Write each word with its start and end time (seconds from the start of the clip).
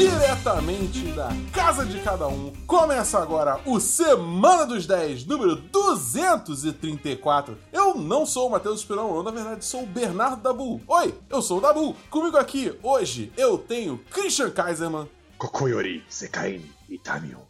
diretamente 0.00 1.12
da 1.12 1.28
casa 1.52 1.84
de 1.84 2.00
cada 2.00 2.26
um. 2.26 2.50
Começa 2.66 3.18
agora 3.18 3.60
o 3.66 3.78
Semana 3.78 4.64
dos 4.64 4.86
10, 4.86 5.26
número 5.26 5.56
234. 5.56 7.58
Eu 7.70 7.94
não 7.96 8.24
sou 8.24 8.48
o 8.48 8.50
Matheus 8.50 8.80
Esperão, 8.80 9.14
eu 9.14 9.22
na 9.22 9.30
verdade 9.30 9.62
sou 9.62 9.82
o 9.82 9.86
Bernardo 9.86 10.40
Dabu. 10.40 10.80
Oi, 10.88 11.14
eu 11.28 11.42
sou 11.42 11.58
o 11.58 11.60
Dabu. 11.60 11.94
Comigo 12.08 12.38
aqui 12.38 12.74
hoje 12.82 13.30
eu 13.36 13.58
tenho 13.58 13.98
Christian 14.10 14.50
Kaiserman. 14.50 15.06
Kokoyori 15.36 16.02
Sekai 16.08 16.62
Itamio. 16.88 17.42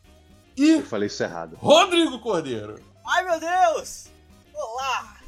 E 0.56 0.70
Eu 0.70 0.82
falei 0.82 1.06
isso 1.06 1.22
errado. 1.22 1.56
Rodrigo 1.56 2.18
Cordeiro. 2.18 2.80
Ai 3.06 3.22
meu 3.22 3.38
Deus! 3.38 4.08
Olá! 4.52 5.18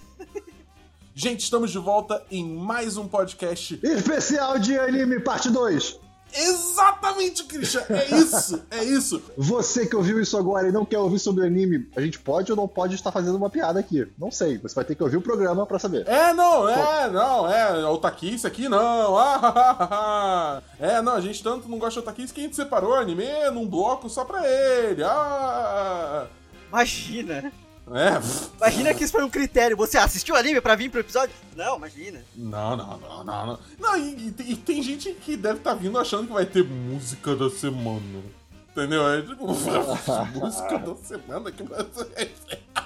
Gente, 1.14 1.44
estamos 1.44 1.70
de 1.70 1.78
volta 1.78 2.20
em 2.32 2.56
mais 2.56 2.96
um 2.96 3.06
podcast. 3.06 3.78
Especial 3.80 4.58
de 4.58 4.76
anime, 4.76 5.20
parte 5.20 5.50
2. 5.50 6.01
Exatamente, 6.34 7.44
Christian! 7.44 7.82
É 7.88 8.16
isso, 8.16 8.62
é 8.70 8.84
isso. 8.84 9.22
Você 9.36 9.86
que 9.86 9.96
ouviu 9.96 10.20
isso 10.20 10.36
agora 10.36 10.68
e 10.68 10.72
não 10.72 10.84
quer 10.84 10.98
ouvir 10.98 11.18
sobre 11.18 11.46
anime, 11.46 11.88
a 11.94 12.00
gente 12.00 12.18
pode 12.18 12.50
ou 12.50 12.56
não 12.56 12.66
pode 12.66 12.94
estar 12.94 13.12
fazendo 13.12 13.36
uma 13.36 13.50
piada 13.50 13.78
aqui. 13.78 14.06
Não 14.18 14.30
sei, 14.30 14.58
você 14.58 14.74
vai 14.74 14.84
ter 14.84 14.94
que 14.94 15.02
ouvir 15.02 15.16
o 15.16 15.22
programa 15.22 15.66
pra 15.66 15.78
saber. 15.78 16.06
É, 16.08 16.32
não, 16.32 16.68
é, 16.68 17.10
não, 17.10 17.50
é, 17.50 17.86
o 17.88 17.98
taquice 17.98 18.46
aqui 18.46 18.68
não. 18.68 19.16
Ah, 19.18 20.62
é, 20.78 21.00
não, 21.02 21.14
a 21.14 21.20
gente 21.20 21.42
tanto 21.42 21.68
não 21.68 21.78
gosta 21.78 22.00
do 22.00 22.04
taquice 22.04 22.32
que 22.32 22.40
a 22.40 22.44
gente 22.44 22.56
separou 22.56 22.92
o 22.92 22.94
anime 22.94 23.24
num 23.52 23.66
bloco 23.66 24.08
só 24.08 24.24
pra 24.24 24.46
ele. 24.48 25.02
Ah, 25.04 26.26
Imagina! 26.68 27.52
É, 27.90 28.20
Imagina 28.58 28.94
que 28.94 29.04
isso 29.04 29.12
foi 29.12 29.24
um 29.24 29.28
critério. 29.30 29.76
Você 29.76 29.98
assistiu 29.98 30.36
anime 30.36 30.60
pra 30.60 30.74
vir 30.74 30.90
pro 30.90 31.00
episódio? 31.00 31.34
Não, 31.56 31.76
imagina. 31.76 32.24
não, 32.36 32.76
não, 32.76 32.98
não, 32.98 33.24
não, 33.24 33.46
não. 33.46 33.58
Não, 33.78 33.96
e, 33.96 34.34
e- 34.38 34.56
tem 34.56 34.82
gente 34.82 35.12
que 35.12 35.36
deve 35.36 35.58
estar 35.58 35.74
vindo 35.74 35.98
achando 35.98 36.26
que 36.26 36.32
vai 36.32 36.46
ter 36.46 36.64
música 36.64 37.34
da 37.36 37.50
semana. 37.50 38.22
Entendeu? 38.70 39.06
É 39.08 39.20
tipo, 39.20 39.46
música 40.34 40.78
da 40.78 40.94
semana 40.96 41.50
que 41.52 41.62
vai 41.62 41.84
ser. 41.92 42.32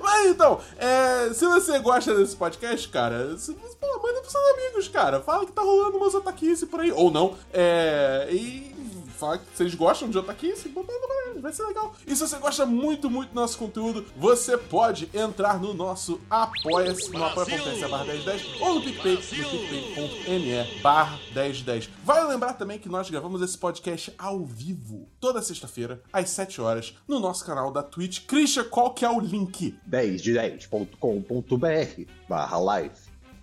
Mas 0.00 0.26
então, 0.30 0.58
é, 0.78 1.32
se 1.34 1.44
você 1.46 1.78
gosta 1.78 2.14
desse 2.14 2.34
podcast, 2.34 2.88
cara, 2.88 3.36
se, 3.38 3.52
pô, 3.52 3.86
manda 4.02 4.20
pros 4.20 4.32
seus 4.32 4.44
amigos, 4.58 4.88
cara. 4.88 5.20
Fala 5.20 5.44
que 5.46 5.52
tá 5.52 5.62
rolando 5.62 5.98
umas 5.98 6.14
otaquice 6.14 6.66
por 6.66 6.80
aí. 6.80 6.90
Ou 6.90 7.10
não. 7.10 7.36
É, 7.52 8.26
e 8.30 8.71
fala 9.22 9.38
que 9.38 9.56
vocês 9.56 9.72
gostam 9.76 10.10
de 10.10 10.16
manda 10.16 10.26
pra 10.26 10.36
eles, 10.42 11.40
vai 11.40 11.52
ser 11.52 11.62
legal. 11.64 11.94
E 12.04 12.16
se 12.16 12.26
você 12.26 12.36
gosta 12.38 12.66
muito, 12.66 13.08
muito 13.08 13.28
do 13.28 13.36
nosso 13.36 13.56
conteúdo, 13.56 14.04
você 14.16 14.58
pode 14.58 15.08
entrar 15.14 15.60
no 15.60 15.72
nosso 15.72 16.20
Apoia-se, 16.28 17.08
no 17.12 17.24
apoia.se 17.24 17.86
barra 17.86 18.04
1010 18.04 18.60
ou 18.60 18.74
no 18.74 18.82
PicPay, 18.82 19.14
no 19.14 19.22
picpay.me 19.22 20.80
barra 20.82 21.20
1010. 21.32 21.88
Vale 22.04 22.28
lembrar 22.28 22.54
também 22.54 22.80
que 22.80 22.88
nós 22.88 23.08
gravamos 23.08 23.40
esse 23.42 23.56
podcast 23.56 24.12
ao 24.18 24.44
vivo, 24.44 25.08
toda 25.20 25.40
sexta-feira, 25.40 26.02
às 26.12 26.28
7 26.30 26.60
horas, 26.60 26.96
no 27.06 27.20
nosso 27.20 27.44
canal 27.44 27.70
da 27.70 27.82
Twitch. 27.82 28.26
Christian, 28.26 28.64
qual 28.64 28.92
que 28.92 29.04
é 29.04 29.10
o 29.10 29.20
link? 29.20 29.78
10 29.86 30.20
de 30.20 30.32
10.com.br 30.32 32.10
barra 32.28 32.58
live. 32.58 32.96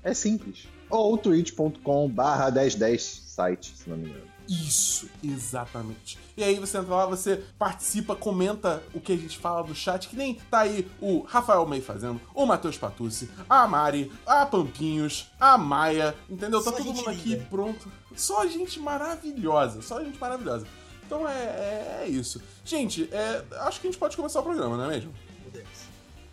É 0.03 0.13
simples. 0.13 0.67
Ou 0.89 1.17
twitch.com 1.17 2.09
barra 2.09 2.51
1010 2.51 3.01
site, 3.27 3.73
se 3.77 3.89
não 3.89 3.95
me 3.95 4.09
engano. 4.09 4.28
Isso, 4.49 5.07
exatamente. 5.23 6.17
E 6.35 6.43
aí 6.43 6.57
você 6.57 6.79
entra 6.79 6.95
lá, 6.95 7.05
você 7.05 7.43
participa, 7.59 8.15
comenta 8.15 8.81
o 8.95 8.99
que 8.99 9.13
a 9.13 9.15
gente 9.15 9.37
fala 9.37 9.61
do 9.63 9.75
chat, 9.75 10.09
que 10.09 10.15
nem 10.15 10.33
tá 10.33 10.61
aí 10.61 10.89
o 10.99 11.21
Rafael 11.21 11.63
May 11.67 11.81
fazendo, 11.81 12.19
o 12.33 12.47
Matheus 12.47 12.75
Patucci, 12.75 13.29
a 13.47 13.67
Mari, 13.67 14.11
a 14.25 14.47
Pampinhos, 14.47 15.29
a 15.39 15.55
Maia, 15.55 16.15
entendeu? 16.27 16.63
Tá 16.63 16.71
Só 16.71 16.77
todo 16.77 16.93
mundo 16.93 17.09
aqui 17.11 17.29
linda. 17.29 17.45
pronto. 17.47 17.91
Só 18.15 18.47
gente 18.47 18.79
maravilhosa, 18.79 19.83
só 19.83 20.03
gente 20.03 20.19
maravilhosa. 20.19 20.65
Então 21.05 21.29
é, 21.29 21.33
é, 21.33 21.99
é 22.03 22.07
isso. 22.07 22.41
Gente, 22.65 23.07
é, 23.11 23.43
acho 23.61 23.79
que 23.79 23.87
a 23.87 23.91
gente 23.91 23.99
pode 23.99 24.17
começar 24.17 24.39
o 24.39 24.43
programa, 24.43 24.75
não 24.75 24.85
é 24.85 24.87
mesmo? 24.87 25.13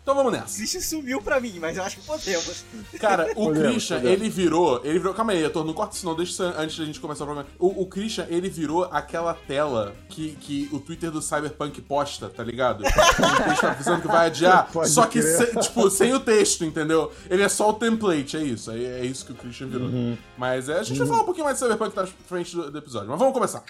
Então 0.07 0.15
vamos 0.15 0.31
nessa. 0.31 0.55
Christian 0.55 0.79
sumiu 0.79 1.21
pra 1.21 1.37
mim, 1.37 1.59
mas 1.59 1.75
eu 1.75 1.83
acho 1.83 1.97
que 1.97 2.05
podemos. 2.05 2.63
Cara, 2.97 3.29
o 3.31 3.47
Podemos, 3.47 3.73
Christian, 3.73 3.97
podemos. 3.97 4.21
ele 4.21 4.29
virou. 4.29 4.79
Ele 4.81 4.99
virou. 4.99 5.13
Calma 5.13 5.33
aí, 5.33 5.43
Heitor, 5.43 5.65
não 5.65 5.73
corta 5.73 5.97
isso 5.97 6.05
não, 6.05 6.15
deixa 6.15 6.45
antes 6.57 6.79
da 6.79 6.85
gente 6.85 6.97
começar 7.01 7.25
o 7.25 7.27
programa. 7.27 7.49
O, 7.59 7.81
o 7.81 7.85
Christian, 7.87 8.25
ele 8.29 8.47
virou 8.47 8.85
aquela 8.85 9.33
tela 9.33 9.93
que, 10.07 10.37
que 10.37 10.69
o 10.71 10.79
Twitter 10.79 11.11
do 11.11 11.21
Cyberpunk 11.21 11.81
posta, 11.81 12.29
tá 12.29 12.41
ligado? 12.41 12.85
O 12.87 13.49
texto 13.49 13.65
avisando 13.65 14.01
que 14.01 14.07
vai 14.07 14.27
adiar. 14.27 14.71
Pode 14.71 14.89
só 14.89 15.07
que, 15.07 15.21
sem, 15.21 15.47
tipo, 15.59 15.89
sem 15.89 16.13
o 16.13 16.21
texto, 16.21 16.63
entendeu? 16.63 17.11
Ele 17.29 17.43
é 17.43 17.49
só 17.49 17.69
o 17.69 17.73
template, 17.73 18.37
é 18.37 18.43
isso. 18.43 18.71
É, 18.71 18.77
é 18.77 19.05
isso 19.05 19.25
que 19.25 19.33
o 19.33 19.35
Christian 19.35 19.67
virou. 19.67 19.87
Uhum. 19.87 20.17
Mas 20.37 20.69
é, 20.69 20.79
a 20.79 20.83
gente 20.83 20.99
vai 20.99 21.07
falar 21.07 21.23
um 21.23 21.25
pouquinho 21.25 21.43
mais 21.43 21.57
de 21.57 21.63
Cyberpunk 21.63 21.93
na 21.93 22.07
frente 22.07 22.55
do, 22.55 22.71
do 22.71 22.77
episódio. 22.77 23.09
Mas 23.09 23.19
vamos 23.19 23.33
começar. 23.33 23.61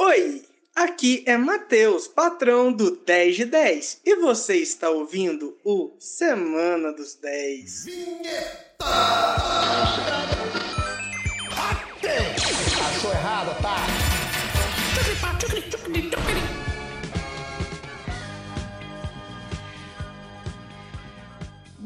Oi, 0.00 0.46
aqui 0.82 1.24
é 1.26 1.36
Matheus, 1.36 2.06
patrão 2.06 2.72
do 2.72 2.92
10 2.92 3.36
de 3.36 3.44
10, 3.46 4.00
e 4.04 4.16
você 4.16 4.56
está 4.56 4.88
ouvindo 4.90 5.56
o 5.64 5.92
Semana 5.98 6.92
dos 6.92 7.14
10. 7.14 7.86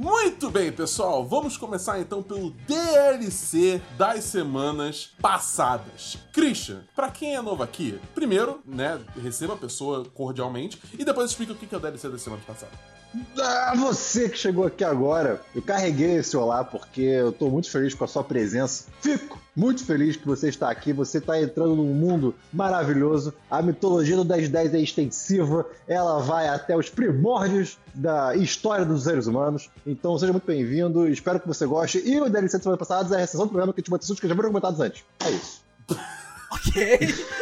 Muito 0.03 0.51
bem, 0.51 0.73
pessoal, 0.73 1.25
vamos 1.25 1.57
começar 1.57 2.01
então 2.01 2.25
pelo 2.25 2.51
DLC 2.51 3.81
das 3.97 4.25
semanas 4.25 5.13
passadas. 5.21 6.19
Christian, 6.33 6.81
pra 6.93 7.09
quem 7.09 7.37
é 7.37 7.41
novo 7.41 7.63
aqui, 7.63 8.01
primeiro, 8.12 8.61
né, 8.67 9.01
receba 9.23 9.55
a 9.55 9.57
pessoa 9.57 10.05
cordialmente 10.12 10.77
e 10.99 11.05
depois 11.05 11.31
explica 11.31 11.53
o 11.53 11.57
que 11.57 11.73
é 11.73 11.79
o 11.79 11.81
DLC 11.81 12.09
das 12.09 12.21
semanas 12.21 12.45
passadas. 12.45 12.92
Ah, 13.39 13.75
você 13.77 14.28
que 14.28 14.39
chegou 14.39 14.65
aqui 14.65 14.83
agora, 14.83 15.41
eu 15.55 15.61
carreguei 15.61 16.17
esse 16.17 16.37
olá 16.37 16.65
porque 16.65 17.03
eu 17.03 17.33
tô 17.33 17.50
muito 17.50 17.71
feliz 17.71 17.93
com 17.95 18.05
a 18.05 18.09
sua 18.09 18.25
presença. 18.25 18.84
Fico 19.00 19.39
muito 19.55 19.84
feliz 19.84 20.17
que 20.17 20.27
você 20.27 20.49
está 20.49 20.71
aqui, 20.71 20.93
você 20.93 21.19
está 21.19 21.41
entrando 21.41 21.77
num 21.77 21.93
mundo 21.93 22.34
maravilhoso. 22.53 23.34
A 23.50 23.61
mitologia 23.61 24.17
do 24.17 24.25
1010 24.25 24.75
é 24.75 24.81
extensiva, 24.81 25.67
ela 25.87 26.21
vai 26.21 26.49
até 26.49 26.77
os 26.77 26.89
primórdios 26.89 27.78
da 27.95 28.34
história 28.34 28.84
dos 28.84 29.05
seres 29.05 29.27
humanos. 29.27 29.69
Então 29.87 30.19
seja 30.19 30.33
muito 30.33 30.47
bem-vindo, 30.47 31.06
espero 31.09 31.39
que 31.39 31.47
você 31.47 31.67
goste. 31.67 32.03
E 32.05 32.19
o 32.19 32.31
DLC 32.31 32.56
de 32.56 32.62
semana 32.62 32.79
passada 32.79 33.15
é 33.15 33.19
a 33.19 33.21
recessão 33.21 33.47
do 33.47 33.50
programa 33.50 33.75
que 33.75 33.83
te 33.83 33.91
botei 33.91 34.05
assuntos 34.05 34.21
que 34.21 34.29
já 34.29 34.34
foram 34.34 34.49
comentados 34.49 34.81
antes. 34.81 35.05
É 35.21 35.31
isso. 35.31 35.62
ok. 36.53 36.99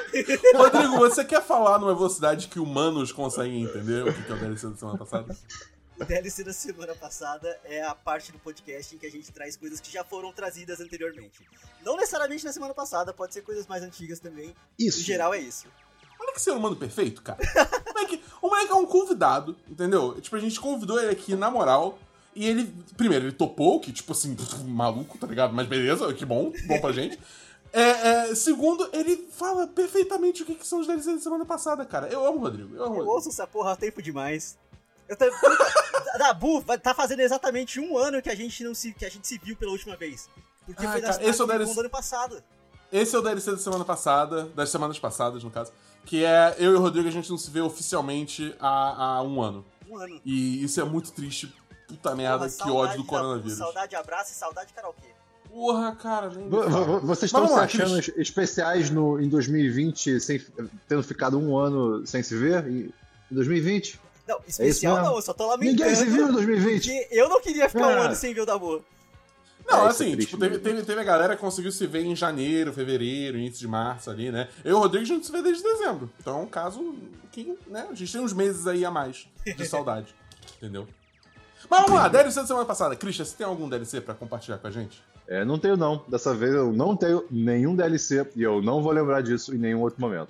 Rodrigo, 0.55 0.99
você 0.99 1.25
quer 1.25 1.43
falar 1.43 1.79
numa 1.79 1.95
velocidade 1.95 2.49
que 2.49 2.59
humanos 2.59 3.13
conseguem 3.13 3.63
entender 3.63 4.07
o 4.07 4.13
que 4.13 4.31
é 4.31 4.35
o 4.35 4.39
DLC 4.39 4.69
da 4.69 4.77
semana 4.77 4.99
passada? 4.99 5.37
O 5.99 6.05
DLC 6.05 6.43
da 6.45 6.53
semana 6.53 6.95
passada 6.95 7.59
é 7.65 7.83
a 7.83 7.95
parte 7.95 8.33
do 8.33 8.39
podcast 8.39 8.95
em 8.95 8.99
que 8.99 9.07
a 9.07 9.11
gente 9.11 9.31
traz 9.31 9.57
coisas 9.57 9.81
que 9.81 9.93
já 9.93 10.03
foram 10.03 10.33
trazidas 10.33 10.81
anteriormente. 10.81 11.47
Não 11.85 11.97
necessariamente 11.97 12.45
na 12.45 12.53
semana 12.53 12.73
passada, 12.73 13.13
pode 13.13 13.35
ser 13.35 13.43
coisas 13.43 13.67
mais 13.67 13.83
antigas 13.83 14.19
também. 14.19 14.55
Isso. 14.79 15.01
No 15.01 15.05
geral 15.05 15.35
é 15.35 15.41
isso. 15.41 15.67
Olha 16.19 16.33
que 16.33 16.41
ser 16.41 16.53
humano 16.53 16.77
perfeito, 16.77 17.23
cara. 17.23 17.39
O 17.87 17.93
moleque, 17.93 18.25
o 18.41 18.49
moleque 18.49 18.73
é 18.73 18.75
um 18.75 18.87
convidado, 18.87 19.57
entendeu? 19.69 20.19
Tipo, 20.21 20.37
a 20.37 20.41
gente 20.41 20.59
convidou 20.59 20.99
ele 20.99 21.11
aqui 21.11 21.35
na 21.35 21.51
moral. 21.51 21.99
E 22.35 22.47
ele, 22.47 22.73
primeiro, 22.97 23.27
ele 23.27 23.33
topou, 23.33 23.81
que 23.81 23.93
tipo 23.93 24.13
assim, 24.13 24.37
maluco, 24.65 25.19
tá 25.19 25.27
ligado? 25.27 25.53
Mas 25.53 25.67
beleza, 25.67 26.13
que 26.15 26.25
bom, 26.25 26.53
bom 26.67 26.81
pra 26.81 26.93
gente. 26.93 27.19
É, 27.73 28.31
é, 28.31 28.35
segundo, 28.35 28.89
ele 28.93 29.29
fala 29.33 29.67
perfeitamente 29.67 30.43
o 30.43 30.47
que, 30.47 30.55
que 30.55 30.67
são 30.67 30.81
os 30.81 30.87
DLCs 30.87 31.15
da 31.17 31.21
semana 31.21 31.45
passada, 31.45 31.85
cara. 31.85 32.09
Eu 32.09 32.27
amo 32.27 32.39
o 32.39 32.41
Rodrigo, 32.41 32.75
eu 32.75 32.85
amo 32.85 33.01
Eu 33.01 33.07
ouço 33.07 33.29
essa 33.29 33.47
porra 33.47 33.73
há 33.73 33.77
tempo 33.77 34.03
demais. 34.03 34.59
Eu 35.09 35.17
tô... 35.17 35.25
Dabu, 36.19 36.63
tá 36.79 36.95
fazendo 36.95 37.21
exatamente 37.21 37.79
um 37.79 37.97
ano 37.97 38.21
que 38.21 38.29
a 38.29 38.35
gente 38.35 38.65
não 38.65 38.75
se, 38.75 38.93
que 38.93 39.05
a 39.05 39.11
gente 39.11 39.27
se 39.27 39.39
viu 39.39 39.57
pela 39.57 39.73
última 39.73 39.97
vez. 39.97 40.29
Porque 40.67 40.85
Ai, 40.85 40.93
foi 40.93 41.01
na 41.01 41.09
cara, 41.09 41.25
esse 41.29 41.41
é 41.41 41.45
o 41.45 41.47
DLC. 41.47 41.75
do 41.75 41.81
ano 41.81 41.91
passado. 41.91 42.43
Esse 42.93 43.15
é 43.15 43.19
o 43.19 43.23
DLC 43.23 43.53
da 43.53 43.59
semana 43.59 43.85
passada, 43.85 44.47
das 44.47 44.69
semanas 44.69 44.99
passadas, 44.99 45.45
no 45.45 45.51
caso. 45.51 45.73
Que 46.05 46.25
é 46.25 46.57
eu 46.59 46.73
e 46.73 46.75
o 46.75 46.81
Rodrigo, 46.81 47.09
a 47.09 47.13
gente 47.13 47.31
não 47.31 47.39
se 47.39 47.51
vê 47.51 47.61
oficialmente 47.61 48.55
há, 48.59 49.19
há 49.19 49.23
um 49.23 49.41
ano. 49.41 49.65
Um 49.89 49.97
ano. 49.97 50.21
E 50.25 50.63
isso 50.65 50.81
é 50.81 50.85
muito 50.85 51.13
triste. 51.13 51.55
Puta 51.87 52.15
merda, 52.15 52.49
Porra, 52.49 52.65
que 52.65 52.71
ódio 52.71 52.97
do 52.99 53.03
da- 53.03 53.09
coronavírus. 53.09 53.59
Saudade 53.59 53.97
abraço 53.97 54.33
e 54.33 54.35
saudade 54.35 54.73
karaokê. 54.73 55.20
Porra, 55.51 55.95
cara, 55.97 56.31
nem 56.31 56.49
Vocês 56.49 57.25
estão 57.25 57.47
se 57.49 57.55
achando 57.55 57.99
especiais 58.17 58.89
no, 58.91 59.21
em 59.21 59.29
2020, 59.29 60.21
sem, 60.21 60.41
tendo 60.89 61.03
ficado 61.03 61.39
um 61.39 61.57
ano 61.59 62.07
sem 62.07 62.23
se 62.23 62.37
ver? 62.37 62.67
Em 62.67 62.93
2020? 63.31 64.01
Não, 64.29 64.39
especial 64.47 64.95
mesmo. 64.95 65.09
não, 65.11 65.17
eu 65.17 65.23
só 65.23 65.33
tô 65.35 65.47
lamentando. 65.49 65.71
Ninguém 65.77 65.95
se 65.97 66.05
viu 66.05 66.29
em 66.29 66.33
2020. 66.33 66.89
Porque 66.89 67.09
eu 67.11 67.29
não 67.29 67.41
queria 67.41 67.69
ficar 67.69 67.87
um 67.87 67.91
Ah. 68.01 68.05
ano 68.05 68.15
sem 68.15 68.33
ver 68.33 68.43
o 68.43 68.47
Dabu. 68.47 68.85
Não, 69.69 69.83
É, 69.83 69.87
é 69.87 69.89
assim, 69.89 70.13
triste 70.13 70.31
tipo, 70.31 70.39
teve, 70.41 70.59
teve, 70.59 70.83
teve 70.83 71.01
a 71.01 71.05
galera 71.05 71.35
que 71.35 71.41
conseguiu 71.41 71.71
se 71.73 71.87
ver 71.87 72.05
em 72.05 72.15
janeiro, 72.17 72.73
fevereiro, 72.73 73.37
início 73.39 73.59
de 73.61 73.69
março 73.69 74.09
ali, 74.11 74.31
né? 74.31 74.49
Eu 74.65 74.71
e 74.71 74.75
o 74.75 74.79
Rodrigo 74.79 75.05
a 75.05 75.09
gente 75.09 75.27
se 75.27 75.33
vê 75.33 75.43
desde 75.43 75.63
dezembro. 75.63 76.11
Então 76.21 76.39
é 76.39 76.43
um 76.43 76.47
caso 76.47 76.95
que, 77.33 77.57
né, 77.67 77.87
a 77.91 77.95
gente 77.95 78.11
tem 78.13 78.21
uns 78.21 78.33
meses 78.33 78.67
aí 78.67 78.85
a 78.85 78.91
mais 78.91 79.27
de 79.57 79.65
saudade. 79.67 80.15
entendeu? 80.57 80.87
Mas 81.69 81.83
vamos 81.83 81.97
lá, 82.01 82.09
DLC 82.09 82.41
da 82.41 82.47
semana 82.47 82.65
passada. 82.65 82.97
Christian, 82.97 83.25
você 83.25 83.37
tem 83.37 83.47
algum 83.47 83.69
DLC 83.69 84.01
pra 84.01 84.15
compartilhar 84.15 84.59
com 84.59 84.67
a 84.67 84.71
gente? 84.71 85.01
É, 85.31 85.45
não 85.45 85.59
tenho 85.59 85.77
não. 85.77 86.05
Dessa 86.09 86.35
vez 86.35 86.53
eu 86.53 86.73
não 86.73 86.97
tenho 86.97 87.25
nenhum 87.31 87.75
DLC 87.77 88.27
e 88.35 88.43
eu 88.43 88.61
não 88.61 88.83
vou 88.83 88.91
lembrar 88.93 89.23
disso 89.23 89.55
em 89.55 89.59
nenhum 89.59 89.81
outro 89.81 90.01
momento. 90.01 90.29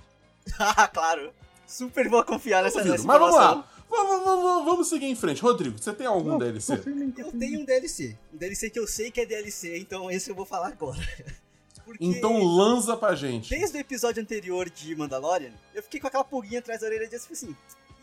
ah, 0.58 0.86
claro. 0.92 1.32
Super 1.66 2.08
vou 2.08 2.22
confiar 2.24 2.62
nessa, 2.62 2.84
nessa 2.84 3.04
Mas 3.06 3.18
vamos 3.18 3.34
lá. 3.36 3.66
Vamos, 3.88 4.24
vamos- 4.24 4.64
vamos 4.64 4.88
seguir 4.88 5.06
em 5.06 5.14
frente. 5.16 5.40
Rodrigo, 5.42 5.78
você 5.78 5.92
tem 5.92 6.06
algum 6.06 6.30
Não, 6.32 6.38
DLC? 6.38 6.74
Eu 6.74 7.32
tenho 7.32 7.60
um 7.60 7.64
DLC. 7.64 8.16
Um 8.32 8.36
DLC 8.36 8.68
que 8.70 8.78
eu 8.78 8.86
sei 8.86 9.10
que 9.10 9.20
é 9.20 9.26
DLC, 9.26 9.78
então 9.78 10.10
esse 10.10 10.30
eu 10.30 10.34
vou 10.34 10.44
falar 10.44 10.68
agora. 10.68 11.00
Porque 11.84 12.04
Então 12.04 12.40
lança 12.44 12.96
pra 12.96 13.14
gente. 13.16 13.50
desde 13.50 13.76
o 13.76 13.80
episódio 13.80 14.22
anterior 14.22 14.68
de 14.70 14.94
Mandalorian, 14.94 15.50
eu 15.74 15.82
fiquei 15.82 15.98
com 15.98 16.06
aquela 16.06 16.22
pulguinha 16.22 16.60
atrás 16.60 16.82
da 16.82 16.86
orelha 16.86 17.08
de 17.08 17.16
assim, 17.16 17.56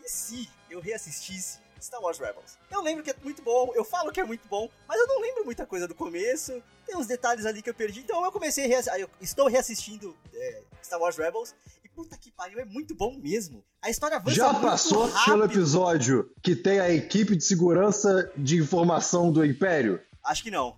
e 0.04 0.08
se 0.10 0.48
eu 0.68 0.78
reassistisse 0.80 1.58
Star 1.84 2.00
Wars 2.00 2.18
Rebels? 2.18 2.58
Eu 2.70 2.82
lembro 2.82 3.02
que 3.02 3.10
é 3.10 3.14
muito 3.22 3.42
bom, 3.42 3.72
eu 3.74 3.84
falo 3.84 4.12
que 4.12 4.20
é 4.20 4.24
muito 4.24 4.46
bom, 4.48 4.68
mas 4.86 4.98
eu 4.98 5.06
não 5.06 5.20
lembro 5.20 5.44
muita 5.44 5.66
coisa 5.66 5.86
do 5.86 5.94
começo, 5.94 6.62
tem 6.86 6.96
uns 6.96 7.06
detalhes 7.06 7.46
ali 7.46 7.62
que 7.62 7.70
eu 7.70 7.74
perdi, 7.74 8.00
então 8.00 8.24
eu 8.24 8.32
comecei 8.32 8.64
a 8.64 8.68
reassistir, 8.68 9.00
eu 9.00 9.10
estou 9.20 9.48
reassistindo 9.48 10.16
é, 10.34 10.62
Star 10.82 11.00
Wars 11.00 11.16
Rebels, 11.16 11.54
e 11.84 11.88
puta 11.88 12.16
que 12.16 12.30
pariu, 12.30 12.58
é 12.60 12.64
muito 12.64 12.94
bom 12.94 13.16
mesmo. 13.18 13.64
A 13.82 13.90
história 13.90 14.16
avança 14.16 14.36
Já 14.36 14.52
muito 14.52 14.66
passou 14.66 15.06
rápido. 15.06 15.24
pelo 15.32 15.44
episódio 15.44 16.32
que 16.42 16.56
tem 16.56 16.80
a 16.80 16.90
equipe 16.90 17.36
de 17.36 17.44
segurança 17.44 18.30
de 18.36 18.56
informação 18.56 19.32
do 19.32 19.44
Império? 19.44 20.00
Acho 20.24 20.42
que 20.42 20.50
não. 20.50 20.76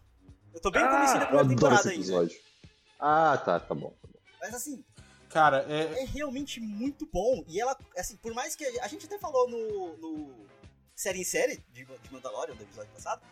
Eu 0.52 0.60
tô 0.60 0.70
bem 0.70 0.82
eu 0.82 0.88
primeira 0.88 1.22
adoro 1.28 1.48
temporada 1.48 1.80
esse 1.80 1.88
ainda. 1.90 2.00
episódio. 2.00 2.38
Ah, 2.98 3.40
tá, 3.42 3.58
tá 3.58 3.74
bom. 3.74 3.94
Mas 4.40 4.54
assim, 4.54 4.84
Cara, 5.30 5.64
é. 5.68 6.02
é 6.02 6.04
realmente 6.04 6.60
muito 6.60 7.08
bom. 7.10 7.44
E 7.46 7.60
ela, 7.60 7.76
assim, 7.96 8.16
por 8.16 8.34
mais 8.34 8.56
que. 8.56 8.64
A 8.80 8.88
gente 8.88 9.06
até 9.06 9.18
falou 9.18 9.48
no. 9.48 9.96
no 9.96 10.50
série 11.00 11.20
em 11.20 11.24
série 11.24 11.56
de, 11.72 11.84
de 11.84 12.12
Mandalorian, 12.12 12.54
do 12.54 12.62
episódio 12.62 12.92
passado. 12.92 13.22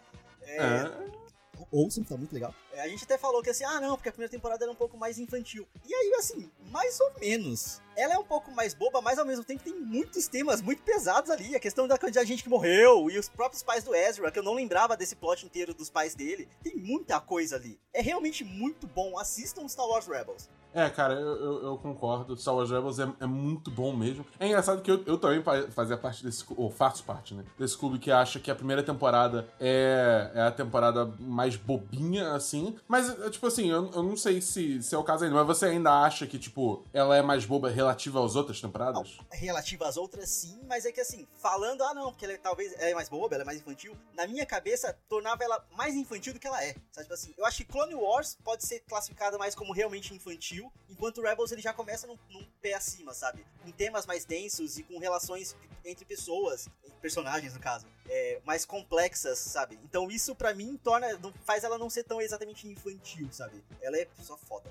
É, 0.43 0.57
é- 0.57 1.29
Ouçam, 1.73 2.05
tá 2.05 2.17
muito 2.17 2.33
legal. 2.33 2.55
É, 2.73 2.83
a 2.83 2.89
gente 2.89 3.03
até 3.05 3.19
falou 3.19 3.43
que 3.43 3.51
assim, 3.51 3.65
ah 3.65 3.81
não, 3.81 3.97
porque 3.97 4.09
a 4.09 4.13
primeira 4.13 4.31
temporada 4.31 4.65
era 4.65 4.71
um 4.71 4.77
pouco 4.77 4.97
mais 4.97 5.19
infantil. 5.19 5.67
E 5.85 5.93
aí, 5.93 6.15
assim, 6.19 6.51
mais 6.71 6.99
ou 7.01 7.13
menos. 7.21 7.83
Ela 7.99 8.15
é 8.15 8.19
um 8.19 8.25
pouco 8.25 8.53
mais 8.53 8.75
boba, 8.75 9.01
mas 9.03 9.19
ao 9.19 9.27
mesmo 9.27 9.43
tempo 9.45 9.63
tem 9.65 9.75
muitos 9.75 10.29
temas 10.29 10.63
muito 10.63 10.83
pesados 10.83 11.31
ali. 11.31 11.57
A 11.57 11.61
questão 11.61 11.89
da 11.89 11.99
quantidade 11.99 12.27
de 12.27 12.33
gente 12.33 12.45
que 12.45 12.49
morreu 12.49 13.11
e 13.11 13.19
os 13.19 13.29
próprios 13.29 13.63
pais 13.63 13.83
do 13.83 13.93
Ezra, 13.95 14.31
que 14.31 14.39
eu 14.39 14.43
não 14.45 14.55
lembrava 14.55 14.97
desse 14.97 15.17
plot 15.17 15.45
inteiro 15.45 15.75
dos 15.75 15.91
pais 15.91 16.15
dele. 16.15 16.49
Tem 16.63 16.77
muita 16.77 17.19
coisa 17.21 17.57
ali. 17.57 17.77
É 17.93 18.01
realmente 18.01 18.45
muito 18.45 18.87
bom. 18.87 19.19
Assistam 19.19 19.67
Star 19.67 19.87
Wars 19.89 20.07
Rebels. 20.07 20.49
É, 20.75 20.89
cara, 20.91 21.15
eu, 21.15 21.27
eu, 21.37 21.63
eu 21.65 21.79
concordo. 21.79 22.37
Star 22.37 22.55
Wars 22.55 22.71
Rebels 22.71 22.99
é, 23.01 23.09
é 23.21 23.27
muito 23.27 23.71
bom 23.71 23.97
mesmo. 23.97 24.25
É 24.39 24.47
engraçado 24.47 24.83
que 24.83 24.91
eu, 24.91 25.03
eu 25.07 25.19
também 25.19 25.43
fa- 25.43 25.67
fazia 25.71 25.97
parte 25.97 26.23
desse. 26.23 26.45
Ou 26.57 26.71
faço 26.71 27.03
parte, 27.05 27.35
né? 27.35 27.43
Desse 27.59 27.77
clube 27.77 27.99
que 27.99 28.13
acha 28.13 28.39
que 28.39 28.51
a 28.51 28.55
primeira 28.55 28.83
temporada 28.83 29.49
é, 29.59 30.31
é 30.35 30.43
a 30.43 30.53
temporada 30.53 31.07
mais 31.19 31.57
bobinha, 31.57 32.33
assim. 32.33 32.77
Mas, 32.87 33.09
é, 33.09 33.31
tipo 33.31 33.47
assim, 33.47 33.71
eu, 33.71 33.91
eu 33.93 34.03
não 34.03 34.17
sei 34.17 34.41
se, 34.43 34.83
se 34.83 34.95
é 34.95 34.99
o 34.99 35.03
caso 35.03 35.25
ainda, 35.25 35.37
mas 35.43 35.47
você 35.47 35.67
ainda 35.67 36.03
acha 36.03 36.27
que, 36.27 36.39
tipo, 36.39 36.85
ela 36.93 37.17
é 37.17 37.23
mais 37.23 37.45
boba 37.47 37.71
relativa 37.89 38.25
às 38.25 38.37
outras 38.37 38.61
temporadas? 38.61 39.19
relativa 39.33 39.89
às 39.89 39.97
outras, 39.97 40.29
sim, 40.29 40.61
mas 40.69 40.85
é 40.85 40.93
que 40.93 41.01
assim, 41.01 41.27
falando, 41.41 41.83
ah 41.83 41.95
não, 41.95 42.11
porque 42.11 42.25
ela 42.25 42.35
é, 42.35 42.39
talvez 42.39 42.73
ela 42.75 42.91
é 42.91 42.95
mais 42.95 43.09
boba, 43.09 43.35
ela 43.35 43.43
é 43.43 43.47
mais 43.47 43.59
infantil, 43.59 43.97
na 44.15 44.27
minha 44.27 44.45
cabeça, 44.45 44.97
tornava 45.09 45.43
ela 45.43 45.65
mais 45.73 45.95
infantil 45.95 46.35
do 46.35 46.39
que 46.39 46.47
ela 46.47 46.63
é. 46.63 46.75
Sabe, 46.93 47.05
tipo 47.05 47.15
assim, 47.15 47.35
eu 47.37 47.47
acho 47.47 47.57
que 47.59 47.65
Clone 47.65 47.95
Wars 47.95 48.37
pode 48.45 48.67
ser 48.67 48.81
classificado 48.81 49.39
mais 49.39 49.55
como 49.55 49.73
realmente 49.73 50.15
infantil, 50.15 50.71
enquanto 50.89 51.23
Rebels 51.23 51.51
ele 51.51 51.63
já 51.63 51.73
começa 51.73 52.07
num, 52.07 52.19
num 52.31 52.45
pé 52.61 52.75
acima, 52.75 53.15
sabe? 53.15 53.45
Com 53.63 53.71
temas 53.71 54.05
mais 54.07 54.25
densos 54.25 54.77
e 54.79 54.83
com 54.83 54.99
relações 54.99 55.57
entre 55.85 56.05
pessoas, 56.05 56.69
personagens 57.01 57.55
no 57.55 57.61
caso, 57.61 57.87
é, 58.09 58.41
mais 58.45 58.65
complexas, 58.67 59.39
sabe? 59.39 59.79
Então 59.85 60.11
isso 60.11 60.35
pra 60.35 60.53
mim 60.53 60.77
torna, 60.83 61.13
não- 61.19 61.33
faz 61.45 61.65
ela 61.65 61.79
não 61.79 61.89
ser 61.89 62.05
tão 62.05 62.21
exatamente 62.21 62.69
infantil, 62.69 63.29
sabe? 63.33 63.65
Ela 63.81 63.97
é 63.99 64.07
só 64.23 64.37
foda. 64.37 64.71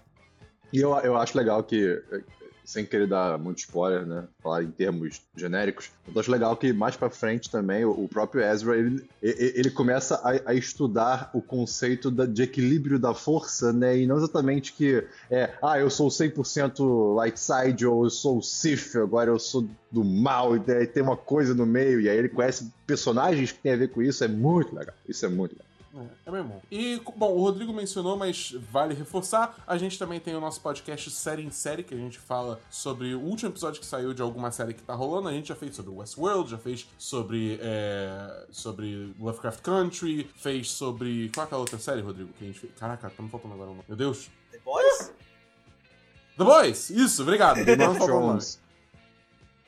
E 0.72 0.80
eu, 0.82 0.94
eu 1.00 1.16
acho 1.16 1.38
legal 1.38 1.64
que, 1.64 2.04
sem 2.68 2.86
querer 2.86 3.08
dar 3.08 3.40
muito 3.40 3.60
spoiler, 3.60 4.06
né? 4.06 4.26
Falar 4.44 4.62
em 4.62 4.70
termos 4.70 5.22
genéricos, 5.38 5.90
eu 6.14 6.20
acho 6.20 6.30
legal 6.30 6.54
que 6.58 6.74
mais 6.74 6.98
pra 6.98 7.10
frente 7.10 7.50
também 7.50 7.86
o, 7.86 8.10
próprio 8.10 8.44
Ezra 8.44 8.78
ele, 8.78 9.10
ele 9.22 9.72
começa 9.72 10.16
a, 10.16 10.52
a 10.52 10.54
estudar 10.54 11.30
o 11.34 11.42
conceito 11.42 12.12
da- 12.12 12.26
de 12.26 12.44
equilíbrio 12.44 13.00
da 13.00 13.14
força, 13.14 13.72
né? 13.72 13.98
E 13.98 14.06
não 14.06 14.18
exatamente 14.18 14.74
que 14.74 15.02
é, 15.32 15.54
ah, 15.64 15.80
eu 15.80 15.90
sou 15.90 16.10
100% 16.10 17.16
light 17.16 17.40
side 17.40 17.86
ou 17.86 18.04
eu 18.04 18.10
sou 18.10 18.42
Sith, 18.42 18.98
agora 18.98 19.32
eu 19.32 19.40
sou 19.40 19.66
do 19.90 20.04
mal, 20.04 20.58
e 20.58 20.88
tem 20.88 21.02
uma 21.02 21.16
coisa 21.16 21.56
no 21.56 21.66
meio, 21.66 22.02
e 22.02 22.10
aí 22.10 22.18
ele 22.18 22.28
conhece 22.28 22.70
personagens 22.86 23.54
que 23.54 23.60
tem 23.60 23.72
a 23.72 23.78
ver 23.78 23.88
com 23.92 24.02
isso, 24.02 24.26
é 24.26 24.28
muito 24.28 24.76
legal. 24.76 24.94
Isso 25.08 25.26
é 25.26 25.30
muito 25.30 25.54
legal. 25.54 25.67
É, 26.02 26.30
é 26.30 26.32
mesmo. 26.32 26.50
bom. 26.50 26.62
E, 26.72 27.02
bom, 27.16 27.34
o 27.34 27.42
Rodrigo 27.42 27.74
mencionou, 27.74 28.18
mas 28.18 28.52
vale 28.72 28.94
reforçar. 28.94 29.56
A 29.66 29.78
gente 29.78 29.98
também 29.98 30.20
tem 30.20 30.36
o 30.36 30.40
nosso 30.40 30.62
podcast 30.62 31.10
Série 31.12 31.44
em 31.44 31.50
Série, 31.50 31.84
que 31.84 31.94
a 31.94 31.98
gente 31.98 32.20
fala 32.20 32.60
sobre 32.70 33.14
o 33.16 33.20
último 33.22 33.52
episódio 33.52 33.80
que 33.80 33.86
saiu 33.86 34.14
de 34.14 34.22
alguma 34.22 34.52
série 34.52 34.74
que 34.74 34.82
tá 34.82 34.94
rolando. 34.94 35.30
A 35.30 35.32
gente 35.32 35.48
já 35.48 35.56
fez 35.56 35.76
sobre 35.76 35.92
Westworld, 35.92 36.52
já 36.52 36.58
fez 36.58 36.88
sobre, 36.98 37.60
é, 37.62 38.46
sobre 38.52 39.16
Lovecraft 39.20 39.62
Country, 39.62 40.30
fez 40.36 40.72
sobre. 40.72 41.30
Qual 41.34 41.44
é 41.44 41.46
aquela 41.46 41.62
outra 41.62 41.80
série, 41.80 42.02
Rodrigo? 42.02 42.32
Que 42.34 42.44
a 42.44 42.48
gente 42.48 42.60
fez? 42.60 42.74
Caraca, 42.78 43.10
tá 43.10 43.24
me 43.24 43.30
faltando 43.30 43.54
agora 43.54 43.70
o 43.70 43.74
nome. 43.74 43.86
Meu 43.88 43.98
Deus. 43.98 44.30
The 44.52 44.60
Boys? 44.60 45.14
The 46.38 46.44
Boys! 46.44 46.90
Isso, 46.90 47.22
obrigado. 47.24 47.64
Game 47.64 47.84
of. 47.84 48.00
Thrones. 48.06 48.60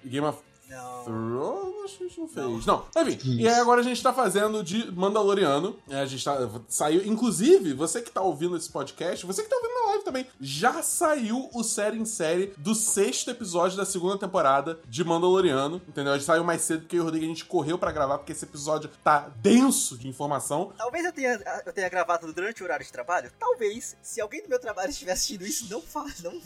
Game 0.06 0.26
of 0.26 0.49
Não. 0.70 1.84
Acho 1.84 1.98
que 1.98 2.04
a 2.04 2.08
gente 2.08 2.20
não 2.20 2.28
fez. 2.28 2.66
Não, 2.66 2.86
enfim. 2.98 3.38
E 3.40 3.48
aí 3.48 3.56
agora 3.56 3.82
a 3.82 3.84
gente 3.84 4.02
tá 4.02 4.14
fazendo 4.14 4.64
de 4.64 4.92
Mandaloriano. 4.92 5.76
É, 5.90 6.02
A 6.02 6.06
gente 6.06 6.24
tá. 6.24 6.38
Saiu. 6.68 7.06
Inclusive, 7.06 7.74
você 7.74 8.02
que 8.02 8.12
tá 8.12 8.22
ouvindo 8.22 8.56
esse 8.56 8.70
podcast, 8.70 9.26
você 9.26 9.42
que 9.42 9.50
tá 9.50 9.56
ouvindo 9.56 9.74
na 9.74 9.86
live 9.88 10.04
também, 10.04 10.28
já 10.40 10.84
saiu 10.84 11.50
o 11.54 11.64
série 11.64 11.98
em 11.98 12.06
série 12.06 12.54
do 12.58 12.76
sexto 12.76 13.32
episódio 13.32 13.76
da 13.76 13.86
segunda 13.86 14.18
temporada 14.18 14.80
de 14.88 15.04
Mandaloriano. 15.04 15.82
Entendeu? 15.88 16.14
A 16.14 16.18
gente 16.18 16.26
saiu 16.28 16.44
mais 16.44 16.62
cedo 16.62 16.82
porque 16.82 16.96
eu 16.96 17.00
e 17.00 17.02
o 17.02 17.06
Rodrigo 17.06 17.26
a 17.26 17.30
gente 17.30 17.46
correu 17.46 17.78
pra 17.80 17.92
gravar, 17.92 18.20
porque 18.20 18.32
esse 18.34 18.46
episódio 18.46 18.90
tá 19.04 19.30
denso 19.42 19.98
de 19.98 20.08
informação. 20.08 20.72
Talvez 20.78 21.04
eu 21.06 21.12
tenha, 21.14 21.42
eu 21.66 21.74
tenha 21.74 21.90
gravado 21.90 22.32
durante 22.32 22.62
o 22.62 22.66
horário 22.66 22.86
de 22.86 22.92
trabalho. 22.92 23.32
Talvez, 23.40 23.98
se 24.02 24.22
alguém 24.22 24.44
do 24.44 24.50
meu 24.50 24.60
trabalho 24.60 24.92
estiver 24.92 25.14
assistindo 25.14 25.46
isso, 25.46 25.68
não 25.72 25.82
faz. 25.82 26.22
Não... 26.22 26.40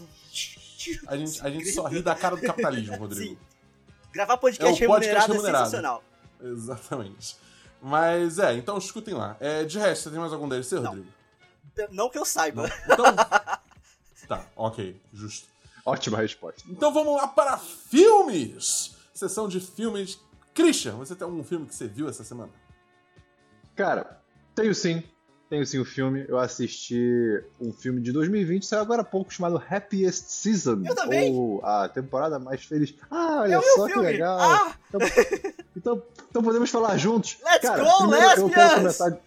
A 1.07 1.17
gente, 1.17 1.41
a 1.41 1.49
gente 1.49 1.71
só 1.73 1.87
ri 1.87 2.01
da 2.01 2.15
cara 2.15 2.35
do 2.35 2.41
capitalismo, 2.41 2.95
Rodrigo. 2.97 3.31
Sim. 3.31 3.37
Gravar 4.13 4.37
podcast, 4.37 4.81
É 4.81 4.85
o 4.85 4.89
podcast 4.89 5.27
remunerado, 5.27 5.33
remunerado. 5.33 5.63
é 5.63 5.65
sensacional. 5.65 6.03
Exatamente. 6.39 7.37
Mas 7.81 8.39
é, 8.39 8.53
então 8.53 8.77
escutem 8.77 9.13
lá. 9.13 9.35
É, 9.39 9.65
de 9.65 9.77
resto, 9.79 10.03
você 10.03 10.09
tem 10.11 10.19
mais 10.19 10.31
algum 10.31 10.47
DLC, 10.47 10.75
Não. 10.79 10.91
Rodrigo? 10.91 11.07
Não 11.89 12.09
que 12.09 12.17
eu 12.19 12.23
saiba. 12.25 12.69
Então. 12.85 13.05
tá, 14.27 14.45
ok, 14.55 15.01
justo. 15.11 15.47
Ótima 15.85 16.19
resposta. 16.19 16.63
Então 16.69 16.93
vamos 16.93 17.15
lá 17.15 17.27
para 17.27 17.57
filmes! 17.57 18.95
Sessão 19.13 19.47
de 19.49 19.59
filmes. 19.59 20.19
Christian, 20.53 20.93
você 20.93 21.15
tem 21.15 21.25
algum 21.25 21.43
filme 21.43 21.65
que 21.65 21.73
você 21.75 21.87
viu 21.87 22.07
essa 22.07 22.23
semana? 22.23 22.51
Cara, 23.75 24.21
tenho 24.53 24.73
sim. 24.75 25.03
Tenho 25.53 25.67
sim 25.67 25.77
o 25.77 25.85
filme. 25.85 26.25
Eu 26.27 26.39
assisti 26.39 27.39
um 27.61 27.71
filme 27.71 28.01
de 28.01 28.11
2020, 28.11 28.65
saiu 28.65 28.81
agora 28.81 29.03
há 29.03 29.05
pouco, 29.05 29.31
chamado 29.31 29.61
Happiest 29.69 30.31
Season. 30.31 30.81
Eu 30.83 30.95
também. 30.95 31.31
Ou 31.31 31.63
a 31.63 31.87
temporada 31.87 32.39
mais 32.39 32.65
feliz. 32.65 32.95
Ah, 33.11 33.41
olha 33.41 33.53
Eu 33.53 33.61
vi 33.61 33.67
só 33.67 33.85
que 33.85 33.93
filme! 33.93 34.07
legal. 34.07 34.39
Ah! 34.39 34.75
Então, 34.89 34.99
então, 35.77 36.03
então 36.31 36.41
podemos 36.41 36.71
falar 36.71 36.97
juntos. 36.97 37.37
Let's 37.45 37.61
Cara, 37.69 37.83
go, 37.83 37.97
primeiro 37.99 38.25
eu 38.25 38.31
quero 38.31 38.47
lesbians! 38.47 38.73
começar. 38.97 39.19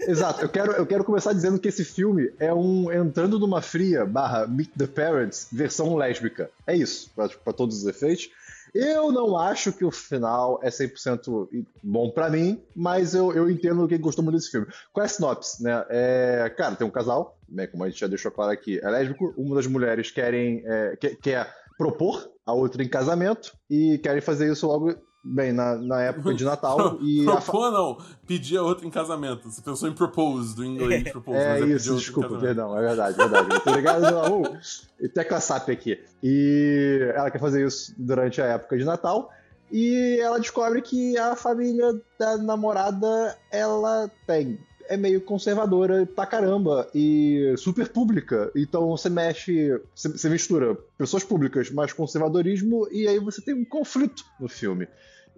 Exato, 0.00 0.42
eu 0.42 0.48
quero, 0.50 0.72
eu 0.72 0.86
quero 0.86 1.02
começar 1.04 1.32
dizendo 1.32 1.58
que 1.58 1.68
esse 1.68 1.82
filme 1.82 2.30
é 2.38 2.52
um 2.52 2.92
entrando 2.92 3.38
numa 3.38 3.62
fria 3.62 4.04
barra 4.04 4.46
Meet 4.46 4.70
the 4.76 4.86
Parents 4.86 5.48
versão 5.50 5.96
lésbica. 5.96 6.50
É 6.66 6.76
isso, 6.76 7.10
pra 7.14 7.54
todos 7.54 7.78
os 7.78 7.86
efeitos. 7.86 8.28
Eu 8.74 9.12
não 9.12 9.36
acho 9.36 9.72
que 9.72 9.84
o 9.84 9.90
final 9.90 10.60
é 10.62 10.68
100% 10.68 11.48
bom 11.82 12.10
pra 12.10 12.30
mim, 12.30 12.62
mas 12.74 13.14
eu, 13.14 13.32
eu 13.32 13.50
entendo 13.50 13.86
quem 13.88 14.00
gostou 14.00 14.24
muito 14.24 14.36
desse 14.36 14.50
filme. 14.50 14.66
Qual 14.92 15.02
é 15.02 15.06
a 15.06 15.08
sinopse, 15.08 15.62
né? 15.62 15.84
É, 15.88 16.54
cara, 16.56 16.76
tem 16.76 16.86
um 16.86 16.90
casal, 16.90 17.38
né, 17.48 17.66
como 17.66 17.84
a 17.84 17.88
gente 17.88 18.00
já 18.00 18.06
deixou 18.06 18.30
claro 18.30 18.52
aqui, 18.52 18.80
é 18.82 18.88
lésbico. 18.88 19.34
Uma 19.36 19.56
das 19.56 19.66
mulheres 19.66 20.10
querem, 20.10 20.62
é, 20.64 20.96
quer, 20.96 21.16
quer 21.16 21.54
propor 21.76 22.30
a 22.44 22.52
outra 22.52 22.82
em 22.82 22.88
casamento 22.88 23.52
e 23.68 23.98
querem 23.98 24.20
fazer 24.20 24.52
isso 24.52 24.66
logo, 24.66 24.94
bem, 25.22 25.52
na, 25.52 25.76
na 25.76 26.02
época 26.02 26.32
de 26.34 26.44
Natal. 26.44 26.98
e 27.00 27.22
a 27.28 27.40
fa- 27.40 27.52
Propor 27.52 27.70
não, 27.70 27.98
pedir 28.26 28.56
a 28.58 28.62
outra 28.62 28.86
em 28.86 28.90
casamento. 28.90 29.50
Você 29.50 29.60
pensou 29.62 29.88
em 29.88 29.92
propose, 29.92 30.54
do 30.56 30.64
inglês 30.64 31.10
propose, 31.10 31.38
É 31.38 31.48
mas 31.48 31.56
é 31.56 31.60
pedir 31.64 31.76
isso, 31.76 31.92
a 31.92 31.96
desculpa, 31.96 32.38
perdão, 32.38 32.76
é 32.76 32.80
verdade, 32.80 33.16
verdade. 33.16 33.48
Eu 33.54 33.60
tô 33.60 33.74
ligado 33.74 34.00
no 34.10 34.20
Raul. 34.20 34.56
E 35.00 35.08
tecla 35.08 35.40
SAP 35.40 35.68
aqui. 35.70 35.98
E 36.22 37.12
ela 37.14 37.30
quer 37.30 37.38
fazer 37.40 37.66
isso 37.66 37.94
durante 37.98 38.40
a 38.40 38.46
época 38.46 38.76
de 38.78 38.84
Natal. 38.84 39.30
E 39.72 40.18
ela 40.20 40.40
descobre 40.40 40.82
que 40.82 41.16
a 41.16 41.36
família 41.36 41.92
da 42.18 42.36
namorada, 42.36 43.36
ela 43.52 44.10
tem 44.26 44.58
é 44.90 44.96
meio 44.96 45.20
conservadora 45.20 46.04
pra 46.04 46.26
caramba 46.26 46.90
e 46.94 47.54
super 47.56 47.88
pública. 47.88 48.50
Então 48.56 48.88
você 48.88 49.08
mexe, 49.08 49.80
você 49.94 50.28
mistura 50.28 50.74
pessoas 50.98 51.22
públicas 51.22 51.70
mais 51.70 51.92
conservadorismo 51.92 52.88
e 52.90 53.06
aí 53.06 53.18
você 53.20 53.40
tem 53.40 53.54
um 53.54 53.64
conflito 53.64 54.24
no 54.40 54.48
filme. 54.48 54.88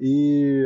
E. 0.00 0.64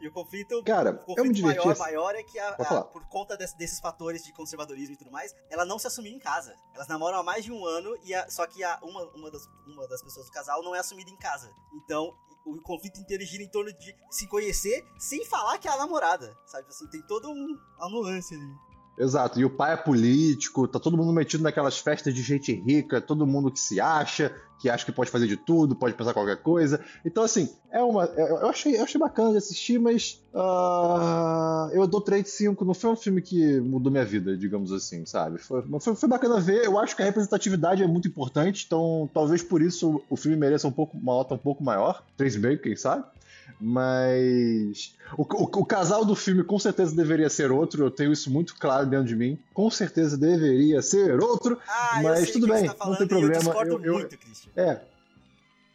E 0.00 0.08
o 0.08 0.12
conflito, 0.12 0.62
cara, 0.62 1.02
o 1.06 1.14
conflito 1.14 1.42
maior, 1.42 1.72
assim. 1.72 1.80
maior 1.80 2.14
é 2.14 2.22
que, 2.22 2.38
a- 2.38 2.56
a- 2.78 2.82
por 2.84 3.04
conta 3.08 3.36
des- 3.36 3.52
desses 3.54 3.80
fatores 3.80 4.22
de 4.24 4.32
conservadorismo 4.32 4.94
e 4.94 4.96
tudo 4.96 5.10
mais, 5.10 5.34
ela 5.50 5.64
não 5.64 5.78
se 5.78 5.86
assumiu 5.88 6.12
em 6.12 6.18
casa. 6.18 6.54
Elas 6.74 6.86
namoram 6.86 7.18
há 7.18 7.22
mais 7.22 7.44
de 7.44 7.52
um 7.52 7.66
ano, 7.66 7.94
e 8.04 8.14
a- 8.14 8.30
só 8.30 8.46
que 8.46 8.62
a- 8.62 8.78
uma, 8.82 9.02
uma, 9.14 9.30
das, 9.30 9.42
uma 9.66 9.86
das 9.88 10.00
pessoas 10.00 10.26
do 10.26 10.32
casal 10.32 10.62
não 10.62 10.74
é 10.74 10.78
assumida 10.78 11.10
em 11.10 11.16
casa. 11.16 11.50
Então, 11.74 12.14
o 12.52 12.62
conflito 12.62 13.00
inteiro 13.00 13.24
gira 13.24 13.42
em 13.42 13.48
torno 13.48 13.72
de 13.72 13.94
se 14.10 14.26
conhecer 14.26 14.86
sem 14.98 15.24
falar 15.24 15.58
que 15.58 15.68
é 15.68 15.70
a 15.70 15.76
namorada. 15.76 16.36
Sabe? 16.46 16.68
Assim, 16.68 16.86
tem 16.88 17.02
todo 17.02 17.30
um, 17.30 17.58
uma 17.76 17.88
nuance 17.88 18.34
ali. 18.34 18.67
Exato, 18.98 19.38
e 19.40 19.44
o 19.44 19.50
pai 19.50 19.74
é 19.74 19.76
político, 19.76 20.66
tá 20.66 20.80
todo 20.80 20.96
mundo 20.96 21.12
metido 21.12 21.42
naquelas 21.42 21.78
festas 21.78 22.12
de 22.12 22.20
gente 22.22 22.52
rica, 22.52 23.00
todo 23.00 23.26
mundo 23.26 23.50
que 23.50 23.60
se 23.60 23.80
acha, 23.80 24.34
que 24.58 24.68
acha 24.68 24.84
que 24.84 24.90
pode 24.90 25.08
fazer 25.10 25.28
de 25.28 25.36
tudo, 25.36 25.76
pode 25.76 25.94
pensar 25.94 26.12
qualquer 26.12 26.38
coisa. 26.42 26.80
Então, 27.04 27.22
assim, 27.22 27.48
é 27.70 27.80
uma. 27.80 28.04
é- 28.16 28.30
Eu 28.30 28.48
achei, 28.48 28.76
eu 28.76 28.82
achei 28.82 29.00
bacana 29.00 29.30
de 29.30 29.36
assistir, 29.36 29.78
mas. 29.78 30.20
ah, 30.34 31.68
eu 31.72 31.86
dou 31.86 32.00
3 32.00 32.24
de 32.24 32.30
5. 32.30 32.64
Não 32.64 32.74
foi 32.74 32.90
um 32.90 32.96
filme 32.96 33.22
que 33.22 33.60
mudou 33.60 33.90
minha 33.92 34.04
vida, 34.04 34.36
digamos 34.36 34.72
assim, 34.72 35.06
sabe? 35.06 35.38
Foi, 35.38 35.62
foi, 35.80 35.94
foi 35.94 36.08
bacana 36.08 36.40
ver. 36.40 36.64
Eu 36.64 36.78
acho 36.78 36.96
que 36.96 37.02
a 37.02 37.04
representatividade 37.04 37.82
é 37.82 37.86
muito 37.86 38.08
importante, 38.08 38.64
então 38.66 39.08
talvez 39.14 39.42
por 39.42 39.62
isso 39.62 40.02
o 40.10 40.16
filme 40.16 40.36
mereça 40.36 40.66
um 40.66 40.72
pouco, 40.72 40.96
uma 40.96 41.14
nota 41.14 41.34
um 41.34 41.38
pouco 41.38 41.62
maior. 41.62 42.04
3,5, 42.18 42.58
quem 42.62 42.74
sabe? 42.76 43.04
Mas. 43.60 44.94
O, 45.16 45.22
o- 45.22 45.60
o 45.60 45.64
casal 45.64 46.04
do 46.04 46.14
filme 46.14 46.42
com 46.44 46.58
certeza 46.58 46.94
deveria 46.94 47.28
ser 47.30 47.50
outro, 47.50 47.84
eu 47.84 47.90
tenho 47.90 48.12
isso 48.12 48.30
muito 48.30 48.54
claro 48.56 48.86
dentro 48.86 49.06
de 49.06 49.16
mim. 49.16 49.38
Com 49.54 49.70
certeza 49.70 50.16
deveria 50.16 50.82
ser 50.82 51.20
outro. 51.22 51.58
Ah, 51.66 52.00
Mas 52.02 52.26
eu 52.28 52.32
tudo 52.34 52.46
bem, 52.48 52.64
não 52.66 52.74
tá 52.74 52.74
falando 52.74 52.98
tem 52.98 53.06
e 53.06 53.08
problema, 53.08 53.34
eu 53.34 53.40
discordo 53.40 53.72
eu- 53.72 53.84
eu- 53.84 53.94
muito, 53.94 54.18
Christian. 54.18 54.50
É. 54.56 54.80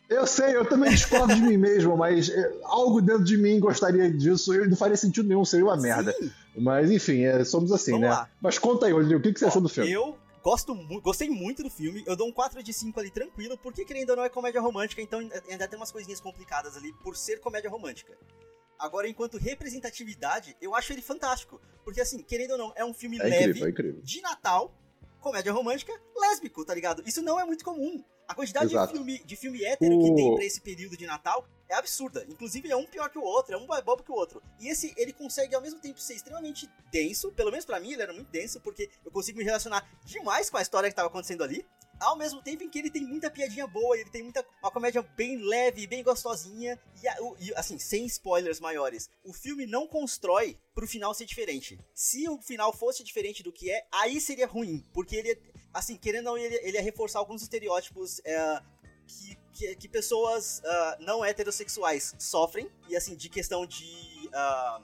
Eu 0.09 0.27
sei, 0.27 0.55
eu 0.55 0.65
também 0.65 0.91
discordo 0.91 1.33
de 1.33 1.41
mim 1.41 1.57
mesmo, 1.57 1.97
mas 1.97 2.29
é, 2.29 2.51
algo 2.65 3.01
dentro 3.01 3.23
de 3.23 3.35
mim 3.37 3.59
gostaria 3.59 4.11
disso. 4.11 4.53
e 4.53 4.67
Não 4.67 4.75
faria 4.75 4.97
sentido 4.97 5.27
nenhum, 5.27 5.43
seria 5.43 5.65
uma 5.65 5.77
merda. 5.77 6.11
Sim, 6.11 6.29
Mas 6.57 6.91
enfim, 6.91 7.21
é, 7.23 7.43
somos 7.43 7.71
assim, 7.71 7.91
Vamos 7.93 8.07
né? 8.07 8.13
lá. 8.13 8.29
Mas 8.39 8.59
conta 8.59 8.85
aí, 8.85 8.91
Rodrigo, 8.91 9.19
o 9.19 9.23
que, 9.23 9.33
que 9.33 9.39
você 9.39 9.45
Ó, 9.45 9.47
achou 9.47 9.61
do 9.61 9.69
filme? 9.69 9.91
Eu 9.91 10.15
gosto 10.43 10.75
mu 10.75 11.01
gostei 11.01 11.29
muito 11.29 11.63
do 11.63 11.69
filme. 11.69 12.03
Eu 12.05 12.15
dou 12.15 12.27
um 12.27 12.31
4 12.31 12.61
de 12.61 12.73
5 12.73 12.99
ali 12.99 13.09
tranquilo, 13.09 13.57
porque 13.57 13.85
querendo 13.85 14.11
ou 14.11 14.17
não 14.17 14.25
é 14.25 14.29
comédia 14.29 14.61
romântica, 14.61 15.01
então 15.01 15.19
ainda 15.49 15.67
tem 15.67 15.79
umas 15.79 15.91
coisinhas 15.91 16.19
complicadas 16.19 16.75
ali 16.75 16.91
por 17.01 17.15
ser 17.15 17.39
comédia 17.39 17.69
romântica. 17.69 18.17
Agora, 18.77 19.07
enquanto 19.07 19.37
representatividade, 19.37 20.57
eu 20.61 20.75
acho 20.75 20.91
ele 20.91 21.01
fantástico. 21.01 21.61
Porque 21.85 22.01
assim, 22.01 22.21
querendo 22.21 22.51
ou 22.51 22.57
não, 22.57 22.73
é 22.75 22.83
um 22.83 22.93
filme 22.93 23.17
É 23.17 23.23
leve 23.23 23.35
incrível, 23.43 23.67
é 23.67 23.69
incrível. 23.69 24.01
de 24.01 24.21
Natal, 24.21 24.75
comédia 25.21 25.53
romântica, 25.53 25.93
lésbico, 26.15 26.65
tá 26.65 26.75
ligado? 26.75 27.01
Isso 27.07 27.21
não 27.21 27.39
é 27.39 27.45
muito 27.45 27.63
comum. 27.63 28.03
A 28.27 28.33
quantidade 28.35 28.69
de 28.69 28.87
filme, 28.91 29.19
de 29.23 29.35
filme 29.35 29.63
hétero 29.63 29.99
que 29.99 30.09
O- 30.11 30.15
tem 30.15 30.35
pra 30.35 30.45
esse 30.45 30.61
período 30.61 30.95
de 30.97 31.05
Natal 31.05 31.45
é 31.69 31.75
absurda. 31.75 32.25
Inclusive, 32.29 32.69
é 32.71 32.75
um 32.75 32.85
pior 32.85 33.09
que 33.09 33.17
o 33.17 33.23
outro, 33.23 33.53
é 33.53 33.57
um 33.57 33.65
mais 33.67 33.83
bobo 33.83 34.03
que 34.03 34.11
o 34.11 34.15
outro. 34.15 34.41
E 34.59 34.67
esse, 34.69 34.93
ele 34.97 35.11
consegue 35.13 35.53
ao 35.55 35.61
mesmo 35.61 35.79
tempo 35.79 35.99
ser 35.99 36.13
extremamente 36.13 36.69
denso, 36.91 37.31
pelo 37.31 37.51
menos 37.51 37.65
pra 37.65 37.79
mim 37.79 37.91
ele 37.93 38.01
era 38.01 38.13
muito 38.13 38.29
denso, 38.29 38.59
porque 38.61 38.89
eu 39.05 39.11
consigo 39.11 39.37
me 39.37 39.43
relacionar 39.43 39.87
demais 40.05 40.49
com 40.49 40.57
a 40.57 40.61
história 40.61 40.89
que 40.89 40.95
tava 40.95 41.07
acontecendo 41.09 41.43
ali. 41.43 41.65
Ao 41.99 42.17
mesmo 42.17 42.41
tempo 42.41 42.63
em 42.63 42.69
que 42.69 42.79
ele 42.79 42.89
tem 42.89 43.03
muita 43.03 43.29
piadinha 43.29 43.65
boa, 43.67 43.97
ele 43.97 44.09
tem 44.09 44.23
muita 44.23 44.45
uma 44.61 44.71
comédia 44.71 45.01
bem 45.01 45.37
leve, 45.37 45.85
bem 45.87 46.03
gostosinha. 46.03 46.77
E, 47.01 47.45
e, 47.45 47.53
assim, 47.55 47.77
sem 47.79 48.05
spoilers 48.07 48.59
maiores, 48.59 49.09
o 49.23 49.31
filme 49.31 49.65
não 49.65 49.87
constrói 49.87 50.57
pro 50.73 50.87
final 50.87 51.13
ser 51.13 51.25
diferente. 51.25 51.79
Se 51.93 52.27
o 52.27 52.41
final 52.41 52.73
fosse 52.73 53.03
diferente 53.03 53.41
do 53.43 53.53
que 53.53 53.71
é, 53.71 53.85
aí 53.91 54.19
seria 54.19 54.47
ruim. 54.47 54.83
Porque 54.93 55.15
ele, 55.15 55.39
assim, 55.73 55.95
querendo 55.97 56.27
ou 56.27 56.33
não, 56.33 56.37
ele, 56.37 56.55
ele 56.63 56.77
ia 56.77 56.83
reforçar 56.83 57.19
alguns 57.19 57.41
estereótipos 57.41 58.21
é, 58.23 58.61
que, 59.07 59.37
que, 59.53 59.75
que 59.75 59.87
pessoas 59.89 60.61
ah, 60.63 60.97
não 60.99 61.23
heterossexuais 61.25 62.15
sofrem. 62.19 62.69
E 62.87 62.95
assim, 62.95 63.15
de 63.15 63.29
questão 63.29 63.65
de 63.65 64.29
ah, 64.33 64.81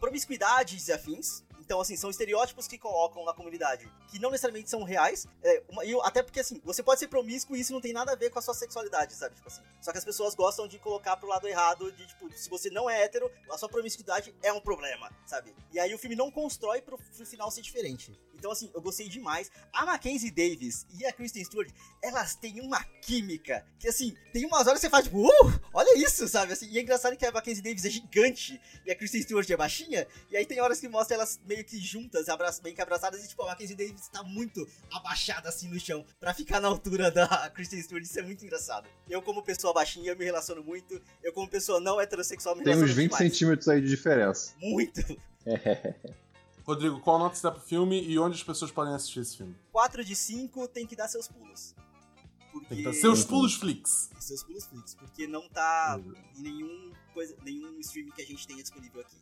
promiscuidades 0.00 0.88
e 0.88 0.92
afins. 0.92 1.42
Então, 1.60 1.80
assim, 1.80 1.94
são 1.94 2.10
estereótipos 2.10 2.66
que 2.66 2.76
colocam 2.76 3.24
na 3.24 3.32
comunidade 3.32 3.88
que 4.08 4.18
não 4.18 4.30
necessariamente 4.30 4.68
são 4.68 4.82
reais. 4.82 5.28
É, 5.40 5.62
uma- 5.68 5.84
e 5.84 5.94
até 6.02 6.20
porque, 6.20 6.40
assim, 6.40 6.60
você 6.64 6.82
pode 6.82 6.98
ser 6.98 7.06
promíscuo 7.06 7.54
e 7.54 7.60
isso 7.60 7.72
não 7.72 7.80
tem 7.80 7.92
nada 7.92 8.10
a 8.10 8.16
ver 8.16 8.28
com 8.28 8.40
a 8.40 8.42
sua 8.42 8.54
sexualidade, 8.54 9.14
sabe? 9.14 9.36
Tipo 9.36 9.46
assim. 9.46 9.62
Só 9.80 9.92
que 9.92 9.98
as 9.98 10.04
pessoas 10.04 10.34
gostam 10.34 10.66
de 10.66 10.80
colocar 10.80 11.16
pro 11.16 11.28
lado 11.28 11.46
errado, 11.46 11.92
de, 11.92 12.08
tipo, 12.08 12.28
se 12.36 12.50
você 12.50 12.70
não 12.70 12.90
é 12.90 13.02
hétero, 13.02 13.30
a 13.48 13.56
sua 13.56 13.68
promiscuidade 13.68 14.34
é 14.42 14.52
um 14.52 14.60
problema, 14.60 15.12
sabe? 15.24 15.54
E 15.72 15.78
aí 15.78 15.94
o 15.94 15.98
filme 15.98 16.16
não 16.16 16.28
constrói 16.28 16.82
pro, 16.82 16.98
pro 16.98 17.26
final 17.26 17.48
ser 17.52 17.62
diferente. 17.62 18.18
Então, 18.40 18.50
assim, 18.50 18.70
eu 18.74 18.80
gostei 18.80 19.06
demais. 19.06 19.50
A 19.70 19.84
Mackenzie 19.84 20.30
Davis 20.30 20.86
e 20.98 21.04
a 21.04 21.12
Kristen 21.12 21.44
Stewart, 21.44 21.70
elas 22.02 22.34
têm 22.34 22.60
uma 22.60 22.82
química 23.02 23.64
que, 23.78 23.86
assim, 23.86 24.16
tem 24.32 24.46
umas 24.46 24.66
horas 24.66 24.80
que 24.80 24.86
você 24.86 24.90
faz, 24.90 25.04
tipo, 25.04 25.18
uh, 25.18 25.60
olha 25.74 25.98
isso, 25.98 26.26
sabe? 26.26 26.54
Assim, 26.54 26.66
e 26.70 26.78
é 26.78 26.82
engraçado 26.82 27.16
que 27.16 27.26
a 27.26 27.30
Mackenzie 27.30 27.62
Davis 27.62 27.84
é 27.84 27.90
gigante 27.90 28.58
e 28.86 28.90
a 28.90 28.96
Kristen 28.96 29.22
Stewart 29.22 29.48
é 29.50 29.56
baixinha, 29.56 30.06
e 30.30 30.36
aí 30.38 30.46
tem 30.46 30.58
horas 30.58 30.80
que 30.80 30.88
mostra 30.88 31.16
elas 31.16 31.38
meio 31.46 31.62
que 31.64 31.78
juntas, 31.78 32.26
meio 32.62 32.74
que 32.74 32.80
abraçadas, 32.80 33.22
e 33.22 33.28
tipo, 33.28 33.42
a 33.42 33.48
Mackenzie 33.48 33.76
Davis 33.76 34.08
tá 34.08 34.22
muito 34.22 34.66
abaixada 34.90 35.50
assim 35.50 35.68
no 35.68 35.78
chão 35.78 36.04
pra 36.18 36.32
ficar 36.32 36.60
na 36.60 36.68
altura 36.68 37.10
da 37.10 37.26
Kristen 37.54 37.82
Stewart. 37.82 38.02
Isso 38.02 38.18
é 38.18 38.22
muito 38.22 38.42
engraçado. 38.42 38.88
Eu, 39.08 39.20
como 39.20 39.42
pessoa 39.42 39.74
baixinha, 39.74 40.12
eu 40.12 40.16
me 40.16 40.24
relaciono 40.24 40.64
muito. 40.64 41.00
Eu, 41.22 41.32
como 41.32 41.46
pessoa 41.48 41.78
não 41.78 42.00
heterossexual, 42.00 42.56
me 42.56 42.64
Tem 42.64 42.72
relaciono 42.72 42.90
uns 42.90 42.96
20 42.96 43.10
demais. 43.10 43.32
centímetros 43.32 43.68
aí 43.68 43.80
de 43.82 43.88
diferença. 43.88 44.54
Muito. 44.58 45.00
Rodrigo, 46.70 47.00
qual 47.00 47.18
nota 47.18 47.34
você 47.34 47.42
dá 47.42 47.50
pro 47.50 47.60
filme 47.60 48.00
e 48.00 48.16
onde 48.16 48.36
as 48.36 48.42
pessoas 48.44 48.70
podem 48.70 48.94
assistir 48.94 49.20
esse 49.20 49.36
filme? 49.36 49.56
4 49.72 50.04
de 50.04 50.14
5 50.14 50.68
tem 50.68 50.86
que 50.86 50.94
dar 50.94 51.08
seus 51.08 51.26
pulos. 51.26 51.74
Porque... 52.52 52.68
Tem 52.68 52.78
que 52.78 52.84
dar 52.84 52.92
seus 52.92 53.24
pulos 53.24 53.54
flicks. 53.54 54.10
seus 54.20 54.44
pulos 54.44 54.66
flix, 54.66 54.94
porque 54.94 55.26
não 55.26 55.48
tá 55.48 56.00
em 56.36 56.42
nenhum, 56.42 56.92
coisa, 57.12 57.34
nenhum 57.44 57.78
streaming 57.80 58.12
que 58.12 58.22
a 58.22 58.24
gente 58.24 58.46
tenha 58.46 58.62
disponível 58.62 59.00
aqui. 59.00 59.16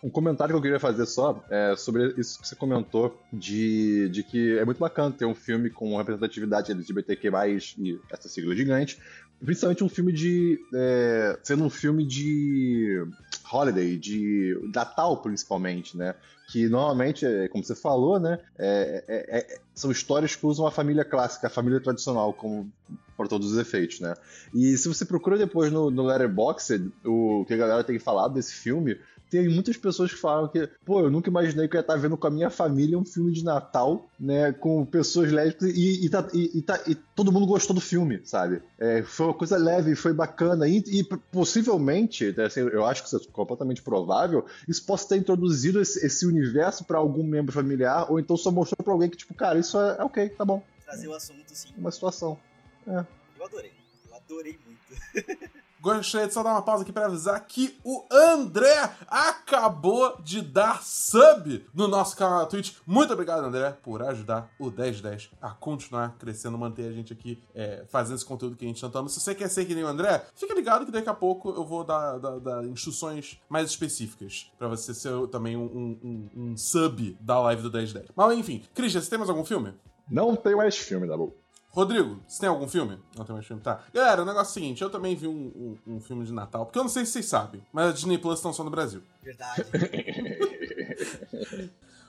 Um 0.00 0.10
comentário 0.10 0.52
que 0.52 0.56
eu 0.58 0.62
queria 0.62 0.80
fazer 0.80 1.06
só 1.06 1.44
é 1.50 1.74
sobre 1.76 2.14
isso 2.18 2.40
que 2.40 2.46
você 2.46 2.54
comentou, 2.54 3.20
de, 3.32 4.08
de 4.08 4.22
que 4.22 4.58
é 4.58 4.64
muito 4.64 4.78
bacana 4.78 5.12
ter 5.12 5.24
um 5.24 5.34
filme 5.34 5.70
com 5.70 5.96
representatividade 5.96 6.70
LGBTQ+, 6.70 7.30
e 7.78 8.00
essa 8.10 8.28
sigla 8.28 8.54
gigante, 8.54 9.00
principalmente 9.44 9.82
um 9.82 9.88
filme 9.88 10.12
de... 10.12 10.58
é, 10.74 11.38
sendo 11.42 11.64
um 11.64 11.70
filme 11.70 12.06
de 12.06 13.04
holiday, 13.52 13.96
de 13.96 14.58
Natal 14.74 15.16
principalmente, 15.18 15.96
né? 15.96 16.14
Que 16.50 16.68
normalmente, 16.68 17.24
é, 17.24 17.48
como 17.48 17.64
você 17.64 17.74
falou, 17.74 18.18
né? 18.18 18.38
é- 18.58 19.04
é- 19.08 19.38
é- 19.38 19.58
são 19.74 19.90
histórias 19.90 20.36
que 20.36 20.44
usam 20.46 20.66
a 20.66 20.70
família 20.70 21.04
clássica, 21.04 21.46
a 21.46 21.50
família 21.50 21.80
tradicional, 21.80 22.32
como 22.32 22.70
por 23.16 23.28
todos 23.28 23.52
os 23.52 23.58
efeitos, 23.58 24.00
né? 24.00 24.14
E 24.54 24.76
se 24.76 24.88
você 24.88 25.04
procura 25.04 25.38
depois 25.38 25.70
no, 25.72 25.90
no 25.90 26.02
Letterboxd, 26.02 26.92
o 27.04 27.44
que 27.46 27.54
a 27.54 27.56
galera 27.56 27.84
tem 27.84 27.98
falado 27.98 28.34
desse 28.34 28.54
filme, 28.54 28.98
tem 29.32 29.48
muitas 29.48 29.76
pessoas 29.78 30.12
que 30.12 30.18
falam 30.20 30.46
que, 30.46 30.68
pô, 30.84 31.00
eu 31.00 31.10
nunca 31.10 31.30
imaginei 31.30 31.66
que 31.66 31.74
eu 31.74 31.78
ia 31.78 31.80
estar 31.82 31.96
vendo 31.96 32.16
com 32.18 32.26
a 32.26 32.30
minha 32.30 32.50
família 32.50 32.98
um 32.98 33.04
filme 33.04 33.32
de 33.32 33.42
Natal, 33.42 34.08
né, 34.20 34.52
com 34.52 34.84
pessoas 34.84 35.32
lésbicas 35.32 35.70
e, 35.74 36.04
e, 36.04 36.08
tá- 36.10 36.28
e- 36.34 36.58
e 36.58 36.62
tá- 36.62 36.80
e 36.86 36.94
todo 36.94 37.32
mundo 37.32 37.46
gostou 37.46 37.74
do 37.74 37.80
filme, 37.80 38.20
sabe? 38.24 38.62
É, 38.78 39.02
foi 39.02 39.26
uma 39.26 39.34
coisa 39.34 39.56
leve, 39.56 39.94
foi 39.94 40.12
bacana 40.12 40.68
e, 40.68 40.78
e 40.86 41.02
possivelmente, 41.30 42.34
né, 42.36 42.44
assim, 42.44 42.60
eu 42.60 42.84
acho 42.84 43.02
que 43.02 43.08
isso 43.08 43.16
é 43.16 43.32
completamente 43.32 43.80
provável, 43.82 44.44
isso 44.68 44.84
possa 44.84 45.08
ter 45.08 45.16
introduzido 45.16 45.80
esse, 45.80 46.04
esse 46.04 46.26
universo 46.26 46.84
para 46.84 46.98
algum 46.98 47.22
membro 47.24 47.52
familiar 47.52 48.10
ou 48.12 48.20
então 48.20 48.36
só 48.36 48.50
mostrou 48.50 48.84
para 48.84 48.92
alguém 48.92 49.08
que, 49.08 49.16
tipo, 49.16 49.32
cara, 49.34 49.58
isso 49.58 49.80
é, 49.80 49.96
é 49.98 50.04
ok, 50.04 50.28
tá 50.28 50.44
bom, 50.44 50.62
Trazer 50.84 51.08
o 51.08 51.14
assunto, 51.14 51.42
sim. 51.54 51.70
é 51.74 51.80
uma 51.80 51.90
situação. 51.90 52.38
Eu 52.86 53.44
adorei. 53.46 53.72
Eu 54.10 54.14
adorei 54.16 54.58
muito. 54.66 55.02
Gostaria 55.82 56.28
de 56.28 56.32
só 56.32 56.42
dar 56.44 56.52
uma 56.52 56.62
pausa 56.62 56.84
aqui 56.84 56.92
para 56.92 57.06
avisar 57.06 57.38
que 57.44 57.76
o 57.84 58.04
André 58.10 58.88
acabou 59.08 60.16
de 60.22 60.40
dar 60.40 60.82
sub 60.82 61.66
no 61.74 61.88
nosso 61.88 62.16
canal 62.16 62.38
na 62.38 62.46
Twitch. 62.46 62.76
Muito 62.86 63.12
obrigado, 63.12 63.44
André, 63.44 63.76
por 63.82 64.00
ajudar 64.02 64.48
o 64.58 64.70
1010 64.70 65.30
a 65.42 65.50
continuar 65.50 66.16
crescendo, 66.18 66.56
manter 66.56 66.88
a 66.88 66.92
gente 66.92 67.12
aqui 67.12 67.42
é, 67.54 67.84
fazendo 67.88 68.14
esse 68.16 68.24
conteúdo 68.24 68.56
que 68.56 68.64
a 68.64 68.68
gente 68.68 68.80
tanto 68.80 68.96
ama. 68.96 69.08
Se 69.08 69.18
você 69.20 69.34
quer 69.34 69.48
ser 69.48 69.64
que 69.64 69.74
nem 69.74 69.82
o 69.82 69.88
André, 69.88 70.24
fica 70.36 70.54
ligado 70.54 70.86
que 70.86 70.92
daqui 70.92 71.08
a 71.08 71.14
pouco 71.14 71.50
eu 71.50 71.64
vou 71.64 71.82
dar, 71.82 72.18
dar- 72.18 72.38
dar 72.38 72.64
instruções 72.64 73.40
mais 73.48 73.68
específicas 73.68 74.50
para 74.56 74.68
você 74.68 74.94
ser 74.94 75.26
também 75.28 75.56
um, 75.56 75.64
um- 75.64 76.30
um- 76.52 76.56
sub 76.56 77.16
da 77.20 77.40
live 77.40 77.60
do 77.62 77.70
1010. 77.72 78.06
Mas 78.14 78.38
enfim, 78.38 78.62
Christian, 78.72 79.00
você 79.00 79.10
tem 79.10 79.18
mais 79.18 79.28
algum 79.30 79.44
filme? 79.44 79.74
Não 80.08 80.36
tem 80.36 80.54
mais 80.54 80.76
filme, 80.76 81.06
bom? 81.08 81.32
Rodrigo, 81.72 82.20
você 82.28 82.40
tem 82.40 82.48
algum 82.50 82.68
filme? 82.68 82.98
Não 83.16 83.24
tem 83.24 83.32
mais 83.34 83.46
filme, 83.46 83.62
tá. 83.62 83.80
Galera, 83.94 84.22
o 84.22 84.26
negócio 84.26 84.50
é 84.50 84.50
o 84.50 84.54
seguinte, 84.54 84.82
eu 84.82 84.90
também 84.90 85.16
vi 85.16 85.26
um, 85.26 85.78
um- 85.86 85.94
um 85.94 86.00
filme 86.00 86.22
de 86.24 86.32
Natal, 86.32 86.66
porque 86.66 86.78
eu 86.78 86.82
não 86.82 86.90
sei 86.90 87.06
se 87.06 87.12
vocês 87.12 87.24
sabem, 87.26 87.62
mas 87.72 87.88
a 87.88 87.92
Disney 87.92 88.18
Plus 88.18 88.42
não 88.42 88.52
só 88.52 88.62
no 88.62 88.70
Brasil. 88.70 89.02
Verdade. 89.22 89.64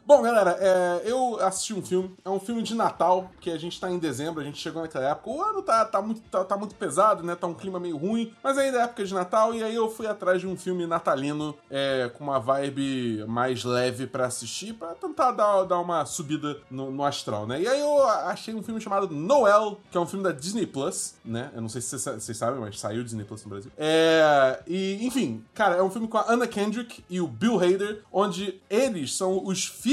Bom, 0.06 0.22
galera, 0.22 0.58
é, 0.60 1.02
eu 1.06 1.40
assisti 1.40 1.74
um 1.74 1.82
filme. 1.82 2.14
É 2.26 2.30
um 2.30 2.40
filme 2.40 2.62
de 2.62 2.76
Natal, 2.76 3.32
que 3.40 3.50
a 3.50 3.58
gente 3.58 3.80
tá 3.80 3.90
em 3.90 3.98
dezembro, 3.98 4.42
a 4.42 4.44
gente 4.44 4.58
chegou 4.58 4.82
naquela 4.82 5.10
época. 5.12 5.30
O 5.30 5.42
ano 5.42 5.62
tá, 5.62 5.86
tá, 5.86 6.02
muito, 6.02 6.22
tá, 6.30 6.44
tá 6.44 6.58
muito 6.58 6.76
pesado, 6.76 7.24
né? 7.24 7.36
Tá 7.36 7.48
um 7.48 7.54
clima 7.54 7.80
meio 7.80 7.96
ruim, 7.96 8.34
mas 8.44 8.58
ainda 8.58 8.80
é 8.80 8.82
época 8.84 9.06
de 9.06 9.14
Natal. 9.14 9.54
E 9.54 9.64
aí 9.64 9.74
eu 9.74 9.90
fui 9.90 10.06
atrás 10.06 10.42
de 10.42 10.48
um 10.48 10.58
filme 10.58 10.86
natalino 10.86 11.56
é, 11.70 12.12
com 12.18 12.26
uma 12.26 12.38
vibe 12.38 13.24
mais 13.28 13.64
leve 13.64 14.06
pra 14.06 14.26
assistir, 14.26 14.74
pra 14.74 14.90
tentar 14.94 15.32
dar, 15.32 15.64
dar 15.64 15.80
uma 15.80 16.06
subida 16.06 16.58
no, 16.70 16.92
no 16.92 17.06
astral, 17.06 17.48
né? 17.48 17.62
E 17.62 17.68
aí 17.68 17.80
eu 17.80 18.06
achei 18.06 18.54
um 18.54 18.62
filme 18.62 18.82
chamado 18.82 19.10
Noel, 19.10 19.80
que 19.90 19.98
é 19.98 20.02
um 20.02 20.06
filme 20.06 20.24
da 20.24 20.34
Disney 20.34 20.68
Plus, 20.68 21.16
né? 21.24 21.50
Eu 21.56 21.62
não 21.62 21.70
sei 21.70 21.80
se 21.80 21.98
vocês, 21.98 22.22
vocês 22.22 22.38
sabem, 22.38 22.60
mas 22.60 22.78
saiu 22.78 23.06
Disney 23.06 23.24
Plus 23.24 23.42
no 23.46 23.52
Brasil. 23.52 23.72
É, 23.78 24.60
e, 24.68 25.00
enfim, 25.06 25.46
cara, 25.54 25.78
é 25.78 25.82
um 25.82 25.90
filme 25.90 26.10
com 26.10 26.18
a 26.18 26.26
Anna 26.28 26.46
Kendrick 26.46 27.06
e 27.10 27.22
o 27.22 27.28
Bill 27.28 27.58
Hader, 27.58 28.04
onde 28.12 28.62
eles 28.70 29.16
são 29.16 29.46
os 29.46 29.64
filhos 29.64 29.93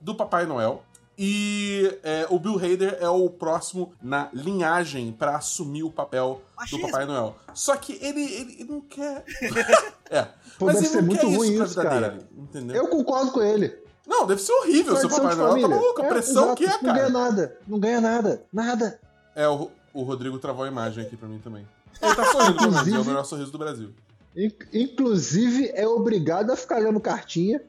do 0.00 0.14
Papai 0.14 0.46
Noel. 0.46 0.82
E 1.18 1.98
é, 2.02 2.26
o 2.28 2.38
Bill 2.38 2.56
Hader 2.56 2.98
é 3.00 3.08
o 3.08 3.30
próximo 3.30 3.94
na 4.02 4.28
linhagem 4.34 5.12
pra 5.12 5.36
assumir 5.36 5.82
o 5.82 5.90
papel 5.90 6.42
Machismo. 6.54 6.84
do 6.86 6.90
Papai 6.90 7.06
Noel. 7.06 7.34
Só 7.54 7.74
que 7.76 7.94
ele, 8.02 8.20
ele, 8.22 8.52
ele 8.60 8.64
não 8.64 8.80
quer. 8.82 9.24
é. 10.10 10.26
Pô, 10.58 10.66
mas 10.66 10.74
deve 10.74 10.86
ele 10.86 10.94
ser 10.94 10.96
não 11.00 11.06
muito 11.06 11.20
quer 11.26 11.36
ruim 11.36 11.48
isso 11.48 11.56
pra 11.56 11.64
isso, 11.66 11.74
vida 11.80 11.88
cara. 11.90 12.08
dele. 12.10 12.26
Entendeu? 12.36 12.76
Eu 12.76 12.88
concordo 12.88 13.32
com 13.32 13.42
ele. 13.42 13.74
Não, 14.06 14.26
deve 14.26 14.42
ser 14.42 14.52
horrível 14.52 14.94
ser 14.96 15.06
o 15.06 15.08
Tradição 15.08 15.22
Papai 15.22 15.36
Noel. 15.36 15.62
Tá 15.62 15.68
maluco? 15.68 16.02
A 16.02 16.04
É, 16.04 16.08
pressão 16.08 16.44
exato, 16.44 16.56
que 16.56 16.64
é, 16.64 16.68
Não 16.68 16.80
ganha 16.82 16.94
cara. 16.96 17.08
nada. 17.08 17.58
Não 17.66 17.78
ganha 17.80 18.00
nada. 18.00 18.44
Nada. 18.52 19.00
É, 19.34 19.48
o, 19.48 19.70
o 19.94 20.02
Rodrigo 20.02 20.38
travou 20.38 20.64
a 20.64 20.68
imagem 20.68 21.02
aqui 21.04 21.16
pra 21.16 21.28
mim 21.28 21.38
também. 21.38 21.66
Ele 22.02 22.14
tá 22.14 22.24
sorrindo, 22.26 22.60
menos. 22.60 22.76
É 22.76 22.78
o 22.78 22.80
Inclusive- 22.82 23.04
melhor 23.08 23.24
sorriso 23.24 23.50
do 23.50 23.58
Brasil. 23.58 23.90
In- 24.36 24.52
Inclusive, 24.74 25.70
é 25.74 25.88
obrigado 25.88 26.50
a 26.52 26.56
ficar 26.56 26.78
lendo 26.78 27.00
cartinha. 27.00 27.62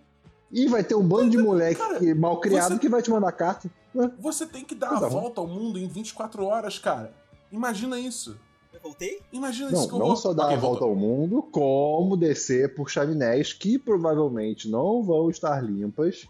E 0.51 0.67
vai 0.67 0.83
ter 0.83 0.95
um 0.95 1.05
bando 1.05 1.29
de 1.31 1.37
moleque 1.37 1.75
Cara, 1.79 1.99
que- 1.99 2.13
mal 2.13 2.39
criado 2.39 2.73
você- 2.73 2.79
que 2.79 2.87
vai 2.89 3.01
te 3.01 3.09
mandar 3.09 3.31
carta. 3.33 3.69
Ué, 3.95 4.09
Você 4.19 4.45
tem 4.45 4.63
que 4.63 4.73
dar 4.75 4.89
Tá 4.89 4.97
a 4.97 5.09
bom. 5.09 5.21
volta 5.21 5.41
ao 5.41 5.47
mundo 5.47 5.77
em 5.77 5.87
24 5.87 6.45
horas, 6.45 6.77
cara. 6.79 7.13
Imagina 7.51 7.99
isso. 7.99 8.37
Eu 8.73 8.79
voltei? 8.81 9.19
Imagina 9.33 9.71
isso 9.71 9.81
Não, 9.81 9.87
que 9.87 9.93
eu 9.95 9.99
não 9.99 10.07
vou... 10.07 10.15
só 10.15 10.33
dar 10.33 10.45
Ok, 10.45 10.55
a 10.55 10.59
volta 10.59 10.85
voltou. 10.85 10.89
ao 10.89 10.95
mundo, 10.95 11.41
como 11.51 12.15
descer 12.15 12.75
por 12.75 12.89
chaminés 12.89 13.51
que 13.53 13.77
provavelmente 13.79 14.69
não 14.69 15.01
vão 15.03 15.29
estar 15.29 15.61
limpas. 15.63 16.25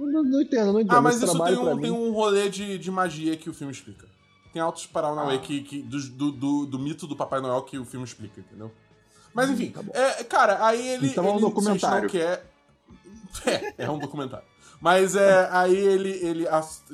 Não, 0.00 0.24
não 0.24 0.40
entendo, 0.42 0.72
não 0.72 0.80
entendo. 0.80 0.96
Ah, 0.96 1.00
mas 1.00 1.16
Esse 1.16 1.26
isso 1.26 1.44
tem 1.44 1.56
um, 1.58 1.74
mim- 1.76 1.82
tem 1.82 1.90
um 1.90 2.12
rolê 2.12 2.48
de, 2.48 2.78
de 2.78 2.90
magia 2.90 3.36
que 3.36 3.48
o 3.50 3.54
filme 3.54 3.72
explica. 3.72 4.06
Tem 4.52 4.60
altos 4.62 4.86
Paranauê 4.86 5.36
Ah. 5.36 5.38
que, 5.38 5.60
que, 5.62 5.82
do, 5.82 6.00
do, 6.10 6.32
do, 6.32 6.66
do 6.66 6.78
mito 6.78 7.06
do 7.06 7.14
Papai 7.16 7.40
Noel 7.40 7.62
que 7.62 7.78
o 7.78 7.84
filme 7.84 8.04
explica, 8.06 8.40
entendeu? 8.40 8.70
Mas 9.32 9.50
enfim, 9.50 9.70
tá 9.70 9.82
bom. 9.82 9.92
é, 9.94 10.24
cara, 10.24 10.64
aí 10.64 10.86
ele. 10.88 11.08
Então 11.08 11.24
é 11.26 11.28
um 11.28 11.32
ele 11.32 11.40
documentário. 11.42 12.08
simplesmente 12.08 12.30
Não 12.30 12.36
quer... 12.38 12.53
É, 13.46 13.84
é 13.84 13.90
um 13.90 13.98
documentário. 13.98 14.46
Mas 14.80 15.16
é, 15.16 15.48
aí 15.50 15.74
ele, 15.74 16.10
ele 16.10 16.46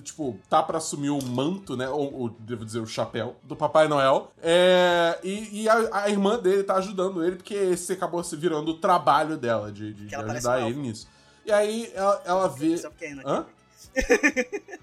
tipo, 0.03 0.39
tá 0.49 0.63
pra 0.63 0.79
assumir 0.79 1.11
o 1.11 1.23
manto, 1.23 1.77
né? 1.77 1.89
Ou, 1.89 2.13
ou, 2.15 2.31
devo 2.31 2.65
dizer, 2.65 2.79
o 2.79 2.87
chapéu 2.87 3.37
do 3.43 3.57
Papai 3.57 3.89
Noel. 3.89 4.33
É, 4.43 5.19
e 5.23 5.63
e 5.63 5.69
a, 5.69 6.05
a 6.05 6.09
irmã 6.09 6.39
dele 6.39 6.63
tá 6.63 6.77
ajudando 6.77 7.25
ele, 7.25 7.37
porque 7.37 7.55
esse 7.55 7.93
acabou 7.93 8.23
se 8.23 8.37
virando 8.37 8.71
o 8.71 8.79
trabalho 8.79 9.37
dela, 9.37 9.71
de, 9.71 9.93
de, 9.93 10.07
de 10.07 10.15
ajudar 10.15 10.63
ele 10.63 10.81
nisso. 10.81 11.09
E 11.45 11.53
aí 11.53 11.91
ela, 11.95 12.23
ela 12.25 12.49
vê. 12.49 12.79
Só 12.79 12.91
porque 12.91 13.07
é 13.07 13.15
Hã? 13.25 13.47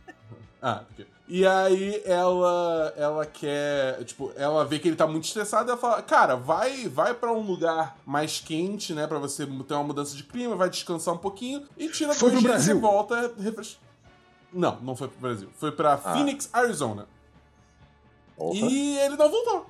Ah, 0.62 0.83
ok. 0.91 1.07
E 1.29 1.46
aí 1.46 2.01
ela 2.05 2.93
ela 2.96 3.25
quer, 3.25 4.01
tipo, 4.05 4.31
ela 4.38 4.63
vê 4.63 4.79
que 4.79 4.88
ele 4.88 4.96
tá 4.96 5.05
muito 5.05 5.25
estressado 5.25 5.67
e 5.67 5.72
ela 5.72 5.79
fala: 5.79 6.01
"Cara, 6.01 6.36
vai, 6.36 6.88
vai 6.88 7.13
para 7.13 7.34
um 7.34 7.41
lugar 7.41 7.98
mais 8.05 8.39
quente, 8.39 8.93
né, 8.93 9.05
Pra 9.07 9.19
você 9.19 9.46
ter 9.46 9.74
uma 9.74 9.84
mudança 9.84 10.15
de 10.15 10.24
clima, 10.24 10.55
vai 10.55 10.69
descansar 10.69 11.13
um 11.13 11.17
pouquinho 11.17 11.63
e 11.77 11.89
tira 11.89 12.13
Foi 12.13 12.31
dois 12.31 12.41
dias 12.43 12.67
e 12.69 12.74
volta 12.74 13.34
refresh... 13.38 13.77
Não, 14.53 14.79
não 14.81 14.96
foi 14.96 15.10
pro 15.10 15.19
Brasil. 15.19 15.50
Foi 15.57 15.72
pra 15.74 15.93
Ah. 15.96 16.13
Phoenix, 16.13 16.50
Arizona. 16.53 17.05
Porra. 18.38 18.57
E 18.57 18.98
ele 19.00 19.17
não 19.17 19.29
voltou. 19.29 19.65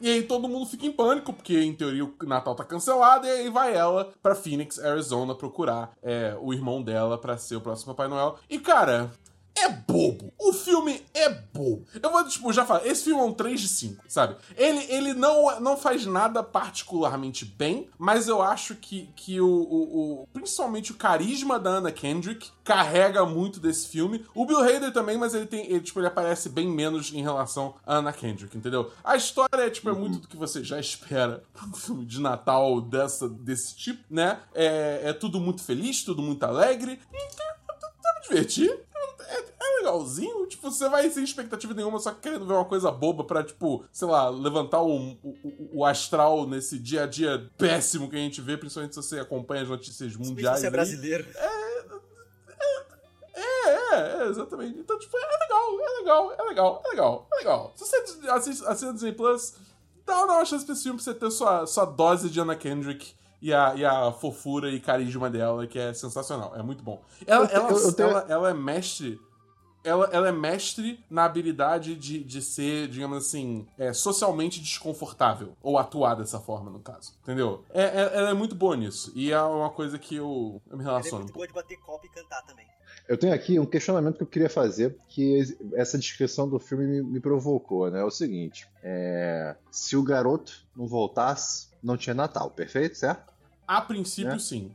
E 0.00 0.08
aí 0.08 0.22
todo 0.22 0.48
mundo 0.48 0.66
fica 0.66 0.86
em 0.86 0.92
pânico, 0.92 1.32
porque 1.32 1.58
em 1.60 1.74
teoria 1.74 2.04
o 2.04 2.14
Natal 2.22 2.54
tá 2.54 2.64
cancelado, 2.64 3.26
e 3.26 3.30
aí 3.30 3.50
vai 3.50 3.74
ela 3.74 4.12
pra 4.22 4.34
Phoenix, 4.34 4.78
Arizona, 4.78 5.34
procurar 5.34 5.92
é, 6.02 6.36
o 6.40 6.52
irmão 6.52 6.82
dela 6.82 7.18
pra 7.18 7.36
ser 7.36 7.56
o 7.56 7.60
próximo 7.60 7.94
Papai 7.94 8.08
Noel. 8.08 8.36
E 8.48 8.58
cara, 8.58 9.10
é 9.64 9.68
bobo. 9.68 10.32
O 10.38 10.52
filme 10.52 11.02
é 11.14 11.28
bobo. 11.28 11.84
Eu 12.02 12.10
vou, 12.10 12.24
tipo, 12.28 12.52
já 12.52 12.64
falar, 12.64 12.86
esse 12.86 13.04
filme 13.04 13.20
é 13.20 13.24
um 13.24 13.32
3 13.32 13.60
de 13.60 13.68
5, 13.68 14.04
sabe? 14.08 14.36
Ele, 14.56 14.84
ele 14.92 15.14
não, 15.14 15.60
não 15.60 15.76
faz 15.76 16.06
nada 16.06 16.42
particularmente 16.42 17.44
bem, 17.44 17.88
mas 17.98 18.28
eu 18.28 18.40
acho 18.42 18.74
que, 18.76 19.08
que 19.16 19.40
o, 19.40 19.46
o, 19.48 20.22
o- 20.22 20.26
Principalmente 20.32 20.92
o 20.92 20.96
carisma 20.96 21.58
da 21.58 21.70
Anna 21.70 21.90
Kendrick 21.92 22.50
carrega 22.62 23.24
muito 23.26 23.58
desse 23.60 23.88
filme. 23.88 24.24
O 24.34 24.44
Bill 24.46 24.60
Hader 24.60 24.92
também, 24.92 25.16
mas 25.18 25.34
ele 25.34 25.46
tem. 25.46 25.66
Ele, 25.66 25.80
tipo, 25.80 25.98
ele 26.00 26.06
aparece 26.06 26.48
bem 26.48 26.68
menos 26.68 27.12
em 27.12 27.22
relação 27.22 27.74
à 27.86 27.96
Anna 27.96 28.12
Kendrick, 28.12 28.56
entendeu? 28.56 28.90
A 29.02 29.16
história 29.16 29.62
é, 29.62 29.70
tipo, 29.70 29.88
é 29.90 29.92
muito 29.92 30.18
do 30.20 30.28
que 30.28 30.36
você 30.36 30.62
já 30.62 30.78
espera 30.78 31.42
um 31.66 31.72
filme 31.74 32.04
de 32.06 32.20
Natal 32.20 32.80
dessa, 32.80 33.28
desse 33.28 33.74
tipo, 33.76 34.02
né? 34.10 34.38
É, 34.54 35.00
é 35.04 35.12
tudo 35.12 35.40
muito 35.40 35.62
feliz, 35.62 36.02
tudo 36.04 36.22
muito 36.22 36.42
alegre. 36.44 37.00
E 37.12 37.36
tá, 37.36 37.56
tá, 37.66 37.74
tá 38.02 38.14
me 38.14 38.28
divertir. 38.28 38.80
É, 39.30 39.38
é 39.40 39.76
legalzinho. 39.78 40.46
Tipo, 40.46 40.70
você 40.70 40.88
vai 40.88 41.08
sem 41.10 41.22
expectativa 41.22 41.74
nenhuma, 41.74 41.98
só 41.98 42.12
querendo 42.12 42.46
ver 42.46 42.54
uma 42.54 42.64
coisa 42.64 42.90
boba 42.90 43.24
pra, 43.24 43.44
tipo, 43.44 43.84
sei 43.92 44.08
lá, 44.08 44.28
levantar 44.30 44.80
o, 44.82 45.12
o, 45.22 45.78
o- 45.80 45.84
astral 45.84 46.46
nesse 46.46 46.78
dia 46.78 47.04
a 47.04 47.06
dia 47.06 47.48
péssimo 47.58 48.08
que 48.08 48.16
a 48.16 48.18
gente 48.18 48.40
vê, 48.40 48.56
principalmente 48.56 48.94
se 48.94 49.02
você 49.02 49.20
acompanha 49.20 49.62
as 49.62 49.68
notícias 49.68 50.16
mundiais. 50.16 50.60
você 50.60 50.66
é 50.66 50.70
brasileiro. 50.70 51.26
É, 51.34 51.68
é, 53.34 54.22
é, 54.22 54.26
exatamente. 54.28 54.78
Então, 54.78 54.98
tipo, 54.98 55.16
é 55.16 55.38
legal, 55.38 55.80
é 55.80 55.98
legal, 55.98 56.32
é 56.32 56.42
legal, 56.42 56.82
é 56.84 56.88
legal, 56.90 57.28
é 57.32 57.36
legal. 57.36 57.72
Se 57.76 57.84
você 57.86 57.96
assiste, 58.30 58.64
assina 58.66 58.92
Disney 58.92 59.12
Plus, 59.12 59.54
dá 60.04 60.24
uma 60.24 60.44
chance 60.44 60.64
pra 60.64 60.74
esse 60.74 60.82
filme 60.82 60.98
pra 60.98 61.04
você 61.04 61.14
ter 61.14 61.30
sua, 61.30 61.66
sua 61.66 61.84
dose 61.84 62.28
de 62.30 62.40
Anna 62.40 62.56
Kendrick 62.56 63.14
e 63.40 63.52
a, 63.54 63.74
e 63.76 63.84
a 63.84 64.10
fofura 64.12 64.70
e 64.70 64.80
carisma 64.80 65.30
dela, 65.30 65.66
que 65.66 65.78
é 65.78 65.92
sensacional. 65.94 66.54
É 66.56 66.62
muito 66.62 66.82
bom. 66.82 67.00
Ela, 67.26 67.46
Eu 67.46 67.50
ela, 67.56 67.70
eu- 67.70 67.78
eu 67.78 67.92
tenho- 67.92 68.08
ela, 68.10 68.26
ela 68.28 68.50
é 68.50 68.54
mestre. 68.54 69.20
Ela, 69.84 70.06
ela 70.12 70.28
é 70.28 70.32
mestre 70.32 71.02
na 71.08 71.24
habilidade 71.24 71.94
de, 71.94 72.22
de 72.22 72.42
ser, 72.42 72.88
digamos 72.88 73.18
assim, 73.18 73.64
é, 73.78 73.92
socialmente 73.92 74.60
desconfortável. 74.60 75.56
Ou 75.62 75.78
atuar 75.78 76.14
dessa 76.16 76.40
forma, 76.40 76.68
no 76.68 76.80
caso. 76.80 77.14
Entendeu? 77.22 77.64
É, 77.72 77.82
é- 77.84 78.10
ela 78.18 78.30
é 78.30 78.34
muito 78.34 78.54
boa 78.56 78.76
nisso. 78.76 79.12
E 79.14 79.30
é 79.32 79.40
uma 79.40 79.70
coisa 79.70 79.96
que 79.98 80.16
eu, 80.16 80.60
eu 80.68 80.76
me 80.76 80.82
Ela 80.82 80.92
é 80.94 80.96
relaciono 80.96 81.22
muito 81.22 81.32
boa 81.32 81.46
de 81.46 81.54
bater 81.54 81.78
copo 81.78 82.04
e 82.04 82.08
cantar 82.10 82.42
também. 82.42 82.66
Eu 83.08 83.16
tenho 83.16 83.32
aqui 83.32 83.58
um 83.58 83.64
questionamento 83.64 84.16
que 84.18 84.22
eu 84.22 84.26
queria 84.26 84.50
fazer, 84.50 84.98
que 85.08 85.56
essa 85.74 85.96
descrição 85.96 86.46
do 86.46 86.58
filme 86.58 86.84
me, 86.86 87.02
me 87.02 87.20
provocou, 87.20 87.90
né? 87.90 88.00
É 88.00 88.04
o 88.04 88.10
seguinte: 88.10 88.68
é, 88.82 89.56
se 89.70 89.96
o 89.96 90.02
garoto 90.02 90.66
não 90.76 90.86
voltasse, 90.86 91.67
não 91.82 91.96
tinha 91.96 92.14
Natal, 92.14 92.50
perfeito? 92.50 92.96
Certo? 92.96 93.32
A 93.66 93.80
princípio, 93.80 94.32
Né? 94.32 94.38
sim. 94.38 94.72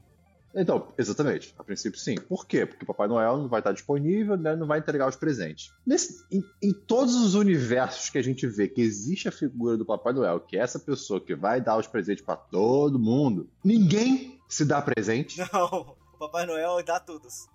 Então, 0.56 0.94
exatamente. 1.00 1.52
A 1.58 1.64
princípio, 1.64 2.00
sim. 2.00 2.14
Por 2.16 2.46
quê? 2.46 2.64
Porque 2.64 2.84
o 2.84 2.88
Papai 2.88 3.08
Noel 3.08 3.38
não 3.38 3.48
vai 3.48 3.60
estar 3.60 3.72
disponível, 3.72 4.38
né? 4.38 4.56
não 4.56 4.68
vai 4.68 4.78
entregar 4.78 5.10
os 5.10 5.16
presentes. 5.16 5.72
Nesse- 5.84 6.24
em, 6.32 6.44
em 6.62 6.72
todos 6.72 7.16
os 7.16 7.34
universos 7.34 8.12
que 8.12 8.20
a 8.20 8.22
gente 8.22 8.46
vê 8.46 8.68
que 8.68 8.80
existe 8.80 9.28
a 9.28 9.32
figura 9.32 9.76
do 9.78 9.84
Papai 9.86 10.14
Noel, 10.14 10.40
que 10.40 10.56
é 10.56 10.60
essa 10.60 10.78
pessoa 10.78 11.20
que 11.20 11.34
vai 11.36 11.60
dar 11.60 11.78
os 11.80 11.88
presentes 11.88 12.24
pra 12.24 12.36
todo 12.36 13.00
mundo, 13.00 13.50
ninguém 13.64 14.40
se 14.48 14.64
dá 14.64 14.80
presente. 14.80 15.40
Não, 15.52 15.96
o 16.14 16.18
Papai 16.20 16.46
Noel 16.46 16.84
dá 16.86 17.00
todos. 17.00 17.48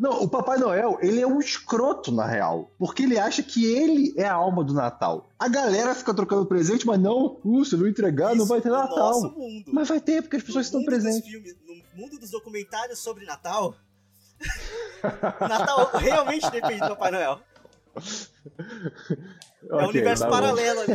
Não, 0.00 0.22
o 0.22 0.28
Papai 0.28 0.58
Noel, 0.58 0.98
ele 1.00 1.20
é 1.20 1.26
um 1.26 1.38
escroto, 1.38 2.10
na 2.10 2.26
real. 2.26 2.70
Porque 2.78 3.02
ele 3.02 3.18
acha 3.18 3.42
que 3.42 3.64
ele 3.64 4.14
é 4.16 4.24
a 4.26 4.34
alma 4.34 4.64
do 4.64 4.72
Natal. 4.72 5.28
A 5.38 5.48
galera 5.48 5.94
fica 5.94 6.14
trocando 6.14 6.46
presente, 6.46 6.86
mas 6.86 6.98
não, 6.98 7.38
uh, 7.44 7.64
se 7.64 7.76
não 7.76 7.86
entregar, 7.86 8.30
não 8.30 8.38
Isso 8.44 8.46
vai 8.46 8.60
ter 8.60 8.70
no 8.70 8.76
Natal. 8.76 8.96
nosso 8.98 9.30
mundo. 9.32 9.64
Mas 9.72 9.88
vai 9.88 10.00
ter, 10.00 10.22
porque 10.22 10.36
as 10.36 10.42
pessoas 10.42 10.70
no 10.72 10.80
estão 10.80 10.84
presentes. 10.84 11.28
filmes, 11.28 11.54
no 11.66 12.00
mundo 12.02 12.18
dos 12.18 12.30
documentários 12.30 12.98
sobre 12.98 13.24
Natal, 13.26 13.74
o 15.40 15.46
Natal 15.48 15.90
realmente 15.94 16.50
depende 16.50 16.80
do 16.80 16.88
Papai 16.88 17.10
Noel. 17.12 17.40
é 17.94 19.74
um 19.74 19.76
Ok, 19.76 19.88
universo 19.90 20.22
tá 20.24 20.28
bom. 20.28 20.34
paralelo 20.34 20.80
ali. 20.80 20.92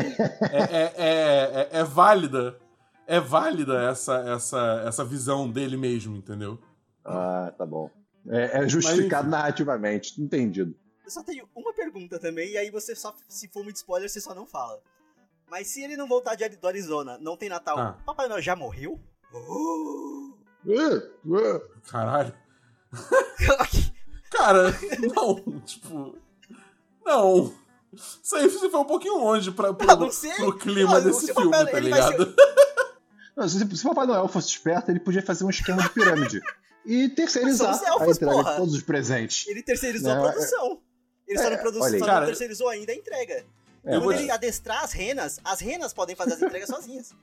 é, 0.52 0.58
é, 0.62 0.94
é, 0.98 1.70
é, 1.72 1.80
é 1.80 1.84
válida. 1.84 2.58
É 3.06 3.20
válida 3.22 3.90
essa, 3.90 4.18
essa, 4.30 4.84
essa 4.86 5.06
visão 5.06 5.50
dele 5.50 5.78
mesmo, 5.78 6.18
entendeu? 6.18 6.60
Ah, 7.06 7.54
tá 7.58 7.66
bom. 7.66 7.90
É, 8.30 8.64
é 8.64 8.68
justificado 8.68 9.30
narrativamente, 9.30 10.22
entendido. 10.22 10.76
Eu 11.06 11.12
só 11.12 11.24
tenho 11.24 11.48
uma 11.56 11.74
pergunta 11.74 12.20
também, 12.20 12.52
e 12.52 12.58
aí 12.58 12.70
você 12.70 12.94
só, 12.96 13.16
se 13.30 13.48
for 13.48 13.64
muito 13.64 13.78
spoiler, 13.78 14.10
você 14.10 14.20
só 14.20 14.36
não 14.36 14.46
fala. 14.46 14.80
Mas 15.50 15.68
se 15.68 15.82
ele 15.82 15.96
não 15.96 16.08
voltar 16.08 16.36
de, 16.36 16.48
do 16.50 16.68
Arizona, 16.68 17.18
não 17.22 17.38
tem 17.38 17.48
Natal, 17.48 17.80
Ah. 17.80 17.98
Papai 18.06 18.28
Noel 18.28 18.42
já 18.42 18.56
morreu? 18.56 19.00
Uh, 19.34 20.34
uh. 21.26 21.62
Caralho. 21.90 22.34
Cara, 24.30 24.74
não, 25.16 25.60
tipo. 25.62 26.18
Não. 27.06 27.54
Isso 27.94 28.36
aí 28.36 28.50
você 28.50 28.70
foi 28.70 28.80
um 28.80 28.86
pouquinho 28.86 29.18
longe 29.18 29.52
pra, 29.52 29.74
pro, 29.74 29.90
Ah, 29.90 29.96
não 29.96 30.12
sei. 30.12 30.34
pro 30.34 30.58
clima 30.58 30.98
Ah, 30.98 31.00
desse 31.00 31.34
filme, 31.34 31.50
Papai- 31.52 31.72
tá 31.72 31.80
ligado? 31.80 32.36
Não, 33.36 33.48
se, 33.48 33.78
se 33.78 33.86
o 33.86 33.90
Papai 33.90 34.06
Noel 34.08 34.28
fosse 34.28 34.50
esperto, 34.50 34.92
ele 34.92 35.00
podia 35.00 35.22
fazer 35.22 35.46
um 35.46 35.50
esquema 35.50 35.82
de 35.82 35.90
pirâmide. 35.90 36.42
e 36.88 37.10
terceirizar 37.10 37.74
são 37.76 37.84
os 37.84 37.88
elfos, 37.88 38.08
a 38.08 38.12
entrega 38.12 38.32
porra. 38.32 38.52
de 38.52 38.58
todos 38.58 38.74
os 38.74 38.82
presentes. 38.82 39.48
Ele 39.48 39.62
terceirizou 39.62 40.16
Não, 40.16 40.26
a 40.26 40.32
produção. 40.32 40.82
Ele 41.28 41.38
só 41.38 41.46
é, 41.46 41.50
não, 41.50 41.58
produ... 41.58 41.82
olha 41.82 41.94
aí. 41.94 42.00
só 42.00 42.06
Cara, 42.06 42.20
não 42.22 42.28
terceirizou 42.28 42.70
ainda 42.70 42.92
a 42.94 42.96
entrega. 42.96 43.34
É, 43.34 43.44
e 43.44 43.84
quando 43.84 44.04
vou 44.04 44.14
ele 44.14 44.32
adestrar 44.32 44.84
as 44.84 44.94
renas, 44.94 45.40
as 45.44 45.60
renas 45.60 45.94
podem 45.94 46.16
fazer 46.16 46.34
as 46.36 46.42
entregas 46.42 46.70
sozinhas. 46.72 47.14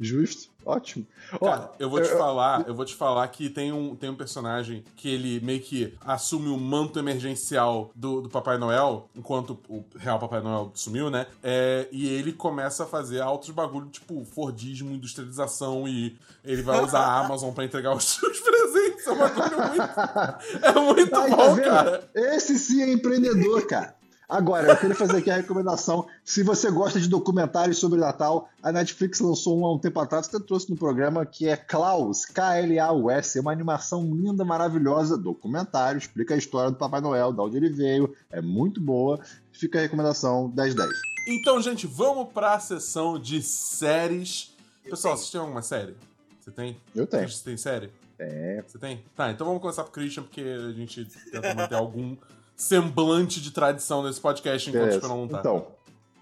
Justo, 0.00 0.50
ótimo. 0.66 1.06
Ó, 1.40 1.46
Cara, 1.46 1.70
eu 1.78 1.88
vou 1.88 2.00
te 2.02 2.10
eu- 2.10 2.18
falar, 2.18 2.64
eu 2.66 2.74
vou 2.74 2.84
te 2.84 2.94
falar 2.94 3.26
que 3.28 3.48
tem 3.48 3.72
um, 3.72 3.94
tem 3.94 4.10
um 4.10 4.14
personagem 4.16 4.84
que 4.96 5.08
ele 5.08 5.38
meio 5.40 5.60
que 5.60 5.94
assume 6.00 6.48
o 6.48 6.56
manto 6.58 6.98
emergencial 6.98 7.90
do, 7.94 8.20
do 8.22 8.28
Papai 8.28 8.58
Noel, 8.58 9.08
enquanto 9.14 9.58
o 9.68 9.84
real 9.96 10.18
Papai 10.18 10.40
Noel 10.40 10.72
sumiu, 10.74 11.10
né? 11.10 11.26
É, 11.42 11.88
e 11.92 12.08
ele 12.08 12.32
começa 12.32 12.82
a 12.84 12.86
fazer 12.86 13.20
altos 13.20 13.50
bagulho, 13.50 13.86
tipo 13.88 14.24
Fordismo, 14.24 14.92
industrialização, 14.94 15.86
e 15.88 16.16
ele 16.44 16.62
vai 16.62 16.82
usar 16.84 17.00
a 17.00 17.20
Amazon 17.24 17.52
pra 17.52 17.64
entregar 17.64 17.94
os, 17.94 18.18
os 18.22 18.40
presentes. 18.40 19.06
É 19.06 19.12
um 19.12 19.18
bagulho 19.18 19.56
muito. 19.68 20.64
É 20.64 20.72
muito 20.80 21.16
Aí, 21.16 21.30
tá 21.30 21.36
bom, 21.36 21.54
vendo? 21.54 21.64
cara. 21.64 22.10
Esse 22.14 22.58
sim 22.58 22.82
é 22.82 22.92
empreendedor, 22.92 23.66
cara. 23.66 23.94
Agora, 24.28 24.68
eu 24.68 24.76
queria 24.76 24.94
fazer 24.94 25.18
aqui 25.18 25.30
a 25.30 25.36
recomendação. 25.36 26.06
Se 26.24 26.42
você 26.42 26.70
gosta 26.70 26.98
de 26.98 27.08
documentários 27.08 27.78
sobre 27.78 28.00
Natal, 28.00 28.48
a 28.62 28.72
Netflix 28.72 29.20
lançou 29.20 29.58
um 29.58 29.66
há 29.66 29.74
um 29.74 29.78
tempo 29.78 30.00
atrás, 30.00 30.32
eu 30.32 30.40
trouxe 30.40 30.70
no 30.70 30.76
programa, 30.76 31.26
que 31.26 31.46
é 31.46 31.56
Klaus, 31.56 32.24
K-L-A-U-S. 32.24 33.38
É 33.38 33.40
uma 33.40 33.52
animação 33.52 34.02
linda, 34.02 34.44
maravilhosa, 34.44 35.18
documentário, 35.18 35.98
explica 35.98 36.34
a 36.34 36.38
história 36.38 36.70
do 36.70 36.76
Papai 36.76 37.00
Noel, 37.00 37.32
de 37.32 37.40
onde 37.40 37.56
ele 37.56 37.68
veio. 37.68 38.14
É 38.30 38.40
muito 38.40 38.80
boa. 38.80 39.20
Fica 39.52 39.78
a 39.78 39.82
recomendação 39.82 40.50
10-10. 40.50 40.88
Então, 41.28 41.60
gente, 41.60 41.86
vamos 41.86 42.32
pra 42.32 42.58
sessão 42.58 43.18
de 43.18 43.42
séries. 43.42 44.54
Pessoal, 44.82 45.16
vocês 45.16 45.30
têm 45.30 45.40
alguma 45.40 45.62
série? 45.62 45.96
Você 46.40 46.50
tem? 46.50 46.76
Eu 46.94 47.06
tenho. 47.06 47.28
Você 47.28 47.44
tem 47.44 47.56
série? 47.56 47.90
É. 48.18 48.62
Você 48.66 48.78
tem? 48.78 49.02
Tá, 49.14 49.30
então 49.30 49.46
vamos 49.46 49.62
começar 49.62 49.82
pro 49.82 49.92
Christian, 49.92 50.22
porque 50.22 50.40
a 50.40 50.72
gente 50.72 51.06
tenta 51.30 51.54
manter 51.54 51.74
algum 51.74 52.16
semblante 52.56 53.40
de 53.40 53.50
tradição 53.50 54.02
nesse 54.02 54.20
podcast 54.20 54.68
enquanto 54.68 54.82
o 54.82 54.86
Beleza. 54.86 54.98
Esperão 54.98 55.20
não 55.22 55.28
tá. 55.28 55.40
Então, 55.40 55.66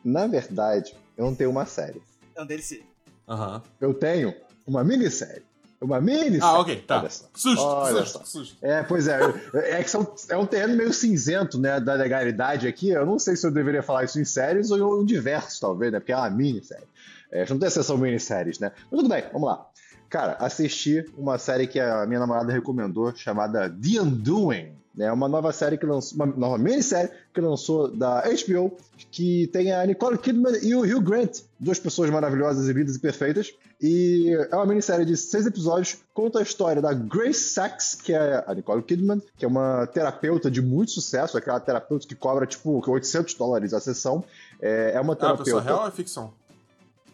na 0.04 0.26
verdade, 0.26 0.94
eu 1.16 1.24
não 1.26 1.34
tenho 1.34 1.50
uma 1.50 1.66
série. 1.66 2.02
É 2.34 2.42
um 2.42 2.46
DLC. 2.46 2.82
Aham. 3.28 3.62
Eu 3.80 3.94
tenho 3.94 4.34
uma 4.66 4.82
minissérie. 4.82 5.42
Uma 5.80 6.00
minissérie. 6.00 6.40
Ah, 6.40 6.60
ok, 6.60 6.76
tá. 6.86 7.00
Olha 7.00 7.10
só. 7.10 7.24
Susto, 7.34 7.64
Olha 7.64 8.00
susto, 8.04 8.18
só. 8.18 8.24
susto. 8.24 8.56
É, 8.62 8.82
pois 8.84 9.08
é. 9.08 9.18
É 9.54 9.82
que 9.82 9.90
são- 9.90 10.14
é 10.28 10.36
um 10.36 10.46
terreno 10.46 10.76
meio 10.76 10.92
cinzento, 10.92 11.58
né, 11.58 11.80
da 11.80 11.94
legalidade 11.94 12.68
aqui. 12.68 12.90
Eu 12.90 13.04
não 13.04 13.18
sei 13.18 13.34
se 13.34 13.44
eu 13.46 13.50
deveria 13.50 13.82
falar 13.82 14.04
isso 14.04 14.20
em 14.20 14.24
séries 14.24 14.70
ou 14.70 15.02
em 15.02 15.04
diversos, 15.04 15.58
talvez, 15.58 15.92
né? 15.92 15.98
Porque 15.98 16.12
é 16.12 16.16
uma 16.16 16.30
minissérie. 16.30 16.86
É, 17.32 17.44
não 17.48 17.58
tem 17.58 17.66
exceção 17.66 17.96
minisséries, 17.98 18.58
né? 18.60 18.70
Mas 18.90 19.00
tudo 19.00 19.08
bem, 19.08 19.24
vamos 19.32 19.48
lá. 19.48 19.66
Cara, 20.08 20.34
assisti 20.38 21.04
uma 21.16 21.38
série 21.38 21.66
que 21.66 21.80
a 21.80 22.06
minha 22.06 22.20
namorada 22.20 22.52
recomendou, 22.52 23.12
chamada 23.16 23.68
The 23.68 24.00
Undoing. 24.02 24.76
É 24.98 25.11
uma 25.11 25.26
nova 25.28 25.52
série 25.52 25.78
que 25.78 25.87
lançou, 25.87 26.16
uma 26.16 26.26
nova 26.26 26.59
minissérie 26.59 27.11
que 27.33 27.40
lançou 27.40 27.88
da 27.88 28.22
HBO, 28.46 28.76
que 29.11 29.46
tem 29.46 29.72
a 29.72 29.87
Nicole 29.87 30.18
Kidman 30.18 30.52
e 30.62 30.74
o 30.74 30.81
Hugh 30.83 31.00
Grant, 31.00 31.40
duas 31.59 31.78
pessoas 31.78 32.11
maravilhosas 32.11 32.68
e 32.68 32.72
lindas 32.74 32.96
e 32.96 32.98
perfeitas. 32.98 33.55
E 33.81 34.28
é 34.50 34.55
uma 34.55 34.66
minissérie 34.66 35.07
de 35.07 35.16
seis 35.16 35.46
episódios, 35.46 35.96
conta 36.12 36.40
a 36.40 36.42
história 36.42 36.83
da 36.83 36.92
Grace 36.92 37.40
Sachs, 37.55 37.94
que 37.94 38.12
é 38.12 38.44
a 38.46 38.55
Nicole 38.55 38.83
Kidman, 38.83 39.22
que 39.38 39.44
é 39.44 39.48
uma 39.48 39.87
terapeuta 39.87 40.50
de 40.50 40.61
muito 40.61 40.92
sucesso, 40.92 41.38
aquela 41.38 41.59
terapeuta 41.59 42.07
que 42.07 42.14
cobra 42.14 42.46
tipo 42.46 42.83
800 42.87 43.35
dólares 43.35 43.72
a 43.72 43.81
sessão. 43.81 44.22
É, 44.61 44.92
é 44.94 45.00
uma 45.00 45.14
Ah, 45.14 45.37
pessoa 45.37 45.37
terapeuta 45.44 45.61
real 45.62 45.81
ou 45.81 45.88
é 45.88 45.90
ficção? 45.90 46.35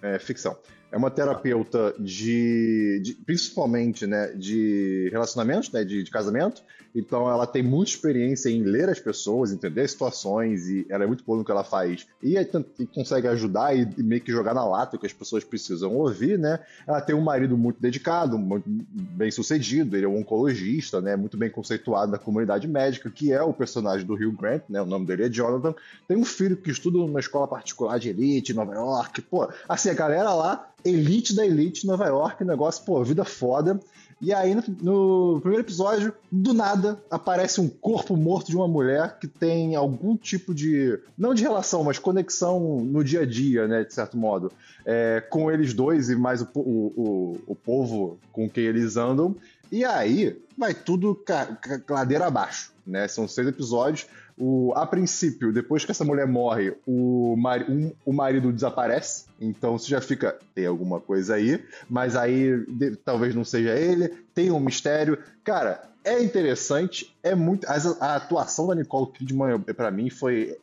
é, 0.02 0.18
ficção. 0.18 0.56
É 0.90 0.96
uma 0.96 1.10
terapeuta 1.10 1.94
de, 1.98 3.00
de- 3.02 3.14
principalmente, 3.14 4.06
né, 4.06 4.32
de 4.34 5.08
relacionamentos, 5.12 5.70
né, 5.70 5.84
de, 5.84 6.02
de 6.02 6.10
casamento. 6.10 6.62
Então 6.94 7.28
ela 7.30 7.46
tem 7.46 7.62
muita 7.62 7.90
experiência 7.92 8.48
em 8.48 8.62
ler 8.62 8.88
as 8.88 8.98
pessoas, 8.98 9.52
entender 9.52 9.82
as 9.82 9.90
situações 9.90 10.68
e 10.68 10.86
ela 10.88 11.04
é 11.04 11.06
muito 11.06 11.22
boa 11.22 11.38
no 11.38 11.44
que 11.44 11.50
ela 11.50 11.62
faz. 11.62 12.06
E, 12.22 12.36
aí 12.38 12.48
e 12.78 12.86
consegue 12.86 13.28
ajudar 13.28 13.76
e, 13.76 13.86
e 13.98 14.02
meio 14.02 14.22
que 14.22 14.32
jogar 14.32 14.54
na 14.54 14.64
lata 14.66 14.96
o 14.96 14.98
que 14.98 15.06
as 15.06 15.12
pessoas 15.12 15.44
precisam 15.44 15.94
ouvir, 15.94 16.38
né? 16.38 16.58
Ela 16.86 17.00
tem 17.02 17.14
um 17.14 17.20
marido 17.20 17.58
muito 17.58 17.80
dedicado, 17.80 18.38
muito 18.38 18.64
bem 18.66 19.30
sucedido, 19.30 19.96
ele 19.96 20.06
é 20.06 20.08
um 20.08 20.18
oncologista, 20.18 21.00
né, 21.00 21.14
muito 21.14 21.36
bem 21.36 21.50
conceituado 21.50 22.10
na 22.10 22.18
comunidade 22.18 22.66
médica, 22.66 23.10
que 23.10 23.32
é 23.32 23.42
o 23.42 23.52
personagem 23.52 24.06
do 24.06 24.14
Hugh 24.14 24.32
Grant, 24.32 24.62
né? 24.68 24.80
O 24.80 24.86
nome 24.86 25.04
dele 25.06 25.24
é 25.24 25.28
Jonathan. 25.28 25.74
Tem 26.08 26.16
um 26.16 26.24
filho 26.24 26.56
que 26.56 26.70
estuda 26.70 26.96
numa 26.98 27.20
escola 27.20 27.46
particular 27.46 27.98
de 27.98 28.08
elite 28.08 28.52
em 28.52 28.54
Nova 28.54 28.74
York. 28.74 29.20
Pô, 29.22 29.46
assim, 29.68 29.90
a 29.90 29.94
galera 29.94 30.32
lá, 30.32 30.70
elite 30.84 31.34
da 31.34 31.44
elite 31.46 31.86
Nova 31.86 32.06
York, 32.06 32.44
negócio, 32.44 32.84
pô, 32.84 33.02
vida 33.04 33.24
foda. 33.24 33.80
E 34.20 34.32
aí, 34.32 34.52
no, 34.52 34.62
no 34.82 35.40
primeiro 35.40 35.64
episódio, 35.64 36.12
do 36.30 36.52
nada, 36.52 37.00
aparece 37.08 37.60
um 37.60 37.68
corpo 37.68 38.16
morto 38.16 38.48
de 38.48 38.56
uma 38.56 38.66
mulher 38.66 39.16
que 39.20 39.28
tem 39.28 39.76
algum 39.76 40.16
tipo 40.16 40.52
de. 40.52 40.98
não 41.16 41.32
de 41.34 41.42
relação, 41.44 41.84
mas 41.84 42.00
conexão 42.00 42.80
no 42.80 43.04
dia 43.04 43.20
a 43.20 43.24
dia, 43.26 43.68
né, 43.68 43.84
de 43.84 43.94
certo 43.94 44.16
modo, 44.16 44.50
é, 44.84 45.20
com 45.30 45.50
eles 45.52 45.72
dois 45.72 46.10
e 46.10 46.16
mais 46.16 46.42
o, 46.42 46.48
o, 46.52 46.60
o, 46.96 47.38
o 47.48 47.54
povo 47.54 48.18
com 48.32 48.48
quem 48.50 48.64
eles 48.64 48.96
andam. 48.96 49.36
E 49.70 49.84
aí, 49.84 50.36
vai 50.56 50.74
tudo 50.74 51.14
ca- 51.14 51.46
ca- 51.60 51.80
ladeira 51.88 52.26
abaixo, 52.26 52.72
né? 52.84 53.06
São 53.06 53.28
seis 53.28 53.46
episódios. 53.46 54.06
O, 54.38 54.72
a 54.76 54.86
princípio, 54.86 55.52
depois 55.52 55.84
que 55.84 55.90
essa 55.90 56.04
mulher 56.04 56.26
morre, 56.26 56.74
o, 56.86 57.34
mari- 57.36 57.70
um- 57.70 57.92
o 58.04 58.12
marido 58.12 58.52
desaparece. 58.52 59.24
Então 59.40 59.76
você 59.78 59.88
já 59.88 60.00
fica, 60.00 60.38
tem 60.54 60.66
alguma 60.66 61.00
coisa 61.00 61.34
aí. 61.34 61.62
Mas 61.90 62.14
aí 62.14 62.64
de- 62.68 62.96
talvez 62.96 63.34
não 63.34 63.44
seja 63.44 63.74
ele. 63.78 64.08
Tem 64.34 64.50
um 64.50 64.60
mistério. 64.60 65.18
Cara, 65.42 65.82
é 66.04 66.22
interessante. 66.22 67.14
É 67.22 67.34
muito. 67.34 67.66
as- 67.68 68.00
a 68.00 68.16
atuação 68.16 68.66
da 68.68 68.74
Nicole 68.74 69.10
Kidman, 69.12 69.58
pra 69.60 69.90
mim, 69.90 70.08
foi 70.10 70.56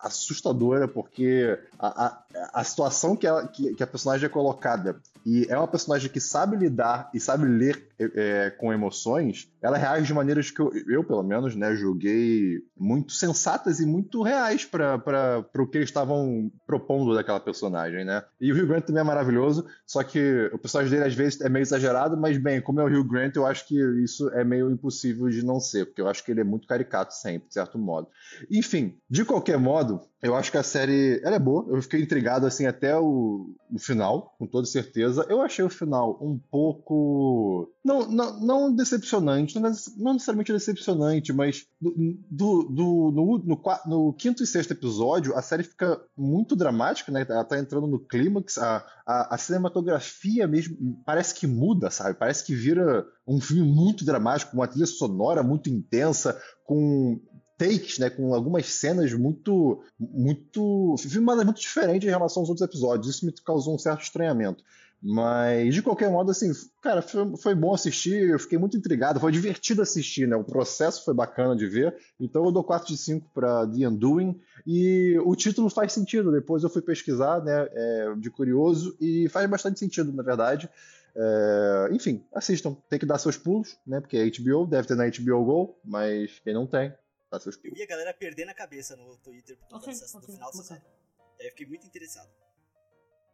assustadora, 0.00 0.86
porque 0.86 1.58
a, 1.78 2.22
a, 2.52 2.64
situação 2.64 3.16
que, 3.16 3.26
ela, 3.26 3.46
que, 3.46 3.74
que 3.74 3.82
a 3.82 3.86
personagem 3.86 4.26
é 4.26 4.28
colocada 4.28 5.00
e 5.24 5.44
é 5.48 5.58
uma 5.58 5.66
personagem 5.66 6.08
que 6.08 6.20
sabe 6.20 6.56
lidar 6.56 7.10
e 7.12 7.18
sabe 7.18 7.46
ler 7.46 7.88
é, 7.98 8.50
com 8.50 8.72
emoções, 8.72 9.50
ela 9.60 9.76
reage 9.76 10.06
de 10.06 10.14
maneiras 10.14 10.52
que 10.52 10.60
eu, 10.60 10.70
eu, 10.88 11.02
pelo 11.02 11.22
menos, 11.24 11.56
né, 11.56 11.74
julguei 11.74 12.60
muito 12.78 13.12
sensatas 13.12 13.80
e 13.80 13.86
muito 13.86 14.22
reais 14.22 14.64
para 14.64 15.44
o 15.58 15.66
que 15.66 15.78
eles 15.78 15.88
estavam 15.88 16.48
propondo 16.64 17.12
daquela 17.12 17.40
personagem, 17.40 18.04
né? 18.04 18.22
E 18.40 18.52
o 18.52 18.56
Hugh 18.56 18.68
Grant 18.68 18.84
também 18.84 19.00
é 19.00 19.04
maravilhoso, 19.04 19.66
só 19.84 20.02
que 20.04 20.48
o 20.52 20.58
personagem 20.58 20.92
dele 20.92 21.08
às 21.08 21.14
vezes 21.14 21.40
é 21.40 21.48
meio 21.48 21.62
exagerado, 21.62 22.16
mas 22.16 22.38
bem, 22.38 22.60
como 22.60 22.80
é 22.80 22.84
o 22.84 22.86
Hugh 22.86 23.08
Grant, 23.08 23.34
eu 23.34 23.46
acho 23.46 23.66
que 23.66 23.74
isso 24.04 24.28
é 24.30 24.44
meio 24.44 24.70
impossível 24.70 25.28
de 25.28 25.44
não 25.44 25.58
ser, 25.58 25.86
porque 25.86 26.00
eu 26.00 26.08
acho 26.08 26.24
que 26.24 26.30
ele 26.30 26.42
é 26.42 26.44
muito 26.44 26.68
caricato 26.68 27.12
sempre, 27.14 27.48
de 27.48 27.54
certo 27.54 27.78
modo. 27.78 28.06
Enfim, 28.48 28.96
de 29.10 29.24
qualquer 29.24 29.58
modo, 29.58 30.02
eu 30.26 30.34
acho 30.36 30.50
que 30.50 30.58
a 30.58 30.62
série 30.62 31.20
ela 31.24 31.36
é 31.36 31.38
boa. 31.38 31.64
Eu 31.68 31.80
fiquei 31.82 32.00
intrigado 32.02 32.46
assim 32.46 32.66
até 32.66 32.96
o, 32.98 33.54
o 33.72 33.78
final, 33.78 34.34
com 34.38 34.46
toda 34.46 34.66
certeza. 34.66 35.26
Eu 35.28 35.40
achei 35.40 35.64
o 35.64 35.70
final 35.70 36.18
um 36.22 36.38
pouco. 36.50 37.70
Não, 37.84 38.10
não, 38.10 38.40
não 38.40 38.74
decepcionante, 38.74 39.54
não, 39.54 39.62
nece- 39.68 39.92
não 39.96 40.12
necessariamente 40.14 40.52
decepcionante, 40.52 41.32
mas 41.32 41.66
do, 41.80 41.94
do, 42.30 42.62
do- 42.64 43.10
no, 43.12 43.38
no, 43.38 43.62
no 43.86 44.12
quinto 44.14 44.42
e 44.42 44.46
sexto 44.46 44.72
episódio, 44.72 45.36
a 45.36 45.42
série 45.42 45.62
fica 45.62 46.00
muito 46.16 46.56
dramática, 46.56 47.12
né? 47.12 47.24
Ela 47.28 47.44
tá 47.44 47.58
entrando 47.58 47.86
no 47.86 47.98
clímax, 48.00 48.58
a, 48.58 48.84
a, 49.06 49.34
a 49.34 49.38
cinematografia 49.38 50.46
mesmo 50.48 50.76
parece 51.04 51.34
que 51.34 51.46
muda, 51.46 51.90
sabe? 51.90 52.18
Parece 52.18 52.44
que 52.44 52.54
vira 52.54 53.06
um 53.26 53.40
filme 53.40 53.62
muito 53.62 54.04
dramático, 54.04 54.50
com 54.52 54.58
uma 54.58 54.68
trilha 54.68 54.86
sonora 54.86 55.42
muito 55.42 55.68
intensa, 55.70 56.40
com 56.64 57.20
takes, 57.56 57.98
né, 57.98 58.10
com 58.10 58.34
algumas 58.34 58.66
cenas 58.66 59.12
muito, 59.12 59.82
muito 59.98 60.94
filmadas 60.98 61.44
muito 61.44 61.60
diferentes 61.60 62.06
em 62.06 62.10
relação 62.10 62.42
aos 62.42 62.48
outros 62.48 62.66
episódios. 62.66 63.14
Isso 63.14 63.26
me 63.26 63.32
causou 63.32 63.74
um 63.74 63.78
certo 63.78 64.02
estranhamento. 64.02 64.62
Mas, 65.02 65.74
de 65.74 65.82
qualquer 65.82 66.10
modo, 66.10 66.30
assim, 66.30 66.50
cara, 66.82 67.02
foi, 67.02 67.36
foi 67.36 67.54
bom 67.54 67.74
assistir, 67.74 68.30
eu 68.30 68.38
fiquei 68.38 68.58
muito 68.58 68.76
intrigado, 68.76 69.20
foi 69.20 69.30
divertido 69.30 69.82
assistir, 69.82 70.26
né? 70.26 70.34
O 70.36 70.42
processo 70.42 71.04
foi 71.04 71.14
bacana 71.14 71.54
de 71.54 71.66
ver. 71.66 71.94
Então 72.18 72.44
eu 72.44 72.50
dou 72.50 72.64
4 72.64 72.88
de 72.88 72.96
5 72.96 73.30
para 73.32 73.66
The 73.66 73.86
Undoing. 73.88 74.40
E 74.66 75.18
o 75.24 75.36
título 75.36 75.68
faz 75.70 75.92
sentido. 75.92 76.32
Depois 76.32 76.62
eu 76.62 76.70
fui 76.70 76.82
pesquisar, 76.82 77.42
né, 77.44 77.68
é, 77.72 78.14
de 78.16 78.30
curioso, 78.30 78.96
e 79.00 79.28
faz 79.28 79.48
bastante 79.48 79.78
sentido, 79.78 80.12
na 80.12 80.22
verdade. 80.22 80.68
É, 81.14 81.88
enfim, 81.92 82.22
assistam. 82.34 82.76
Tem 82.88 82.98
que 82.98 83.06
dar 83.06 83.18
seus 83.18 83.36
pulos, 83.36 83.76
né? 83.86 84.00
Porque 84.00 84.16
é 84.16 84.28
HBO, 84.28 84.66
deve 84.66 84.88
ter 84.88 84.96
na 84.96 85.08
HBO 85.08 85.44
Go, 85.44 85.78
mas 85.84 86.40
quem 86.42 86.52
não 86.52 86.66
tem, 86.66 86.92
dá 87.30 87.40
seus 87.40 87.58
Eu 87.64 87.72
vi 87.74 87.82
a 87.82 87.86
galera 87.86 88.14
perdendo 88.14 88.50
a 88.50 88.54
cabeça 88.54 88.96
no 88.96 89.16
Twitter 89.18 89.56
por 89.56 89.64
conta 89.68 89.76
Ok, 89.76 89.88
dessa- 89.94 90.20
do 90.20 90.26
final 90.26 90.50
dessa 90.50 90.62
bacana. 90.62 90.80
série. 90.80 90.96
Aí 91.40 91.46
eu 91.46 91.50
fiquei 91.50 91.66
muito 91.66 91.86
interessado. 91.86 92.30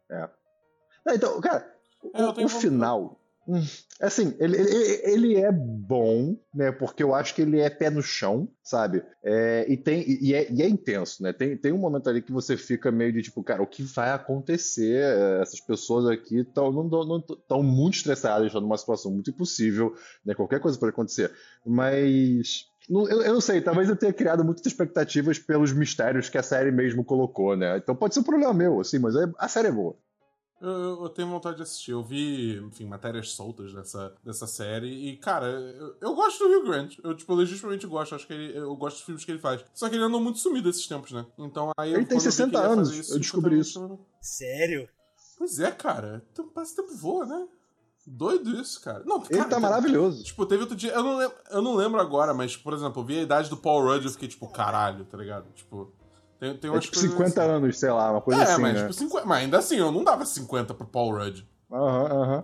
É. 0.09 0.29
Não, 1.05 1.13
então, 1.15 1.39
cara, 1.41 1.75
É, 2.13 2.23
o, 2.23 2.45
o 2.45 2.49
final. 2.49 3.19
Assim, 3.99 4.37
ele, 4.39 4.55
ele, 4.57 5.01
ele 5.03 5.35
é 5.35 5.51
bom, 5.51 6.37
né? 6.53 6.71
Porque 6.71 7.03
eu 7.03 7.13
acho 7.13 7.35
que 7.35 7.41
ele 7.41 7.59
é 7.59 7.69
pé 7.69 7.89
no 7.89 8.01
chão, 8.01 8.47
sabe? 8.63 9.03
É, 9.21 9.65
e, 9.67 9.75
tem, 9.75 10.05
e, 10.07 10.33
é, 10.33 10.49
e 10.49 10.61
é 10.61 10.67
intenso, 10.67 11.21
né? 11.21 11.33
Tem, 11.33 11.57
tem 11.57 11.73
um 11.73 11.77
momento 11.77 12.09
ali 12.09 12.21
que 12.21 12.31
você 12.31 12.55
fica 12.55 12.89
meio 12.89 13.11
de 13.11 13.21
tipo, 13.21 13.43
cara, 13.43 13.61
o 13.61 13.67
que 13.67 13.83
vai 13.83 14.11
acontecer? 14.11 15.03
Essas 15.41 15.59
pessoas 15.59 16.07
aqui 16.07 16.39
estão 16.39 16.71
muito 17.61 17.97
estressadas, 17.97 18.47
estão 18.47 18.61
numa 18.61 18.77
situação 18.77 19.11
muito 19.11 19.29
impossível, 19.29 19.93
né? 20.25 20.33
Qualquer 20.33 20.61
coisa 20.61 20.79
pode 20.79 20.91
acontecer. 20.91 21.29
Mas 21.65 22.69
eu, 22.89 23.21
eu, 23.21 23.33
não 23.33 23.41
sei, 23.41 23.61
talvez 23.61 23.89
eu 23.89 23.95
tenha 23.95 24.13
criado 24.13 24.43
muitas 24.43 24.65
expectativas 24.65 25.39
pelos 25.39 25.71
mistérios 25.71 26.29
que 26.29 26.37
a 26.37 26.43
série 26.43 26.71
mesmo 26.71 27.03
colocou, 27.03 27.55
né? 27.55 27.77
Então 27.77 27.95
pode 27.95 28.13
ser 28.13 28.19
um 28.19 28.23
problema 28.23 28.53
meu, 28.53 28.79
assim, 28.79 28.99
mas 28.99 29.15
é, 29.15 29.31
a 29.37 29.47
série 29.47 29.69
é 29.69 29.71
boa. 29.71 29.95
Eu, 30.63 31.03
eu, 31.03 31.09
tenho 31.09 31.27
vontade 31.27 31.57
de 31.57 31.63
assistir. 31.63 31.91
Eu 31.91 32.01
vi, 32.01 32.55
enfim, 32.55 32.85
matérias 32.85 33.33
soltas 33.33 33.73
dessa, 33.73 34.15
dessa 34.23 34.47
série. 34.47 34.87
E, 34.87 35.17
cara, 35.17 35.45
eu, 35.47 35.97
eu 35.99 36.15
gosto 36.15 36.39
do 36.39 36.57
Hugh 36.57 36.65
Grant. 36.65 36.95
Eu, 37.03 37.13
tipo, 37.13 37.35
legitimamente 37.35 37.85
gosto. 37.85 38.15
Acho 38.15 38.25
que 38.25 38.31
ele, 38.31 38.57
eu 38.57 38.73
gosto 38.77 38.95
dos 38.95 39.05
filmes 39.05 39.25
que 39.25 39.31
ele 39.31 39.41
faz. 39.41 39.61
Só 39.73 39.89
que 39.89 39.95
ele 39.95 40.05
andou 40.05 40.21
muito 40.21 40.39
sumido 40.39 40.69
esses 40.69 40.87
tempos, 40.87 41.11
né? 41.11 41.25
Então 41.37 41.69
aí. 41.77 41.93
Ele 41.93 42.05
tem 42.05 42.17
60 42.17 42.57
anos. 42.57 42.95
Isso, 42.95 43.13
eu 43.13 43.19
descobri 43.19 43.59
isso. 43.59 43.99
Sério? 44.21 44.87
Pois 45.37 45.59
é, 45.59 45.69
cara. 45.69 46.23
Então, 46.31 46.47
parece 46.47 46.77
tempo 46.77 46.95
voa, 46.95 47.25
né? 47.25 47.45
Doido 48.05 48.59
isso, 48.59 48.81
cara. 48.81 49.01
Não, 49.05 49.23
ele 49.29 49.45
tá 49.45 49.59
maravilhoso. 49.59 50.23
Tipo, 50.23 50.45
teve 50.45 50.61
outro 50.61 50.75
dia. 50.75 50.91
Eu 50.91 51.03
não, 51.03 51.17
lembro, 51.17 51.37
eu 51.49 51.61
não 51.61 51.75
lembro 51.75 52.01
agora, 52.01 52.33
mas, 52.33 52.57
por 52.57 52.73
exemplo, 52.73 53.01
eu 53.01 53.05
vi 53.05 53.19
a 53.19 53.21
idade 53.21 53.49
do 53.49 53.57
Paul 53.57 53.83
Rudd 53.83 54.03
e 54.03 54.07
eu 54.07 54.11
fiquei, 54.11 54.27
tipo, 54.27 54.47
caralho, 54.47 55.05
tá 55.05 55.17
ligado? 55.17 55.45
Tipo. 55.53 55.93
Tem, 56.39 56.57
tem 56.57 56.75
é 56.75 56.79
tipo 56.79 56.97
50 56.97 57.23
assim. 57.23 57.51
anos, 57.51 57.79
sei 57.79 57.91
lá, 57.91 58.11
uma 58.11 58.21
coisa 58.21 58.41
é, 58.41 58.43
assim. 58.43 58.61
Mas, 58.61 58.73
né? 58.73 58.81
tipo, 58.81 58.93
50, 58.93 59.25
mas 59.25 59.43
ainda 59.43 59.57
assim, 59.57 59.77
eu 59.77 59.91
não 59.91 60.03
dava 60.03 60.25
50 60.25 60.73
pro 60.73 60.85
Paul 60.85 61.13
Rudd. 61.13 61.47
Aham, 61.71 62.05
aham. 62.11 62.43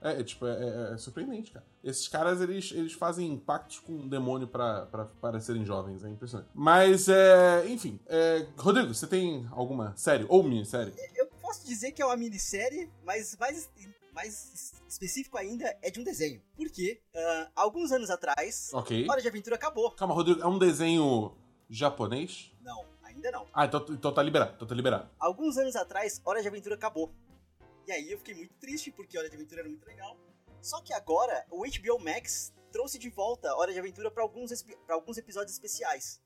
É, 0.00 0.20
é, 0.20 0.22
tipo, 0.22 0.46
é, 0.46 0.52
é, 0.52 0.94
é, 0.94 0.96
surpreendente, 0.98 1.50
cara. 1.50 1.64
Esses 1.82 2.06
caras, 2.06 2.40
eles, 2.40 2.70
eles 2.72 2.92
fazem 2.92 3.32
impactos 3.32 3.78
com 3.78 3.92
um 3.92 4.08
demônio 4.08 4.46
pra, 4.46 4.86
pra 4.86 5.04
parecerem 5.04 5.64
jovens, 5.64 6.04
é 6.04 6.08
impressionante. 6.08 6.50
Mas, 6.54 7.08
é, 7.08 7.64
enfim, 7.68 7.98
é, 8.06 8.46
Rodrigo, 8.56 8.92
você 8.92 9.06
tem 9.06 9.46
alguma 9.52 9.96
série 9.96 10.26
ou 10.28 10.42
minissérie? 10.42 10.92
Eu 11.16 11.26
posso 11.40 11.66
dizer 11.66 11.92
que 11.92 12.02
é 12.02 12.06
uma 12.06 12.16
minissérie, 12.16 12.90
mas 13.04 13.36
mais, 13.38 13.68
mais 14.14 14.72
específico 14.88 15.36
ainda 15.36 15.76
é 15.82 15.90
de 15.90 16.00
um 16.00 16.04
desenho. 16.04 16.40
Porque, 16.56 17.02
uh, 17.14 17.50
alguns 17.54 17.92
anos 17.92 18.08
atrás, 18.08 18.72
okay. 18.72 19.06
Hora 19.08 19.20
de 19.20 19.28
Aventura 19.28 19.56
acabou. 19.56 19.90
Calma, 19.90 20.14
Rodrigo, 20.14 20.40
é 20.40 20.46
um 20.46 20.58
desenho 20.58 21.36
japonês? 21.68 22.52
Não. 22.62 22.84
Ainda 23.02 23.30
não. 23.30 23.46
Ah, 23.52 23.64
então, 23.64 23.84
então 23.90 24.12
tá 24.12 24.22
liberado, 24.22 24.54
então 24.56 24.66
tá 24.66 24.74
liberado. 24.74 25.08
Alguns 25.18 25.56
anos 25.56 25.76
atrás, 25.76 26.20
Hora 26.24 26.42
de 26.42 26.48
Aventura 26.48 26.74
acabou. 26.74 27.12
E 27.86 27.92
aí 27.92 28.10
eu 28.10 28.18
fiquei 28.18 28.34
muito 28.34 28.54
triste, 28.54 28.90
porque 28.90 29.18
Hora 29.18 29.28
de 29.28 29.36
Aventura 29.36 29.60
era 29.60 29.68
muito 29.68 29.86
legal. 29.86 30.16
Só 30.60 30.80
que 30.80 30.92
agora, 30.92 31.44
o 31.50 31.62
HBO 31.62 32.02
Max 32.02 32.52
trouxe 32.72 32.98
de 32.98 33.10
volta 33.10 33.54
Hora 33.54 33.72
de 33.72 33.78
Aventura 33.78 34.10
para 34.10 34.22
alguns, 34.22 34.62
pra 34.86 34.94
alguns 34.94 35.18
episódios 35.18 35.52
especiais. 35.52 36.20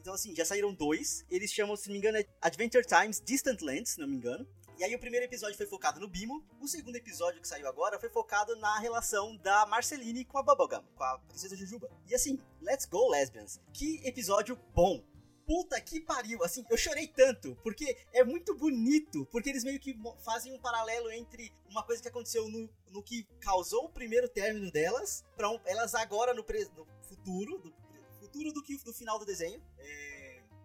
Então, 0.00 0.14
assim, 0.14 0.34
já 0.34 0.44
saíram 0.44 0.72
dois. 0.72 1.24
Eles 1.28 1.50
chamam, 1.50 1.74
se 1.74 1.88
não 1.88 1.94
me 1.94 1.98
engano, 1.98 2.18
é 2.18 2.26
Adventure 2.40 2.84
Times 2.86 3.20
Distant 3.20 3.60
Lands, 3.62 3.90
se 3.92 4.00
não 4.00 4.06
me 4.06 4.16
engano. 4.16 4.46
E 4.78 4.84
aí 4.84 4.94
o 4.94 4.98
primeiro 5.00 5.26
episódio 5.26 5.56
foi 5.56 5.66
focado 5.66 5.98
no 5.98 6.06
Bimo, 6.06 6.40
o 6.60 6.68
segundo 6.68 6.94
episódio 6.94 7.40
que 7.40 7.48
saiu 7.48 7.66
agora 7.66 7.98
foi 7.98 8.08
focado 8.08 8.54
na 8.54 8.78
relação 8.78 9.36
da 9.38 9.66
Marceline 9.66 10.24
com 10.24 10.38
a 10.38 10.42
Bubblegum, 10.42 10.84
com 10.94 11.02
a 11.02 11.18
Princesa 11.18 11.56
Jujuba. 11.56 11.90
E 12.06 12.14
assim, 12.14 12.38
let's 12.62 12.86
go 12.86 13.10
lesbians. 13.10 13.60
Que 13.72 14.00
episódio 14.06 14.56
bom 14.72 15.02
puta 15.44 15.80
que 15.80 15.98
pariu. 15.98 16.44
Assim, 16.44 16.64
eu 16.70 16.76
chorei 16.76 17.08
tanto, 17.08 17.56
porque 17.62 17.96
é 18.12 18.22
muito 18.22 18.54
bonito, 18.54 19.26
porque 19.32 19.48
eles 19.48 19.64
meio 19.64 19.80
que 19.80 19.98
fazem 20.22 20.52
um 20.52 20.60
paralelo 20.60 21.10
entre 21.10 21.52
uma 21.68 21.82
coisa 21.82 22.00
que 22.00 22.08
aconteceu 22.08 22.46
no, 22.48 22.70
no 22.90 23.02
que 23.02 23.26
causou 23.40 23.86
o 23.86 23.88
primeiro 23.88 24.28
término 24.28 24.70
delas, 24.70 25.24
para 25.36 25.50
um, 25.50 25.58
elas 25.64 25.94
agora 25.94 26.32
no, 26.34 26.42
no 26.42 26.86
futuro, 27.02 27.58
do, 27.58 27.74
futuro 28.20 28.52
do 28.52 28.62
que 28.62 28.76
do 28.76 28.92
final 28.92 29.18
do 29.18 29.24
desenho. 29.24 29.60
É 29.78 30.17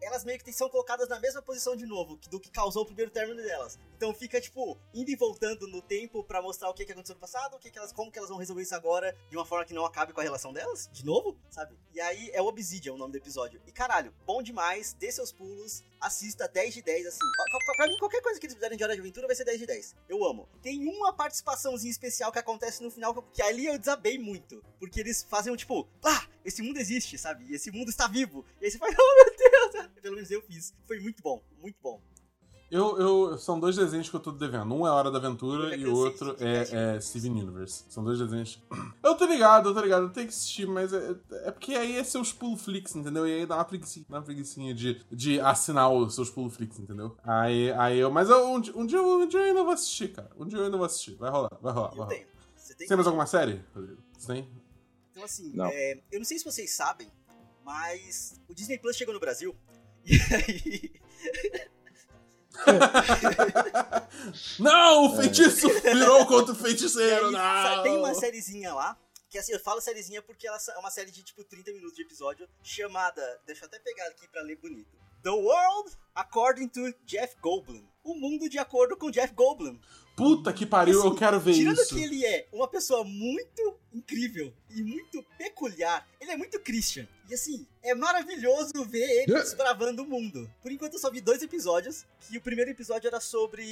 elas 0.04 0.24
meio 0.24 0.40
que 0.40 0.52
são 0.54 0.70
colocadas 0.70 1.08
na 1.10 1.20
mesma 1.20 1.42
posição 1.42 1.76
de 1.76 1.86
novo 1.86 2.18
do 2.30 2.40
que 2.40 2.50
causou 2.50 2.84
o 2.84 2.86
primeiro 2.86 3.12
término 3.12 3.42
delas. 3.42 3.78
Então 3.96 4.14
fica, 4.14 4.40
tipo, 4.40 4.78
indo 4.94 5.10
e 5.10 5.16
voltando 5.16 5.68
no 5.68 5.82
tempo 5.82 6.24
para 6.24 6.42
mostrar 6.42 6.70
o 6.70 6.74
que, 6.74 6.86
que 6.86 6.92
aconteceu 6.92 7.16
no 7.16 7.22
passado, 7.22 7.56
o 7.56 7.60
que, 7.60 7.72
que 7.72 7.78
elas, 7.78 7.92
como 7.92 8.12
que 8.12 8.18
elas 8.18 8.30
vão 8.30 8.38
resolver 8.38 8.62
isso 8.62 8.76
agora 8.76 9.16
de 9.30 9.38
uma 9.38 9.46
forma 9.46 9.66
que 9.66 9.74
não 9.74 9.86
acabe 9.86 10.14
com 10.14 10.20
a 10.20 10.24
relação 10.24 10.52
delas, 10.52 10.90
de 10.92 11.06
novo, 11.06 11.38
sabe? 11.50 11.78
E 11.94 12.02
aí 12.02 12.30
é 12.34 12.42
Obsidian 12.42 12.94
o 12.94 12.98
nome 12.98 13.14
do 13.14 13.18
episódio. 13.18 13.62
E 13.66 13.72
caralho, 13.72 14.14
bom 14.26 14.42
demais, 14.42 14.94
dê 14.94 15.12
seus 15.12 15.32
pulos, 15.32 15.84
assista 16.02 16.48
10 16.48 16.74
de 16.74 16.82
10, 16.82 17.08
assim. 17.08 17.20
Pra 17.78 17.88
mim, 17.88 17.98
qualquer 17.98 18.22
coisa 18.22 18.40
que 18.40 18.46
eles 18.46 18.56
fizerem 18.56 18.78
de 18.78 18.84
Hora 18.84 18.94
de 18.94 19.00
Aventura 19.00 19.26
vai 19.26 19.36
ser 19.36 19.46
10 19.46 19.60
de 19.60 19.66
10. 19.66 19.96
Eu 20.10 20.26
amo. 20.26 20.48
Tem 20.62 20.86
uma 20.88 21.14
participaçãozinha 21.14 21.92
especial 21.92 22.32
que 22.32 22.40
acontece 22.40 22.84
no 22.84 22.92
final, 22.92 23.14
que 23.34 23.42
ali 23.42 23.66
eu 23.66 23.80
desabei 23.80 24.20
muito. 24.20 24.64
Porque 24.80 25.00
eles 25.00 25.24
fazem 25.24 25.56
tipo, 25.56 25.88
ah, 26.04 26.28
esse 26.44 26.62
mundo 26.62 26.78
existe, 26.78 27.18
sabe? 27.18 27.54
Esse 27.54 27.72
mundo 27.72 27.90
está 27.90 28.08
vivo. 28.08 28.46
E 28.62 28.66
aí 28.66 28.72
você 28.72 28.78
fala, 28.78 28.94
oh 28.98 29.16
meu 29.16 29.38
Deus! 29.38 29.53
Pelo 30.02 30.16
menos 30.16 30.32
eu 30.32 30.42
fiz. 30.42 30.74
Foi 30.88 31.00
muito 31.00 31.22
bom, 31.22 31.44
muito 31.62 31.78
bom. 31.82 32.02
Eu, 32.74 32.98
eu, 32.98 33.38
são 33.38 33.60
dois 33.60 33.76
desenhos 33.76 34.10
que 34.10 34.16
eu 34.16 34.20
tô 34.20 34.32
devendo. 34.32 34.74
Um 34.74 34.88
é 34.88 34.90
Hora 34.90 35.12
da 35.12 35.20
Aventura 35.20 35.76
e 35.76 35.86
o 35.86 35.96
outro 35.96 36.36
é, 36.40 36.96
é 36.96 37.00
Steven 37.00 37.44
Universe. 37.44 37.86
São 37.88 38.04
dois 38.04 38.18
desenhos. 38.18 38.60
Eu 39.04 39.14
tô 39.16 39.26
ligado, 39.26 39.70
eu 39.70 39.74
tô 39.76 39.82
ligado, 39.82 40.04
eu 40.04 40.10
tenho 40.10 40.28
que 40.28 40.34
assistir, 40.34 40.66
mas 40.66 40.94
é, 40.94 41.14
é 41.44 41.52
porque 41.52 41.76
aí 41.76 41.98
é 41.98 42.04
seus 42.06 42.32
pulo 42.32 42.58
flix, 42.58 42.96
entendeu? 42.96 43.28
E 43.28 43.34
aí 43.34 43.46
dá 43.46 43.56
uma 43.58 43.66
preguiçinha, 43.66 44.06
dá 44.10 44.18
uma 44.18 44.24
preguiçinha 44.24 44.74
de, 44.74 45.06
de 45.12 45.42
assinar 45.42 45.92
os 45.92 46.16
seus 46.16 46.30
pulo 46.30 46.50
flix, 46.50 46.80
entendeu? 46.80 47.16
Aí, 47.22 47.70
aí 47.74 48.00
eu. 48.00 48.10
Mas 48.10 48.30
eu, 48.30 48.48
um, 48.48 48.56
um, 48.56 48.86
dia, 48.88 49.02
um 49.02 49.28
dia 49.28 49.40
eu 49.40 49.46
ainda 49.46 49.64
vou 49.64 49.74
assistir, 49.74 50.14
cara. 50.14 50.32
Um 50.40 50.48
dia 50.48 50.58
eu 50.58 50.66
ainda 50.66 50.78
vou 50.78 50.86
assistir. 50.86 51.16
Vai 51.16 51.30
rolar, 51.30 51.52
vai 51.62 51.74
rolar, 51.74 51.90
vai 51.90 51.98
rolar. 51.98 52.10
Tenho. 52.10 52.28
Você 52.56 52.74
tem, 52.76 52.88
tem 52.88 52.98
mais 52.98 53.08
alguma 53.08 53.26
série, 53.26 53.62
Rodrigo? 53.76 54.02
Você 54.18 54.34
tem? 54.34 54.50
Então, 55.12 55.24
assim, 55.24 55.52
não. 55.54 55.68
É, 55.68 56.02
eu 56.12 56.20
não 56.20 56.26
sei 56.26 56.40
se 56.40 56.46
vocês 56.46 56.72
sabem, 56.72 57.12
mas 57.64 58.40
o 58.48 58.54
Disney 58.54 58.78
Plus 58.78 58.96
chegou 58.96 59.14
no 59.14 59.20
Brasil. 59.20 59.56
E 60.06 60.20
aí. 60.36 60.92
não, 64.60 65.06
o 65.06 65.16
feitiço 65.16 65.68
virou 65.82 66.26
contra 66.28 66.54
o 66.54 66.56
feiticeiro, 66.56 67.32
não! 67.32 67.84
Tem 67.84 67.98
uma 67.98 68.14
sériezinha 68.14 68.74
lá, 68.74 68.98
que 69.30 69.38
assim, 69.38 69.54
eu 69.54 69.60
falo 69.60 69.82
sériezinha 69.82 70.22
porque 70.22 70.48
ela 70.48 70.58
é 70.76 70.78
uma 70.78 70.92
série 70.92 71.10
de 71.10 71.24
tipo 71.24 71.44
30 71.44 71.72
minutos 71.72 71.96
de 71.96 72.04
episódio, 72.04 72.48
chamada, 72.62 73.42
deixa 73.46 73.64
eu 73.64 73.68
até 73.68 73.80
pegar 73.80 74.08
aqui 74.08 74.28
pra 74.28 74.42
ler 74.42 74.58
bonito. 74.58 74.96
The 75.24 75.32
World 75.32 75.98
According 76.16 76.68
to 76.70 76.94
Jeff 77.06 77.36
Goldblum. 77.42 77.84
O 78.04 78.16
mundo 78.16 78.50
de 78.50 78.60
acordo 78.60 78.96
com 78.96 79.10
Jeff 79.10 79.34
Goldblum. 79.34 79.80
Puta 80.16 80.54
que 80.54 80.64
pariu, 80.64 81.00
assim, 81.00 81.08
eu 81.08 81.16
quero 81.16 81.40
ver 81.40 81.54
tirando 81.54 81.74
isso. 81.74 81.88
Tirando 81.88 82.00
que 82.00 82.06
ele 82.06 82.26
é 82.26 82.48
uma 82.52 82.68
pessoa 82.68 83.04
muito 83.04 83.80
incrível 83.92 84.54
e 84.70 84.84
muito 84.84 85.24
peculiar, 85.38 86.08
ele 86.22 86.32
é 86.32 86.38
muito 86.38 86.60
Christian. 86.60 87.08
E 87.28 87.34
assim, 87.34 87.66
é 87.82 87.96
maravilhoso 87.96 88.74
ver 88.86 89.10
ele 89.22 89.34
desbravando 89.34 90.04
o 90.04 90.06
mundo. 90.06 90.48
Por 90.62 90.72
enquanto 90.72 90.94
eu 90.94 91.00
só 91.00 91.10
vi 91.10 91.20
dois 91.20 91.42
episódios, 91.42 92.06
que 92.20 92.38
o 92.38 92.42
primeiro 92.42 92.70
episódio 92.70 93.08
era 93.08 93.20
sobre 93.20 93.64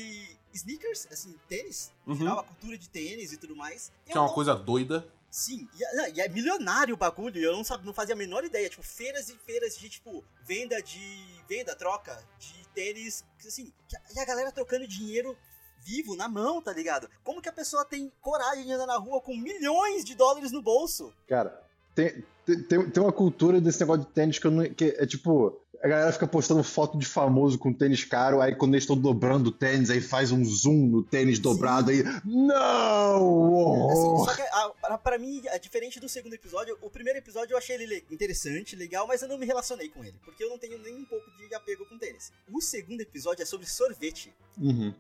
sneakers, 0.52 1.08
assim, 1.12 1.36
tênis, 1.48 1.92
uhum. 2.08 2.16
geral, 2.16 2.40
a 2.40 2.44
cultura 2.44 2.78
de 2.78 2.90
tênis 2.90 3.34
e 3.34 3.38
tudo 3.38 3.56
mais. 3.56 3.92
Que 4.06 4.18
é 4.18 4.20
uma 4.20 4.34
coisa 4.34 4.56
doida. 4.56 5.06
Sim, 5.32 5.66
e, 5.74 5.84
é, 5.84 6.12
e, 6.12 6.22
é 6.22 6.28
milionário 6.28 6.94
o 6.94 6.98
bagulho, 6.98 7.42
eu 7.42 7.54
não, 7.54 7.64
sabia, 7.64 7.86
não 7.86 7.94
fazia 7.94 8.14
a 8.14 8.18
menor 8.18 8.44
ideia. 8.44 8.70
Tipo, 8.70 8.84
feiras 8.84 9.30
e 9.30 9.36
feiras 9.38 9.78
de, 9.78 9.90
tipo, 9.90 10.24
venda 10.44 10.82
de. 10.84 11.26
venda, 11.48 11.74
troca 11.74 12.22
de 12.38 12.68
tênis. 12.76 13.24
Assim, 13.48 13.72
e 14.14 14.20
a 14.20 14.26
galera 14.26 14.52
trocando 14.52 14.86
dinheiro 14.86 15.38
vivo, 15.84 16.16
na 16.16 16.28
mão, 16.28 16.62
tá 16.62 16.74
ligado? 16.74 17.10
Como 17.24 17.42
que 17.42 17.50
a 17.50 17.54
pessoa 17.54 17.86
tem 17.86 18.12
coragem 18.22 18.66
de 18.66 18.72
andar 18.72 18.86
na 18.86 18.98
rua 18.98 19.22
com 19.22 19.36
milhões 19.36 20.04
de 20.04 20.16
dólares 20.16 20.52
no 20.52 20.62
bolso? 20.62 21.14
Cara, 21.28 21.62
tem, 21.96 22.24
tem, 22.46 22.90
tem 22.90 23.04
uma 23.04 23.12
cultura 23.12 23.60
desse 23.60 23.80
negócio 23.80 24.06
de 24.06 24.12
tênis 24.12 24.38
que, 24.38 24.50
não, 24.50 24.74
que 24.74 24.96
é 24.98 25.06
tipo. 25.06 25.61
A 25.84 25.88
galera 25.88 26.12
fica 26.12 26.28
postando 26.28 26.64
foto 26.64 26.96
de 26.96 27.08
famoso 27.08 27.58
com 27.58 27.74
tênis 27.74 28.06
caro, 28.06 28.40
aí 28.40 28.56
quando 28.56 28.76
eles 28.76 28.84
estão 28.84 28.96
dobrando 28.96 29.50
o 29.50 29.52
tênis, 29.52 29.90
aí 29.90 30.00
faz 30.00 30.32
um 30.32 30.46
zoom 30.46 30.88
no 30.88 31.04
tênis 31.04 31.38
Sim. 31.38 31.42
dobrado, 31.42 31.90
aí. 31.90 32.04
Não! 32.24 33.90
Assim, 33.90 34.26
só 34.26 34.36
que 34.36 34.42
a, 34.44 34.98
pra 35.00 35.18
mim, 35.18 35.42
é 35.46 35.58
diferente 35.58 36.00
do 36.00 36.08
segundo 36.08 36.34
episódio, 36.36 36.78
o 36.82 36.90
primeiro 36.90 37.18
episódio 37.18 37.54
eu 37.54 37.58
achei 37.58 37.78
ele 37.78 38.06
interessante, 38.12 38.76
legal, 38.76 39.08
mas 39.08 39.24
eu 39.24 39.28
não 39.28 39.40
me 39.40 39.46
relacionei 39.46 39.90
com 39.90 40.04
ele, 40.04 40.20
porque 40.24 40.44
eu 40.44 40.50
não 40.50 40.60
tenho 40.60 40.78
nem 40.78 40.96
um 40.96 41.06
pouco 41.06 41.26
de 41.32 41.56
apego 41.56 41.84
com 41.88 41.98
tênis. 41.98 42.32
O 42.52 42.62
segundo 42.62 43.02
episódio 43.02 43.42
é 43.42 43.46
sobre 43.46 43.66
sorvete. 43.66 44.32
Uhum. 44.60 44.94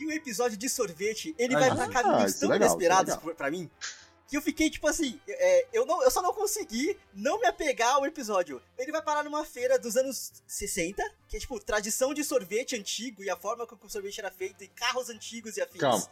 E 0.00 0.06
o 0.06 0.12
episódio 0.12 0.56
de 0.56 0.68
sorvete, 0.70 1.34
ele 1.38 1.54
ah, 1.54 1.58
vai 1.58 1.74
pra 1.74 1.88
caminhos 1.88 2.34
tão 2.34 2.48
legal, 2.48 2.68
inesperados 2.68 3.16
pra 3.36 3.50
mim, 3.50 3.70
que 4.32 4.36
eu 4.38 4.40
fiquei 4.40 4.70
tipo 4.70 4.88
assim, 4.88 5.20
é, 5.28 5.66
eu, 5.74 5.84
não, 5.84 6.02
eu 6.02 6.10
só 6.10 6.22
não 6.22 6.32
consegui 6.32 6.98
não 7.12 7.38
me 7.38 7.46
apegar 7.46 7.96
ao 7.96 8.06
episódio. 8.06 8.62
Ele 8.78 8.90
vai 8.90 9.02
parar 9.02 9.22
numa 9.24 9.44
feira 9.44 9.78
dos 9.78 9.94
anos 9.94 10.32
60, 10.46 11.04
que 11.28 11.36
é 11.36 11.40
tipo 11.40 11.60
tradição 11.60 12.14
de 12.14 12.24
sorvete 12.24 12.74
antigo 12.74 13.22
e 13.22 13.28
a 13.28 13.36
forma 13.36 13.66
como 13.66 13.84
o 13.84 13.90
sorvete 13.90 14.20
era 14.20 14.30
feito, 14.30 14.64
e 14.64 14.68
carros 14.68 15.10
antigos 15.10 15.58
e 15.58 15.60
afins. 15.60 15.82
Calma. 15.82 16.10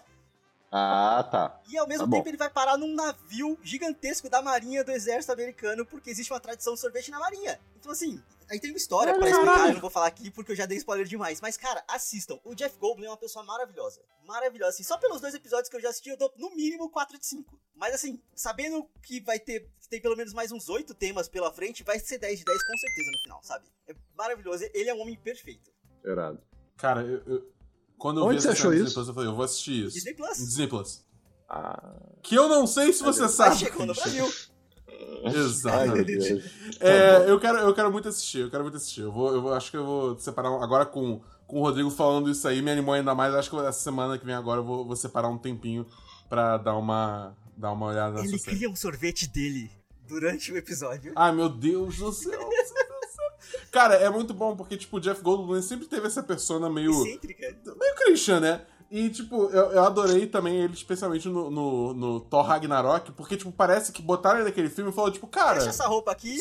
Ah, 0.70 1.26
tá. 1.30 1.60
E 1.68 1.76
ao 1.76 1.86
mesmo 1.86 2.04
Tá 2.04 2.10
bom. 2.10 2.16
tempo 2.18 2.28
ele 2.28 2.36
vai 2.36 2.48
parar 2.48 2.76
num 2.76 2.94
navio 2.94 3.58
gigantesco 3.62 4.28
da 4.30 4.40
marinha 4.40 4.84
do 4.84 4.92
exército 4.92 5.32
americano, 5.32 5.84
porque 5.84 6.10
existe 6.10 6.32
uma 6.32 6.38
tradição 6.40 6.74
de 6.74 6.80
sorvete 6.80 7.10
na 7.10 7.18
marinha. 7.18 7.60
Então 7.76 7.90
assim, 7.90 8.22
aí 8.48 8.60
tem 8.60 8.70
uma 8.70 8.76
história 8.76 9.12
pra 9.18 9.28
explicar, 9.28 9.66
eu 9.68 9.74
não 9.74 9.80
vou 9.80 9.90
falar 9.90 10.06
aqui 10.06 10.30
porque 10.30 10.52
eu 10.52 10.56
já 10.56 10.66
dei 10.66 10.78
spoiler 10.78 11.06
demais. 11.06 11.40
Mas 11.40 11.56
cara, 11.56 11.82
assistam. 11.88 12.38
O 12.44 12.54
Jeff 12.54 12.78
Goldblum 12.78 13.06
é 13.06 13.10
uma 13.10 13.16
pessoa 13.16 13.44
maravilhosa. 13.44 14.00
Maravilhosa. 14.24 14.70
Assim, 14.70 14.84
só 14.84 14.96
pelos 14.96 15.20
dois 15.20 15.34
episódios 15.34 15.68
que 15.68 15.74
eu 15.76 15.80
já 15.80 15.88
assisti, 15.90 16.10
eu 16.10 16.16
dou 16.16 16.32
no 16.36 16.54
mínimo 16.54 16.88
4 16.88 17.18
de 17.18 17.26
5. 17.26 17.58
Mas 17.74 17.92
assim, 17.94 18.22
sabendo 18.34 18.88
que 19.02 19.20
vai 19.20 19.40
ter, 19.40 19.68
tem 19.88 20.00
pelo 20.00 20.16
menos 20.16 20.32
mais 20.32 20.52
uns 20.52 20.68
8 20.68 20.94
temas 20.94 21.28
pela 21.28 21.50
frente, 21.52 21.82
vai 21.82 21.98
ser 21.98 22.18
10 22.18 22.38
de 22.38 22.44
10 22.44 22.58
com 22.64 22.76
certeza 22.76 23.10
no 23.10 23.18
final, 23.22 23.40
sabe? 23.42 23.66
É 23.88 23.94
maravilhoso. 24.16 24.64
Ele 24.72 24.88
é 24.88 24.94
um 24.94 25.00
homem 25.00 25.16
perfeito. 25.16 25.72
Irado. 26.04 26.40
Cara, 26.76 27.02
eu, 27.02 27.22
eu- 27.26 27.52
quando 28.00 28.20
eu 28.20 28.24
Onde 28.24 28.36
vi 28.36 28.42
você 28.42 28.48
essa 28.48 28.58
achou 28.58 28.72
isso? 28.72 28.84
Disney 28.84 28.94
Plus, 28.94 29.08
eu 29.08 29.14
falei, 29.14 29.28
eu 29.30 29.34
vou 29.36 29.44
assistir 29.44 29.84
isso. 29.86 29.94
Disney 29.94 30.14
Plus. 30.14 30.38
Disney 30.38 30.66
Plus. 30.66 31.04
Ah, 31.48 31.92
Que 32.22 32.34
eu 32.34 32.48
não 32.48 32.66
sei 32.66 32.92
se 32.92 33.02
você 33.02 33.28
sabe. 33.28 33.56
chegou 33.56 33.86
no. 33.86 33.94
Brasil. 33.94 34.26
Exatamente. 35.24 36.50
É, 36.80 37.18
Tá 37.20 37.24
eu, 37.26 37.38
quero, 37.40 37.58
eu 37.58 37.74
quero 37.74 37.90
muito 37.92 38.08
assistir, 38.08 38.38
eu 38.40 38.50
quero 38.50 38.62
muito 38.62 38.76
assistir. 38.76 39.02
Eu, 39.02 39.12
vou, 39.12 39.32
eu 39.34 39.54
acho 39.54 39.70
que 39.70 39.76
eu 39.76 39.84
vou 39.84 40.18
separar. 40.18 40.48
Agora 40.62 40.86
com, 40.86 41.20
com 41.46 41.58
o 41.60 41.62
Rodrigo 41.62 41.90
falando 41.90 42.30
isso 42.30 42.46
aí, 42.48 42.62
me 42.62 42.70
animou 42.70 42.94
ainda 42.94 43.14
mais. 43.14 43.34
Acho 43.34 43.50
que 43.50 43.56
essa 43.56 43.72
semana 43.80 44.18
que 44.18 44.24
vem 44.24 44.34
agora 44.34 44.60
eu 44.60 44.64
vou, 44.64 44.84
vou 44.86 44.96
separar 44.96 45.28
um 45.28 45.38
tempinho 45.38 45.86
pra 46.28 46.56
dar 46.56 46.76
uma, 46.76 47.36
dar 47.56 47.72
uma 47.72 47.86
olhada 47.86 48.16
nessa 48.16 48.28
Ele 48.28 48.38
série. 48.38 48.56
cria 48.56 48.70
um 48.70 48.76
sorvete 48.76 49.26
dele 49.28 49.70
durante 50.06 50.52
o 50.52 50.56
episódio. 50.56 51.12
Ai, 51.16 51.32
meu 51.32 51.48
Deus 51.48 51.96
do 51.98 52.12
céu. 52.12 52.30
meu 52.30 52.48
Deus 52.48 52.68
do 52.70 52.74
céu. 53.08 53.59
Cara, 53.70 53.94
é 53.94 54.08
muito 54.10 54.34
bom 54.34 54.56
porque, 54.56 54.76
tipo, 54.76 54.96
o 54.96 55.00
Jeff 55.00 55.22
Goldblum 55.22 55.60
sempre 55.62 55.86
teve 55.86 56.06
essa 56.06 56.22
persona 56.22 56.68
meio. 56.68 56.90
Excêntrica. 57.06 57.56
meio 57.78 57.94
Christian, 57.96 58.40
né? 58.40 58.62
E, 58.90 59.08
tipo, 59.08 59.44
eu, 59.50 59.70
eu 59.70 59.84
adorei 59.84 60.26
também 60.26 60.56
ele, 60.56 60.74
especialmente 60.74 61.28
no, 61.28 61.48
no, 61.48 61.94
no 61.94 62.20
Thor 62.20 62.42
Ragnarok, 62.44 63.12
porque, 63.12 63.36
tipo, 63.36 63.52
parece 63.52 63.92
que 63.92 64.02
botaram 64.02 64.38
ele 64.40 64.48
naquele 64.48 64.68
filme 64.68 64.90
e 64.90 64.94
falou, 64.94 65.12
tipo, 65.12 65.28
cara. 65.28 65.56
Fecha 65.60 65.68
essa 65.70 65.86
roupa 65.86 66.10
aqui, 66.10 66.36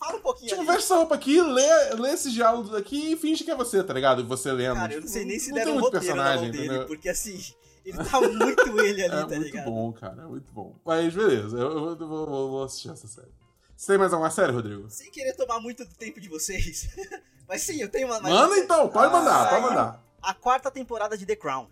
fala 0.00 0.16
um 0.16 0.20
pouquinho 0.20 0.48
Tipo, 0.48 0.62
ali. 0.62 0.66
veste 0.70 0.82
essa 0.84 0.96
roupa 0.96 1.14
aqui, 1.14 1.40
lê, 1.40 1.90
lê 1.94 2.10
esses 2.10 2.32
diálogos 2.32 2.74
aqui 2.74 3.12
e 3.12 3.16
finge 3.16 3.44
que 3.44 3.50
é 3.52 3.54
você, 3.54 3.84
tá 3.84 3.94
ligado? 3.94 4.20
E 4.20 4.24
você 4.24 4.50
lendo. 4.50 4.74
Cara, 4.74 4.92
eu 4.94 4.96
não 4.96 5.06
Tipo, 5.06 5.12
sei 5.12 5.24
nem 5.24 5.38
se 5.38 5.50
não 5.50 5.54
deram 5.54 5.70
tem 5.70 5.78
um 5.78 5.80
muito 5.80 5.94
roteiro 5.94 6.16
na 6.16 6.22
mão 6.24 6.30
personagem, 6.32 6.50
dele, 6.50 6.66
entendeu? 6.66 6.86
porque 6.88 7.08
assim, 7.08 7.40
ele 7.84 7.98
tá 7.98 8.18
muito 8.20 8.80
ele 8.80 9.02
ali, 9.04 9.14
É 9.14 9.20
tá 9.20 9.26
muito 9.28 9.42
ligado? 9.44 9.64
bom, 9.66 9.92
cara, 9.92 10.22
é 10.22 10.26
muito 10.26 10.52
bom. 10.52 10.74
Mas 10.84 11.14
beleza, 11.14 11.56
eu, 11.56 11.70
eu 11.90 11.96
vou, 11.96 12.26
vou- 12.26 12.50
vou 12.50 12.62
assistir 12.64 12.90
essa 12.90 13.06
série. 13.06 13.28
Você 13.82 13.88
tem 13.94 13.98
mais 13.98 14.12
alguma 14.12 14.30
série, 14.30 14.52
Rodrigo? 14.52 14.88
Sem 14.88 15.10
querer 15.10 15.32
tomar 15.34 15.58
muito 15.58 15.84
do 15.84 15.92
tempo 15.96 16.20
de 16.20 16.28
vocês. 16.28 16.86
Mas 17.48 17.62
sim, 17.62 17.80
eu 17.82 17.88
tenho 17.88 18.06
uma. 18.06 18.20
Manda 18.20 18.46
uma- 18.46 18.56
então, 18.58 18.88
pode 18.88 19.12
mandar, 19.12 19.42
Ah, 19.42 19.48
pode 19.48 19.62
mandar. 19.62 20.04
A 20.22 20.32
quarta 20.32 20.70
temporada 20.70 21.18
de 21.18 21.26
The 21.26 21.34
Crown. 21.34 21.68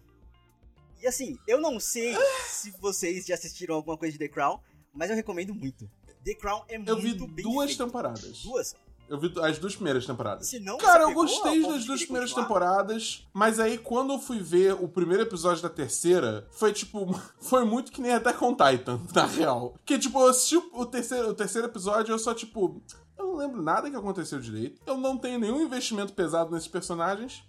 E 1.01 1.07
assim, 1.07 1.39
eu 1.47 1.61
não 1.61 1.79
sei 1.79 2.17
se 2.49 2.73
vocês 2.81 3.27
já 3.27 3.35
assistiram 3.37 3.77
alguma 3.77 3.97
coisa 3.97 4.11
de 4.11 4.19
The 4.19 4.27
Crown, 4.27 4.59
mas 4.93 5.09
eu 5.09 5.15
recomendo 5.15 5.55
muito. 5.55 5.89
The 6.25 6.35
Crown 6.35 6.65
é 6.69 6.79
muito 6.79 6.91
Eu 6.91 6.97
vi 6.97 7.15
bem 7.29 7.45
duas 7.45 7.71
feito. 7.71 7.85
temporadas. 7.87 8.43
Duas? 8.43 8.75
Eu 9.11 9.19
vi 9.19 9.33
as 9.43 9.59
duas 9.59 9.75
primeiras 9.75 10.07
temporadas. 10.07 10.47
Se 10.47 10.61
não, 10.61 10.79
Cara, 10.79 11.03
eu 11.03 11.13
gostei 11.13 11.61
das 11.67 11.85
duas 11.85 12.05
primeiras 12.05 12.31
continuar? 12.31 12.47
temporadas, 12.47 13.29
mas 13.35 13.59
aí 13.59 13.77
quando 13.77 14.13
eu 14.13 14.21
fui 14.21 14.39
ver 14.39 14.75
o 14.75 14.87
primeiro 14.87 15.25
episódio 15.25 15.61
da 15.61 15.69
terceira, 15.69 16.47
foi 16.53 16.73
tipo, 16.73 17.13
foi 17.43 17.65
muito 17.65 17.91
que 17.91 18.01
nem 18.01 18.13
Attack 18.15 18.43
on 18.45 18.55
Titan, 18.55 19.01
na 19.13 19.27
real. 19.27 19.75
Que 19.85 19.99
tipo, 19.99 20.21
eu 20.21 20.29
assisti 20.29 20.57
o 20.57 20.87
terceiro, 20.87 21.29
o 21.29 21.35
terceiro 21.35 21.67
episódio 21.67 22.13
e 22.13 22.15
eu 22.15 22.21
só 22.21 22.33
tipo, 22.33 22.81
eu 23.19 23.27
não 23.27 23.37
lembro 23.37 23.61
nada 23.61 23.91
que 23.91 23.97
aconteceu 23.97 24.39
direito, 24.39 24.81
eu 24.87 24.97
não 24.97 25.19
tenho 25.19 25.41
nenhum 25.41 25.61
investimento 25.61 26.13
pesado 26.13 26.53
nesses 26.53 26.69
personagens, 26.69 27.43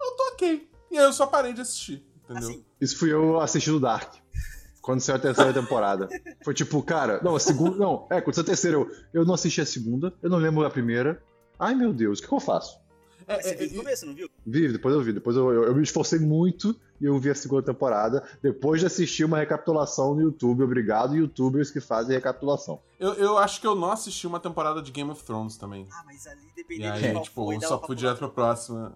eu 0.00 0.16
tô 0.16 0.22
ok. 0.34 0.70
E 0.92 0.96
aí 0.96 1.04
eu 1.04 1.12
só 1.12 1.26
parei 1.26 1.52
de 1.52 1.60
assistir, 1.60 2.06
entendeu? 2.22 2.50
Assim, 2.50 2.64
Isso 2.80 2.96
fui 2.96 3.12
eu 3.12 3.40
assistindo 3.40 3.80
Dark. 3.80 4.14
Quando 4.80 5.00
saiu 5.00 5.16
a 5.16 5.18
terceira 5.20 5.52
temporada. 5.52 6.08
Foi 6.44 6.54
tipo, 6.54 6.82
cara, 6.82 7.20
não, 7.22 7.36
a 7.36 7.40
segunda. 7.40 7.76
Não, 7.76 8.06
é, 8.10 8.20
quando 8.20 8.34
saiu 8.34 8.44
a 8.44 8.46
terceira, 8.46 8.76
eu, 8.76 8.90
eu 9.12 9.24
não 9.24 9.34
assisti 9.34 9.60
a 9.60 9.66
segunda, 9.66 10.12
eu 10.22 10.30
não 10.30 10.38
lembro 10.38 10.64
a 10.64 10.70
primeira. 10.70 11.22
Ai 11.58 11.74
meu 11.74 11.92
Deus, 11.92 12.18
o 12.18 12.22
que, 12.22 12.28
que 12.28 12.34
eu 12.34 12.40
faço? 12.40 12.80
você 13.26 13.50
É, 13.50 13.54
viu 13.54 13.66
é, 13.66 13.70
no 13.70 13.78
começo, 13.84 14.06
não 14.06 14.14
viu? 14.14 14.28
Vi, 14.46 14.72
depois 14.72 14.94
eu 14.94 15.02
vi, 15.02 15.12
depois 15.12 15.36
eu, 15.36 15.52
eu, 15.52 15.64
eu 15.64 15.74
me 15.74 15.82
esforcei 15.82 16.18
muito 16.18 16.74
e 17.00 17.04
eu 17.04 17.18
vi 17.18 17.30
a 17.30 17.34
segunda 17.34 17.62
temporada, 17.62 18.26
depois 18.42 18.80
de 18.80 18.86
assistir 18.86 19.24
uma 19.24 19.38
recapitulação 19.38 20.14
no 20.14 20.22
YouTube. 20.22 20.62
Obrigado, 20.64 21.14
youtubers 21.14 21.70
que 21.70 21.80
fazem 21.80 22.14
recapitulação. 22.16 22.80
eu, 22.98 23.12
eu 23.14 23.38
acho 23.38 23.60
que 23.60 23.66
eu 23.66 23.74
não 23.74 23.92
assisti 23.92 24.26
uma 24.26 24.40
temporada 24.40 24.82
de 24.82 24.90
Game 24.90 25.10
of 25.10 25.22
Thrones 25.22 25.56
também. 25.56 25.86
Ah, 25.92 26.02
mas 26.06 26.26
ali, 26.26 26.40
E 26.50 26.54
dependendo 26.56 26.92
aí, 26.94 27.02
de 27.02 27.12
qual 27.12 27.22
tipo, 27.22 27.44
foi, 27.44 27.60
só 27.60 27.76
pra 27.78 27.86
fui 27.86 27.96
direto 27.96 28.18
pra 28.18 28.28
próxima. 28.28 28.92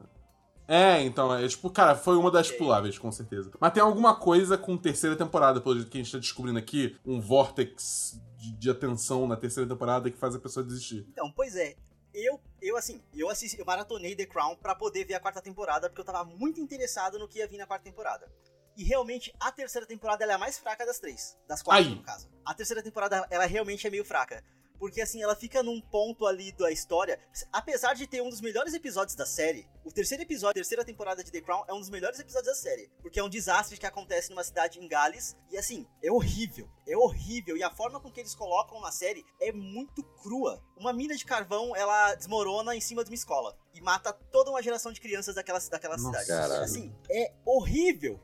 É, 0.67 1.03
então, 1.03 1.35
é 1.35 1.47
tipo, 1.47 1.71
cara, 1.71 1.95
foi 1.95 2.17
uma 2.17 2.31
das 2.31 2.51
puláveis, 2.51 2.99
com 2.99 3.13
certeza. 3.13 3.51
Mas 3.61 3.73
tem 3.73 3.83
alguma 3.83 4.17
coisa 4.17 4.57
com 4.57 4.77
terceira 4.77 5.15
temporada, 5.15 5.61
pelo 5.61 5.77
jeito 5.77 5.91
que 5.91 5.99
a 5.99 6.03
gente 6.03 6.13
tá 6.13 6.19
descobrindo 6.19 6.59
aqui, 6.59 6.97
um 7.05 7.21
vortex 7.21 8.19
de, 8.39 8.53
de 8.53 8.71
atenção 8.71 9.27
na 9.27 9.37
terceira 9.37 9.69
temporada 9.69 10.11
que 10.11 10.17
faz 10.17 10.35
a 10.35 10.39
pessoa 10.39 10.65
desistir. 10.65 11.07
Então, 11.11 11.31
pois 11.31 11.57
é. 11.57 11.75
Eu, 12.15 12.41
eu 12.63 12.77
assim, 12.77 13.03
eu 13.13 13.29
assisti, 13.29 13.59
eu 13.59 13.67
maratonei 13.67 14.15
The 14.15 14.27
Crown 14.27 14.55
pra 14.55 14.73
poder 14.73 15.05
ver 15.05 15.15
a 15.15 15.21
quarta 15.21 15.43
temporada, 15.43 15.89
porque 15.89 16.01
eu 16.01 16.05
tava 16.05 16.25
muito 16.25 16.61
interessado 16.61 17.19
no 17.19 17.27
que 17.27 17.41
ia 17.41 17.49
vir 17.49 17.59
na 17.59 17.67
quarta 17.67 17.85
temporada. 17.85 18.31
E 18.77 18.85
realmente, 18.85 19.35
a 19.39 19.53
terceira 19.53 19.87
temporada 19.87 20.23
ela 20.23 20.33
é 20.33 20.37
a 20.37 20.39
mais 20.39 20.59
fraca 20.59 20.87
das 20.87 20.99
três. 20.99 21.37
Das 21.49 21.63
quatro, 21.63 21.85
Aí. 21.85 21.95
no 21.95 22.03
caso. 22.03 22.29
A 22.45 22.55
terceira 22.55 22.83
temporada, 22.83 23.27
ela 23.31 23.47
realmente 23.47 23.87
é 23.87 23.91
meio 23.91 24.05
fraca. 24.05 24.45
Porque 24.79 25.01
assim, 25.01 25.23
ela 25.23 25.35
fica 25.35 25.63
num 25.63 25.81
ponto 25.81 26.27
ali 26.27 26.53
da 26.53 26.71
história. 26.71 27.19
Apesar 27.53 27.95
de 27.95 28.07
ter 28.07 28.21
um 28.21 28.29
dos 28.29 28.41
melhores 28.41 28.75
episódios 28.75 29.15
da 29.17 29.25
série, 29.25 29.69
o 29.85 29.93
terceiro 29.93 30.23
episódio, 30.23 30.51
a 30.51 30.55
terceira 30.55 30.85
temporada 30.85 31.23
de 31.23 31.31
The 31.31 31.41
Crown 31.41 31.65
é 31.69 31.73
um 31.73 31.81
dos 31.81 31.91
melhores 31.91 32.19
episódios 32.19 32.49
da 32.49 32.55
série. 32.55 32.91
Porque 33.01 33.19
é 33.19 33.25
um 33.25 33.29
desastre 33.29 33.79
que 33.79 33.87
acontece 33.87 34.31
numa 34.31 34.45
cidade 34.45 34.79
em 34.79 34.89
Gales. 34.89 35.37
E 35.51 35.57
assim, 35.57 35.87
é 36.03 36.11
horrível. 36.11 36.69
É 36.87 36.97
horrível. 36.97 37.57
E 37.57 37.63
a 37.63 37.71
forma 37.71 38.01
com 38.01 38.11
que 38.11 38.21
eles 38.21 38.35
colocam 38.35 38.81
na 38.81 38.91
série 38.91 39.25
é 39.41 39.53
muito 39.53 40.03
crua. 40.23 40.63
Uma 40.77 40.93
mina 40.93 41.15
de 41.17 41.25
carvão, 41.25 41.75
ela 41.75 42.15
desmorona 42.15 42.75
em 42.75 42.81
cima 42.81 43.05
de 43.05 43.11
uma 43.11 43.15
escola. 43.15 43.57
E 43.73 43.81
mata 43.81 44.13
toda 44.13 44.51
uma 44.51 44.63
geração 44.63 44.93
de 44.93 45.01
crianças 45.01 45.35
daquela, 45.35 45.59
daquela 45.59 45.97
Nossa, 45.97 46.21
cidade. 46.21 46.27
caralho. 46.29 46.65
Assim, 46.65 46.95
é 47.11 47.33
horrível. 47.45 48.21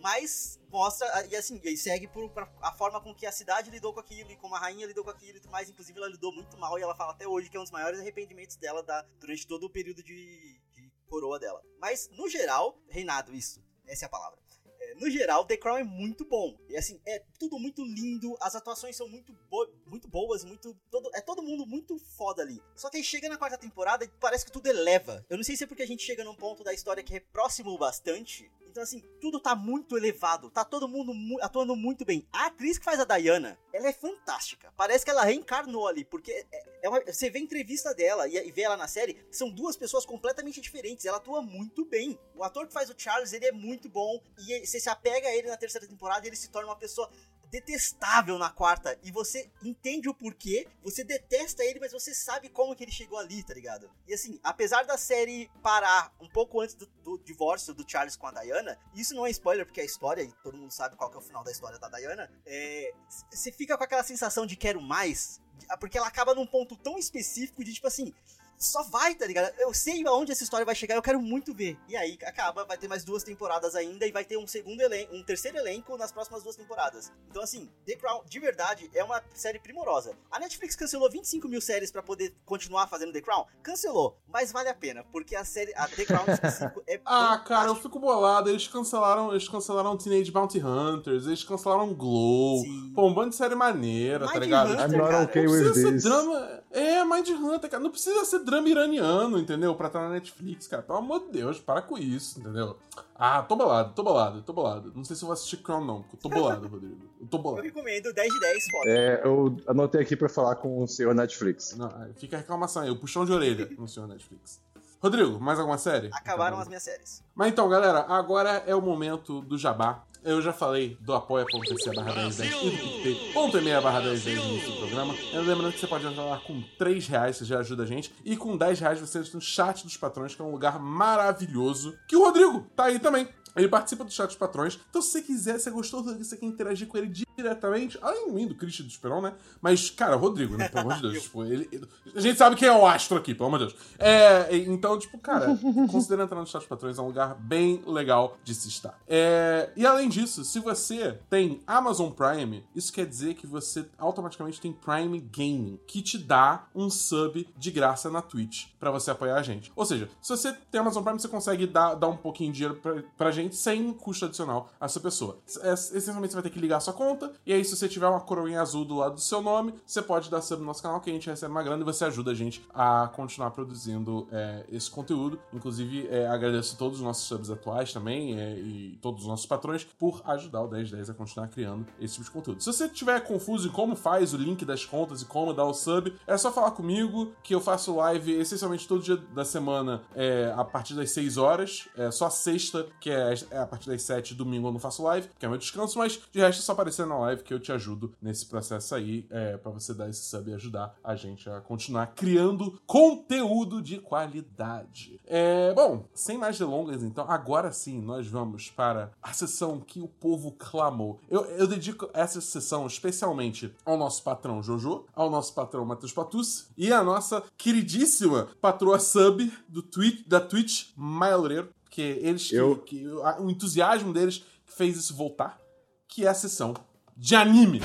Mas 0.00 0.60
mostra, 0.70 1.26
e 1.26 1.36
assim, 1.36 1.60
e 1.64 1.76
segue 1.76 2.06
por, 2.06 2.28
por 2.30 2.48
a 2.62 2.72
forma 2.72 3.00
com 3.00 3.14
que 3.14 3.26
a 3.26 3.32
cidade 3.32 3.70
lidou 3.70 3.92
com 3.92 4.00
aquilo 4.00 4.30
e 4.30 4.36
como 4.36 4.54
a 4.54 4.58
rainha 4.58 4.86
lidou 4.86 5.04
com 5.04 5.10
aquilo 5.10 5.38
e 5.38 5.40
tudo 5.40 5.50
mais. 5.50 5.68
Inclusive, 5.68 5.98
ela 5.98 6.08
lidou 6.08 6.32
muito 6.32 6.56
mal 6.56 6.78
e 6.78 6.82
ela 6.82 6.94
fala 6.94 7.12
até 7.12 7.26
hoje 7.26 7.48
que 7.48 7.56
é 7.56 7.60
um 7.60 7.64
dos 7.64 7.72
maiores 7.72 8.00
arrependimentos 8.00 8.56
dela 8.56 8.82
da, 8.82 9.02
durante 9.20 9.46
todo 9.46 9.64
o 9.64 9.70
período 9.70 10.02
de, 10.02 10.60
de 10.72 10.92
coroa 11.08 11.38
dela. 11.38 11.62
Mas, 11.80 12.08
no 12.10 12.28
geral, 12.28 12.78
reinado, 12.88 13.34
isso. 13.34 13.62
Essa 13.86 14.04
é 14.04 14.06
a 14.06 14.10
palavra. 14.10 14.38
É, 14.80 14.94
no 14.94 15.10
geral, 15.10 15.44
The 15.44 15.56
Crown 15.56 15.78
é 15.78 15.84
muito 15.84 16.24
bom. 16.24 16.56
E 16.68 16.76
assim, 16.76 17.00
é 17.06 17.24
tudo 17.38 17.58
muito 17.58 17.82
lindo, 17.84 18.36
as 18.40 18.54
atuações 18.54 18.96
são 18.96 19.08
muito, 19.08 19.32
bo 19.50 19.66
muito 19.86 20.08
boas, 20.08 20.44
muito. 20.44 20.74
Todo, 20.90 21.10
é 21.14 21.20
todo 21.20 21.42
mundo 21.42 21.66
muito 21.66 21.98
foda 21.98 22.42
ali. 22.42 22.62
Só 22.76 22.88
que 22.88 22.98
aí 22.98 23.04
chega 23.04 23.28
na 23.28 23.36
quarta 23.36 23.58
temporada 23.58 24.04
e 24.04 24.08
parece 24.20 24.44
que 24.44 24.52
tudo 24.52 24.66
eleva. 24.68 25.24
Eu 25.28 25.36
não 25.36 25.44
sei 25.44 25.56
se 25.56 25.64
é 25.64 25.66
porque 25.66 25.82
a 25.82 25.86
gente 25.86 26.02
chega 26.02 26.24
num 26.24 26.34
ponto 26.34 26.62
da 26.62 26.72
história 26.72 27.02
que 27.02 27.16
é 27.16 27.20
próximo 27.20 27.76
bastante. 27.76 28.50
Então, 28.70 28.82
assim, 28.82 29.00
tudo 29.20 29.40
tá 29.40 29.54
muito 29.54 29.96
elevado. 29.96 30.50
Tá 30.50 30.64
todo 30.64 30.86
mundo 30.88 31.12
mu 31.14 31.38
atuando 31.42 31.74
muito 31.74 32.04
bem. 32.04 32.26
A 32.32 32.46
atriz 32.46 32.78
que 32.78 32.84
faz 32.84 33.00
a 33.00 33.04
Diana, 33.04 33.58
ela 33.72 33.88
é 33.88 33.92
fantástica. 33.92 34.72
Parece 34.76 35.04
que 35.04 35.10
ela 35.10 35.24
reencarnou 35.24 35.86
ali. 35.88 36.04
Porque 36.04 36.30
é, 36.52 36.64
é 36.82 36.88
uma- 36.88 37.00
você 37.04 37.30
vê 37.30 37.38
a 37.38 37.42
entrevista 37.42 37.94
dela 37.94 38.28
e, 38.28 38.36
e 38.36 38.52
vê 38.52 38.62
ela 38.62 38.76
na 38.76 38.86
série, 38.88 39.16
são 39.30 39.50
duas 39.50 39.76
pessoas 39.76 40.04
completamente 40.06 40.60
diferentes. 40.60 41.04
Ela 41.04 41.16
atua 41.16 41.42
muito 41.42 41.84
bem. 41.84 42.18
O 42.34 42.44
ator 42.44 42.66
que 42.66 42.72
faz 42.72 42.88
o 42.90 42.94
Charles, 42.96 43.32
ele 43.32 43.46
é 43.46 43.52
muito 43.52 43.88
bom. 43.88 44.22
E 44.46 44.52
ele- 44.52 44.66
você 44.66 44.78
se 44.78 44.88
apega 44.88 45.28
a 45.28 45.34
ele 45.34 45.48
na 45.48 45.56
terceira 45.56 45.86
temporada 45.86 46.26
e 46.26 46.28
ele 46.28 46.36
se 46.36 46.48
torna 46.50 46.68
uma 46.68 46.76
pessoa 46.76 47.10
detestável 47.50 48.38
na 48.38 48.50
quarta 48.50 48.98
e 49.02 49.10
você 49.10 49.50
entende 49.62 50.08
o 50.08 50.14
porquê, 50.14 50.66
você 50.82 51.02
detesta 51.04 51.64
ele, 51.64 51.80
mas 51.80 51.92
você 51.92 52.14
sabe 52.14 52.48
como 52.48 52.74
que 52.74 52.84
ele 52.84 52.92
chegou 52.92 53.18
ali, 53.18 53.42
tá 53.42 53.54
ligado? 53.54 53.90
E 54.06 54.14
assim, 54.14 54.38
apesar 54.42 54.84
da 54.84 54.96
série 54.98 55.50
parar 55.62 56.12
um 56.20 56.28
pouco 56.28 56.60
antes 56.60 56.74
do, 56.74 56.86
do 57.02 57.18
divórcio 57.18 57.74
do 57.74 57.88
Charles 57.88 58.16
com 58.16 58.26
a 58.26 58.32
Diana, 58.32 58.78
isso 58.94 59.14
não 59.14 59.26
é 59.26 59.30
spoiler 59.30 59.64
porque 59.66 59.80
é 59.80 59.84
história 59.84 60.22
e 60.22 60.32
todo 60.42 60.56
mundo 60.56 60.70
sabe 60.72 60.96
qual 60.96 61.10
que 61.10 61.16
é 61.16 61.20
o 61.20 61.22
final 61.22 61.42
da 61.44 61.50
história 61.50 61.78
da 61.78 61.88
Diana, 61.88 62.30
é, 62.46 62.92
você 63.30 63.50
fica 63.52 63.76
com 63.76 63.84
aquela 63.84 64.02
sensação 64.02 64.46
de 64.46 64.56
quero 64.56 64.80
mais, 64.80 65.40
de- 65.58 65.66
porque 65.78 65.98
ela 65.98 66.06
acaba 66.08 66.34
num 66.34 66.46
ponto 66.46 66.76
tão 66.76 66.98
específico 66.98 67.62
de 67.64 67.72
tipo 67.74 67.86
assim, 67.86 68.12
só 68.58 68.82
vai, 68.82 69.14
tá 69.14 69.26
ligado? 69.26 69.52
Eu 69.58 69.72
sei 69.72 70.04
aonde 70.06 70.32
essa 70.32 70.42
história 70.42 70.66
vai 70.66 70.74
chegar, 70.74 70.96
eu 70.96 71.02
quero 71.02 71.20
muito 71.20 71.54
ver. 71.54 71.78
E 71.88 71.96
aí 71.96 72.18
acaba, 72.24 72.64
vai 72.64 72.76
ter 72.76 72.88
mais 72.88 73.04
duas 73.04 73.22
temporadas 73.22 73.74
ainda 73.74 74.06
e 74.06 74.12
vai 74.12 74.24
ter 74.24 74.36
um 74.36 74.46
segundo 74.46 74.80
elenco, 74.80 75.14
um 75.14 75.22
terceiro 75.22 75.56
elenco 75.58 75.96
nas 75.96 76.10
próximas 76.12 76.42
duas 76.42 76.56
temporadas. 76.56 77.12
Então, 77.30 77.42
assim, 77.42 77.70
The 77.86 77.96
Crown, 77.96 78.22
de 78.28 78.38
verdade, 78.40 78.90
é 78.94 79.04
uma 79.04 79.22
série 79.34 79.58
primorosa. 79.58 80.16
A 80.30 80.38
Netflix 80.40 80.74
cancelou 80.74 81.10
25 81.10 81.48
mil 81.48 81.60
séries 81.60 81.90
pra 81.90 82.02
poder 82.02 82.34
continuar 82.44 82.86
fazendo 82.88 83.12
The 83.12 83.20
Crown? 83.20 83.46
Cancelou, 83.62 84.18
mas 84.26 84.50
vale 84.52 84.68
a 84.68 84.74
pena, 84.74 85.04
porque 85.12 85.36
a 85.36 85.44
série, 85.44 85.72
a 85.74 85.86
The 85.86 86.04
Crown 86.04 86.24
específico 86.32 86.82
é. 86.86 87.00
Ah, 87.06 87.38
cara, 87.38 87.68
eu 87.68 87.76
fico 87.76 87.98
bolado. 87.98 88.50
Eles 88.50 88.66
cancelaram, 88.66 89.30
eles 89.30 89.48
cancelaram 89.48 89.96
Teenage 89.96 90.30
Bounty 90.30 90.58
Hunters, 90.58 91.26
eles 91.26 91.42
cancelaram 91.44 91.94
Glow. 91.94 92.60
Sim. 92.62 92.92
Pô, 92.94 93.06
um 93.06 93.14
bando 93.14 93.30
de 93.30 93.36
série 93.36 93.54
maneira, 93.54 94.26
tá 94.26 94.32
Mighty 94.32 94.40
ligado? 94.44 94.70
Hunter, 94.72 94.84
I'm 94.88 94.96
not 94.96 95.10
cara. 95.10 95.24
okay 95.24 95.44
Não 95.44 95.52
with 95.52 95.64
precisa 95.64 95.86
ser 95.86 95.92
this. 95.92 96.02
drama. 96.02 96.62
É, 96.70 97.04
Mind 97.04 97.28
Hunter, 97.28 97.70
cara. 97.70 97.82
Não 97.82 97.90
precisa 97.90 98.24
ser 98.24 98.44
drama 98.50 98.68
iraniano, 98.68 99.38
entendeu? 99.38 99.74
Pra 99.74 99.86
estar 99.88 100.00
na 100.02 100.10
Netflix, 100.10 100.66
cara. 100.66 100.82
Pelo 100.82 100.98
amor 100.98 101.20
de 101.26 101.32
Deus, 101.32 101.60
para 101.60 101.82
com 101.82 101.96
isso, 101.98 102.40
entendeu? 102.40 102.76
Ah, 103.14 103.42
tô 103.42 103.56
bolado, 103.56 103.92
tô 103.94 104.02
bolado, 104.02 104.42
tô 104.42 104.52
bolado. 104.52 104.92
Não 104.94 105.04
sei 105.04 105.16
se 105.16 105.22
eu 105.22 105.26
vou 105.26 105.32
assistir 105.32 105.58
Crown, 105.58 105.84
não, 105.84 106.02
porque 106.02 106.16
eu 106.16 106.20
tô 106.20 106.28
bolado, 106.28 106.66
Rodrigo. 106.68 106.96
Eu 107.20 107.26
tô 107.26 107.36
Eu 107.38 107.42
bolado. 107.42 107.62
recomendo 107.62 108.12
10 108.12 108.32
de 108.32 108.40
10, 108.40 108.64
foda. 108.70 108.90
É, 108.90 109.20
eu 109.24 109.56
anotei 109.66 110.00
aqui 110.00 110.16
pra 110.16 110.28
falar 110.28 110.56
com 110.56 110.82
o 110.82 110.86
senhor 110.86 111.14
Netflix. 111.14 111.76
Não, 111.76 111.90
fica 112.16 112.36
a 112.36 112.40
reclamação 112.40 112.82
aí, 112.82 112.90
o 112.90 112.96
puxão 112.96 113.24
de 113.24 113.32
orelha 113.32 113.68
no 113.78 113.88
senhor 113.88 114.06
Netflix. 114.06 114.60
Rodrigo, 115.00 115.38
mais 115.38 115.58
alguma 115.60 115.78
série? 115.78 116.08
Acabaram 116.12 116.58
as 116.58 116.66
minhas 116.66 116.82
séries. 116.82 117.22
Mas 117.34 117.52
então, 117.52 117.68
galera, 117.68 118.00
agora 118.08 118.64
é 118.66 118.74
o 118.74 118.82
momento 118.82 119.40
do 119.42 119.56
jabá. 119.56 120.02
Eu 120.24 120.42
já 120.42 120.52
falei 120.52 120.96
do 121.00 121.14
apoia.se 121.14 121.94
barra 121.94 122.12
1010 122.14 122.52
e 122.52 122.70
do 122.70 123.02
PicPay.me 123.02 123.80
barra 123.80 124.00
1010 124.00 124.38
no 124.38 124.44
início 124.50 124.70
do 124.72 124.76
programa. 124.78 125.14
Eu 125.32 125.42
lembrando 125.42 125.72
que 125.72 125.80
você 125.80 125.86
pode 125.86 126.06
ajudar 126.06 126.24
lá 126.24 126.38
com 126.38 126.62
3 126.78 127.06
reais, 127.06 127.36
você 127.36 127.44
já 127.44 127.58
ajuda 127.60 127.84
a 127.84 127.86
gente. 127.86 128.12
E 128.24 128.36
com 128.36 128.56
10 128.56 128.80
reais 128.80 129.00
você 129.00 129.18
entra 129.18 129.30
no 129.34 129.40
chat 129.40 129.84
dos 129.84 129.96
patrões, 129.96 130.34
que 130.34 130.42
é 130.42 130.44
um 130.44 130.50
lugar 130.50 130.78
maravilhoso. 130.78 131.96
Que 132.06 132.16
o 132.16 132.24
Rodrigo 132.24 132.66
tá 132.76 132.84
aí 132.84 132.98
também. 132.98 133.28
Ele 133.56 133.66
participa 133.66 134.04
do 134.04 134.12
chat 134.12 134.28
dos 134.28 134.36
patrões. 134.36 134.78
Então, 134.88 135.02
se 135.02 135.10
você 135.10 135.22
quiser, 135.22 135.58
você 135.58 135.68
gostou 135.70 136.00
do 136.00 136.16
você 136.16 136.36
quer 136.36 136.46
interagir 136.46 136.86
com 136.86 136.96
ele 136.96 137.08
diretamente, 137.36 137.98
além 138.00 138.46
do 138.46 138.54
Christian 138.54 138.84
do 138.84 138.90
Esperon, 138.90 139.20
né? 139.20 139.32
Mas, 139.60 139.90
cara, 139.90 140.14
Rodrigo, 140.14 140.56
né? 140.56 140.68
Pelo 140.68 140.82
amor 140.82 140.94
de 140.96 141.02
Deus. 141.10 141.22
tipo, 141.24 141.44
ele, 141.44 141.68
ele- 141.72 141.88
a 142.14 142.20
gente 142.20 142.38
sabe 142.38 142.54
quem 142.54 142.68
é 142.68 142.72
o 142.72 142.86
astro 142.86 143.16
aqui, 143.16 143.34
pelo 143.34 143.48
amor 143.48 143.58
de 143.58 143.66
Deus. 143.66 143.76
É, 143.98 144.54
então, 144.58 144.96
tipo, 144.96 145.18
cara, 145.18 145.46
considera 145.90 146.22
entrar 146.22 146.38
no 146.38 146.46
chat 146.46 146.60
dos 146.60 146.68
patrões, 146.68 146.98
é 146.98 147.02
um 147.02 147.06
lugar 147.06 147.34
bem 147.34 147.82
legal 147.84 148.38
de 148.44 148.54
se 148.54 148.68
estar. 148.68 148.96
É, 149.08 149.70
e 149.74 149.84
além 149.84 150.07
disso, 150.08 150.44
se 150.44 150.60
você 150.60 151.18
tem 151.28 151.60
Amazon 151.66 152.10
Prime, 152.10 152.64
isso 152.74 152.92
quer 152.92 153.06
dizer 153.06 153.34
que 153.34 153.46
você 153.46 153.86
automaticamente 153.98 154.60
tem 154.60 154.72
Prime 154.72 155.20
Gaming, 155.20 155.78
que 155.86 156.02
te 156.02 156.18
dá 156.18 156.66
um 156.74 156.90
sub 156.90 157.48
de 157.56 157.70
graça 157.70 158.10
na 158.10 158.22
Twitch 158.22 158.66
pra 158.78 158.90
você 158.90 159.10
apoiar 159.10 159.36
a 159.36 159.42
gente. 159.42 159.72
Ou 159.74 159.84
seja, 159.84 160.08
se 160.20 160.30
você 160.30 160.52
tem 160.52 160.80
Amazon 160.80 161.02
Prime, 161.02 161.18
você 161.18 161.28
consegue 161.28 161.66
dar, 161.66 161.94
dar 161.94 162.08
um 162.08 162.16
pouquinho 162.16 162.52
de 162.52 162.58
dinheiro 162.58 162.80
pra, 162.80 163.02
pra 163.16 163.30
gente 163.30 163.56
sem 163.56 163.92
custo 163.92 164.24
adicional 164.24 164.70
à 164.80 164.88
sua 164.88 165.02
pessoa. 165.02 165.38
É, 165.60 165.72
essencialmente, 165.72 166.32
você 166.32 166.36
vai 166.36 166.42
ter 166.42 166.50
que 166.50 166.58
ligar 166.58 166.78
a 166.78 166.80
sua 166.80 166.92
conta, 166.92 167.32
e 167.44 167.52
aí, 167.52 167.64
se 167.64 167.76
você 167.76 167.88
tiver 167.88 168.08
uma 168.08 168.20
coroinha 168.20 168.60
azul 168.60 168.84
do 168.84 168.96
lado 168.96 169.14
do 169.14 169.20
seu 169.20 169.42
nome, 169.42 169.74
você 169.86 170.02
pode 170.02 170.30
dar 170.30 170.40
sub 170.40 170.60
no 170.60 170.66
nosso 170.66 170.82
canal, 170.82 171.00
que 171.00 171.10
a 171.10 171.12
gente 171.12 171.28
recebe 171.28 171.50
uma 171.50 171.62
grana 171.62 171.82
e 171.82 171.84
você 171.84 172.04
ajuda 172.04 172.30
a 172.30 172.34
gente 172.34 172.64
a 172.74 173.08
continuar 173.14 173.50
produzindo 173.50 174.26
é, 174.30 174.64
esse 174.70 174.90
conteúdo. 174.90 175.38
Inclusive, 175.52 176.06
é, 176.08 176.26
agradeço 176.26 176.76
todos 176.76 176.98
os 176.98 177.04
nossos 177.04 177.24
subs 177.24 177.50
atuais 177.50 177.92
também 177.92 178.38
é, 178.38 178.54
e 178.58 178.98
todos 179.00 179.22
os 179.22 179.28
nossos 179.28 179.46
patrões 179.46 179.86
por 179.98 180.22
ajudar 180.24 180.62
o 180.62 180.68
1010 180.68 181.10
a 181.10 181.14
continuar 181.14 181.48
criando 181.48 181.86
esse 182.00 182.14
tipo 182.14 182.24
de 182.24 182.30
conteúdo. 182.30 182.62
Se 182.62 182.72
você 182.72 182.86
estiver 182.86 183.20
confuso 183.20 183.68
em 183.68 183.70
como 183.70 183.96
faz 183.96 184.32
o 184.32 184.36
link 184.36 184.64
das 184.64 184.84
contas 184.84 185.22
e 185.22 185.24
como 185.24 185.52
dar 185.52 185.64
o 185.64 185.74
sub, 185.74 186.14
é 186.26 186.36
só 186.36 186.52
falar 186.52 186.70
comigo 186.70 187.32
que 187.42 187.54
eu 187.54 187.60
faço 187.60 187.96
live 187.96 188.32
essencialmente 188.32 188.86
todo 188.86 189.02
dia 189.02 189.16
da 189.16 189.44
semana 189.44 190.02
é, 190.14 190.52
a 190.56 190.64
partir 190.64 190.94
das 190.94 191.10
6 191.10 191.36
horas. 191.36 191.88
É 191.96 192.10
só 192.10 192.30
sexta, 192.30 192.86
que 193.00 193.10
é, 193.10 193.34
é 193.50 193.58
a 193.58 193.66
partir 193.66 193.90
das 193.90 194.02
7, 194.02 194.34
domingo 194.34 194.68
eu 194.68 194.72
não 194.72 194.80
faço 194.80 195.02
live, 195.02 195.28
que 195.38 195.44
é 195.44 195.48
meu 195.48 195.58
descanso, 195.58 195.98
mas 195.98 196.20
de 196.30 196.40
resto 196.40 196.60
é 196.60 196.62
só 196.62 196.72
aparecer 196.72 197.06
na 197.06 197.18
live 197.18 197.42
que 197.42 197.52
eu 197.52 197.58
te 197.58 197.72
ajudo 197.72 198.14
nesse 198.22 198.46
processo 198.46 198.94
aí, 198.94 199.26
é, 199.30 199.56
para 199.56 199.72
você 199.72 199.92
dar 199.92 200.08
esse 200.08 200.22
sub 200.22 200.50
e 200.50 200.54
ajudar 200.54 200.94
a 201.02 201.16
gente 201.16 201.50
a 201.50 201.60
continuar 201.60 202.08
criando 202.08 202.80
conteúdo 202.86 203.82
de 203.82 203.98
qualidade. 203.98 205.20
É, 205.26 205.72
bom, 205.74 206.04
sem 206.14 206.38
mais 206.38 206.58
delongas, 206.58 207.02
então, 207.02 207.28
agora 207.28 207.72
sim 207.72 208.00
nós 208.00 208.26
vamos 208.26 208.70
para 208.70 209.10
a 209.22 209.32
sessão 209.32 209.80
que 209.88 210.00
o 210.00 210.06
povo 210.06 210.52
clamou. 210.52 211.18
Eu, 211.30 211.44
eu 211.46 211.66
dedico 211.66 212.08
essa 212.12 212.40
sessão 212.40 212.86
especialmente 212.86 213.74
ao 213.84 213.96
nosso 213.96 214.22
patrão 214.22 214.62
Jojo, 214.62 215.06
ao 215.14 215.30
nosso 215.30 215.54
patrão 215.54 215.84
Matheus 215.84 216.12
Patus 216.12 216.66
e 216.76 216.92
à 216.92 217.02
nossa 217.02 217.42
queridíssima 217.56 218.48
patroa 218.60 218.98
sub 219.00 219.50
do 219.66 219.82
Twitch, 219.82 220.26
da 220.26 220.40
Twitch, 220.40 220.88
Maia 220.94 221.36
Loureiro, 221.36 221.70
que 221.90 222.02
eles 222.02 222.48
que, 222.48 222.54
Eu- 222.56 222.76
que 222.78 223.04
a- 223.24 223.40
o 223.40 223.50
entusiasmo 223.50 224.12
deles 224.12 224.44
que 224.66 224.72
fez 224.72 224.96
isso 224.98 225.16
voltar, 225.16 225.58
que 226.06 226.26
é 226.26 226.28
a 226.28 226.34
sessão 226.34 226.74
de 227.16 227.34
anime. 227.34 227.80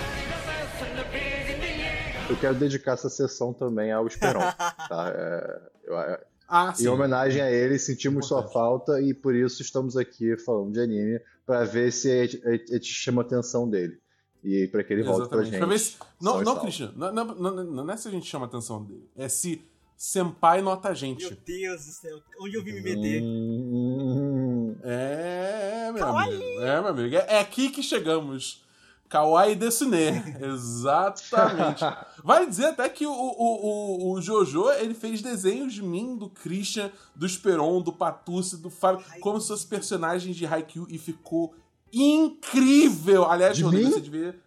Eu 2.29 2.37
quero 2.37 2.55
dedicar 2.55 2.93
essa 2.93 3.09
sessão 3.09 3.53
também 3.53 3.91
ao 3.91 4.07
Esperon. 4.07 4.39
tá? 4.89 5.09
É, 5.15 5.61
eu- 5.85 5.99
é, 5.99 6.21
Ah, 6.47 6.73
sim. 6.73 6.85
em 6.85 6.87
homenagem 6.87 7.41
a 7.41 7.51
ele, 7.51 7.79
sentimos 7.79 8.27
sua 8.27 8.39
Importante. 8.39 8.53
falta 8.53 9.01
e 9.01 9.13
por 9.13 9.33
isso 9.35 9.61
estamos 9.61 9.97
aqui 9.97 10.37
falando 10.37 10.71
de 10.73 10.79
anime 10.79 11.19
pra 11.45 11.63
ver 11.63 11.91
se 11.91 12.11
a 12.11 12.25
gente- 12.25 12.85
chama 12.85 13.21
a 13.21 13.25
atenção 13.25 13.67
dele. 13.69 13.97
E 14.43 14.67
pra 14.67 14.83
que 14.83 14.91
ele 14.93 15.03
volte 15.03 15.29
pra 15.29 15.41
Exatamente. 15.41 15.51
gente. 15.51 15.59
Pra 15.59 15.67
ver 15.67 15.79
se- 15.79 15.95
Não, 16.21 16.41
não. 16.41 16.59
Christian, 16.59 16.91
não, 16.95 17.11
não, 17.13 17.25
não, 17.35 17.63
não 17.85 17.93
é 17.93 17.97
se 17.97 18.07
a 18.07 18.11
gente 18.11 18.25
chama 18.27 18.45
a 18.45 18.47
atenção 18.49 18.83
dele. 18.83 19.09
É 19.15 19.27
se 19.29 19.61
Senpai 19.95 20.61
nota 20.61 20.89
a 20.89 20.91
Meu 20.91 20.95
gente. 20.97 21.33
Deus 21.45 21.85
do 21.85 21.91
céu, 21.93 22.19
onde 22.41 22.55
eu 22.57 22.63
vim 22.63 22.73
me 22.73 22.81
meter? 22.81 23.21
Hum, 23.23 24.75
É, 24.83 25.91
meu 25.93 26.05
amigo. 26.17 26.43
É, 26.61 26.81
meu 26.81 26.87
amigo. 26.89 27.15
É, 27.15 27.25
é 27.35 27.39
aqui 27.39 27.69
que 27.69 27.81
chegamos. 27.81 28.65
Kawaii 29.13 29.55
Desune. 29.55 30.23
Exatamente. 30.41 31.85
Vale 32.23 32.47
dizer 32.47 32.65
até 32.65 32.89
que 32.89 33.05
o, 33.05 33.11
o, 33.11 34.09
o, 34.09 34.13
o 34.13 34.21
Jojo, 34.21 34.71
ele 34.71 34.95
fez 34.95 35.21
desenhos 35.21 35.71
de 35.71 35.83
mim, 35.83 36.15
do 36.15 36.27
Christian, 36.29 36.91
do 37.15 37.23
Esperon, 37.23 37.79
do 37.79 37.93
Patucci, 37.93 38.57
do 38.57 38.71
Fábio, 38.71 39.05
como 39.21 39.39
se 39.39 39.49
fossem 39.49 39.67
personagens 39.67 40.35
de 40.35 40.47
Haikyuu 40.47 40.87
e 40.89 40.97
ficou 40.97 41.53
incrível. 41.91 43.29
Aliás, 43.29 43.55
De 43.55 43.63
Rodrigo, 43.63 43.85
mim? 43.85 43.93
você 43.93 44.01
devia... 44.01 44.39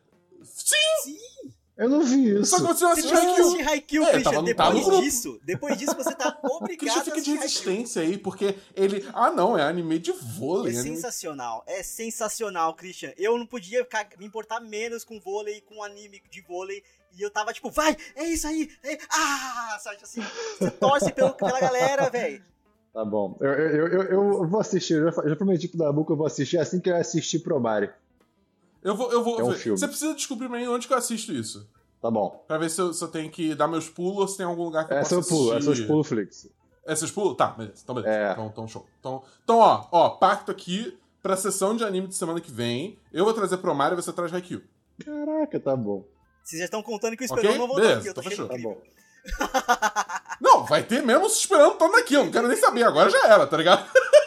Sim! 0.43 0.77
Sim, 1.05 1.53
eu 1.77 1.89
não 1.89 2.03
vi 2.03 2.31
isso. 2.41 2.47
Só 2.47 2.57
que 2.57 2.63
você 2.63 2.85
não 2.85 2.95
você 2.95 3.01
assistiu 3.01 3.17
Haikyuu. 3.19 3.47
assistir 3.47 3.69
Haikyuu, 3.69 4.05
É, 4.05 4.13
Christian. 4.13 4.33
no- 4.33 4.43
depois 4.45 4.87
disso, 5.01 5.41
depois 5.45 5.77
disso 5.79 5.95
você 5.97 6.15
tá 6.15 6.39
O 6.45 6.57
obrigado 6.57 6.79
Christian 6.79 7.01
a 7.01 7.05
fica 7.05 7.21
de 7.21 7.31
assistir 7.39 7.39
Haikyuu. 7.39 7.43
resistência 7.75 8.03
aí, 8.03 8.19
porque 8.19 8.57
ele. 8.75 9.07
Ah, 9.13 9.31
não, 9.31 9.59
é 9.59 9.63
anime 9.63 9.99
de 9.99 10.13
vôlei. 10.13 10.75
É 10.75 10.79
anime- 10.81 10.97
sensacional, 10.97 11.63
é 11.67 11.83
sensacional, 11.83 12.75
Christian. 12.75 13.13
Eu 13.19 13.37
não 13.39 13.47
podia 13.47 13.87
me 14.19 14.27
importar 14.27 14.61
menos 14.61 15.05
com 15.05 15.21
vôlei, 15.21 15.61
com 15.61 15.83
anime 15.83 16.23
de 16.31 16.41
vôlei. 16.43 16.83
E 17.19 17.23
eu 17.23 17.31
tava 17.31 17.53
tipo, 17.53 17.71
vai, 17.71 17.97
é 18.15 18.25
isso 18.25 18.47
aí, 18.47 18.71
é, 18.85 18.99
ah, 19.11 19.79
sabe 19.83 19.97
assim, 20.03 20.23
você 20.59 20.71
torce 20.71 21.11
pelo, 21.13 21.33
pela 21.33 21.59
galera, 21.59 22.11
velho. 22.11 22.45
Tá 22.93 23.05
bom. 23.05 23.37
Eu, 23.41 23.49
eu, 23.53 23.87
eu, 23.89 24.03
eu 24.05 24.49
vou 24.49 24.61
assistir. 24.61 24.95
Eu 24.95 25.11
já, 25.13 25.29
já 25.29 25.37
prometi 25.37 25.69
pro 25.69 25.79
Dabu 25.79 26.05
que 26.05 26.13
eu 26.13 26.17
vou 26.17 26.27
assistir 26.27 26.59
assim 26.59 26.81
que 26.81 26.89
eu 26.91 26.97
assistir 26.97 27.39
Promare. 27.41 27.91
Eu 28.87 28.95
vou. 28.95 29.11
Eu 29.13 29.23
vou 29.25 29.41
É 29.41 29.45
um 29.45 29.51
ver. 29.51 29.57
filme. 29.59 29.79
Você 29.79 29.89
precisa 29.89 30.15
descobrir 30.15 30.49
pra 30.49 30.59
mim 30.59 30.69
onde 30.69 30.87
que 30.87 30.93
eu 30.93 30.97
assisto 30.97 31.33
isso. 31.33 31.69
Tá 32.01 32.11
bom. 32.11 32.45
Pra 32.47 32.57
ver 32.57 32.71
se 32.71 32.81
eu, 32.81 32.93
se 32.93 33.03
eu 33.03 33.09
tenho 33.09 33.29
que 33.31 33.55
dar 33.55 33.67
meus 33.67 33.89
pulos 33.89 34.19
ou 34.19 34.29
se 34.29 34.37
tem 34.37 34.47
algum 34.47 34.63
lugar 34.65 34.87
que 34.87 34.93
eu 34.95 34.99
Essa 34.99 35.17
possa 35.17 35.29
eu 35.29 35.37
pulo, 35.37 35.51
essa 35.55 35.71
assistir. 35.71 35.83
eu 35.83 35.89
pulo 35.89 36.05
Flix. 36.05 36.49
É 36.87 36.95
seus 36.95 37.11
pulos? 37.11 37.37
Tá, 37.37 37.49
beleza. 37.49 37.81
Então, 37.83 37.95
beleza. 37.97 38.15
É. 38.17 38.33
Então, 38.33 38.47
então, 38.47 38.69
show. 38.69 38.87
Então, 39.01 39.23
então, 39.43 39.59
ó, 39.59 39.87
ó, 39.91 40.09
pacto 40.11 40.53
aqui 40.53 40.97
pra 41.21 41.37
sessão 41.37 41.75
de 41.77 41.83
anime 41.83 42.07
de 42.07 42.15
semana 42.15 42.41
que 42.41 42.51
vem. 42.53 42.97
Eu 43.13 43.25
vou 43.25 43.35
trazer 43.35 43.57
Promare 43.57 43.95
e 43.95 43.97
você 43.97 44.13
traz 44.13 44.33
Haikyuu. 44.33 44.63
Caraca, 45.05 45.59
tá 45.59 45.75
bom. 45.75 46.05
Vocês 46.45 46.61
já 46.61 46.67
estão 46.67 46.81
contando 46.83 47.17
que 47.17 47.25
o? 47.25 47.27
Esperão 47.27 47.59
não 47.59 47.67
voltou 47.67 47.85
aqui, 47.93 48.07
eu 48.07 48.15
tô 48.15 48.21
então 48.21 48.31
fechou. 48.31 48.47
Tá 48.49 48.57
bom. 48.57 48.79
Não, 50.41 50.65
vai 50.65 50.83
ter 50.85 51.03
mesmo 51.03 51.29
se 51.29 51.41
esperando 51.41 51.77
todo 51.77 51.97
aqui. 51.97 52.15
Eu 52.15 52.25
não 52.25 52.31
quero 52.31 52.47
nem 52.47 52.57
saber. 52.57 52.85
Agora 52.85 53.11
já 53.11 53.27
era, 53.27 53.47
tá 53.49 53.57
ligado? 53.57 53.85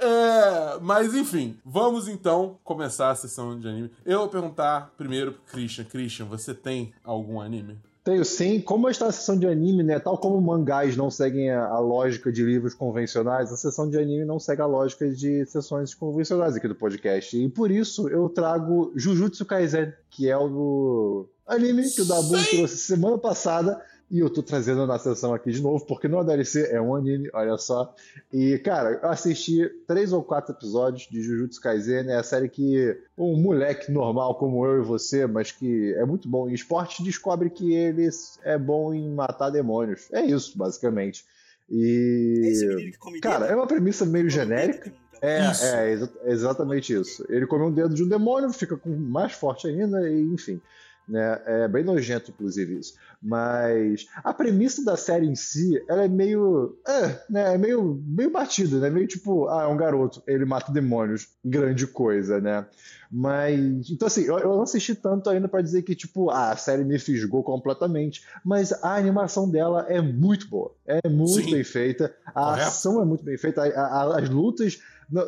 É, 0.00 0.78
mas 0.80 1.14
enfim, 1.14 1.56
vamos 1.64 2.08
então 2.08 2.58
começar 2.62 3.10
a 3.10 3.14
sessão 3.14 3.58
de 3.58 3.68
anime. 3.68 3.90
Eu 4.04 4.20
vou 4.20 4.28
perguntar 4.28 4.92
primeiro 4.96 5.32
pro 5.32 5.42
Christian. 5.52 5.84
Christian, 5.84 6.26
você 6.26 6.54
tem 6.54 6.92
algum 7.02 7.40
anime? 7.40 7.78
Tenho 8.06 8.24
sim. 8.24 8.60
Como 8.60 8.88
está 8.88 9.06
a 9.06 9.12
sessão 9.12 9.36
de 9.36 9.48
anime, 9.48 9.82
né? 9.82 9.98
Tal 9.98 10.16
como 10.16 10.40
mangás 10.40 10.96
não 10.96 11.10
seguem 11.10 11.50
a, 11.50 11.66
a 11.66 11.80
lógica 11.80 12.30
de 12.30 12.44
livros 12.44 12.72
convencionais, 12.72 13.52
a 13.52 13.56
sessão 13.56 13.90
de 13.90 13.98
anime 13.98 14.24
não 14.24 14.38
segue 14.38 14.62
a 14.62 14.66
lógica 14.66 15.10
de 15.10 15.44
sessões 15.46 15.92
convencionais 15.92 16.54
aqui 16.54 16.68
do 16.68 16.74
podcast. 16.76 17.36
E 17.36 17.48
por 17.48 17.68
isso 17.68 18.08
eu 18.08 18.28
trago 18.28 18.92
Jujutsu 18.94 19.44
Kaisen, 19.44 19.92
que 20.08 20.30
é 20.30 20.38
o 20.38 21.26
anime 21.44 21.90
que 21.90 22.02
o 22.02 22.04
Dabu 22.04 22.36
trouxe 22.48 22.76
semana 22.78 23.18
passada. 23.18 23.82
E 24.08 24.20
eu 24.20 24.30
tô 24.30 24.40
trazendo 24.40 24.86
na 24.86 24.98
sessão 25.00 25.34
aqui 25.34 25.50
de 25.50 25.60
novo, 25.60 25.84
porque 25.84 26.06
não 26.06 26.20
é 26.20 26.24
DLC, 26.24 26.68
é 26.70 26.80
um 26.80 26.94
anime, 26.94 27.28
olha 27.34 27.56
só. 27.56 27.92
E, 28.32 28.56
cara, 28.58 29.00
eu 29.02 29.08
assisti 29.08 29.68
três 29.86 30.12
ou 30.12 30.22
quatro 30.22 30.54
episódios 30.54 31.08
de 31.10 31.20
Jujutsu 31.20 31.60
Kaisen, 31.60 32.08
é 32.08 32.16
a 32.16 32.22
série 32.22 32.48
que 32.48 32.96
um 33.18 33.36
moleque 33.36 33.90
normal 33.90 34.36
como 34.36 34.64
eu 34.64 34.80
e 34.80 34.84
você, 34.84 35.26
mas 35.26 35.50
que 35.50 35.92
é 35.94 36.04
muito 36.04 36.28
bom 36.28 36.48
em 36.48 36.54
esporte, 36.54 37.02
descobre 37.02 37.50
que 37.50 37.74
ele 37.74 38.08
é 38.44 38.56
bom 38.56 38.94
em 38.94 39.12
matar 39.12 39.50
demônios. 39.50 40.06
É 40.12 40.24
isso, 40.24 40.56
basicamente. 40.56 41.24
É 41.68 41.74
E. 41.74 42.92
come 43.00 43.18
Cara, 43.20 43.46
é 43.46 43.56
uma 43.56 43.66
premissa 43.66 44.06
meio 44.06 44.30
genérica. 44.30 44.92
É, 45.20 45.50
Isso. 45.50 45.64
é, 45.64 45.92
exa- 45.92 46.12
exatamente 46.26 46.92
isso. 46.92 47.24
Ele 47.30 47.46
come 47.46 47.64
um 47.64 47.72
dedo 47.72 47.94
de 47.94 48.04
um 48.04 48.08
demônio, 48.08 48.52
fica 48.52 48.76
com 48.76 48.90
mais 48.94 49.32
forte 49.32 49.66
ainda, 49.66 50.08
e 50.08 50.20
enfim. 50.22 50.60
Né? 51.08 51.40
É 51.46 51.68
bem 51.68 51.84
nojento, 51.84 52.30
inclusive, 52.30 52.78
isso. 52.78 52.94
Mas 53.22 54.06
a 54.16 54.34
premissa 54.34 54.84
da 54.84 54.96
série 54.96 55.26
em 55.26 55.34
si, 55.34 55.82
ela 55.88 56.04
é 56.04 56.08
meio. 56.08 56.76
É, 56.86 57.20
né? 57.30 57.54
É 57.54 57.58
meio, 57.58 58.02
meio 58.06 58.30
batida, 58.30 58.78
né? 58.78 58.90
Meio 58.90 59.06
tipo, 59.06 59.48
ah, 59.48 59.64
é 59.64 59.66
um 59.66 59.76
garoto, 59.76 60.22
ele 60.26 60.44
mata 60.44 60.72
demônios. 60.72 61.28
Grande 61.44 61.86
coisa, 61.86 62.40
né? 62.40 62.66
Mas. 63.10 63.90
Então, 63.90 64.06
assim, 64.06 64.24
eu, 64.24 64.38
eu 64.38 64.48
não 64.48 64.62
assisti 64.62 64.94
tanto 64.94 65.30
ainda 65.30 65.48
para 65.48 65.62
dizer 65.62 65.82
que, 65.82 65.94
tipo, 65.94 66.30
ah, 66.30 66.50
a 66.50 66.56
série 66.56 66.84
me 66.84 66.98
fisgou 66.98 67.42
completamente. 67.42 68.22
Mas 68.44 68.72
a 68.72 68.96
animação 68.96 69.48
dela 69.48 69.86
é 69.88 70.00
muito 70.00 70.48
boa. 70.48 70.74
É 70.84 71.08
muito 71.08 71.44
Sim. 71.44 71.52
bem 71.52 71.64
feita. 71.64 72.14
A 72.26 72.32
Correto. 72.32 72.68
ação 72.68 73.02
é 73.02 73.04
muito 73.04 73.24
bem 73.24 73.38
feita. 73.38 73.62
A, 73.62 74.02
a, 74.02 74.18
as 74.18 74.28
lutas 74.28 74.80
não, 75.08 75.24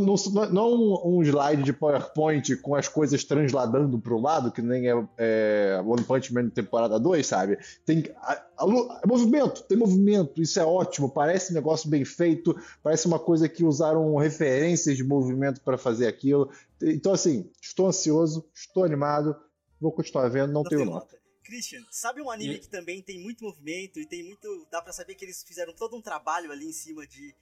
não, 0.00 0.16
não, 0.50 1.06
um 1.06 1.22
slide 1.22 1.62
de 1.62 1.72
PowerPoint 1.72 2.56
com 2.56 2.74
as 2.74 2.88
coisas 2.88 3.24
transladando 3.24 3.98
para 3.98 4.14
o 4.14 4.20
lado, 4.20 4.50
que 4.50 4.62
nem 4.62 4.88
é, 4.88 5.08
é 5.18 5.82
One 5.84 6.02
Punch 6.02 6.32
Man 6.32 6.48
temporada 6.48 6.98
2, 6.98 7.26
sabe? 7.26 7.58
Tem 7.84 8.04
a, 8.16 8.32
a, 8.32 8.64
a, 8.64 9.06
movimento, 9.06 9.62
tem 9.64 9.76
movimento, 9.76 10.40
isso 10.40 10.58
é 10.58 10.64
ótimo, 10.64 11.10
parece 11.10 11.52
um 11.52 11.54
negócio 11.54 11.90
bem 11.90 12.04
feito, 12.04 12.56
parece 12.82 13.06
uma 13.06 13.18
coisa 13.18 13.48
que 13.48 13.64
usaram 13.64 14.16
referências 14.16 14.96
de 14.96 15.04
movimento 15.04 15.60
para 15.60 15.76
fazer 15.76 16.06
aquilo. 16.06 16.50
Então, 16.80 17.12
assim, 17.12 17.50
estou 17.60 17.86
ansioso, 17.86 18.48
estou 18.54 18.82
animado, 18.82 19.36
vou 19.78 19.92
continuar 19.92 20.28
vendo, 20.28 20.52
não, 20.52 20.62
não 20.62 20.68
tenho 20.68 20.86
nota. 20.86 21.00
nota. 21.00 21.18
Christian, 21.44 21.82
sabe 21.90 22.20
um 22.20 22.30
anime 22.30 22.56
e... 22.56 22.58
que 22.58 22.68
também 22.68 23.02
tem 23.02 23.18
muito 23.20 23.44
movimento 23.44 23.98
e 23.98 24.06
tem 24.06 24.22
muito. 24.22 24.66
dá 24.70 24.82
para 24.82 24.92
saber 24.92 25.14
que 25.14 25.24
eles 25.24 25.42
fizeram 25.42 25.72
todo 25.72 25.96
um 25.96 26.00
trabalho 26.00 26.52
ali 26.52 26.66
em 26.66 26.72
cima 26.72 27.06
de 27.06 27.34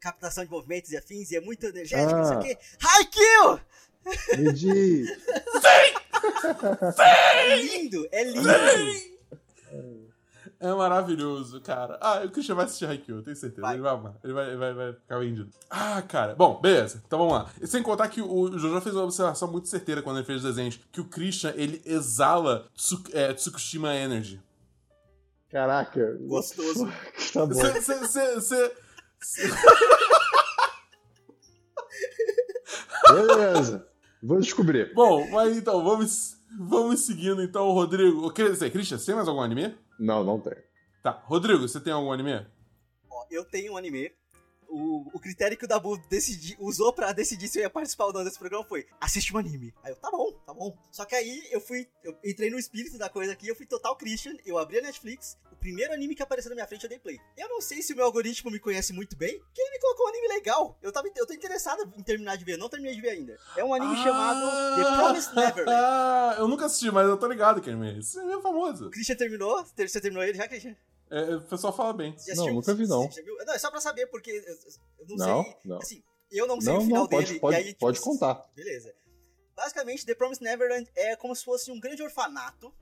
captação 0.00 0.44
de 0.44 0.50
movimentos 0.50 0.90
e 0.90 0.96
afins, 0.96 1.30
e 1.30 1.36
é 1.36 1.40
muito 1.40 1.66
energético, 1.66 2.18
ah. 2.18 2.22
isso 2.22 2.32
aqui. 2.32 2.58
Haikyuu! 2.80 3.60
Diz! 4.54 5.08
É 6.98 7.56
lindo, 7.56 8.08
é 8.10 8.24
lindo! 8.24 8.48
É 10.62 10.72
maravilhoso, 10.74 11.60
cara. 11.60 11.98
Ah, 12.00 12.22
o 12.24 12.30
Christian 12.30 12.54
vai 12.54 12.66
assistir 12.66 12.86
Haikyuu, 12.86 13.20
tenho 13.22 13.34
certeza. 13.34 13.62
Vai. 13.62 13.74
Ele 13.74 13.82
vai 13.82 13.92
amar. 13.92 14.14
Ele 14.22 14.32
vai, 14.32 14.46
ele 14.46 14.56
vai, 14.56 14.72
vai 14.72 14.92
ficar 14.92 15.18
vendido. 15.18 15.50
Ah, 15.68 16.00
cara. 16.02 16.36
Bom, 16.36 16.60
beleza. 16.60 17.02
Então 17.04 17.18
vamos 17.18 17.34
lá. 17.34 17.50
E 17.60 17.66
sem 17.66 17.82
contar 17.82 18.06
que 18.08 18.22
o 18.22 18.56
Jojo 18.56 18.80
fez 18.80 18.94
uma 18.94 19.02
observação 19.02 19.50
muito 19.50 19.66
certeira 19.66 20.00
quando 20.02 20.18
ele 20.18 20.26
fez 20.26 20.36
os 20.36 20.44
desenhos. 20.44 20.78
Que 20.92 21.00
o 21.00 21.04
Christian, 21.04 21.52
ele 21.56 21.82
exala 21.84 22.68
Tsuk 22.76 23.10
é, 23.12 23.32
Tsukushima 23.32 23.92
Energy. 23.92 24.40
Caraca. 25.50 26.16
Gostoso. 26.20 26.88
Tá 27.32 27.46
bom. 27.46 27.54
Você 27.54 28.72
Beleza. 33.08 33.88
Vou 34.22 34.38
descobrir. 34.38 34.92
Bom, 34.94 35.28
mas 35.30 35.56
então, 35.56 35.82
vamos, 35.82 36.36
vamos 36.58 37.00
seguindo 37.00 37.42
então, 37.42 37.70
Rodrigo. 37.72 38.32
Quer 38.32 38.50
dizer, 38.50 38.70
Christian, 38.70 38.98
você 38.98 39.06
tem 39.06 39.14
mais 39.14 39.28
algum 39.28 39.40
anime? 39.40 39.76
Não, 39.98 40.22
não 40.22 40.40
tem. 40.40 40.54
Tá. 41.02 41.10
Rodrigo, 41.24 41.66
você 41.66 41.80
tem 41.80 41.92
algum 41.92 42.12
anime? 42.12 42.46
Ó, 43.10 43.26
eu 43.30 43.44
tenho 43.44 43.72
um 43.72 43.76
anime 43.76 44.12
o, 44.72 45.10
o 45.12 45.20
critério 45.20 45.56
que 45.56 45.64
o 45.66 45.68
Dabu 45.68 45.98
decidi, 46.08 46.56
usou 46.58 46.92
pra 46.92 47.12
decidir 47.12 47.46
se 47.48 47.58
eu 47.58 47.62
ia 47.62 47.70
participar 47.70 48.06
ou 48.06 48.12
não 48.12 48.24
desse 48.24 48.38
programa 48.38 48.64
foi: 48.64 48.86
assiste 49.00 49.34
um 49.34 49.38
anime. 49.38 49.74
Aí 49.82 49.92
eu, 49.92 49.96
tá 49.96 50.10
bom, 50.10 50.32
tá 50.46 50.54
bom. 50.54 50.76
Só 50.90 51.04
que 51.04 51.14
aí 51.14 51.48
eu 51.50 51.60
fui, 51.60 51.86
eu 52.02 52.16
entrei 52.24 52.50
no 52.50 52.58
espírito 52.58 52.96
da 52.96 53.08
coisa 53.08 53.32
aqui, 53.32 53.48
eu 53.48 53.54
fui 53.54 53.66
total 53.66 53.96
Christian, 53.96 54.34
eu 54.46 54.58
abri 54.58 54.78
a 54.78 54.82
Netflix, 54.82 55.36
o 55.50 55.56
primeiro 55.56 55.92
anime 55.92 56.14
que 56.14 56.22
apareceu 56.22 56.48
na 56.48 56.54
minha 56.54 56.66
frente 56.66 56.84
eu 56.84 56.88
dei 56.88 56.98
play. 56.98 57.20
Eu 57.36 57.48
não 57.48 57.60
sei 57.60 57.82
se 57.82 57.92
o 57.92 57.96
meu 57.96 58.06
algoritmo 58.06 58.50
me 58.50 58.58
conhece 58.58 58.92
muito 58.92 59.16
bem, 59.16 59.40
que 59.52 59.60
ele 59.60 59.70
me 59.70 59.78
colocou 59.78 60.06
um 60.06 60.08
anime 60.08 60.28
legal. 60.28 60.78
Eu, 60.80 60.90
tava, 60.90 61.08
eu 61.14 61.26
tô 61.26 61.34
interessado 61.34 61.92
em 61.96 62.02
terminar 62.02 62.36
de 62.36 62.44
ver, 62.44 62.56
não 62.56 62.68
terminei 62.68 62.94
de 62.94 63.02
ver 63.02 63.10
ainda. 63.10 63.36
É 63.56 63.62
um 63.62 63.74
anime 63.74 63.94
ah, 63.94 64.02
chamado 64.02 64.76
The 64.76 64.96
Promised 64.96 65.34
Neverland. 65.34 65.70
Ah, 65.70 66.36
eu 66.38 66.48
nunca 66.48 66.66
assisti, 66.66 66.90
mas 66.90 67.06
eu 67.06 67.16
tô 67.16 67.26
ligado 67.26 67.60
que 67.60 67.68
anime 67.68 67.94
é 67.94 67.98
esse. 67.98 68.18
é 68.18 68.40
famoso. 68.40 68.90
Christian 68.90 69.16
terminou? 69.16 69.64
Você 69.64 70.00
terminou 70.00 70.24
ele 70.24 70.38
já, 70.38 70.48
Christian? 70.48 70.74
É, 71.12 71.36
o 71.36 71.42
pessoal 71.42 71.76
fala 71.76 71.92
bem. 71.92 72.16
não, 72.34 72.54
nunca 72.54 72.72
vi, 72.72 72.86
não. 72.86 73.06
Não, 73.46 73.52
é 73.52 73.58
só 73.58 73.70
pra 73.70 73.82
saber, 73.82 74.06
porque 74.06 74.30
eu, 74.30 75.16
não, 75.18 75.26
não 75.26 75.44
sei. 75.44 75.56
Não. 75.62 75.78
Assim, 75.78 76.02
eu 76.30 76.46
não 76.46 76.58
sei 76.58 76.72
não, 76.72 76.78
o 76.78 76.84
final 76.84 77.08
pode, 77.08 77.26
dele. 77.26 77.38
Pode, 77.38 77.56
aí, 77.56 77.64
tipo, 77.64 77.80
pode 77.80 78.00
contar. 78.00 78.50
Beleza. 78.56 78.94
Basicamente, 79.54 80.06
The 80.06 80.14
Promised 80.14 80.42
Neverland 80.42 80.90
é 80.96 81.14
como 81.16 81.36
se 81.36 81.44
fosse 81.44 81.70
um 81.70 81.78
grande 81.78 82.02
orfanato 82.02 82.72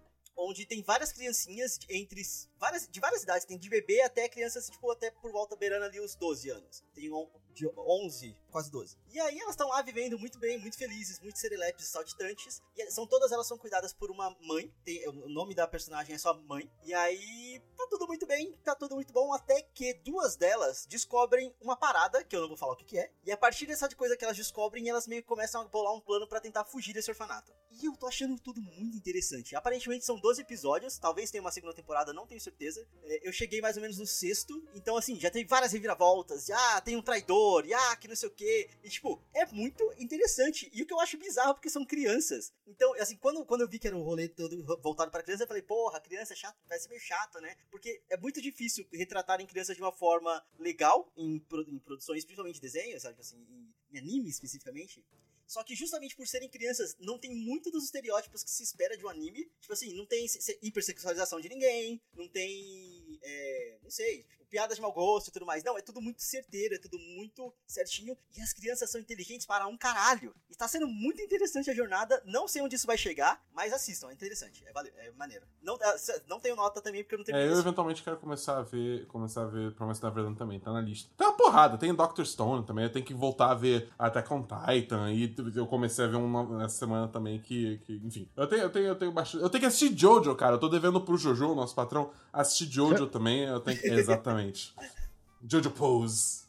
onde 0.41 0.67
tem 0.67 0.83
várias 0.83 1.13
criancinhas 1.13 1.79
entre 1.89 2.23
várias, 2.59 2.89
de 2.89 3.01
várias 3.01 3.23
idades, 3.23 3.47
tem 3.47 3.59
de 3.59 3.69
bebê 3.69 4.01
até 4.03 4.29
crianças, 4.29 4.69
tipo, 4.69 4.91
até 4.91 5.11
por 5.11 5.31
volta 5.31 5.57
beirando 5.57 5.85
ali 5.85 6.01
os 6.01 6.15
12 6.15 6.51
anos. 6.51 6.85
Tem 6.95 7.11
de 7.55 7.69
11, 7.77 8.37
quase 8.51 8.71
12. 8.71 8.97
E 9.13 9.21
aí 9.21 9.39
elas 9.39 9.55
estão 9.55 9.69
lá 9.69 9.83
vivendo 9.83 10.19
muito 10.19 10.39
bem, 10.39 10.59
muito 10.59 10.77
felizes, 10.77 11.21
muito 11.21 11.39
serelepes 11.39 11.85
e 11.85 11.89
saltitantes. 11.89 12.63
E 12.77 12.91
são 12.91 13.07
todas 13.07 13.33
elas 13.33 13.47
são 13.47 13.59
cuidadas 13.59 13.93
por 13.93 14.11
uma 14.11 14.37
mãe. 14.41 14.73
Tem, 14.85 15.07
o 15.09 15.29
nome 15.29 15.55
da 15.55 15.67
personagem 15.67 16.15
é 16.15 16.19
só 16.19 16.35
mãe. 16.35 16.71
E 16.85 16.95
aí 16.95 17.61
tá 17.77 17.87
tudo 17.89 18.07
muito 18.07 18.27
bem, 18.27 18.53
tá 18.65 18.75
tudo 18.75 18.95
muito 18.95 19.13
bom, 19.13 19.33
até 19.33 19.63
que 19.63 19.95
duas 19.95 20.37
delas 20.37 20.87
descobrem 20.87 21.55
uma 21.61 21.77
parada, 21.77 22.23
que 22.25 22.35
eu 22.35 22.41
não 22.41 22.49
vou 22.49 22.57
falar 22.57 22.73
o 22.73 22.77
que, 22.77 22.85
que 22.85 22.99
é. 22.99 23.11
E 23.25 23.33
a 23.33 23.37
partir 23.37 23.67
dessa 23.67 23.89
coisa 23.95 24.17
que 24.17 24.25
elas 24.25 24.37
descobrem, 24.37 24.89
elas 24.89 25.07
meio 25.07 25.23
que 25.23 25.29
começam 25.29 25.63
a 25.63 25.65
bolar 25.65 25.93
um 25.93 26.01
plano 26.01 26.27
para 26.27 26.41
tentar 26.41 26.65
fugir 26.65 26.93
desse 26.93 27.11
orfanato. 27.11 27.53
E 27.81 27.87
eu 27.87 27.97
tô 27.97 28.07
achando 28.07 28.39
tudo 28.39 28.61
muito 28.61 28.97
interessante. 28.97 29.57
Aparentemente 29.57 30.05
são 30.05 30.21
12 30.21 30.43
episódios, 30.43 30.99
talvez 30.99 31.31
tenha 31.31 31.41
uma 31.41 31.51
segunda 31.51 31.73
temporada, 31.73 32.13
não 32.13 32.27
tenho 32.27 32.41
certeza. 32.41 32.87
É, 33.05 33.27
eu 33.27 33.33
cheguei 33.33 33.61
mais 33.63 33.77
ou 33.77 33.83
menos 33.83 33.97
no 33.97 34.07
sexto, 34.07 34.63
então 34.75 34.97
assim, 34.97 35.19
já 35.19 35.31
tem 35.31 35.47
várias 35.47 35.73
reviravoltas. 35.73 36.51
Ah, 36.51 36.81
tem 36.83 36.97
um 36.97 37.03
traidor, 37.03 37.65
e 37.65 37.73
ah, 37.73 37.97
que 37.97 38.07
não 38.07 38.15
sei 38.15 38.29
o 38.29 38.33
que. 38.33 38.69
E 38.85 38.91
tipo, 38.91 39.23
é 39.33 39.47
muito 39.47 39.83
interessante. 39.99 40.71
E 40.75 40.83
o 40.83 40.87
que 40.87 40.93
eu 40.93 41.01
acho 41.01 41.17
bizarro, 41.17 41.55
porque 41.55 41.71
são 41.71 41.85
crianças. 41.85 42.53
Então, 42.67 42.93
assim, 43.01 43.17
quando, 43.17 43.45
quando 43.47 43.63
eu 43.63 43.69
vi 43.69 43.79
que 43.79 43.87
era 43.87 43.97
um 43.97 44.03
rolê 44.03 44.29
todo 44.29 44.63
voltado 44.83 45.11
para 45.11 45.23
criança, 45.23 45.45
eu 45.45 45.49
falei, 45.49 45.63
porra, 45.63 46.01
criança 46.01 46.35
é 46.35 46.37
chato, 46.37 46.57
vai 46.69 46.79
ser 46.79 46.89
meio 46.89 47.01
chato, 47.01 47.41
né? 47.41 47.57
Porque 47.71 48.03
é 48.11 48.17
muito 48.19 48.43
difícil 48.43 48.87
retratarem 48.93 49.47
crianças 49.47 49.75
de 49.75 49.83
uma 49.83 49.93
forma 49.93 50.45
legal 50.59 51.11
em, 51.17 51.37
em 51.67 51.79
produções, 51.79 52.25
principalmente 52.25 52.61
desenhos, 52.61 53.03
sabe? 53.03 53.21
Assim, 53.21 53.39
em, 53.39 53.75
em 53.93 53.99
anime 53.99 54.29
especificamente. 54.29 55.03
Só 55.51 55.65
que 55.65 55.75
justamente 55.75 56.15
por 56.15 56.29
serem 56.29 56.49
crianças, 56.49 56.97
não 57.01 57.19
tem 57.19 57.35
muito 57.35 57.73
dos 57.73 57.83
estereótipos 57.83 58.45
que 58.45 58.51
se 58.53 58.63
espera 58.63 58.97
de 58.97 59.05
um 59.05 59.09
anime. 59.09 59.51
Tipo 59.61 59.73
assim, 59.73 59.93
não 59.95 60.07
tem 60.07 60.25
hipersexualização 60.63 61.41
de 61.41 61.49
ninguém, 61.49 62.01
não 62.15 62.29
tem. 62.29 63.00
É, 63.23 63.79
não 63.83 63.91
sei, 63.91 64.23
tipo, 64.25 64.45
piadas 64.51 64.77
de 64.77 64.83
mau 64.83 64.93
gosto 64.93 65.29
e 65.29 65.33
tudo 65.33 65.47
mais. 65.47 65.63
Não, 65.63 65.79
é 65.79 65.81
tudo 65.81 66.03
muito 66.03 66.21
certeiro, 66.23 66.75
é 66.75 66.79
tudo 66.79 66.99
muito 66.99 67.55
certinho. 67.67 68.17
E 68.37 68.43
as 68.43 68.53
crianças 68.53 68.91
são 68.91 69.01
inteligentes 69.01 69.47
para 69.47 69.67
um 69.67 69.77
caralho. 69.77 70.35
Está 70.51 70.67
sendo 70.67 70.87
muito 70.89 71.23
interessante 71.23 71.71
a 71.71 71.75
jornada. 71.75 72.21
Não 72.27 72.49
sei 72.49 72.61
onde 72.61 72.75
isso 72.75 72.87
vai 72.87 72.99
chegar, 72.99 73.43
mas 73.55 73.73
assistam, 73.73 74.11
é 74.11 74.13
interessante. 74.13 74.63
É, 74.67 74.73
vale, 74.73 74.93
é 74.97 75.11
maneiro. 75.13 75.47
Não, 75.63 75.79
ah, 75.81 75.97
não 76.27 76.41
tenho 76.41 76.57
nota 76.57 76.83
também, 76.83 77.03
porque 77.03 77.15
eu 77.15 77.19
não 77.19 77.25
tenho. 77.25 77.39
É, 77.39 77.47
eu 77.47 77.59
eventualmente 77.59 78.03
quero 78.03 78.17
começar 78.17 78.59
a 78.59 78.63
ver. 78.63 79.07
Começar 79.07 79.43
a 79.43 79.47
ver 79.47 79.73
Promessa 79.75 80.03
da 80.03 80.11
Verdade 80.11 80.37
também, 80.37 80.59
tá 80.59 80.73
na 80.73 80.81
lista. 80.81 81.11
Tem 81.17 81.27
uma 81.27 81.37
porrada, 81.37 81.79
tem 81.79 81.95
Doctor 81.95 82.27
Stone 82.27 82.67
também. 82.67 82.85
Eu 82.85 82.93
tenho 82.93 83.05
que 83.05 83.15
voltar 83.15 83.51
a 83.51 83.55
ver 83.55 83.89
Attack 83.99 84.33
on 84.33 84.43
Titan. 84.43 85.13
E 85.13 85.35
eu 85.55 85.67
comecei 85.67 86.05
a 86.05 86.09
ver 86.09 86.17
um 86.17 86.59
nessa 86.59 86.79
semana 86.79 87.07
também 87.09 87.41
que. 87.41 87.79
que 87.79 88.01
enfim. 88.05 88.29
Eu 88.37 88.47
tenho, 88.49 88.63
eu 88.63 88.71
tenho, 88.71 88.87
eu 88.87 88.97
tenho 88.97 89.13
bastante. 89.13 89.43
Eu 89.43 89.51
tenho 89.51 89.61
que 89.61 89.67
assistir 89.67 89.97
Jojo, 89.97 90.35
cara. 90.35 90.57
Eu 90.57 90.61
tô 90.61 90.69
devendo 90.69 91.01
pro 91.01 91.17
Jojo, 91.17 91.55
nosso 91.55 91.75
patrão, 91.75 92.11
assistir 92.33 92.71
Jojo 92.71 93.07
também. 93.11 93.45
Eu 93.45 93.61
tenho 93.61 93.79
que. 93.79 93.87
Exatamente. 93.89 94.75
Jojo 95.47 95.71
Pose. 95.71 96.41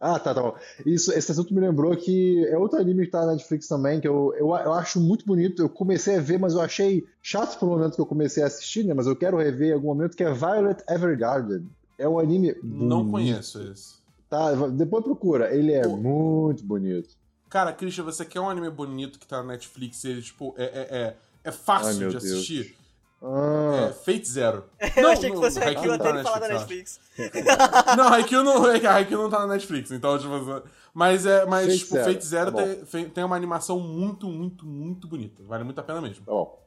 Ah, 0.00 0.18
tá, 0.18 0.32
tá 0.32 0.40
bom. 0.40 0.56
Isso, 0.86 1.12
esse 1.12 1.32
assunto 1.32 1.52
me 1.52 1.60
lembrou 1.60 1.96
que 1.96 2.46
é 2.46 2.56
outro 2.56 2.78
anime 2.78 3.06
que 3.06 3.10
tá 3.10 3.26
na 3.26 3.32
Netflix 3.32 3.66
também, 3.66 4.00
que 4.00 4.06
eu, 4.06 4.32
eu, 4.38 4.46
eu 4.48 4.72
acho 4.72 5.00
muito 5.00 5.26
bonito. 5.26 5.60
Eu 5.60 5.68
comecei 5.68 6.16
a 6.16 6.20
ver, 6.20 6.38
mas 6.38 6.54
eu 6.54 6.60
achei 6.60 7.04
chato 7.20 7.58
pro 7.58 7.66
momento 7.66 7.96
que 7.96 8.00
eu 8.00 8.06
comecei 8.06 8.44
a 8.44 8.46
assistir, 8.46 8.84
né? 8.84 8.94
Mas 8.94 9.08
eu 9.08 9.16
quero 9.16 9.36
rever 9.36 9.70
em 9.70 9.72
algum 9.72 9.88
momento, 9.88 10.16
que 10.16 10.22
é 10.22 10.32
Violet 10.32 10.84
Evergarden. 10.88 11.68
É 11.98 12.08
um 12.08 12.18
anime. 12.18 12.54
Não 12.62 13.04
bonito. 13.04 13.10
conheço 13.10 13.60
esse. 13.72 13.98
Tá, 14.30 14.54
depois 14.68 15.02
procura. 15.02 15.52
Ele 15.52 15.72
é 15.72 15.82
Pô. 15.82 15.96
muito 15.96 16.62
bonito. 16.64 17.16
Cara, 17.48 17.72
Christian, 17.72 18.04
você 18.04 18.24
quer 18.24 18.40
um 18.40 18.48
anime 18.48 18.70
bonito 18.70 19.18
que 19.18 19.26
tá 19.26 19.38
na 19.38 19.54
Netflix 19.54 20.04
ele, 20.04 20.22
tipo, 20.22 20.54
é, 20.56 20.64
é, 20.64 20.96
é, 20.96 21.16
é 21.44 21.50
fácil 21.50 22.04
Ai, 22.04 22.10
de 22.10 22.16
assistir? 22.18 22.64
Deus. 22.64 22.76
Ah. 23.22 23.88
É, 23.88 23.92
Fate 23.92 24.28
Zero. 24.28 24.64
Eu 24.96 25.02
não, 25.02 25.10
achei 25.10 25.30
que 25.30 25.36
fosse 25.36 25.58
o 25.58 25.62
Haikyuu 25.62 25.92
até 25.92 26.08
ele 26.08 26.22
falar 26.22 26.38
da 26.38 26.48
Netflix. 26.48 27.00
não, 27.96 28.08
Haikyuu 28.08 28.44
não, 28.44 28.64
Haikyuu 28.64 29.22
não 29.22 29.30
tá 29.30 29.40
na 29.40 29.54
Netflix, 29.54 29.90
então, 29.90 30.18
tipo, 30.18 30.62
mas 30.94 31.26
é, 31.26 31.44
mas, 31.44 31.66
Fate 31.66 31.78
tipo, 31.78 31.94
Zero. 31.94 32.12
Fate 32.12 32.26
Zero 32.26 32.52
tá 32.52 32.62
tem, 32.90 33.08
tem 33.08 33.24
uma 33.24 33.36
animação 33.36 33.80
muito, 33.80 34.26
muito, 34.26 34.64
muito 34.64 35.08
bonita. 35.08 35.42
Vale 35.44 35.64
muito 35.64 35.78
a 35.78 35.82
pena 35.82 36.00
mesmo. 36.00 36.24
Tá 36.24 36.32
bom. 36.32 36.66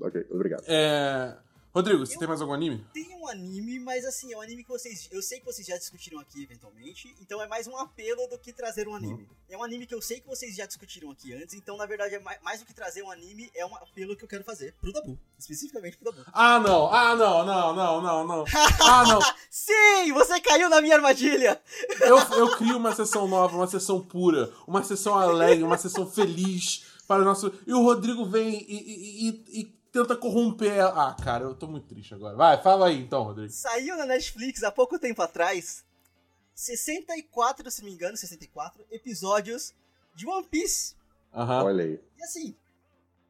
Ok, 0.00 0.26
obrigado. 0.30 0.62
É... 0.68 1.36
Rodrigo, 1.78 2.04
você 2.04 2.16
eu 2.16 2.18
tem 2.18 2.26
mais 2.26 2.40
algum 2.40 2.52
anime? 2.52 2.84
Tem 2.92 3.16
um 3.16 3.28
anime, 3.28 3.78
mas 3.78 4.04
assim, 4.04 4.32
é 4.32 4.36
um 4.36 4.40
anime 4.40 4.64
que 4.64 4.68
vocês. 4.68 5.08
Eu 5.12 5.22
sei 5.22 5.38
que 5.38 5.46
vocês 5.46 5.64
já 5.64 5.78
discutiram 5.78 6.18
aqui 6.18 6.42
eventualmente, 6.42 7.14
então 7.20 7.40
é 7.40 7.46
mais 7.46 7.68
um 7.68 7.76
apelo 7.76 8.26
do 8.26 8.36
que 8.36 8.52
trazer 8.52 8.88
um 8.88 8.96
anime. 8.96 9.22
Uhum. 9.22 9.36
É 9.48 9.56
um 9.56 9.62
anime 9.62 9.86
que 9.86 9.94
eu 9.94 10.02
sei 10.02 10.20
que 10.20 10.26
vocês 10.26 10.56
já 10.56 10.66
discutiram 10.66 11.08
aqui 11.12 11.32
antes, 11.32 11.54
então 11.54 11.76
na 11.76 11.86
verdade 11.86 12.16
é 12.16 12.18
mais, 12.18 12.42
mais 12.42 12.58
do 12.58 12.66
que 12.66 12.74
trazer 12.74 13.04
um 13.04 13.12
anime, 13.12 13.48
é 13.54 13.64
um 13.64 13.76
apelo 13.76 14.16
que 14.16 14.24
eu 14.24 14.28
quero 14.28 14.42
fazer 14.42 14.74
pro 14.80 14.92
Dabu. 14.92 15.16
Especificamente 15.38 15.96
pro 15.96 16.10
Dabu. 16.10 16.28
Ah, 16.32 16.58
não! 16.58 16.92
Ah, 16.92 17.14
não, 17.14 17.46
não, 17.46 17.72
não, 17.72 18.02
não, 18.02 18.26
não. 18.26 18.44
Ah, 18.82 19.04
não! 19.06 19.20
Sim! 19.48 20.12
Você 20.14 20.40
caiu 20.40 20.68
na 20.68 20.80
minha 20.80 20.96
armadilha! 20.96 21.62
eu, 22.00 22.18
eu 22.18 22.56
crio 22.56 22.76
uma 22.76 22.92
sessão 22.92 23.28
nova, 23.28 23.56
uma 23.56 23.68
sessão 23.68 24.04
pura, 24.04 24.52
uma 24.66 24.82
sessão 24.82 25.14
alegre, 25.14 25.62
uma 25.62 25.78
sessão 25.78 26.10
feliz 26.10 26.84
para 27.06 27.22
o 27.22 27.24
nosso. 27.24 27.52
E 27.64 27.72
o 27.72 27.84
Rodrigo 27.84 28.24
vem 28.24 28.66
e, 28.68 28.74
e, 28.74 29.28
e, 29.28 29.60
e 29.60 29.77
tenta 29.92 30.16
corromper 30.16 30.72
ela. 30.72 31.08
Ah, 31.08 31.14
cara, 31.14 31.44
eu 31.44 31.54
tô 31.54 31.66
muito 31.66 31.86
triste 31.86 32.14
agora. 32.14 32.36
Vai, 32.36 32.62
fala 32.62 32.88
aí 32.88 33.00
então, 33.00 33.22
Rodrigo. 33.22 33.52
Saiu 33.52 33.96
na 33.96 34.06
Netflix 34.06 34.62
há 34.62 34.70
pouco 34.70 34.98
tempo 34.98 35.22
atrás 35.22 35.84
64, 36.54 37.70
se 37.70 37.82
não 37.82 37.88
me 37.88 37.94
engano, 37.94 38.16
64 38.16 38.84
episódios 38.90 39.72
de 40.14 40.26
One 40.26 40.46
Piece. 40.46 40.96
Aham. 41.32 41.64
Olha 41.64 41.84
aí. 41.84 42.00
E 42.16 42.22
assim, 42.24 42.56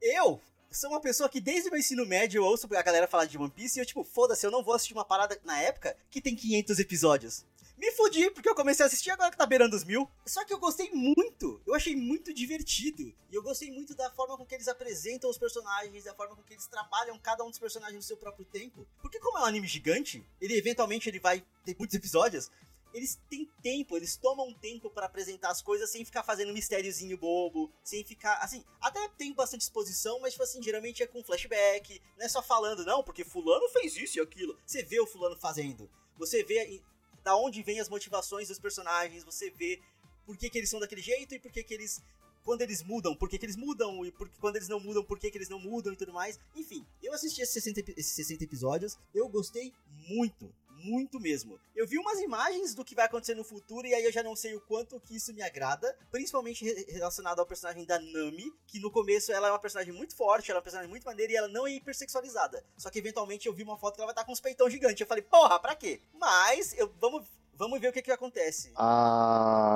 eu 0.01 0.41
sou 0.71 0.91
uma 0.91 1.01
pessoa 1.01 1.29
que 1.29 1.41
desde 1.41 1.69
o 1.69 1.71
meu 1.71 1.81
ensino 1.81 2.07
médio 2.07 2.39
eu 2.39 2.45
ouço 2.45 2.67
a 2.75 2.83
galera 2.83 3.07
falar 3.07 3.27
de 3.27 3.37
One 3.37 3.51
Piece 3.51 3.79
e 3.79 3.83
eu, 3.83 3.87
tipo, 3.87 4.03
foda-se, 4.03 4.47
eu 4.47 4.51
não 4.51 4.63
vou 4.63 4.75
assistir 4.75 4.95
uma 4.95 5.05
parada 5.05 5.39
na 5.45 5.61
época 5.61 5.95
que 6.11 6.21
tem 6.21 6.35
500 6.35 6.79
episódios. 6.79 7.45
Me 7.79 7.93
fudi, 7.93 8.29
porque 8.33 8.49
eu 8.49 8.57
comecei 8.57 8.83
a 8.83 8.89
assistir 8.89 9.13
agora 9.13 9.31
que 9.31 9.37
tá 9.37 9.47
beirando 9.47 9.77
os 9.77 9.85
mil. 9.85 10.11
Só 10.27 10.45
que 10.45 10.53
eu 10.53 10.59
gostei 10.59 10.91
muito. 10.91 11.63
Eu 11.65 11.77
achei 11.77 11.95
muito 11.95 12.35
divertido. 12.35 13.15
E 13.31 13.35
eu 13.35 13.41
gostei 13.41 13.71
muito 13.71 13.95
da 13.95 14.11
forma 14.11 14.37
com 14.37 14.45
que 14.45 14.57
eles 14.57 14.67
apresentam 14.67 15.31
os 15.31 15.39
personagens, 15.39 16.03
da 16.03 16.13
forma 16.13 16.35
com 16.35 16.43
que 16.43 16.55
eles 16.55 16.67
trabalham 16.67 17.17
cada 17.21 17.45
um 17.45 17.51
dos 17.51 17.59
personagens 17.61 17.95
no 17.95 18.03
seu 18.03 18.17
próprio 18.17 18.45
tempo. 18.47 18.85
Porque 19.01 19.21
como 19.21 19.39
é 19.39 19.43
um 19.43 19.45
anime 19.45 19.69
gigante, 19.69 20.27
ele 20.41 20.57
eventualmente 20.57 21.09
ele 21.09 21.21
vai 21.21 21.47
ter 21.65 21.77
muitos 21.79 21.95
episódios. 21.95 22.51
Eles 22.93 23.21
têm 23.31 23.49
tempo, 23.63 23.97
eles 23.97 24.17
tomam 24.17 24.53
tempo 24.55 24.91
pra 24.91 25.07
apresentar 25.07 25.51
as 25.51 25.63
coisas 25.63 25.89
sem 25.89 26.05
ficar 26.05 26.25
fazendo 26.25 26.53
mistériozinho 26.53 27.17
bobo, 27.17 27.73
sem 27.85 28.03
ficar, 28.05 28.39
assim, 28.39 28.65
até 28.81 29.07
tem 29.11 29.33
bastante 29.33 29.61
exposição, 29.61 30.19
mas 30.19 30.33
tipo 30.33 30.43
assim, 30.43 30.61
geralmente 30.61 31.03
é 31.03 31.07
com 31.07 31.23
flashback, 31.23 32.03
não 32.17 32.27
é 32.27 32.29
só 32.29 32.43
falando, 32.43 32.85
não, 32.85 33.05
porque 33.05 33.25
fulano 33.25 33.69
fez 33.69 33.95
isso 33.97 34.19
e 34.19 34.21
aquilo. 34.21 34.59
Você 34.67 34.83
vê 34.83 34.99
o 34.99 35.07
fulano 35.07 35.39
fazendo. 35.39 35.89
Você 36.17 36.43
vê 36.43 36.83
da 37.25 37.37
onde 37.37 37.63
vem 37.63 37.81
as 37.81 37.89
motivações 37.89 38.49
dos 38.49 38.59
personagens, 38.59 39.25
você 39.25 39.51
vê 39.51 39.81
por 40.27 40.37
que, 40.37 40.49
que 40.51 40.59
eles 40.59 40.71
são 40.71 40.81
daquele 40.81 41.01
jeito 41.03 41.35
e 41.35 41.39
por 41.39 41.51
que, 41.53 41.63
que 41.63 41.75
eles. 41.75 42.03
Quando 42.45 42.63
eles 42.63 42.83
mudam, 42.83 43.15
por 43.15 43.29
que, 43.29 43.37
que 43.39 43.45
eles 43.45 43.57
mudam, 43.57 44.07
e 44.07 44.11
por, 44.13 44.27
quando 44.41 44.57
eles 44.57 44.69
não 44.69 44.81
mudam, 44.81 45.05
por 45.05 45.19
que, 45.19 45.31
que 45.31 45.37
eles 45.37 45.51
não 45.51 45.59
mudam 45.59 45.93
e 45.93 45.97
tudo 45.97 46.13
mais. 46.15 46.39
Enfim, 46.57 46.87
eu 47.03 47.13
assisti 47.13 47.43
esses 47.43 47.53
60, 47.53 47.81
epi- 47.81 47.95
esses 47.97 48.13
60 48.13 48.45
episódios, 48.45 48.99
eu 49.15 49.29
gostei 49.29 49.75
muito, 50.09 50.51
muito 50.79 51.19
mesmo. 51.21 51.59
Eu 51.75 51.87
vi 51.87 51.99
umas 51.99 52.19
imagens 52.21 52.75
do 52.75 52.85
que 52.85 52.95
vai 52.95 53.05
acontecer 53.07 53.35
no 53.35 53.45
futuro 53.45 53.87
e 53.87 53.95
aí 53.95 54.05
eu 54.05 54.13
já 54.13 54.23
não 54.23 54.35
sei 54.37 54.55
o 54.55 54.61
quanto 54.61 54.99
que 55.01 55.17
isso 55.17 55.33
me 55.35 55.43
agrada, 55.43 55.97
principalmente 56.11 56.65
re- 56.65 56.87
relacionado 56.89 57.41
ao 57.41 57.47
personagem 57.47 57.85
da 57.85 57.99
Nami, 57.99 58.53
que 58.67 58.79
no 58.81 58.91
começo 58.91 59.33
ela 59.33 59.49
é 59.49 59.51
uma 59.51 59.59
personagem 59.59 59.93
muito 59.93 60.15
forte, 60.17 60.51
ela 60.51 60.59
é 60.59 60.61
uma 60.61 60.65
personagem 60.65 60.91
muito 60.91 61.05
maneira 61.05 61.33
e 61.33 61.37
ela 61.37 61.49
não 61.49 61.67
é 61.67 61.73
hipersexualizada. 61.73 62.65
Só 62.77 62.91
que 62.91 62.99
eventualmente 62.99 63.47
eu 63.47 63.53
vi 63.53 63.63
uma 63.63 63.77
foto 63.79 63.95
que 63.97 64.01
ela 64.01 64.07
vai 64.07 64.13
estar 64.13 64.25
com 64.25 64.33
uns 64.33 64.41
peitão 64.41 64.69
gigante. 64.71 65.01
Eu 65.03 65.07
falei, 65.07 65.23
porra, 65.23 65.59
pra 65.59 65.75
quê? 65.75 66.01
Mas 66.15 66.73
eu, 66.79 66.93
vamos, 67.01 67.27
vamos 67.55 67.81
ver 67.81 67.89
o 67.89 67.93
que 67.93 68.03
que 68.03 68.11
acontece. 68.13 68.71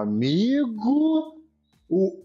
Amigo. 0.03 1.41
O. 1.89 2.25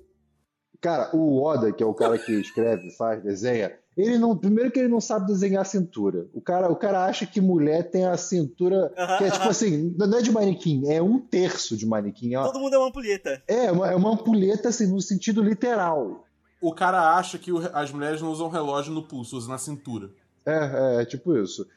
Cara, 0.79 1.15
o 1.15 1.41
Oda, 1.41 1.71
que 1.73 1.81
é 1.81 1.85
o 1.85 1.93
cara 1.93 2.17
que 2.17 2.31
escreve, 2.33 2.91
faz, 2.91 3.21
desenha, 3.23 3.77
ele 3.97 4.17
não. 4.19 4.37
Primeiro 4.37 4.69
que 4.71 4.77
ele 4.79 4.87
não 4.87 5.01
sabe 5.01 5.25
desenhar 5.25 5.61
a 5.63 5.65
cintura. 5.65 6.27
O 6.33 6.39
cara, 6.39 6.71
o 6.71 6.75
cara 6.75 7.05
acha 7.05 7.25
que 7.25 7.41
mulher 7.41 7.89
tem 7.89 8.05
a 8.05 8.15
cintura. 8.15 8.93
Que 9.17 9.23
é 9.25 9.31
tipo 9.31 9.47
assim, 9.49 9.93
não 9.97 10.17
é 10.17 10.21
de 10.21 10.31
manequim, 10.31 10.87
é 10.91 11.01
um 11.01 11.19
terço 11.19 11.75
de 11.75 11.85
manequim. 11.85 12.35
É 12.35 12.39
uma, 12.39 12.45
Todo 12.47 12.59
mundo 12.59 12.75
é 12.75 12.77
uma 12.77 12.87
ampulheta. 12.89 13.41
é 13.47 13.71
uma, 13.71 13.91
é 13.91 13.95
uma 13.95 14.11
ampulheta 14.13 14.69
assim, 14.69 14.85
no 14.87 15.01
sentido 15.01 15.41
literal. 15.41 16.25
O 16.61 16.73
cara 16.73 17.15
acha 17.15 17.37
que 17.39 17.51
o- 17.51 17.57
as 17.73 17.91
mulheres 17.91 18.21
não 18.21 18.31
usam 18.31 18.49
relógio 18.49 18.93
no 18.93 19.07
pulso, 19.07 19.35
usam 19.37 19.49
na 19.51 19.57
cintura. 19.57 20.09
É, 20.45 21.01
é, 21.01 21.05
tipo 21.05 21.35
isso. 21.35 21.67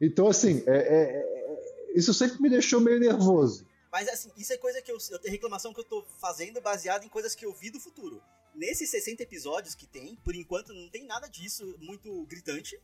Então, 0.00 0.26
assim, 0.28 0.62
é- 0.66 0.76
é- 0.76 1.20
é- 1.20 1.92
isso 1.94 2.12
sempre 2.12 2.40
me 2.42 2.48
deixou 2.50 2.80
meio 2.80 2.98
nervoso. 3.00 3.66
Mas 3.92 4.08
assim, 4.08 4.30
isso 4.36 4.52
é 4.52 4.58
coisa 4.58 4.82
que 4.82 4.90
eu, 4.92 4.98
eu 5.10 5.18
tenho 5.18 5.32
reclamação 5.32 5.72
que 5.72 5.80
eu 5.80 5.84
tô 5.84 6.04
fazendo 6.20 6.60
baseada 6.60 7.04
em 7.04 7.08
coisas 7.08 7.34
que 7.34 7.46
eu 7.46 7.52
vi 7.54 7.70
do 7.70 7.80
futuro. 7.80 8.20
Nesses 8.56 8.88
60 8.88 9.22
episódios 9.22 9.74
que 9.74 9.86
tem, 9.86 10.16
por 10.16 10.34
enquanto 10.34 10.72
não 10.72 10.88
tem 10.88 11.04
nada 11.04 11.28
disso 11.28 11.76
muito 11.78 12.24
gritante. 12.24 12.80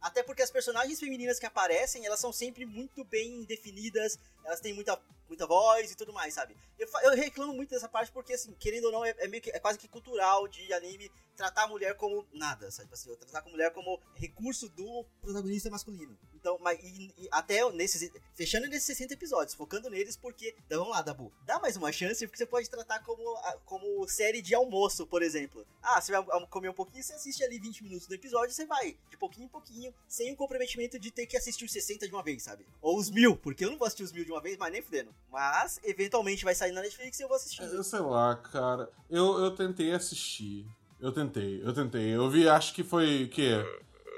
Até 0.00 0.22
porque 0.22 0.40
as 0.40 0.52
personagens 0.52 1.00
femininas 1.00 1.40
que 1.40 1.46
aparecem, 1.46 2.06
elas 2.06 2.20
são 2.20 2.32
sempre 2.32 2.64
muito 2.64 3.02
bem 3.04 3.42
definidas, 3.42 4.20
elas 4.44 4.60
têm 4.60 4.72
muita, 4.72 4.96
muita 5.26 5.44
voz 5.44 5.90
e 5.90 5.96
tudo 5.96 6.12
mais, 6.12 6.34
sabe? 6.34 6.56
Eu, 6.78 6.86
eu 7.02 7.10
reclamo 7.16 7.52
muito 7.52 7.70
dessa 7.70 7.88
parte 7.88 8.12
porque, 8.12 8.34
assim, 8.34 8.54
querendo 8.54 8.84
ou 8.84 8.92
não, 8.92 9.04
é, 9.04 9.16
é 9.18 9.40
que, 9.40 9.50
é 9.50 9.58
quase 9.58 9.80
que 9.80 9.88
cultural 9.88 10.46
de 10.46 10.72
anime 10.72 11.10
tratar 11.34 11.64
a 11.64 11.68
mulher 11.68 11.96
como 11.96 12.24
nada, 12.32 12.70
sabe? 12.70 12.88
Tipo 12.88 12.94
Assim, 12.94 13.16
tratar 13.16 13.48
a 13.48 13.50
mulher 13.50 13.72
como 13.72 14.00
recurso 14.14 14.68
do 14.68 15.04
protagonista 15.20 15.68
masculino. 15.70 16.16
Então, 16.46 16.58
mas 16.60 16.78
e- 16.80 17.12
e 17.18 17.28
até 17.32 17.68
nesses. 17.72 18.08
Fechando 18.32 18.68
nesses 18.68 18.84
60 18.84 19.14
episódios, 19.14 19.52
focando 19.54 19.90
neles, 19.90 20.16
porque. 20.16 20.54
Então 20.64 20.78
vamos 20.78 20.94
lá, 20.94 21.02
Dabu. 21.02 21.32
Dá 21.44 21.58
mais 21.58 21.76
uma 21.76 21.90
chance, 21.90 22.24
porque 22.24 22.38
você 22.38 22.46
pode 22.46 22.70
tratar 22.70 23.00
como, 23.02 23.20
como 23.64 24.06
série 24.06 24.40
de 24.40 24.54
almoço, 24.54 25.08
por 25.08 25.22
exemplo. 25.22 25.66
Ah, 25.82 26.00
você 26.00 26.12
vai 26.12 26.22
comer 26.46 26.68
um 26.68 26.72
pouquinho, 26.72 27.02
você 27.02 27.14
assiste 27.14 27.42
ali 27.42 27.58
20 27.58 27.82
minutos 27.82 28.06
do 28.06 28.14
episódio, 28.14 28.54
você 28.54 28.64
vai, 28.64 28.96
de 29.10 29.16
pouquinho 29.16 29.46
em 29.46 29.48
pouquinho, 29.48 29.92
sem 30.06 30.32
o 30.32 30.36
comprometimento 30.36 31.00
de 31.00 31.10
ter 31.10 31.26
que 31.26 31.36
assistir 31.36 31.64
os 31.64 31.72
60 31.72 32.06
de 32.06 32.14
uma 32.14 32.22
vez, 32.22 32.44
sabe? 32.44 32.64
Ou 32.80 32.96
os 32.96 33.10
mil, 33.10 33.36
porque 33.36 33.64
eu 33.64 33.70
não 33.72 33.78
vou 33.78 33.86
assistir 33.86 34.04
os 34.04 34.12
mil 34.12 34.24
de 34.24 34.30
uma 34.30 34.40
vez, 34.40 34.56
mas 34.56 34.70
nem 34.72 34.82
fudendo. 34.82 35.12
Mas, 35.32 35.80
eventualmente 35.82 36.44
vai 36.44 36.54
sair 36.54 36.70
na 36.70 36.80
Netflix 36.80 37.18
e 37.18 37.24
eu 37.24 37.28
vou 37.28 37.36
assistir. 37.36 37.62
Eu 37.62 37.82
sei 37.82 37.98
lá, 38.00 38.36
cara. 38.36 38.88
Eu, 39.10 39.38
eu 39.40 39.50
tentei 39.50 39.92
assistir. 39.92 40.64
Eu 41.00 41.12
tentei, 41.12 41.60
eu 41.62 41.74
tentei. 41.74 42.14
Eu 42.14 42.30
vi, 42.30 42.48
acho 42.48 42.72
que 42.72 42.82
foi 42.84 43.24
o 43.24 43.28
quê? 43.28 43.52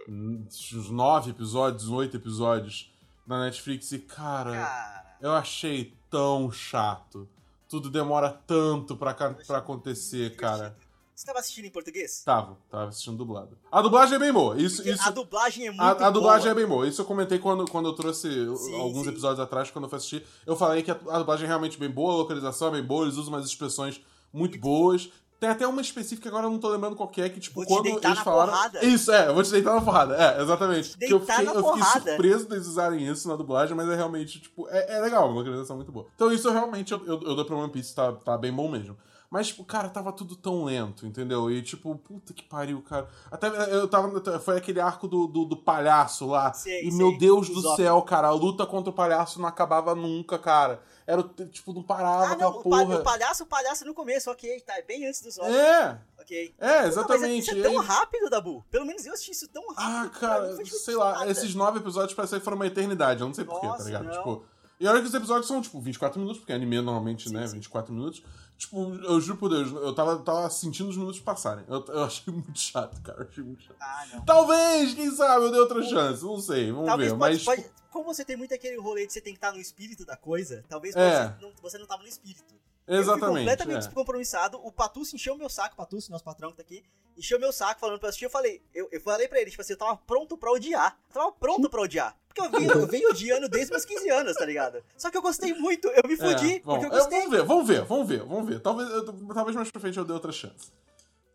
Uns 0.09 0.91
nove 0.91 1.31
episódios, 1.33 1.89
oito 1.91 2.17
episódios 2.17 2.91
na 3.27 3.45
Netflix 3.45 3.93
e, 3.93 3.99
cara, 3.99 4.53
Cara. 4.53 5.17
eu 5.21 5.33
achei 5.33 5.93
tão 6.09 6.51
chato. 6.51 7.29
Tudo 7.69 7.91
demora 7.91 8.31
tanto 8.47 8.97
pra, 8.97 9.13
pra 9.13 9.59
acontecer, 9.59 10.35
cara. 10.37 10.75
Você 11.15 11.27
tava 11.27 11.41
assistindo 11.41 11.67
em 11.67 11.71
português? 11.71 12.23
Tava, 12.25 12.57
tava 12.71 12.89
assistindo 12.89 13.19
dublado. 13.19 13.59
A 13.71 13.83
dublagem 13.83 14.15
é 14.15 14.19
bem 14.19 14.33
boa. 14.33 14.59
Isso, 14.59 14.77
Porque 14.77 14.93
isso, 14.93 15.07
a 15.07 15.11
dublagem 15.11 15.67
é 15.67 15.71
muito 15.71 15.83
A, 15.83 16.07
a 16.07 16.11
dublagem 16.11 16.45
boa. 16.45 16.53
é 16.53 16.55
bem 16.55 16.67
boa. 16.67 16.89
Isso 16.89 17.03
eu 17.03 17.05
comentei 17.05 17.39
quando, 17.39 17.67
quando 17.71 17.89
eu 17.89 17.93
trouxe 17.93 18.31
Sim, 18.57 18.81
alguns 18.81 19.03
sim. 19.03 19.11
episódios 19.11 19.41
atrás, 19.41 19.71
quando 19.71 19.85
eu 19.85 19.91
fui 19.91 19.97
assistir. 19.99 20.25
Eu 20.47 20.57
falei 20.57 20.83
que 20.83 20.91
a, 20.91 20.99
a 21.11 21.19
dublagem 21.19 21.45
é 21.45 21.49
realmente 21.49 21.77
bem 21.77 21.91
boa, 21.91 22.15
a 22.15 22.17
localização 22.17 22.69
é 22.69 22.71
bem 22.71 22.85
boa, 22.85 23.05
eles 23.05 23.17
usam 23.17 23.35
umas 23.35 23.45
expressões 23.45 24.01
muito 24.33 24.59
boas. 24.59 25.11
Tem 25.41 25.49
até 25.49 25.67
uma 25.67 25.81
específica, 25.81 26.29
agora 26.29 26.47
eu 26.47 26.51
não 26.51 26.59
tô 26.59 26.69
lembrando 26.69 26.97
qual 26.97 27.09
que 27.09 27.21
é, 27.23 27.29
que 27.29 27.39
tipo, 27.39 27.61
Vou 27.61 27.67
quando 27.67 27.85
deitar 27.85 28.09
eles 28.09 28.19
na 28.19 28.25
falaram. 28.25 28.53
porrada. 28.53 28.85
Isso, 28.85 29.13
é, 29.13 29.33
vou 29.33 29.43
te 29.43 29.51
deitar 29.53 29.75
na 29.75 29.81
porrada. 29.81 30.17
É, 30.17 30.43
exatamente. 30.43 30.99
Que 30.99 31.05
eu 31.13 31.19
Deitar 31.21 31.37
fiquei, 31.39 31.47
na 31.47 31.61
eu 31.61 31.65
fiquei 31.65 31.81
porrada. 31.81 32.11
surpreso 32.11 32.49
deles 32.49 32.67
usarem 32.67 33.07
isso 33.07 33.29
na 33.29 33.37
dublagem, 33.37 33.77
mas 33.77 33.89
é 33.89 33.95
realmente, 33.95 34.41
tipo, 34.41 34.67
é, 34.69 34.97
é 34.97 35.01
legal, 35.01 35.27
uma 35.29 35.37
localização 35.39 35.77
muito 35.77 35.93
boa. 35.93 36.07
Então 36.15 36.33
isso 36.33 36.49
eu 36.49 36.53
realmente 36.53 36.93
eu, 36.93 36.99
eu, 37.07 37.21
eu 37.23 37.37
dou 37.37 37.45
pra 37.45 37.55
One 37.57 37.71
Piece, 37.71 37.95
tá, 37.95 38.11
tá 38.13 38.37
bem 38.37 38.53
bom 38.53 38.69
mesmo. 38.69 38.97
Mas, 39.31 39.49
tipo, 39.49 39.63
cara, 39.63 39.91
tava 39.91 40.11
tudo 40.11 40.35
tão 40.35 40.65
lento, 40.65 41.07
entendeu? 41.07 41.51
E, 41.51 41.61
tipo, 41.61 41.95
puta 41.97 42.33
que 42.33 42.43
pariu, 42.43 42.81
cara. 42.81 43.07
Até 43.31 43.47
eu 43.75 43.87
tava. 43.87 44.41
Foi 44.41 44.57
aquele 44.57 44.81
arco 44.81 45.07
do, 45.07 45.27
do, 45.27 45.45
do 45.45 45.55
palhaço 45.57 46.27
lá. 46.27 46.51
Sei, 46.55 46.81
e, 46.81 46.91
sei, 46.91 46.99
meu 46.99 47.17
Deus 47.19 47.47
do 47.51 47.77
céu, 47.77 48.01
cara, 48.01 48.29
a 48.29 48.33
luta 48.33 48.65
contra 48.65 48.89
o 48.89 48.93
palhaço 48.95 49.39
não 49.39 49.47
acabava 49.47 49.95
nunca, 49.95 50.39
cara. 50.39 50.81
Era, 51.11 51.23
o- 51.23 51.29
tipo, 51.47 51.73
não 51.73 51.83
parava 51.83 52.35
Ah, 52.35 52.37
não, 52.37 52.51
o, 52.51 52.63
pa- 52.69 52.83
o 52.83 53.03
palhaço, 53.03 53.43
o 53.45 53.47
palhaço 53.47 53.83
no 53.87 53.95
começo, 53.95 54.31
ok, 54.31 54.61
tá, 54.61 54.77
é 54.79 54.83
bem 54.83 55.07
antes 55.07 55.23
dos 55.23 55.39
olhos, 55.39 55.57
É, 55.57 55.99
ok. 56.21 56.55
é, 56.59 56.67
Não, 56.67 56.77
mas 56.81 56.87
exatamente. 56.89 57.51
isso 57.51 57.59
é 57.59 57.63
tão 57.63 57.77
rápido, 57.77 58.29
Dabu. 58.29 58.63
Pelo 58.71 58.85
menos 58.85 59.07
eu 59.07 59.15
assisti 59.15 59.31
isso 59.33 59.49
tão 59.49 59.63
rápido. 59.73 59.79
Ah, 59.79 59.91
pra 59.93 60.03
mim 60.03 60.11
cara, 60.53 60.65
tipo, 60.65 60.77
sei 60.77 60.95
lá, 60.97 61.27
esses 61.27 61.55
nove 61.55 61.79
episódios 61.79 62.13
parecem 62.13 62.39
que 62.39 62.45
foram 62.45 62.57
uma 62.59 62.67
eternidade, 62.67 63.23
eu 63.23 63.27
não 63.27 63.33
sei 63.33 63.47
porquê, 63.47 63.67
tá 63.67 63.85
ligado? 63.85 64.05
não. 64.05 64.13
Tipo, 64.13 64.45
e 64.79 64.87
olha 64.87 65.01
que 65.01 65.09
os 65.09 65.15
episódios 65.15 65.47
são, 65.49 65.61
tipo, 65.63 65.81
24 65.81 66.21
minutos, 66.21 66.39
porque 66.41 66.53
anime 66.53 66.77
normalmente, 66.83 67.29
Sim, 67.31 67.35
né, 67.35 67.47
sim. 67.47 67.55
24 67.55 67.93
minutos. 67.93 68.23
Tipo, 68.59 68.95
eu 69.05 69.21
juro 69.21 69.39
por 69.39 69.49
Deus, 69.49 69.71
eu 69.73 69.95
tava, 69.95 70.17
tava 70.19 70.51
sentindo 70.51 70.91
os 70.91 70.97
minutos 70.97 71.19
passarem. 71.21 71.65
Eu, 71.69 71.85
eu 71.89 72.05
achei 72.05 72.33
muito 72.35 72.59
chato, 72.59 73.01
cara, 73.03 73.23
eu 73.23 73.29
achei 73.31 73.43
muito 73.43 73.63
chato. 73.63 73.77
Ah. 73.81 74.05
Talvez, 74.27 74.93
quem 74.95 75.11
sabe, 75.11 75.47
eu 75.47 75.51
dei 75.53 75.61
outra 75.61 75.83
chance, 75.83 76.23
não 76.25 76.39
sei, 76.39 76.71
vamos 76.71 76.87
Talvez 76.87 77.13
ver. 77.13 77.19
pode, 77.19 77.35
Mas, 77.37 77.45
pode- 77.45 77.71
Como 77.91 78.05
você 78.05 78.25
tem 78.25 78.37
muito 78.37 78.53
aquele 78.55 78.77
rolê 78.77 79.07
de 79.07 79.13
você 79.13 79.21
tem 79.21 79.33
que 79.33 79.39
estar 79.39 79.53
no 79.53 79.59
espírito 79.59 80.05
da 80.05 80.17
coisa, 80.17 80.65
talvez 80.69 80.95
É. 80.97 81.29
você, 81.29 81.43
não, 81.43 81.53
você 81.63 81.79
não 81.79 81.87
tava 81.87 82.03
no 82.03 82.09
espírito. 82.09 82.55
exatamente. 82.87 83.23
Eu 83.23 83.29
fui 83.33 83.39
completamente 83.39 83.77
é. 83.77 83.87
descompromissado. 83.87 84.59
O 84.65 84.71
Patucci 84.73 85.15
encheu 85.17 85.37
meu 85.37 85.49
saco, 85.49 85.77
Patucci, 85.77 86.11
nosso 86.11 86.25
patrão 86.25 86.51
que 86.51 86.57
tá 86.57 86.63
aqui, 86.63 86.83
encheu 87.17 87.39
meu 87.39 87.53
saco 87.53 87.81
falando 87.81 87.99
pra 87.99 88.09
assistir. 88.11 88.25
Eu 88.27 88.31
falei, 88.31 88.63
eu, 88.75 88.89
eu 88.93 89.01
falei 89.01 89.27
pra 89.29 89.41
ele, 89.41 89.51
tipo 89.51 89.61
assim, 89.63 89.73
eu 89.73 89.79
tava 89.79 89.97
pronto 89.97 90.37
pra 90.37 90.51
odiar. 90.53 90.99
Eu 91.09 91.15
tava 91.15 91.33
pronto 91.33 91.69
pra 91.71 91.81
odiar. 91.83 92.17
Porque 92.29 92.41
eu 92.41 92.51
venho, 92.61 92.73
eu 92.73 92.87
venho 92.87 93.11
odiando 93.11 93.49
desde 93.49 93.71
meus 93.73 93.85
15 93.85 94.09
anos, 94.11 94.35
tá 94.37 94.45
ligado? 94.45 94.83
Só 94.97 95.11
que 95.11 95.17
eu 95.17 95.23
gostei 95.23 95.53
muito, 95.55 95.89
eu 95.89 96.03
me 96.09 96.17
fudi, 96.17 96.57
É, 96.57 96.61
bom, 96.61 96.73
porque 96.79 96.87
eu 96.87 96.91
eu- 96.93 96.99
gostei. 96.99 97.19
vamos 97.21 97.31
ver, 97.37 97.43
vamos 97.45 97.67
ver, 97.69 97.85
vamos 97.85 98.09
ver, 98.09 98.21
vamos 98.25 98.49
ver. 98.49 98.61
Talvez, 98.61 98.89
eu- 98.91 99.05
talvez 99.35 99.57
mais 99.57 99.71
pra 99.71 99.81
frente 99.81 99.99
eu 99.99 100.05
dê 100.05 100.13
outra 100.13 100.31
chance. 100.31 100.71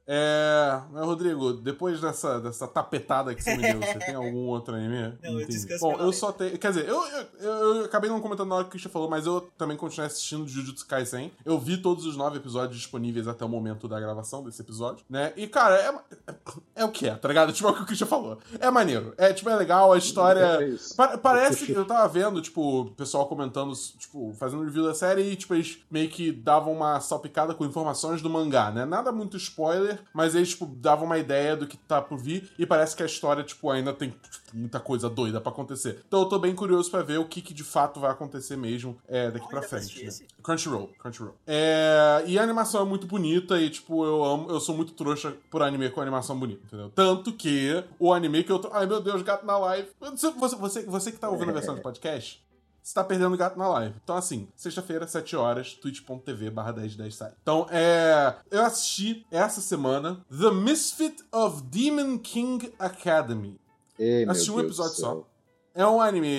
É. 0.05 0.79
Mas, 0.91 1.05
Rodrigo, 1.05 1.53
depois 1.53 2.01
dessa, 2.01 2.39
dessa 2.39 2.67
tapetada 2.67 3.33
que 3.33 3.41
você 3.43 3.55
me 3.55 3.63
deu, 3.63 3.79
você 3.79 3.99
tem 3.99 4.15
algum 4.15 4.47
outro 4.47 4.75
anime? 4.75 5.13
Não, 5.23 5.31
eu 5.31 5.41
Entendi. 5.41 5.45
descanso 5.57 5.79
Bom, 5.81 5.93
eu 5.97 6.11
só 6.11 6.31
tenho. 6.31 6.57
Quer 6.57 6.69
dizer, 6.71 6.87
eu, 6.87 7.01
eu, 7.07 7.25
eu- 7.39 7.75
eu 7.77 7.85
acabei 7.85 8.09
não 8.09 8.19
comentando 8.19 8.49
na 8.49 8.55
hora 8.55 8.63
que 8.65 8.69
o 8.69 8.71
Christian 8.71 8.91
falou, 8.91 9.09
mas 9.09 9.25
eu 9.25 9.41
também 9.57 9.77
continuei 9.77 10.07
assistindo 10.07 10.47
Jujutsu 10.47 10.85
Kaisen. 10.87 11.31
Eu 11.45 11.57
vi 11.57 11.77
todos 11.77 12.05
os 12.05 12.17
nove 12.17 12.37
episódios 12.37 12.77
disponíveis 12.77 13.27
até 13.27 13.45
o 13.45 13.49
momento 13.49 13.87
da 13.87 13.99
gravação 13.99 14.43
desse 14.43 14.61
episódio, 14.61 15.05
né? 15.09 15.31
E, 15.37 15.47
cara, 15.47 15.75
é, 15.75 16.31
é, 16.31 16.35
é 16.77 16.85
o 16.85 16.89
que 16.91 17.07
é, 17.07 17.15
tá 17.15 17.27
ligado? 17.27 17.53
Tipo, 17.63 17.67
é 17.69 17.71
o 17.71 17.75
que 17.75 17.83
o 17.83 17.85
Christian 17.85 18.07
falou. 18.07 18.37
É 18.59 18.69
maneiro. 18.69 19.13
É, 19.17 19.31
tipo, 19.31 19.49
é 19.49 19.55
legal, 19.55 19.93
a 19.93 19.97
história. 19.97 20.39
É 20.61 20.67
isso. 20.69 20.95
Pa- 20.95 21.17
parece 21.17 21.65
que 21.65 21.71
eu 21.71 21.85
tava 21.85 22.07
vendo, 22.07 22.41
tipo, 22.41 22.81
o 22.81 22.91
pessoal 22.91 23.27
comentando, 23.27 23.73
tipo, 23.97 24.33
fazendo 24.39 24.63
review 24.63 24.83
da 24.85 24.93
série 24.93 25.21
e, 25.31 25.35
tipo, 25.35 25.53
eles 25.53 25.77
meio 25.89 26.09
que 26.09 26.31
davam 26.31 26.73
uma 26.73 26.99
salpicada 26.99 27.53
com 27.53 27.63
informações 27.65 28.21
do 28.21 28.29
mangá, 28.29 28.71
né? 28.71 28.85
Nada 28.85 29.11
muito 29.11 29.37
spoiler, 29.37 29.92
trailer, 29.93 29.99
mas 30.13 30.35
eles, 30.35 30.49
tipo, 30.49 30.65
davam 30.65 31.05
uma 31.05 31.17
ideia 31.17 31.55
do 31.55 31.67
que 31.67 31.77
tá 31.77 32.01
por 32.01 32.17
vir 32.17 32.49
e 32.57 32.65
parece 32.65 32.95
que 32.95 33.03
a 33.03 33.05
história, 33.05 33.43
tipo, 33.43 33.69
ainda 33.69 33.93
tem 33.93 34.13
muita 34.53 34.79
coisa 34.79 35.09
doida 35.09 35.39
pra 35.39 35.51
acontecer. 35.51 36.03
Então 36.07 36.21
eu 36.21 36.25
tô 36.25 36.39
bem 36.39 36.53
curioso 36.55 36.89
pra 36.89 37.01
ver 37.01 37.19
o 37.19 37.25
que, 37.25 37.41
que 37.41 37.53
de 37.53 37.63
fato 37.63 37.99
vai 37.99 38.11
acontecer 38.11 38.55
mesmo 38.55 38.97
é, 39.07 39.31
daqui 39.31 39.47
pra 39.47 39.61
frente. 39.61 40.03
Né? 40.03 40.11
Crunchyroll, 40.41 40.89
Crunchyroll. 40.99 41.35
É, 41.47 42.23
e 42.25 42.37
a 42.37 42.43
animação 42.43 42.81
é 42.81 42.85
muito 42.85 43.07
bonita 43.07 43.59
e, 43.59 43.69
tipo, 43.69 44.05
eu 44.05 44.23
amo, 44.23 44.49
eu 44.49 44.59
sou 44.59 44.75
muito 44.75 44.93
trouxa 44.93 45.35
por 45.49 45.61
anime 45.61 45.89
com 45.89 46.01
animação 46.01 46.37
bonita, 46.37 46.61
entendeu? 46.65 46.91
Tanto 46.93 47.33
que 47.33 47.83
o 47.99 48.13
anime 48.13 48.43
que 48.43 48.51
eu 48.51 48.59
tô. 48.59 48.69
Ai 48.73 48.85
meu 48.85 49.01
Deus, 49.01 49.21
gato 49.21 49.45
na 49.45 49.57
live. 49.57 49.87
Você, 49.99 50.31
você, 50.31 50.55
você, 50.55 50.81
você 50.83 51.11
que 51.11 51.19
tá 51.19 51.29
ouvindo 51.29 51.49
a 51.49 51.53
versão 51.53 51.75
do 51.75 51.81
podcast. 51.81 52.43
Você 52.83 52.93
tá 52.93 53.03
perdendo 53.03 53.37
gato 53.37 53.57
na 53.57 53.67
live. 53.69 53.95
Então, 54.03 54.17
assim, 54.17 54.49
sexta-feira, 54.57 55.07
7 55.07 55.37
horas, 55.37 55.73
twitch.tv 55.73 56.49
barra 56.49 56.73
1010 56.73 57.15
sai. 57.15 57.31
Então, 57.41 57.65
é. 57.71 58.35
Eu 58.51 58.61
assisti 58.61 59.25
essa 59.31 59.61
semana 59.61 60.23
The 60.29 60.51
Misfit 60.51 61.23
of 61.31 61.63
Demon 61.63 62.17
King 62.17 62.73
Academy. 62.77 63.57
Ei, 63.97 64.27
Assisti 64.27 64.51
um 64.51 64.55
Deus 64.55 64.65
episódio 64.65 64.95
só. 64.95 65.27
É 65.73 65.87
um 65.87 66.01
anime 66.01 66.37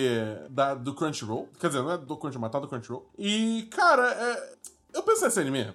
da, 0.50 0.74
do 0.74 0.94
Crunchyroll. 0.94 1.48
Quer 1.58 1.68
dizer, 1.68 1.82
não 1.82 1.92
é 1.92 1.98
do 1.98 2.16
Crunchyroll, 2.16 2.42
mas 2.42 2.52
tá 2.52 2.60
do 2.60 2.68
Crunchyroll. 2.68 3.08
E, 3.18 3.66
cara, 3.70 4.12
é, 4.12 4.54
eu 4.92 5.02
pensei 5.02 5.24
nesse 5.24 5.40
anime. 5.40 5.74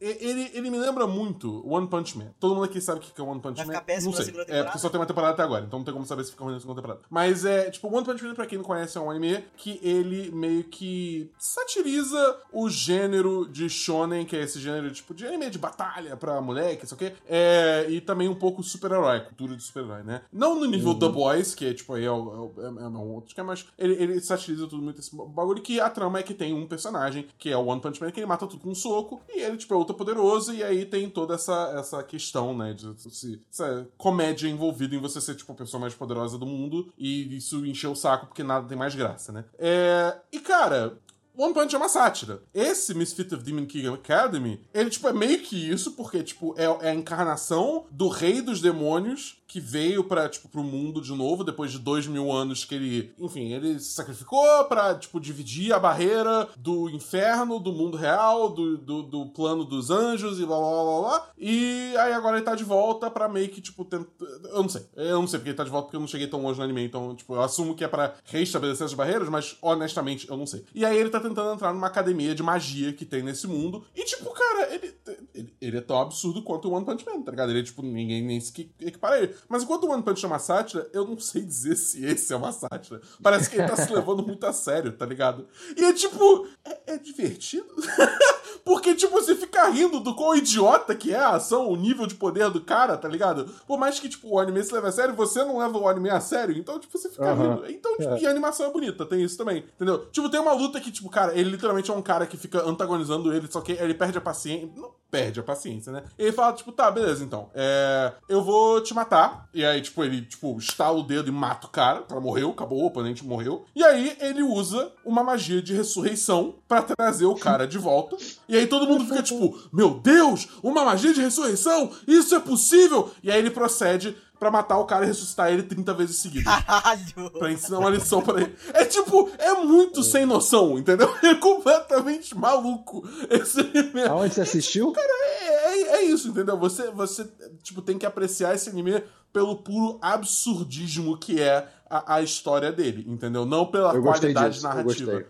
Ele, 0.00 0.50
ele 0.52 0.70
me 0.70 0.78
lembra 0.78 1.06
muito 1.06 1.66
One 1.68 1.86
Punch 1.86 2.18
Man. 2.18 2.34
Todo 2.38 2.54
mundo 2.54 2.64
aqui 2.64 2.80
sabe 2.80 2.98
o 2.98 3.02
que 3.02 3.18
é 3.20 3.24
One 3.24 3.40
Punch 3.40 3.56
Vai 3.56 3.66
Man. 3.66 3.72
ficar 3.72 3.84
péssimo 3.84 4.12
não 4.12 4.18
na 4.18 4.24
sei. 4.24 4.34
É, 4.48 4.62
porque 4.64 4.78
só 4.78 4.88
tem 4.90 5.00
uma 5.00 5.06
temporada 5.06 5.32
até 5.32 5.42
agora, 5.42 5.64
então 5.64 5.78
não 5.78 5.84
tem 5.84 5.94
como 5.94 6.04
saber 6.06 6.24
se 6.24 6.30
fica 6.32 6.44
ruim 6.44 6.54
na 6.54 6.60
segunda 6.60 6.80
temporada. 6.80 7.00
Mas 7.08 7.44
é, 7.44 7.70
tipo, 7.70 7.88
One 7.94 8.04
Punch 8.04 8.22
Man, 8.22 8.34
pra 8.34 8.46
quem 8.46 8.58
não 8.58 8.64
conhece, 8.64 8.98
é 8.98 9.00
um 9.00 9.10
anime 9.10 9.44
que 9.56 9.80
ele 9.82 10.30
meio 10.30 10.64
que 10.64 11.30
satiriza 11.38 12.38
o 12.52 12.68
gênero 12.68 13.46
de 13.48 13.68
shonen, 13.70 14.24
que 14.26 14.36
é 14.36 14.42
esse 14.42 14.60
gênero, 14.60 14.90
tipo, 14.92 15.14
de 15.14 15.26
anime 15.26 15.48
de 15.50 15.58
batalha 15.58 16.16
pra 16.16 16.40
moleque, 16.40 16.86
sei 16.86 16.94
o 16.94 16.98
quê. 16.98 17.12
É, 17.28 17.86
e 17.88 18.00
também 18.00 18.28
um 18.28 18.34
pouco 18.34 18.62
super-herói, 18.62 19.20
cultura 19.20 19.56
de 19.56 19.62
super-herói, 19.62 20.02
né? 20.02 20.22
Não 20.32 20.58
no 20.58 20.66
nível 20.66 20.98
The 20.98 21.08
Boys, 21.08 21.54
que 21.54 21.66
é, 21.66 21.74
tipo, 21.74 21.94
aí 21.94 22.04
é, 22.04 22.10
o- 22.10 22.14
é, 22.14 22.60
o- 22.70 22.78
é, 22.80 22.82
é 22.84 22.88
um 22.88 23.12
outro 23.14 23.28
esquema, 23.28 23.48
mas 23.48 23.66
ele, 23.78 23.94
ele 23.94 24.20
satiriza 24.20 24.66
tudo 24.66 24.82
muito 24.82 25.00
esse 25.00 25.14
bagulho, 25.14 25.62
que 25.62 25.80
a 25.80 25.88
trama 25.88 26.18
é 26.18 26.22
que 26.22 26.34
tem 26.34 26.52
um 26.54 26.66
personagem, 26.66 27.26
que 27.38 27.50
é 27.50 27.56
o 27.56 27.64
One 27.66 27.80
Punch 27.80 28.00
Man, 28.02 28.10
que 28.10 28.20
ele 28.20 28.26
mata 28.26 28.46
tudo 28.46 28.60
com 28.62 28.70
um 28.70 28.74
soco, 28.74 29.20
e 29.28 29.40
ele, 29.40 29.56
tipo, 29.56 29.72
é 29.72 29.76
ultra 29.76 29.83
poderoso, 29.92 30.54
e 30.54 30.62
aí 30.62 30.86
tem 30.86 31.10
toda 31.10 31.34
essa, 31.34 31.74
essa 31.76 32.02
questão, 32.02 32.56
né, 32.56 32.72
de 32.72 32.94
se- 33.12 33.40
essa 33.52 33.86
comédia 33.98 34.48
envolvida 34.48 34.94
em 34.94 35.00
você 35.00 35.20
ser, 35.20 35.34
tipo, 35.34 35.52
a 35.52 35.56
pessoa 35.56 35.80
mais 35.80 35.94
poderosa 35.94 36.38
do 36.38 36.46
mundo, 36.46 36.92
e 36.96 37.36
isso 37.36 37.66
encheu 37.66 37.92
o 37.92 37.96
saco 37.96 38.26
porque 38.26 38.42
nada 38.42 38.66
tem 38.68 38.78
mais 38.78 38.94
graça, 38.94 39.32
né? 39.32 39.44
É, 39.58 40.16
e, 40.32 40.38
cara, 40.40 40.96
One 41.36 41.52
Punch 41.52 41.74
é 41.74 41.78
uma 41.78 41.88
sátira. 41.88 42.42
Esse 42.52 42.94
Misfit 42.94 43.34
of 43.34 43.42
Demon 43.42 43.66
King 43.66 43.88
Academy, 43.88 44.60
ele, 44.72 44.90
tipo, 44.90 45.08
é 45.08 45.12
meio 45.12 45.40
que 45.40 45.70
isso, 45.70 45.92
porque, 45.92 46.22
tipo, 46.22 46.54
é, 46.56 46.64
é 46.86 46.90
a 46.90 46.94
encarnação 46.94 47.86
do 47.90 48.08
rei 48.08 48.40
dos 48.40 48.60
demônios 48.60 49.42
que 49.46 49.60
veio 49.60 50.02
pra, 50.02 50.28
tipo, 50.28 50.48
pro 50.48 50.64
mundo 50.64 51.00
de 51.00 51.12
novo, 51.12 51.44
depois 51.44 51.70
de 51.70 51.78
dois 51.78 52.08
mil 52.08 52.32
anos 52.32 52.64
que 52.64 52.74
ele, 52.74 53.14
enfim, 53.20 53.52
ele 53.52 53.78
se 53.78 53.92
sacrificou 53.92 54.64
pra, 54.64 54.96
tipo, 54.96 55.20
dividir 55.20 55.72
a 55.72 55.78
barreira 55.78 56.48
do 56.56 56.90
inferno, 56.90 57.60
do 57.60 57.72
mundo 57.72 57.96
real, 57.96 58.48
do, 58.48 58.76
do, 58.76 59.02
do 59.02 59.26
plano 59.26 59.64
dos 59.64 59.90
anjos 59.90 60.40
e 60.40 60.44
blá 60.44 60.58
blá 60.58 60.70
blá 60.70 61.00
blá. 61.00 61.28
E 61.38 61.94
aí 61.98 62.12
agora 62.12 62.36
ele 62.36 62.44
tá 62.44 62.56
de 62.56 62.64
volta 62.64 63.08
pra 63.08 63.28
meio 63.28 63.48
que, 63.48 63.60
tipo, 63.60 63.84
tentar... 63.84 64.10
Eu 64.50 64.62
não 64.62 64.68
sei. 64.68 64.86
Eu 64.96 65.20
não 65.20 65.26
sei 65.28 65.38
porque 65.38 65.50
ele 65.50 65.56
tá 65.56 65.62
de 65.62 65.70
volta 65.70 65.86
porque 65.86 65.96
eu 65.96 66.00
não 66.00 66.08
cheguei 66.08 66.26
tão 66.26 66.42
longe 66.42 66.58
no 66.58 66.64
anime, 66.64 66.84
então, 66.84 67.14
tipo, 67.14 67.34
eu 67.34 67.42
assumo 67.42 67.76
que 67.76 67.84
é 67.84 67.88
pra 67.88 68.14
reestabelecer 68.24 68.84
as 68.84 68.94
barreiras, 68.94 69.28
mas 69.28 69.56
honestamente 69.62 70.28
eu 70.28 70.36
não 70.36 70.46
sei. 70.46 70.64
E 70.74 70.84
aí 70.84 70.96
ele 70.98 71.10
tá 71.10 71.20
tentando 71.28 71.54
entrar 71.54 71.72
numa 71.72 71.86
academia 71.86 72.34
de 72.34 72.42
magia 72.42 72.92
que 72.92 73.04
tem 73.04 73.22
nesse 73.22 73.46
mundo. 73.46 73.84
E, 73.94 74.04
tipo, 74.04 74.30
cara, 74.32 74.74
ele, 74.74 74.94
ele, 75.34 75.56
ele 75.60 75.76
é 75.78 75.80
tão 75.80 75.98
absurdo 76.00 76.42
quanto 76.42 76.68
o 76.68 76.72
One 76.72 76.84
Punch 76.84 77.04
Man, 77.06 77.22
tá 77.22 77.30
ligado? 77.30 77.50
Ele 77.50 77.60
é, 77.60 77.62
tipo, 77.62 77.82
ninguém 77.82 78.22
nem 78.22 78.40
se 78.40 78.50
equi- 78.50 78.70
equipara 78.80 79.18
ele. 79.18 79.34
Mas 79.48 79.62
enquanto 79.62 79.84
o 79.84 79.90
One 79.90 80.02
Punch 80.02 80.24
é 80.24 80.28
uma 80.28 80.38
sátira, 80.38 80.88
eu 80.92 81.06
não 81.06 81.18
sei 81.18 81.42
dizer 81.42 81.76
se 81.76 82.04
esse 82.04 82.32
é 82.32 82.36
uma 82.36 82.52
sátira. 82.52 83.00
Parece 83.22 83.48
que 83.50 83.56
ele 83.56 83.66
tá 83.68 83.76
se 83.76 83.92
levando 83.92 84.24
muito 84.26 84.44
a 84.46 84.52
sério, 84.52 84.92
tá 84.92 85.06
ligado? 85.06 85.46
E 85.76 85.84
é 85.84 85.92
tipo, 85.92 86.46
é, 86.64 86.94
é 86.94 86.98
divertido. 86.98 87.66
Porque, 88.64 88.94
tipo, 88.94 89.12
você 89.12 89.34
fica 89.34 89.68
rindo 89.68 90.00
do 90.00 90.14
quão 90.14 90.34
idiota 90.34 90.94
que 90.94 91.12
é 91.12 91.18
a 91.18 91.30
ação, 91.36 91.68
o 91.68 91.76
nível 91.76 92.06
de 92.06 92.14
poder 92.14 92.48
do 92.50 92.62
cara, 92.62 92.96
tá 92.96 93.06
ligado? 93.08 93.44
Por 93.66 93.78
mais 93.78 94.00
que, 94.00 94.08
tipo, 94.08 94.28
o 94.28 94.38
anime 94.38 94.62
se 94.64 94.72
leve 94.72 94.86
a 94.88 94.92
sério, 94.92 95.14
você 95.14 95.44
não 95.44 95.58
leva 95.58 95.76
o 95.76 95.86
anime 95.86 96.08
a 96.08 96.18
sério, 96.20 96.56
então, 96.56 96.78
tipo, 96.80 96.96
você 96.96 97.10
fica 97.10 97.30
Aham. 97.30 97.56
rindo. 97.56 97.70
Então, 97.70 97.92
tipo, 97.98 98.14
É. 98.14 98.20
e 98.20 98.26
a 98.26 98.30
animação 98.30 98.66
é 98.66 98.70
bonita, 98.72 99.04
tem 99.04 99.22
isso 99.22 99.36
também, 99.36 99.58
entendeu? 99.74 100.06
Tipo, 100.10 100.30
tem 100.30 100.40
uma 100.40 100.54
luta 100.54 100.80
que, 100.80 100.90
tipo, 100.90 101.10
cara, 101.14 101.38
ele 101.38 101.50
literalmente 101.50 101.90
é 101.90 101.94
um 101.94 102.02
cara 102.02 102.26
que 102.26 102.36
fica 102.36 102.68
antagonizando 102.68 103.32
ele, 103.32 103.46
só 103.50 103.60
que 103.60 103.72
ele 103.72 103.94
perde 103.94 104.18
a 104.18 104.20
paciência. 104.20 104.68
Não 104.76 104.92
perde 105.10 105.38
a 105.38 105.44
paciência, 105.44 105.92
né? 105.92 106.02
Ele 106.18 106.32
fala, 106.32 106.52
tipo, 106.54 106.72
tá, 106.72 106.90
beleza, 106.90 107.22
então. 107.22 107.48
É. 107.54 108.12
Eu 108.28 108.42
vou 108.42 108.80
te 108.82 108.92
matar. 108.92 109.48
E 109.54 109.64
aí, 109.64 109.80
tipo, 109.80 110.02
ele, 110.02 110.22
tipo, 110.22 110.58
estala 110.58 110.98
o 110.98 111.04
dedo 111.04 111.28
e 111.28 111.32
mata 111.32 111.68
o 111.68 111.70
cara. 111.70 112.00
O 112.00 112.04
cara 112.04 112.20
morreu, 112.20 112.50
acabou, 112.50 112.82
o 112.82 112.86
oponente 112.86 113.24
morreu. 113.24 113.64
E 113.76 113.84
aí 113.84 114.16
ele 114.20 114.42
usa 114.42 114.90
uma 115.04 115.22
magia 115.22 115.62
de 115.62 115.72
ressurreição 115.72 116.56
pra 116.66 116.82
trazer 116.82 117.26
o 117.26 117.36
cara 117.36 117.64
de 117.64 117.78
volta. 117.78 118.16
E 118.48 118.56
aí 118.56 118.66
todo 118.66 118.88
mundo 118.88 119.04
fica, 119.04 119.22
tipo, 119.22 119.56
meu 119.72 120.00
Deus, 120.00 120.48
uma 120.60 120.84
magia 120.84 121.14
de 121.14 121.20
ressurreição? 121.20 121.92
Isso 122.08 122.34
é 122.34 122.40
possível? 122.40 123.12
E 123.22 123.30
aí 123.30 123.38
ele 123.38 123.50
procede 123.50 124.16
pra 124.44 124.50
matar 124.50 124.76
o 124.78 124.84
cara 124.84 125.04
e 125.04 125.08
ressuscitar 125.08 125.50
ele 125.50 125.62
30 125.62 125.94
vezes 125.94 126.18
seguidas. 126.18 126.44
Caralho! 126.66 127.30
Pra 127.38 127.50
ensinar 127.50 127.78
uma 127.78 127.88
lição 127.88 128.20
pra 128.20 128.42
ele. 128.42 128.54
É 128.74 128.84
tipo, 128.84 129.30
é 129.38 129.54
muito 129.54 130.02
sem 130.02 130.26
noção, 130.26 130.78
entendeu? 130.78 131.08
É 131.24 131.34
completamente 131.36 132.36
maluco 132.36 133.02
esse 133.30 133.58
anime. 133.60 134.02
Aonde 134.02 134.34
você 134.34 134.42
assistiu? 134.42 134.92
É, 134.94 135.46
é, 135.48 135.80
é 135.96 136.02
isso, 136.02 136.28
entendeu? 136.28 136.58
Você, 136.58 136.90
você, 136.90 137.26
tipo, 137.62 137.80
tem 137.80 137.96
que 137.96 138.04
apreciar 138.04 138.54
esse 138.54 138.68
anime 138.68 139.02
pelo 139.32 139.56
puro 139.56 139.98
absurdismo 140.02 141.16
que 141.18 141.40
é 141.40 141.66
a, 141.88 142.16
a 142.16 142.22
história 142.22 142.70
dele, 142.70 143.06
entendeu? 143.08 143.46
Não 143.46 143.64
pela 143.64 143.94
Eu 143.94 144.02
qualidade 144.02 144.56
disso. 144.56 144.66
Eu 144.66 144.68
narrativa. 144.68 145.12
gostei. 145.12 145.26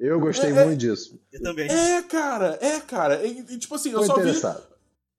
Eu 0.00 0.20
gostei 0.20 0.50
É, 0.50 0.56
é- 0.56 0.64
muito 0.64 0.78
disso. 0.80 1.20
Eu 1.32 1.42
também. 1.42 1.70
É, 1.70 2.02
cara, 2.02 2.58
é, 2.60 2.80
cara. 2.80 3.24
E, 3.24 3.38
e, 3.50 3.58
tipo 3.58 3.76
assim, 3.76 3.92
eu 3.92 4.02
só 4.02 4.16
vi. 4.16 4.32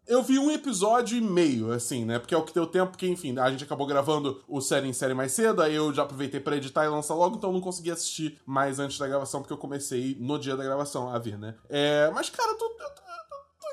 Eu 0.09 0.23
vi 0.23 0.39
um 0.39 0.49
episódio 0.49 1.15
e 1.15 1.21
meio, 1.21 1.71
assim, 1.71 2.03
né? 2.03 2.17
Porque 2.17 2.33
é 2.33 2.37
o 2.37 2.43
que 2.43 2.51
deu 2.51 2.65
tempo, 2.65 2.89
porque, 2.91 3.07
enfim, 3.07 3.37
a 3.37 3.51
gente 3.51 3.63
acabou 3.63 3.85
gravando 3.85 4.41
o 4.47 4.59
série 4.59 4.87
em 4.87 4.93
série 4.93 5.13
mais 5.13 5.31
cedo, 5.33 5.61
aí 5.61 5.75
eu 5.75 5.93
já 5.93 6.01
aproveitei 6.01 6.39
pra 6.39 6.57
editar 6.57 6.83
e 6.83 6.89
lançar 6.89 7.13
logo, 7.13 7.35
então 7.37 7.51
eu 7.51 7.53
não 7.53 7.61
consegui 7.61 7.91
assistir 7.91 8.41
mais 8.43 8.79
antes 8.79 8.97
da 8.97 9.07
gravação, 9.07 9.39
porque 9.41 9.53
eu 9.53 9.57
comecei 9.57 10.17
no 10.19 10.39
dia 10.39 10.57
da 10.57 10.63
gravação 10.63 11.13
a 11.13 11.19
ver, 11.19 11.37
né? 11.37 11.53
É, 11.69 12.09
mas, 12.11 12.27
cara, 12.31 12.55
tô 12.55 12.65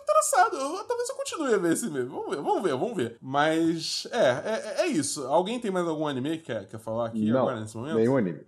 interessado. 0.03 0.57
Eu- 0.57 0.85
talvez 0.85 1.09
eu 1.09 1.17
continue 1.17 1.55
a 1.55 1.59
ver 1.59 1.73
esse 1.73 1.89
mesmo. 1.89 2.11
Vamos 2.11 2.31
ver, 2.37 2.43
vamos 2.43 2.63
ver, 2.63 2.77
vamos 2.77 2.97
ver. 2.97 3.17
Mas, 3.21 4.07
é, 4.13 4.29
é, 4.29 4.81
é 4.83 4.87
isso. 4.89 5.27
Alguém 5.27 5.59
tem 5.59 5.71
mais 5.71 5.87
algum 5.89 6.07
anime 6.07 6.37
que 6.37 6.45
quer, 6.45 6.67
quer 6.67 6.79
falar 6.79 7.07
aqui 7.07 7.31
Não, 7.31 7.41
agora, 7.41 7.61
nesse 7.61 7.77
momento? 7.77 7.97
nenhum 7.97 8.17
anime. 8.17 8.41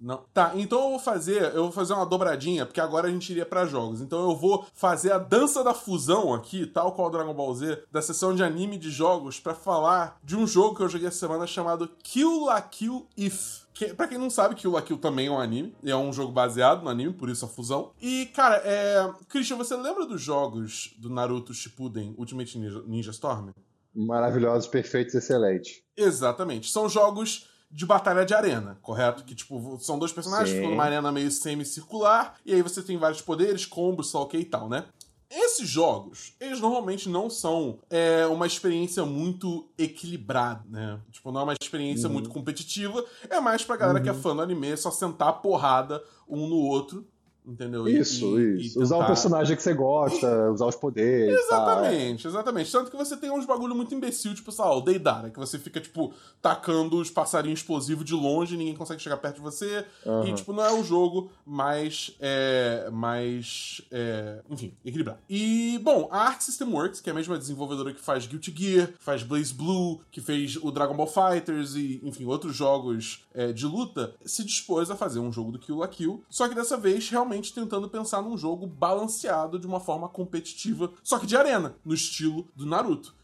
Não. 0.00 0.24
Tá, 0.32 0.52
então 0.54 0.84
eu 0.84 0.90
vou 0.90 0.98
fazer, 0.98 1.42
eu 1.54 1.64
vou 1.64 1.72
fazer 1.72 1.92
uma 1.92 2.06
dobradinha, 2.06 2.64
porque 2.64 2.80
agora 2.80 3.08
a 3.08 3.10
gente 3.10 3.30
iria 3.30 3.44
pra 3.44 3.66
jogos. 3.66 4.00
Então 4.00 4.30
eu 4.30 4.36
vou 4.36 4.64
fazer 4.74 5.12
a 5.12 5.18
dança 5.18 5.64
da 5.64 5.74
fusão 5.74 6.32
aqui, 6.32 6.66
tal 6.66 6.92
qual 6.92 7.08
o 7.08 7.10
Dragon 7.10 7.34
Ball 7.34 7.54
Z, 7.54 7.82
da 7.90 8.00
sessão 8.00 8.34
de 8.34 8.42
anime 8.42 8.78
de 8.78 8.90
jogos, 8.90 9.40
pra 9.40 9.54
falar 9.54 10.18
de 10.22 10.36
um 10.36 10.46
jogo 10.46 10.76
que 10.76 10.82
eu 10.82 10.88
joguei 10.88 11.08
essa 11.08 11.18
semana 11.18 11.46
chamado 11.46 11.90
Kill 12.02 12.44
La 12.44 12.60
Kill 12.60 13.06
If. 13.16 13.66
Que, 13.74 13.94
pra 13.94 14.08
quem 14.08 14.18
não 14.18 14.28
sabe, 14.30 14.56
Kill 14.56 14.72
La 14.72 14.82
Kill 14.82 14.98
também 14.98 15.28
é 15.28 15.30
um 15.30 15.38
anime. 15.38 15.74
É 15.84 15.94
um 15.94 16.12
jogo 16.12 16.32
baseado 16.32 16.82
no 16.82 16.88
anime, 16.88 17.12
por 17.12 17.28
isso 17.28 17.44
a 17.44 17.48
fusão. 17.48 17.92
E, 18.00 18.26
cara, 18.26 18.60
é... 18.64 19.08
Christian, 19.28 19.56
você 19.56 19.76
lembra 19.76 20.04
dos 20.04 20.20
jogos 20.20 20.94
do 20.98 21.08
Naruto 21.08 21.54
Shippuden 21.54 22.14
Ultimate 22.18 22.58
Ninja, 22.58 22.82
Ninja 22.86 23.10
Storm? 23.12 23.50
Maravilhosos, 23.94 24.68
perfeitos, 24.68 25.14
excelentes. 25.14 25.82
Exatamente. 25.96 26.70
São 26.70 26.88
jogos 26.88 27.48
de 27.70 27.84
batalha 27.86 28.24
de 28.24 28.34
arena, 28.34 28.78
correto? 28.82 29.24
Que, 29.24 29.34
tipo, 29.34 29.78
são 29.80 29.98
dois 29.98 30.12
personagens 30.12 30.50
Sim. 30.50 30.56
ficam 30.56 30.70
numa 30.70 30.84
arena 30.84 31.12
meio 31.12 31.30
semicircular, 31.30 32.34
e 32.44 32.54
aí 32.54 32.62
você 32.62 32.82
tem 32.82 32.96
vários 32.96 33.20
poderes, 33.20 33.66
combos, 33.66 34.10
só 34.10 34.24
que 34.24 34.38
e 34.38 34.44
tal, 34.44 34.68
né? 34.68 34.86
Esses 35.30 35.68
jogos, 35.68 36.32
eles 36.40 36.58
normalmente 36.58 37.06
não 37.06 37.28
são 37.28 37.80
é, 37.90 38.26
uma 38.26 38.46
experiência 38.46 39.04
muito 39.04 39.68
equilibrada, 39.76 40.62
né? 40.66 40.98
Tipo, 41.10 41.30
não 41.30 41.42
é 41.42 41.44
uma 41.44 41.52
experiência 41.60 42.06
Uhum. 42.06 42.14
muito 42.14 42.30
competitiva, 42.30 43.04
é 43.28 43.38
mais 43.38 43.62
pra 43.62 43.76
galera 43.76 44.00
que 44.00 44.08
é 44.08 44.14
fã 44.14 44.34
do 44.34 44.40
anime, 44.40 44.74
só 44.78 44.90
sentar 44.90 45.28
a 45.28 45.32
porrada 45.34 46.02
um 46.26 46.46
no 46.48 46.56
outro, 46.56 47.06
entendeu? 47.48 47.88
Isso, 47.88 48.38
e- 48.38 48.60
isso. 48.66 48.78
e 48.78 48.82
Usar 48.82 48.98
o 48.98 49.06
personagem 49.06 49.56
que 49.56 49.62
você 49.62 49.74
gosta, 49.74 50.50
usar 50.50 50.66
os 50.66 50.76
poderes. 50.76 51.34
tá? 51.48 51.56
Exatamente, 51.56 52.26
exatamente. 52.26 52.70
Tanto 52.72 52.90
que 52.90 52.96
você 52.96 53.16
tem 53.16 53.30
uns 53.30 53.46
bagulho 53.46 53.74
muito 53.74 53.94
imbecil, 53.94 54.34
tipo, 54.34 54.52
sei 54.52 54.64
lá, 54.64 54.74
o 54.76 54.80
Deidara, 54.80 55.30
que 55.30 55.38
você 55.38 55.58
fica, 55.58 55.80
tipo, 55.80 56.12
tacando 56.42 56.98
os 56.98 57.10
passarinhos 57.10 57.60
explosivos 57.60 58.04
de 58.04 58.14
longe, 58.14 58.56
ninguém 58.56 58.74
consegue 58.76 59.00
chegar 59.02 59.16
perto 59.16 59.36
de 59.36 59.40
você. 59.42 59.84
Aham. 60.06 60.28
E, 60.28 60.34
tipo, 60.34 60.52
não 60.52 60.64
é 60.64 60.72
um 60.72 60.84
jogo 60.84 61.30
mais. 61.46 62.14
É, 62.20 62.88
mais. 62.92 63.80
É, 63.90 64.40
enfim, 64.50 64.72
equilibrado. 64.84 65.18
E, 65.28 65.78
bom, 65.82 66.08
a 66.10 66.18
Arc 66.28 66.42
System 66.42 66.68
Works, 66.72 67.00
que 67.00 67.08
é 67.08 67.12
a 67.12 67.14
mesma 67.14 67.38
desenvolvedora 67.38 67.92
que 67.92 68.00
faz 68.00 68.26
Guilty 68.26 68.52
Gear, 68.56 68.90
faz 68.98 69.22
Blaze 69.22 69.54
Blue, 69.54 70.00
que 70.10 70.20
fez 70.20 70.56
o 70.56 70.70
Dragon 70.70 70.94
Ball 70.96 71.06
Fighters 71.06 71.74
e, 71.74 72.00
enfim, 72.02 72.24
outros 72.26 72.54
jogos 72.54 73.24
é, 73.34 73.52
de 73.52 73.66
luta, 73.66 74.14
se 74.24 74.44
dispôs 74.44 74.90
a 74.90 74.96
fazer 74.96 75.20
um 75.20 75.32
jogo 75.32 75.52
do 75.52 75.58
Kill 75.58 75.78
la 75.78 75.88
Kill. 75.88 76.22
Só 76.28 76.48
que 76.48 76.54
dessa 76.54 76.76
vez, 76.76 77.08
realmente, 77.08 77.37
realmente 77.38 77.54
tentando 77.54 77.88
pensar 77.88 78.20
num 78.22 78.36
jogo 78.36 78.66
balanceado 78.66 79.58
de 79.58 79.66
uma 79.66 79.80
forma 79.80 80.08
competitiva, 80.08 80.92
só 81.02 81.18
que 81.18 81.26
de 81.26 81.36
arena, 81.36 81.76
no 81.84 81.94
estilo 81.94 82.46
do 82.54 82.66
Naruto. 82.66 83.14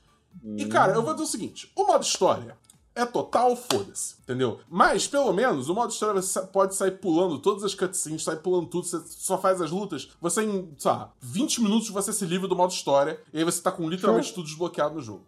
E 0.57 0.67
cara, 0.67 0.95
eu 0.95 1.03
vou 1.03 1.12
dizer 1.12 1.25
o 1.25 1.31
seguinte: 1.31 1.73
o 1.77 1.87
modo 1.87 2.03
história 2.03 2.57
é 2.95 3.05
total 3.05 3.57
foda-se, 3.57 4.17
entendeu? 4.23 4.61
Mas, 4.69 5.07
pelo 5.07 5.33
menos, 5.33 5.69
o 5.69 5.75
modo 5.75 5.93
história 5.93 6.21
você 6.21 6.41
pode 6.43 6.75
sair 6.75 6.93
pulando 6.93 7.39
todas 7.39 7.65
as 7.65 7.75
cutscenes, 7.75 8.23
sair 8.23 8.39
pulando 8.39 8.69
tudo, 8.69 8.87
você 8.87 9.01
só 9.07 9.39
faz 9.39 9.61
as 9.61 9.71
lutas. 9.71 10.11
Você, 10.21 10.43
em, 10.43 10.73
sei 10.79 10.91
lá, 10.91 11.12
20 11.21 11.62
minutos 11.62 11.89
você 11.91 12.12
se 12.12 12.25
livra 12.25 12.49
do 12.49 12.57
modo 12.57 12.73
história, 12.73 13.21
e 13.33 13.39
aí 13.39 13.45
você 13.45 13.61
tá 13.61 13.71
com 13.71 13.89
literalmente 13.89 14.33
tudo 14.33 14.47
desbloqueado 14.47 14.95
no 14.95 15.01
jogo. 15.01 15.25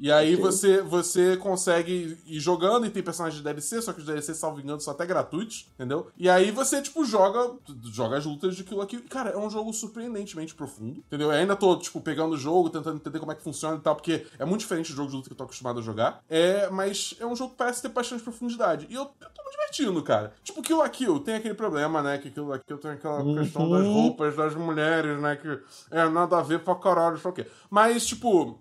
E 0.00 0.10
aí 0.10 0.32
Ok. 0.32 0.42
você, 0.42 0.80
você 0.80 1.36
consegue 1.36 2.18
ir 2.26 2.40
jogando 2.40 2.86
e 2.86 2.90
tem 2.90 3.02
personagens 3.02 3.36
de 3.38 3.44
DLC, 3.44 3.82
só 3.82 3.92
que 3.92 4.00
os 4.00 4.06
DLC, 4.06 4.34
salvo 4.34 4.58
engano, 4.58 4.80
são 4.80 4.94
até 4.94 5.04
gratuitos, 5.04 5.66
entendeu? 5.74 6.08
E 6.16 6.26
aí 6.28 6.50
você, 6.50 6.80
tipo, 6.80 7.04
joga, 7.04 7.54
joga 7.92 8.16
as 8.16 8.24
lutas 8.24 8.56
de 8.56 8.62
aquilo 8.62 8.80
aqui. 8.80 8.98
Cara, 9.02 9.30
é 9.30 9.36
um 9.36 9.50
jogo 9.50 9.72
surpreendentemente 9.74 10.54
profundo, 10.54 11.00
entendeu? 11.00 11.30
Eu 11.30 11.38
ainda 11.38 11.54
tô, 11.54 11.76
tipo, 11.76 12.00
pegando 12.00 12.32
o 12.34 12.38
jogo, 12.38 12.70
tentando 12.70 12.96
entender 12.96 13.18
como 13.18 13.30
é 13.30 13.34
que 13.34 13.42
funciona 13.42 13.76
e 13.76 13.80
tal, 13.80 13.94
porque 13.94 14.26
é 14.38 14.44
muito 14.46 14.60
diferente 14.60 14.90
do 14.90 14.96
jogo 14.96 15.10
de 15.10 15.16
luta 15.16 15.28
que 15.28 15.34
eu 15.34 15.36
tô 15.36 15.44
acostumado 15.44 15.80
a 15.80 15.82
jogar. 15.82 16.22
É, 16.30 16.70
mas 16.70 17.14
é 17.20 17.26
um 17.26 17.36
jogo 17.36 17.50
que 17.50 17.58
parece 17.58 17.82
ter 17.82 17.88
bastante 17.88 18.22
profundidade. 18.22 18.86
E 18.88 18.94
eu, 18.94 19.02
eu 19.02 19.28
tô 19.34 19.42
me 19.44 19.50
divertindo, 19.50 20.02
cara. 20.02 20.32
Tipo, 20.42 20.62
Kill 20.62 20.78
la 20.78 20.88
Kill 20.88 21.20
tem 21.20 21.34
aquele 21.34 21.54
problema, 21.54 22.02
né? 22.02 22.16
Que 22.16 22.30
Kill 22.30 22.48
la 22.48 22.58
Kill 22.58 22.78
tem 22.78 22.92
aquela 22.92 23.22
Uhum. 23.22 23.34
questão 23.34 23.68
das 23.68 23.86
roupas 23.86 24.34
das 24.34 24.54
mulheres, 24.54 25.20
né? 25.20 25.36
Que 25.36 25.58
é 25.90 26.08
nada 26.08 26.38
a 26.38 26.42
ver 26.42 26.60
pra 26.60 26.74
caralho, 26.74 27.18
sei 27.18 27.24
lá 27.26 27.30
o 27.30 27.34
quê. 27.34 27.46
Mas, 27.68 28.06
tipo... 28.06 28.58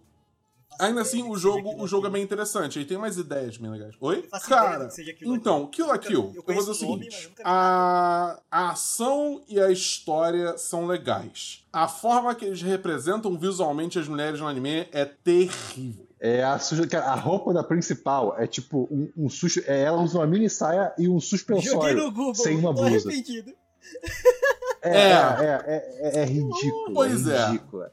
Ainda 0.79 1.01
assim, 1.01 1.23
o 1.29 1.35
jogo, 1.37 1.75
o 1.81 1.85
jogo 1.87 2.07
é 2.07 2.09
bem 2.09 2.23
interessante. 2.23 2.79
Ele 2.79 2.85
tem 2.85 2.95
umas 2.97 3.17
ideias 3.17 3.57
bem 3.57 3.69
legais. 3.69 3.93
Oi? 3.99 4.27
Cara, 4.47 4.77
do 4.85 4.87
que 4.87 4.93
seja 4.95 5.13
Kill 5.13 5.29
la 5.29 5.35
então, 5.35 5.67
Kill. 5.67 5.85
La 5.87 5.93
Nunca- 5.95 6.07
Kill, 6.07 6.19
eu 6.33 6.35
eu 6.35 6.43
vou 6.43 6.55
dizer 6.55 6.71
o 6.71 6.73
seguinte. 6.73 7.31
A, 7.43 8.39
a 8.49 8.69
ação 8.71 9.41
e 9.47 9.59
a 9.59 9.69
história 9.69 10.57
são 10.57 10.85
legais. 10.87 11.65
A 11.73 11.87
forma 11.87 12.33
que 12.33 12.45
eles 12.45 12.61
representam 12.61 13.37
visualmente 13.37 13.99
as 13.99 14.07
mulheres 14.07 14.39
no 14.39 14.47
anime 14.47 14.87
é 14.91 15.05
terrível. 15.05 16.07
É 16.21 16.43
a, 16.43 16.57
a 17.05 17.15
roupa 17.15 17.53
da 17.53 17.63
principal 17.63 18.35
é 18.37 18.45
tipo 18.47 18.87
um, 18.91 19.09
um 19.25 19.29
sus- 19.29 19.57
é, 19.65 19.83
ela 19.83 20.01
usa 20.01 20.17
uma 20.19 20.27
mini 20.27 20.49
saia 20.49 20.93
e 20.97 21.07
um 21.07 21.19
Joguei 21.19 21.29
suspensório 21.29 21.97
no 21.97 22.11
Google, 22.11 22.35
sem 22.35 22.57
uma 22.57 22.73
tô 22.75 22.81
blusa. 22.83 23.07
arrependido. 23.09 23.53
É, 24.81 24.89
É. 24.91 25.11
é, 25.11 25.61
é, 25.67 26.19
é, 26.19 26.21
é 26.21 26.25
ridículo. 26.25 26.93
Pois 26.93 27.27
é. 27.27 27.45
ridículo. 27.47 27.85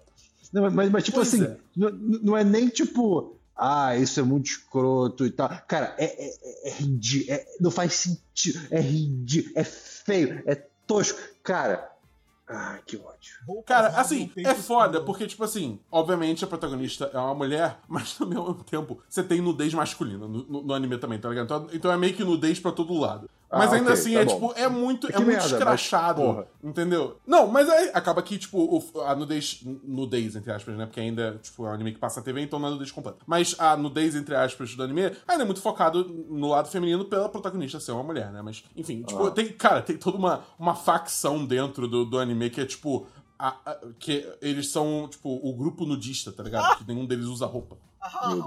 Não, 0.61 0.71
mas- 0.71 0.91
mas, 0.91 1.05
tipo 1.05 1.17
Pois 1.19 1.29
assim, 1.29 1.45
é. 1.45 1.57
Não, 1.77 1.91
não 1.91 2.37
é 2.37 2.43
nem 2.43 2.69
tipo, 2.69 3.37
ah, 3.57 3.97
isso 3.97 4.19
é 4.19 4.23
muito 4.23 4.47
escroto 4.47 5.27
e 5.27 5.31
tal. 5.31 5.49
Cara, 5.69 5.95
é, 5.99 6.05
é, 6.29 6.69
é, 6.69 6.73
ridículo. 6.73 7.33
é- 7.39 7.47
não 7.61 7.71
faz 7.71 7.93
sentido. 7.95 8.61
É 8.71 8.81
ridículo. 8.81 9.53
É 9.57 9.65
feio. 9.65 10.43
É 10.47 10.55
tosco. 10.87 11.19
Cara, 11.43 11.91
ah, 12.49 12.79
que 12.87 12.97
ódio. 12.97 13.63
Cara, 13.67 13.89
assim, 13.89 14.31
é 14.37 14.55
foda, 14.55 15.01
porque, 15.01 15.27
tipo 15.27 15.43
assim, 15.45 15.79
obviamente 15.91 16.45
a 16.45 16.47
protagonista 16.47 17.11
é 17.13 17.19
uma 17.19 17.35
mulher, 17.35 17.79
mas 17.89 18.17
ao 18.21 18.27
mesmo 18.27 18.55
tempo 18.65 18.99
você 19.09 19.23
tem 19.23 19.41
nudez 19.41 19.75
masculina 19.75 20.27
no, 20.29 20.45
no- 20.45 20.63
no 20.63 20.73
anime 20.75 20.97
também, 20.99 21.19
tá 21.19 21.29
ligado? 21.29 21.45
Então, 21.45 21.69
então 21.73 21.93
é 21.93 21.97
meio 21.97 22.15
que 22.15 22.25
nudez 22.25 22.59
pra 22.61 22.73
todo 22.73 22.95
lado. 22.99 23.29
Ah, 23.49 23.59
Mas 23.59 23.73
ainda 23.73 23.91
ok, 23.91 24.01
assim, 24.01 24.15
tá 24.15 24.21
é 24.21 24.25
bom. 24.25 24.35
tipo, 24.35 24.53
é 24.61 24.69
muito, 24.69 25.07
é 25.07 25.11
Que 25.13 25.17
muito 25.19 25.29
merda, 25.29 25.43
mas, 25.45 25.53
escrachado, 25.53 26.21
porra. 26.21 26.47
entendeu? 26.65 27.17
Não, 27.25 27.47
mas 27.47 27.69
aí 27.71 27.91
acaba 27.95 28.21
que, 28.21 28.37
tipo, 28.39 28.59
o- 28.59 29.01
a 29.03 29.15
nudez, 29.15 29.61
nudez, 29.85 30.35
entre 30.35 30.51
aspas, 30.51 30.77
né? 30.77 30.85
Porque 30.85 30.99
ainda, 30.99 31.39
tipo, 31.41 31.65
é 31.65 31.71
um 31.71 31.73
anime 31.73 31.93
que 31.93 31.99
passa 31.99 32.19
na 32.19 32.25
TV, 32.25 32.41
então 32.41 32.59
não 32.59 32.67
é 32.67 32.71
nudez 32.73 32.91
completa. 32.91 33.19
Mas 33.25 33.55
a 33.59 33.77
nudez, 33.77 34.17
entre 34.17 34.35
aspas, 34.35 34.75
do 34.75 34.83
anime 34.83 35.13
ainda 35.29 35.43
é 35.43 35.47
muito 35.47 35.61
focado 35.63 36.05
no 36.29 36.49
lado 36.49 36.69
feminino 36.69 37.05
pela 37.05 37.29
protagonista 37.29 37.79
ser 37.79 37.93
uma 37.93 38.03
mulher, 38.03 38.33
né? 38.33 38.43
Mas, 38.43 38.65
enfim, 38.77 39.03
tipo, 39.05 39.27
Ah. 39.27 39.31
tem, 39.31 39.49
cara, 39.53 39.81
tem 39.81 39.97
toda 39.97 40.19
uma, 40.19 40.43
uma 40.59 40.75
facção 40.75 41.45
dentro 41.47 41.87
do, 41.87 42.05
do 42.05 42.19
anime 42.19 42.51
que 42.51 42.61
é, 42.61 42.67
tipo, 42.67 43.07
a- 43.39 43.55
a- 43.65 43.79
que 44.01 44.29
eles 44.43 44.71
são, 44.71 45.07
tipo, 45.09 45.29
o 45.31 45.53
grupo 45.55 45.85
nudista, 45.87 46.33
tá 46.33 46.43
ligado? 46.43 46.79
Que 46.79 46.89
nenhum 46.89 47.07
deles 47.07 47.27
usa 47.27 47.47
roupa. 47.47 47.77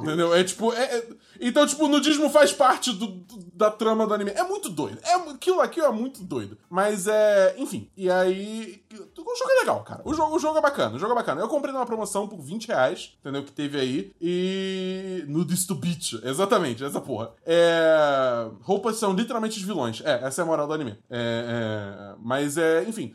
Entendeu? 0.02 0.34
É 0.34 0.44
tipo. 0.44 0.72
é- 0.74 0.98
é- 0.98 1.08
Então, 1.42 1.66
tipo, 1.68 1.88
nudismo 1.88 2.30
faz 2.30 2.52
parte 2.54 2.92
do, 2.94 3.08
do- 3.08 3.40
da 3.54 3.70
trama 3.70 4.06
do 4.08 4.14
anime. 4.14 4.32
É 4.32 4.44
muito 4.44 4.70
doido. 4.70 5.00
É, 5.04 5.14
aquilo 5.32 5.60
aqui 5.62 5.80
é 5.82 5.90
muito 5.92 6.24
doido. 6.24 6.58
Mas 6.70 7.08
é. 7.08 7.56
Enfim. 7.58 7.90
E 7.96 8.10
aí. 8.10 8.82
O 8.92 9.36
jogo 9.36 9.52
é 9.52 9.60
legal, 9.60 9.84
cara. 9.84 10.02
O 10.06 10.14
jogo, 10.14 10.36
o 10.36 10.40
jogo 10.40 10.58
é 10.58 10.62
bacana. 10.62 10.96
O 10.96 11.00
jogo 11.00 11.12
é 11.12 11.16
bacana. 11.16 11.42
Eu 11.42 11.48
comprei 11.48 11.74
numa 11.74 11.86
promoção 11.86 12.28
por 12.28 12.40
20 12.42 12.68
reais, 12.68 13.18
entendeu? 13.20 13.44
Que 13.44 13.52
teve 13.52 13.80
aí. 13.80 14.12
E. 14.22 15.24
Nudist 15.28 15.68
to 15.68 15.76
Beach. 15.76 16.20
Exatamente, 16.24 16.84
essa 16.84 17.00
porra. 17.02 17.32
É. 17.46 18.48
Roupas 18.62 18.96
são 18.98 19.14
literalmente 19.14 19.58
os 19.58 19.64
vilões. 19.64 20.02
É, 20.06 20.24
essa 20.26 20.42
é 20.42 20.44
a 20.44 20.46
moral 20.48 20.68
do 20.68 20.74
anime. 20.74 20.98
É. 21.10 22.14
é- 22.14 22.16
Mas 22.20 22.58
é. 22.58 22.84
Enfim. 22.88 23.14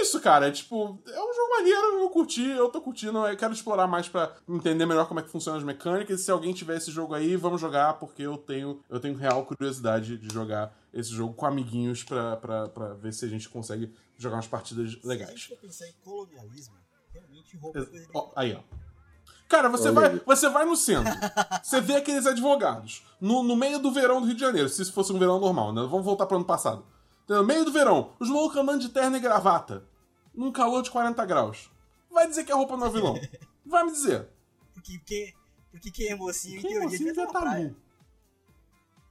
É 0.00 0.02
isso, 0.02 0.18
cara. 0.20 0.48
É 0.48 0.50
tipo, 0.50 0.98
é 1.06 1.20
um 1.20 1.34
jogo 1.34 1.50
maneiro, 1.58 2.00
eu 2.00 2.10
curti, 2.10 2.42
eu 2.48 2.68
tô 2.70 2.80
curtindo, 2.80 3.18
eu 3.26 3.36
quero 3.36 3.52
explorar 3.52 3.86
mais 3.86 4.08
pra 4.08 4.34
entender 4.48 4.86
melhor 4.86 5.06
como 5.06 5.20
é 5.20 5.22
que 5.22 5.28
funcionam 5.30 5.58
as 5.58 5.64
mecânicas. 5.64 6.20
E 6.20 6.24
se 6.24 6.30
alguém 6.30 6.52
tiver 6.54 6.76
esse 6.78 6.90
jogo 6.90 7.14
aí, 7.14 7.36
vamos 7.36 7.60
jogar, 7.60 7.94
porque 7.94 8.22
eu 8.22 8.38
tenho, 8.38 8.82
eu 8.88 8.98
tenho 8.98 9.14
real 9.16 9.44
curiosidade 9.44 10.16
de 10.16 10.32
jogar 10.32 10.74
esse 10.92 11.10
jogo 11.10 11.34
com 11.34 11.44
amiguinhos 11.46 12.02
pra, 12.02 12.36
pra, 12.36 12.68
pra 12.68 12.94
ver 12.94 13.12
se 13.12 13.24
a 13.24 13.28
gente 13.28 13.48
consegue 13.48 13.94
jogar 14.16 14.36
umas 14.36 14.46
partidas 14.46 14.92
Se 14.92 15.00
a 15.04 15.08
legais. 15.08 15.30
gente 15.32 15.48
for 15.48 15.58
pensar 15.58 15.86
em 15.86 15.92
colonialismo, 16.02 16.74
realmente 17.12 17.56
roupa 17.58 17.78
é 17.78 17.84
coisa 17.84 18.04
de- 18.06 18.10
Ó, 18.14 18.30
aí, 18.34 18.54
ó. 18.58 18.60
Cara, 19.48 19.68
você 19.68 19.88
Olha 19.88 19.92
vai, 19.92 20.10
aí. 20.12 20.22
você 20.24 20.48
vai 20.48 20.64
no 20.64 20.76
centro, 20.76 21.12
você 21.62 21.80
vê 21.80 21.96
aqueles 21.96 22.24
advogados, 22.24 23.02
no, 23.20 23.42
no 23.42 23.56
meio 23.56 23.78
do 23.80 23.90
verão 23.92 24.20
do 24.20 24.26
Rio 24.26 24.34
de 24.36 24.40
Janeiro, 24.40 24.68
se 24.68 24.80
isso 24.80 24.92
fosse 24.92 25.12
um 25.12 25.18
verão 25.18 25.40
normal, 25.40 25.72
né? 25.72 25.82
Vamos 25.90 26.04
voltar 26.04 26.24
pro 26.26 26.36
ano 26.36 26.44
passado. 26.46 26.84
No 27.30 27.44
meio 27.44 27.64
do 27.64 27.70
verão, 27.70 28.16
os 28.18 28.28
malucos 28.28 28.56
andando 28.56 28.80
de 28.80 28.88
terno 28.88 29.16
e 29.16 29.20
gravata, 29.20 29.86
num 30.34 30.50
calor 30.50 30.82
de 30.82 30.90
40 30.90 31.24
graus. 31.24 31.70
Vai 32.10 32.26
dizer 32.26 32.42
que 32.42 32.50
a 32.50 32.56
roupa 32.56 32.76
não 32.76 32.88
é 32.88 32.90
vilão. 32.90 33.14
Vai 33.64 33.84
me 33.84 33.92
dizer. 33.92 34.28
Porque 34.74 34.98
quem, 35.06 35.32
porque 35.70 35.92
quem 35.92 36.08
é 36.08 36.16
mocinho, 36.16 36.58
em 36.58 36.60
Quem 36.60 36.70
teoria, 36.72 36.88
assim 36.88 37.04
devia 37.04 37.14
já 37.14 37.26
tá 37.28 37.56
nu? 37.56 37.76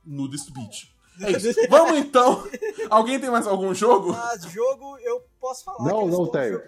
Nudist 0.05 0.51
Beach. 0.51 0.93
É 1.21 1.31
isso. 1.31 1.59
Vamos 1.69 1.97
então. 1.97 2.43
Alguém 2.89 3.19
tem 3.19 3.29
mais 3.29 3.45
algum 3.45 3.73
jogo? 3.73 4.13
Mas 4.13 4.43
jogo, 4.43 4.97
eu 4.99 5.21
posso 5.37 5.65
falar 5.65 5.83
Não, 5.83 6.07
não 6.07 6.31
tenho. 6.31 6.61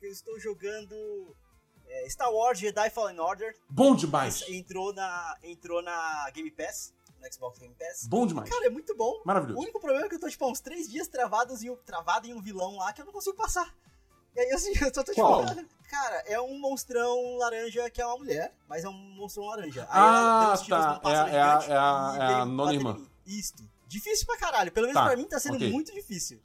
eu 0.00 0.12
estou 0.12 0.38
jogando 0.38 1.34
é, 1.88 2.08
Star 2.08 2.32
Wars 2.32 2.56
Jedi 2.56 2.88
Fallen 2.90 3.18
Order. 3.18 3.52
Bom 3.68 3.96
demais. 3.96 4.44
Entrou 4.48 4.94
na, 4.94 5.36
entrou 5.42 5.82
na 5.82 6.30
Game 6.32 6.52
Pass, 6.52 6.94
no 7.20 7.32
Xbox 7.32 7.58
Game 7.58 7.74
Pass. 7.74 8.06
Bom 8.06 8.26
demais. 8.26 8.48
Cara, 8.48 8.66
é 8.66 8.70
muito 8.70 8.94
bom. 8.96 9.20
O 9.22 9.26
Maravilhoso. 9.26 9.60
único 9.60 9.78
problema 9.80 10.06
é 10.06 10.08
que 10.08 10.14
eu 10.14 10.20
tô, 10.20 10.28
tipo, 10.28 10.44
há 10.44 10.48
uns 10.48 10.60
três 10.60 10.88
dias 10.88 11.06
travados 11.08 11.62
em, 11.62 11.70
um- 11.70 11.76
travado 11.76 12.26
em 12.26 12.34
um 12.34 12.40
vilão 12.40 12.76
lá 12.76 12.92
que 12.92 13.00
eu 13.02 13.04
não 13.06 13.12
consigo 13.12 13.36
passar. 13.36 13.74
E 14.34 14.40
aí, 14.40 14.50
assim, 14.52 14.72
eu 14.90 14.94
só 14.94 15.02
tô 15.02 15.12
tipo, 15.12 15.26
Qual? 15.26 15.44
cara, 15.88 16.16
é 16.26 16.40
um 16.40 16.58
monstrão 16.58 17.36
laranja 17.36 17.90
que 17.90 18.00
é 18.00 18.06
uma 18.06 18.16
mulher, 18.18 18.54
mas 18.68 18.84
é 18.84 18.88
um 18.88 18.92
monstrão 18.92 19.44
laranja. 19.46 19.82
Aí 19.82 19.88
Ah, 19.90 20.54
tá. 20.68 21.00
É 21.04 21.08
a- 21.08 21.28
é 21.28 21.40
a- 21.40 21.60
gigante 21.60 21.70
é 21.72 21.76
a- 21.76 22.16
é 22.16 22.22
a 22.22 22.34
veio 22.34 22.44
nona 22.46 22.74
irmã. 22.74 23.06
Isto. 23.26 23.62
Difícil 23.86 24.24
pra 24.26 24.36
caralho. 24.38 24.70
Pelo 24.72 24.86
menos 24.86 25.00
Tá, 25.00 25.06
pra 25.08 25.16
mim 25.16 25.24
tá 25.24 25.40
sendo 25.40 25.56
ok. 25.56 25.70
muito 25.70 25.92
difícil. 25.92 26.40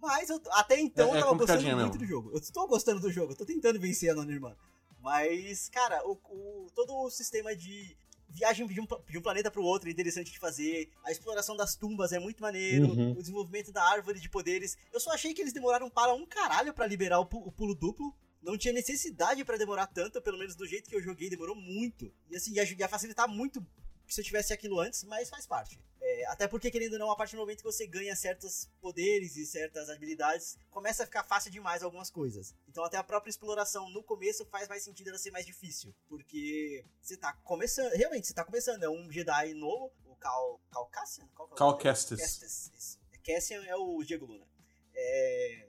Mas 0.00 0.30
eu, 0.30 0.40
até 0.52 0.78
então 0.80 1.08
É- 1.14 1.18
é 1.18 1.20
eu 1.20 1.24
tava 1.24 1.36
gostando 1.36 1.38
complicadinha 1.38 1.76
muito 1.76 1.92
mesmo. 1.92 1.98
do 1.98 2.06
jogo. 2.06 2.30
Eu 2.32 2.38
estou 2.38 2.66
gostando 2.66 3.00
do 3.00 3.10
jogo, 3.12 3.32
eu 3.32 3.36
tô 3.36 3.44
tentando 3.44 3.78
vencer 3.78 4.10
a 4.10 4.14
nona 4.14 4.32
irmã. 4.32 4.56
Mas, 5.00 5.68
cara, 5.68 6.02
o, 6.06 6.12
o- 6.30 6.66
todo 6.74 6.94
o 6.94 7.10
sistema 7.10 7.54
de 7.54 7.96
viagem 8.36 8.66
de 8.66 8.80
um, 8.80 8.86
de 9.08 9.18
um 9.18 9.22
planeta 9.22 9.50
pro 9.50 9.62
outro 9.62 9.88
é 9.88 9.92
interessante 9.92 10.30
de 10.30 10.38
fazer. 10.38 10.90
A 11.04 11.10
exploração 11.10 11.56
das 11.56 11.74
tumbas 11.74 12.12
é 12.12 12.18
muito 12.18 12.42
maneiro. 12.42 12.88
Uhum. 12.88 13.12
O 13.12 13.16
desenvolvimento 13.16 13.72
da 13.72 13.82
árvore 13.82 14.20
de 14.20 14.28
poderes. 14.28 14.76
Eu 14.92 15.00
só 15.00 15.12
achei 15.12 15.32
que 15.32 15.40
eles 15.40 15.52
demoraram 15.52 15.88
para 15.90 16.14
um 16.14 16.26
caralho 16.26 16.72
pra 16.72 16.86
liberar 16.86 17.18
o, 17.18 17.22
o 17.22 17.52
pulo 17.52 17.74
duplo. 17.74 18.14
Não 18.42 18.56
tinha 18.56 18.72
necessidade 18.72 19.44
pra 19.44 19.56
demorar 19.56 19.86
tanto, 19.88 20.22
pelo 20.22 20.38
menos 20.38 20.54
do 20.54 20.66
jeito 20.66 20.88
que 20.88 20.94
eu 20.94 21.02
joguei, 21.02 21.28
demorou 21.28 21.56
muito. 21.56 22.12
E 22.30 22.36
assim, 22.36 22.52
ia, 22.52 22.62
ia 22.62 22.88
facilitar 22.88 23.26
muito 23.26 23.66
se 24.06 24.20
eu 24.20 24.24
tivesse 24.24 24.52
aquilo 24.52 24.78
antes, 24.78 25.02
mas 25.02 25.28
faz 25.28 25.46
parte. 25.46 25.80
É, 26.16 26.26
até 26.28 26.48
porque, 26.48 26.70
querendo 26.70 26.94
ou 26.94 26.98
não, 26.98 27.10
a 27.10 27.16
partir 27.16 27.36
do 27.36 27.40
momento 27.40 27.58
que 27.58 27.64
você 27.64 27.86
ganha 27.86 28.16
certos 28.16 28.70
poderes 28.80 29.36
e 29.36 29.44
certas 29.44 29.90
habilidades, 29.90 30.58
começa 30.70 31.02
a 31.02 31.06
ficar 31.06 31.22
fácil 31.24 31.50
demais 31.50 31.82
algumas 31.82 32.10
coisas. 32.10 32.54
Então 32.66 32.82
até 32.84 32.96
a 32.96 33.04
própria 33.04 33.28
exploração 33.28 33.90
no 33.90 34.02
começo 34.02 34.46
faz 34.46 34.66
mais 34.66 34.82
sentido 34.82 35.08
ela 35.08 35.18
ser 35.18 35.30
mais 35.30 35.44
difícil. 35.44 35.94
Porque 36.08 36.84
você 37.02 37.18
tá 37.18 37.34
começando. 37.44 37.92
Realmente, 37.92 38.26
você 38.26 38.32
tá 38.32 38.44
começando. 38.44 38.82
É 38.82 38.88
um 38.88 39.10
Jedi 39.12 39.52
novo, 39.52 39.92
o 40.06 40.16
Cal. 40.16 40.58
Cal 40.70 40.86
Cassian? 40.86 41.28
Qual 41.34 41.50
é 41.52 41.54
Cal? 41.54 41.76
Kestis. 41.76 42.18
Kestis, 42.18 42.72
isso. 42.74 42.98
Cassian 43.22 43.62
é 43.64 43.76
o 43.76 44.02
Diego 44.02 44.24
Luna. 44.24 44.46
É. 44.94 45.68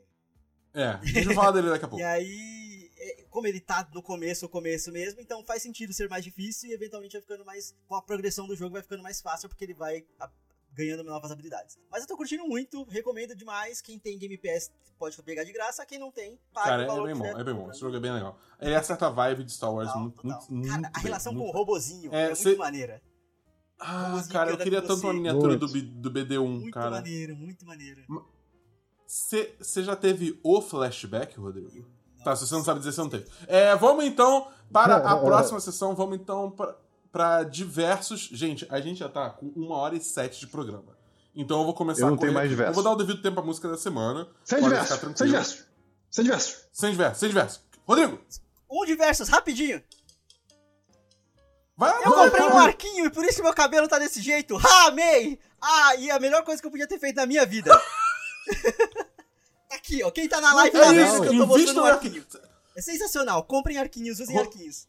É, 0.74 0.98
deixa 0.98 1.32
eu 1.32 1.36
falar 1.36 1.52
dele 1.52 1.70
daqui 1.70 1.86
a 1.86 1.88
pouco. 1.90 2.02
E 2.02 2.06
aí, 2.06 2.28
é, 2.28 2.77
como 3.30 3.48
ele 3.48 3.60
tá 3.60 3.88
no 3.94 4.02
começo, 4.02 4.46
o 4.46 4.50
começo 4.50 4.92
mesmo, 4.92 5.20
então 5.22 5.44
faz 5.44 5.62
sentido 5.62 5.94
ser 5.94 6.10
mais 6.10 6.24
difícil 6.24 6.70
e 6.70 6.74
eventualmente 6.74 7.14
vai 7.14 7.22
ficando 7.22 7.46
mais. 7.46 7.76
Com 7.88 7.96
a 7.96 8.02
progressão 8.02 8.48
do 8.48 8.56
jogo 8.56 8.74
vai 8.74 8.82
ficando 8.82 9.04
mais 9.04 9.22
fácil 9.22 9.48
porque 9.50 9.64
ele 9.64 9.74
vai 9.74 10.06
a- 10.20 10.30
ganhando 10.74 11.04
novas 11.04 11.32
habilidades. 11.32 11.78
Mas 11.90 12.02
eu 12.02 12.08
tô 12.08 12.16
curtindo 12.16 12.46
muito, 12.48 12.84
recomendo 12.86 13.36
demais. 13.36 13.82
Quem 13.82 13.98
tem 13.98 14.18
Game 14.18 14.38
Pass 14.38 14.72
pode 15.00 15.22
pegar 15.24 15.44
de 15.44 15.52
graça, 15.52 15.86
quem 15.86 15.98
não 16.00 16.12
tem, 16.12 16.40
paga 16.54 16.70
Cara, 16.70 16.82
o 16.82 16.84
é 16.84 16.88
valor 16.88 17.06
bem 17.08 17.16
bom, 17.16 17.26
é 17.40 17.44
bem 17.44 17.54
bom. 17.54 17.70
Esse 17.72 17.80
jogo 17.80 17.96
é 17.96 18.00
bem 18.00 18.12
legal. 18.14 18.40
Ele 18.60 18.76
acerta 18.76 19.08
a 19.08 19.10
vibe 19.10 19.44
de 19.44 19.52
Star 19.54 19.74
Wars 19.74 19.88
Total, 19.88 20.02
muito, 20.02 20.16
total. 20.22 20.30
muito, 20.50 20.54
muito 20.54 20.70
Cara, 20.70 20.88
a 20.88 20.92
bem, 20.92 21.04
relação 21.04 21.34
muito 21.34 21.44
com 21.46 21.50
o 21.50 21.54
bem. 21.54 21.60
robozinho 21.62 22.14
É, 22.14 22.32
é, 22.32 22.36
cê- 22.36 22.50
muito 22.50 22.60
maneira. 22.60 23.02
Ah, 23.80 24.08
robozinho 24.10 24.34
cara, 24.34 24.52
eu 24.52 24.58
queria 24.58 24.82
tanto 24.82 25.04
uma 25.04 25.14
miniatura 25.14 25.56
do, 25.56 25.68
Muito. 25.70 25.88
Do 26.02 26.12
BD1, 26.12 26.48
Muito 26.48 26.72
cara. 26.74 26.90
maneiro, 26.92 27.36
muito 27.36 27.66
maneiro. 27.66 28.04
Você 29.06 29.84
já 29.84 29.96
teve 29.96 30.40
o 30.44 30.62
flashback, 30.62 31.40
Rodrigo? 31.40 31.86
Tá, 32.24 32.36
se 32.36 32.48
você 32.48 32.56
não 32.56 32.64
sabe 32.64 32.80
dizer, 32.80 32.92
você 32.92 33.02
não 33.02 33.10
teve. 33.10 33.26
É, 33.48 33.76
vamos 33.76 34.06
então 34.06 34.48
para 34.72 34.98
a 34.98 35.16
próxima 35.20 35.60
sessão. 35.60 35.96
Vamos 35.96 36.18
então 36.18 36.54
para 37.12 37.44
diversos. 37.44 38.30
Gente, 38.32 38.68
a 38.70 38.80
gente 38.80 39.00
já 39.00 39.10
tá 39.10 39.30
com 39.30 39.48
uma 39.56 39.78
hora 39.78 39.96
e 39.96 40.02
sete 40.02 40.40
de 40.40 40.48
programa. 40.48 40.98
Então 41.36 41.60
eu 41.60 41.66
vou 41.66 41.74
começar 41.74 42.02
eu 42.02 42.10
não 42.10 42.18
tenho 42.18 42.34
mais 42.34 42.50
diversos. 42.50 42.76
Eu 42.76 42.84
vou 42.84 42.84
dar 42.84 42.92
o 42.92 43.06
devido 43.06 43.22
tempo 43.22 43.40
à 43.40 43.44
música 43.44 43.68
da 43.70 43.78
semana. 43.78 44.28
Sem 44.44 44.62
diversos. 44.62 45.00
Sem 45.00 45.28
diversos. 45.28 45.66
Sem 46.10 46.24
diversos. 46.24 46.68
Sem 46.72 46.92
diversos. 46.92 47.20
Sem 47.20 47.30
diversos. 47.30 47.62
Rodrigo! 47.88 48.20
Um 48.70 48.86
diversos, 48.86 49.30
rapidinho. 49.30 49.82
Vai, 51.78 51.96
eu 52.04 52.12
comprei 52.12 52.42
vai. 52.42 52.52
um 52.52 52.58
arquinho 52.58 53.06
e 53.06 53.10
por 53.12 53.24
isso 53.24 53.44
meu 53.44 53.54
cabelo 53.54 53.88
tá 53.88 54.00
desse 54.00 54.20
jeito. 54.20 54.58
Ah, 54.58 54.88
amei! 54.88 55.40
Ah, 55.62 55.96
e 55.96 56.10
a 56.10 56.20
melhor 56.20 56.44
coisa 56.44 56.60
que 56.60 56.68
eu 56.68 56.72
podia 56.72 56.88
ter 56.88 57.00
feito 57.00 57.18
na 57.18 57.28
minha 57.28 57.46
vida. 57.46 57.72
Aqui, 59.72 60.04
ó. 60.04 60.12
Quem 60.12 60.28
tá 60.28 60.40
na 60.40 60.54
live 60.54 60.78
é 60.78 60.80
tá 60.80 60.92
vendo 60.92 61.22
que 61.22 61.28
eu 61.28 61.38
tô 61.38 61.46
mostrando 61.46 61.82
um 61.82 61.86
arquinho. 61.86 62.26
É 62.76 62.82
sensacional. 62.82 63.44
Comprem 63.44 63.78
arquinhos, 63.78 64.20
usem 64.20 64.36
Ro... 64.36 64.44
arquinhos. 64.44 64.88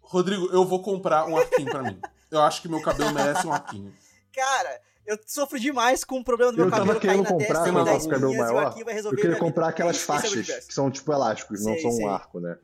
Rodrigo, 0.00 0.48
eu 0.52 0.64
vou 0.64 0.82
comprar 0.82 1.26
um 1.26 1.36
arquinho 1.36 1.70
pra 1.70 1.82
mim. 1.82 2.00
Eu 2.30 2.42
acho 2.42 2.62
que 2.62 2.68
meu 2.68 2.80
cabelo 2.82 3.12
merece 3.12 3.46
um 3.46 3.52
arquinho. 3.52 3.92
Cara, 4.32 4.80
eu 5.06 5.18
sofro 5.26 5.58
demais 5.58 6.04
com 6.04 6.20
o 6.20 6.24
problema 6.24 6.52
do 6.52 6.56
meu 6.56 6.66
eu 6.66 6.70
cabelo 6.70 6.88
tava 6.88 7.00
querendo 7.00 7.24
comprar 7.24 7.64
testa, 7.64 8.06
um 8.06 8.10
cabelo 8.10 8.36
maior. 8.36 8.74
eu 8.78 9.16
queria 9.16 9.38
comprar 9.38 9.68
aquelas 9.68 9.96
é 9.96 10.00
faixas 10.00 10.66
que 10.66 10.74
são 10.74 10.90
tipo 10.90 11.10
elásticos, 11.12 11.64
não 11.64 11.78
são 11.78 11.90
um 11.90 12.08
arco, 12.08 12.38
né? 12.40 12.58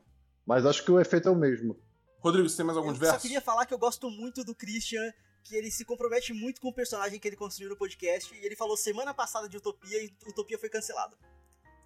Mas 0.45 0.65
acho 0.65 0.83
que 0.83 0.91
o 0.91 0.99
efeito 0.99 1.27
é 1.27 1.31
o 1.31 1.35
mesmo. 1.35 1.75
Rodrigo, 2.19 2.47
você 2.47 2.57
tem 2.57 2.65
mais 2.65 2.77
algum 2.77 2.89
eu 2.89 2.95
verso? 2.95 3.15
Eu 3.15 3.19
só 3.19 3.21
queria 3.21 3.41
falar 3.41 3.65
que 3.65 3.73
eu 3.73 3.79
gosto 3.79 4.09
muito 4.09 4.43
do 4.43 4.53
Christian, 4.53 5.11
que 5.45 5.55
ele 5.55 5.69
se 5.69 5.85
compromete 5.85 6.33
muito 6.33 6.59
com 6.59 6.69
o 6.69 6.73
personagem 6.73 7.19
que 7.19 7.27
ele 7.27 7.35
construiu 7.35 7.69
no 7.69 7.77
podcast, 7.77 8.33
e 8.33 8.43
ele 8.43 8.55
falou 8.55 8.75
semana 8.75 9.13
passada 9.13 9.47
de 9.47 9.55
Utopia 9.55 10.03
e 10.03 10.11
Utopia 10.27 10.57
foi 10.57 10.69
cancelado. 10.69 11.15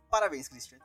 Parabéns, 0.10 0.48
Christian. 0.48 0.80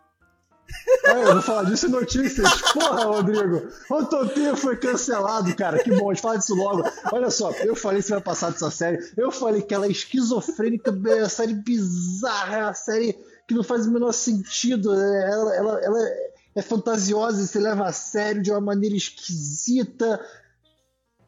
É, 1.04 1.22
eu 1.22 1.34
vou 1.34 1.42
falar 1.42 1.64
disso 1.64 1.86
em 1.86 1.90
notícias. 1.90 2.50
Porra, 2.72 3.04
Rodrigo. 3.04 3.68
Utopia 3.90 4.56
foi 4.56 4.76
cancelado, 4.76 5.54
cara. 5.54 5.82
Que 5.82 5.90
bom, 5.90 6.10
a 6.10 6.14
gente 6.14 6.22
fala 6.22 6.38
disso 6.38 6.54
logo. 6.54 6.82
Olha 7.12 7.30
só, 7.30 7.52
eu 7.52 7.76
falei 7.76 8.02
semana 8.02 8.24
passada 8.24 8.52
dessa 8.52 8.70
série. 8.70 8.98
Eu 9.16 9.30
falei 9.30 9.62
que 9.62 9.72
ela 9.72 9.86
é 9.86 9.90
esquizofrênica, 9.90 10.90
é 10.90 11.14
uma 11.14 11.28
série 11.28 11.54
bizarra, 11.54 12.56
é 12.56 12.62
uma 12.64 12.74
série 12.74 13.12
que 13.46 13.54
não 13.54 13.62
faz 13.62 13.86
o 13.86 13.92
menor 13.92 14.12
sentido. 14.12 14.92
Ela, 14.92 15.54
ela, 15.54 15.84
ela 15.84 16.00
é 16.56 16.62
fantasiosa 16.62 17.42
e 17.42 17.46
se 17.46 17.58
leva 17.58 17.84
a 17.84 17.92
sério 17.92 18.42
de 18.42 18.50
uma 18.50 18.60
maneira 18.60 18.96
esquisita. 18.96 20.20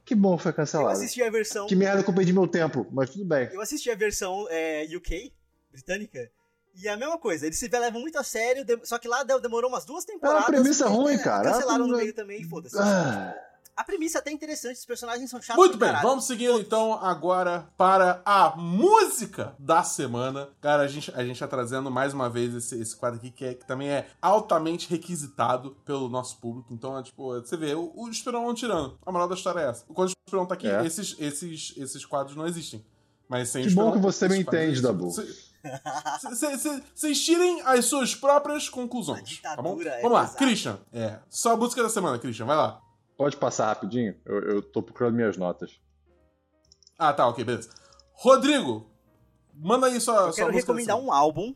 Que 0.07 0.15
bom 0.15 0.37
que 0.37 0.45
foi 0.45 0.53
cancelado. 0.53 0.91
Eu 0.91 0.93
assisti 1.03 1.21
a 1.21 1.29
versão. 1.29 1.67
Que 1.67 1.75
merda 1.75 2.01
que 2.01 2.09
eu 2.09 2.15
perdi 2.15 2.33
meu 2.33 2.47
tempo, 2.47 2.87
mas 2.93 3.11
tudo 3.11 3.25
bem. 3.25 3.51
Eu 3.53 3.61
assisti 3.61 3.91
a 3.91 3.97
versão 3.97 4.47
é, 4.49 4.87
UK, 4.97 5.33
britânica. 5.73 6.31
E 6.77 6.87
é 6.87 6.93
a 6.93 6.97
mesma 6.97 7.19
coisa, 7.19 7.47
eles 7.47 7.59
se 7.59 7.69
levam 7.69 8.01
muito 8.01 8.17
a 8.19 8.23
sério, 8.23 8.65
só 8.85 8.99
que 8.99 9.09
lá 9.09 9.25
demorou 9.25 9.69
umas 9.69 9.85
duas 9.85 10.05
temporadas. 10.05 10.43
É 10.43 10.45
uma 10.45 10.47
premissa 10.47 10.87
ruim, 10.87 11.15
é, 11.15 11.19
cara. 11.19 11.51
Cancelaram 11.51 11.89
no 11.89 11.97
meio 11.97 12.13
também, 12.13 12.45
foda-se. 12.45 12.77
Ah. 12.79 13.35
A 13.77 13.85
premissa 13.85 14.17
é 14.17 14.21
até 14.21 14.31
interessante, 14.31 14.79
os 14.79 14.87
personagens 14.87 15.29
são 15.29 15.43
chatos. 15.43 15.63
Muito 15.63 15.77
bem, 15.77 15.89
caralho. 15.89 16.09
vamos 16.09 16.25
seguindo 16.25 16.59
então 16.59 16.95
agora 16.95 17.69
para 17.77 18.23
a 18.25 18.57
música 18.57 19.55
da 19.59 19.83
semana. 19.83 20.49
Cara, 20.63 20.83
a 20.83 20.89
gente, 20.89 21.13
a 21.15 21.23
gente 21.23 21.39
tá 21.39 21.47
trazendo 21.47 21.91
mais 21.91 22.15
uma 22.15 22.31
vez 22.31 22.55
esse, 22.55 22.81
esse 22.81 22.97
quadro 22.97 23.19
aqui 23.19 23.31
que, 23.31 23.45
é, 23.45 23.55
que 23.55 23.67
também 23.67 23.91
é 23.91 24.09
altamente 24.23 24.89
requisitado 24.89 25.77
pelo 25.85 26.09
nosso 26.09 26.39
público. 26.39 26.73
Então, 26.73 26.99
é 26.99 27.03
tipo, 27.03 27.39
você 27.39 27.55
vê, 27.55 27.75
o, 27.75 27.93
o 27.95 28.09
Esperão 28.09 28.47
não 28.47 28.55
tirando. 28.55 28.99
A 29.05 29.13
moral 29.13 29.29
da 29.29 29.35
história 29.35 29.61
é 29.61 29.69
essa. 29.69 29.85
Quando 29.93 30.09
o 30.09 30.13
Esperão 30.27 30.47
tá 30.47 30.55
aqui, 30.55 30.69
é. 30.69 30.87
esses, 30.87 31.15
esses, 31.19 31.75
esses 31.77 32.05
quadros 32.07 32.35
não 32.35 32.47
existem. 32.47 32.83
Mas 33.29 33.51
sem 33.51 33.67
Que 33.67 33.75
bom 33.75 33.93
que 33.93 33.99
você 33.99 34.27
me 34.27 34.39
entende, 34.39 34.81
Dabu. 34.81 35.11
Vocês 35.11 37.25
tirem 37.25 37.61
as 37.63 37.85
suas 37.85 38.15
próprias 38.15 38.69
conclusões. 38.69 39.41
Tá 39.43 39.61
bom? 39.61 39.81
É 39.83 40.01
Vamos 40.01 40.13
lá, 40.13 40.29
Christian. 40.29 40.79
É. 40.93 41.19
Só 41.29 41.53
a 41.53 41.57
música 41.57 41.83
da 41.83 41.89
semana, 41.89 42.19
Christian. 42.19 42.47
Vai 42.47 42.57
lá. 42.57 42.81
Pode 43.17 43.37
passar 43.37 43.69
rapidinho? 43.69 44.15
Eu, 44.25 44.41
eu 44.43 44.63
tô 44.63 44.83
procurando 44.83 45.15
minhas 45.15 45.37
notas. 45.37 45.81
Ah, 46.99 47.13
tá, 47.13 47.27
ok, 47.29 47.45
beleza. 47.45 47.71
Rodrigo, 48.13 48.91
manda 49.55 49.87
aí 49.87 50.01
sua, 50.01 50.15
eu 50.15 50.33
sua 50.33 50.35
quero 50.35 50.51
recomendar 50.53 50.99
um 50.99 51.13
álbum 51.13 51.55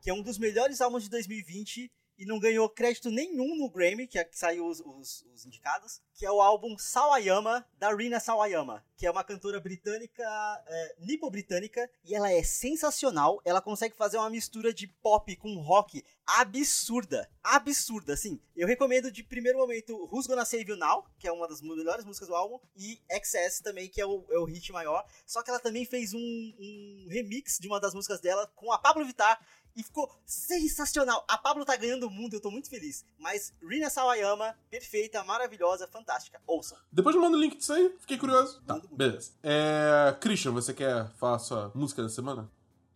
que 0.00 0.10
é 0.10 0.14
um 0.14 0.22
dos 0.22 0.38
melhores 0.38 0.80
álbuns 0.80 1.02
de 1.02 1.10
2020 1.10 1.90
e 2.18 2.24
não 2.24 2.38
ganhou 2.38 2.68
crédito 2.68 3.10
nenhum 3.10 3.56
no 3.56 3.68
Grammy, 3.68 4.06
que, 4.06 4.18
é, 4.18 4.24
que 4.24 4.38
saiu 4.38 4.66
os, 4.66 4.80
os, 4.80 5.26
os, 5.34 5.44
indicados, 5.44 6.00
que 6.14 6.24
é 6.24 6.30
o 6.30 6.40
álbum 6.40 6.78
Sawayama, 6.78 7.66
da 7.78 7.94
Rina 7.94 8.20
Sawayama, 8.20 8.84
que 8.96 9.06
é 9.06 9.10
uma 9.10 9.22
cantora 9.22 9.60
britânica, 9.60 10.24
é, 10.66 10.96
nipo-britânica, 11.00 11.88
e 12.04 12.14
ela 12.14 12.30
é 12.32 12.42
sensacional, 12.42 13.40
ela 13.44 13.60
consegue 13.60 13.94
fazer 13.94 14.16
uma 14.16 14.30
mistura 14.30 14.72
de 14.72 14.86
pop 14.86 15.34
com 15.36 15.56
rock 15.60 16.02
absurda, 16.26 17.30
absurda, 17.42 18.14
assim. 18.14 18.40
Eu 18.56 18.66
recomendo 18.66 19.10
de 19.10 19.22
primeiro 19.22 19.58
momento 19.58 20.08
Who's 20.10 20.26
Gonna 20.26 20.44
Save 20.44 20.70
You 20.70 20.76
Now, 20.76 21.04
que 21.18 21.28
é 21.28 21.32
uma 21.32 21.46
das 21.46 21.60
melhores 21.60 22.04
músicas 22.04 22.28
do 22.28 22.34
álbum, 22.34 22.58
e 22.74 23.00
XS 23.10 23.60
também, 23.60 23.88
que 23.88 24.00
é 24.00 24.06
o, 24.06 24.24
é 24.30 24.38
o 24.38 24.44
hit 24.44 24.72
maior, 24.72 25.06
só 25.26 25.42
que 25.42 25.50
ela 25.50 25.60
também 25.60 25.84
fez 25.84 26.14
um, 26.14 26.18
um 26.18 27.06
remix 27.10 27.58
de 27.58 27.68
uma 27.68 27.78
das 27.78 27.94
músicas 27.94 28.20
dela 28.20 28.50
com 28.56 28.72
a 28.72 28.78
Pablo 28.78 29.04
Vittar, 29.04 29.38
e 29.76 29.82
ficou 29.82 30.10
sensacional. 30.24 31.22
A 31.28 31.36
Pablo 31.36 31.64
tá 31.64 31.76
ganhando 31.76 32.06
o 32.06 32.10
mundo, 32.10 32.34
eu 32.34 32.40
tô 32.40 32.50
muito 32.50 32.70
feliz. 32.70 33.04
Mas 33.18 33.52
Rina 33.62 33.90
Sawayama, 33.90 34.58
perfeita, 34.70 35.22
maravilhosa, 35.22 35.86
fantástica. 35.86 36.40
Ouçam. 36.46 36.78
Depois 36.90 37.14
me 37.14 37.20
manda 37.20 37.36
o 37.36 37.40
link 37.40 37.58
disso 37.58 37.74
aí, 37.74 37.94
fiquei 38.00 38.16
curioso. 38.16 38.62
Tá, 38.62 38.80
beleza. 38.92 39.30
É... 39.42 40.14
Christian, 40.20 40.52
você 40.52 40.72
quer 40.72 41.08
falar 41.18 41.36
a 41.36 41.38
sua 41.38 41.72
música 41.74 42.02
da 42.02 42.08
semana? 42.08 42.48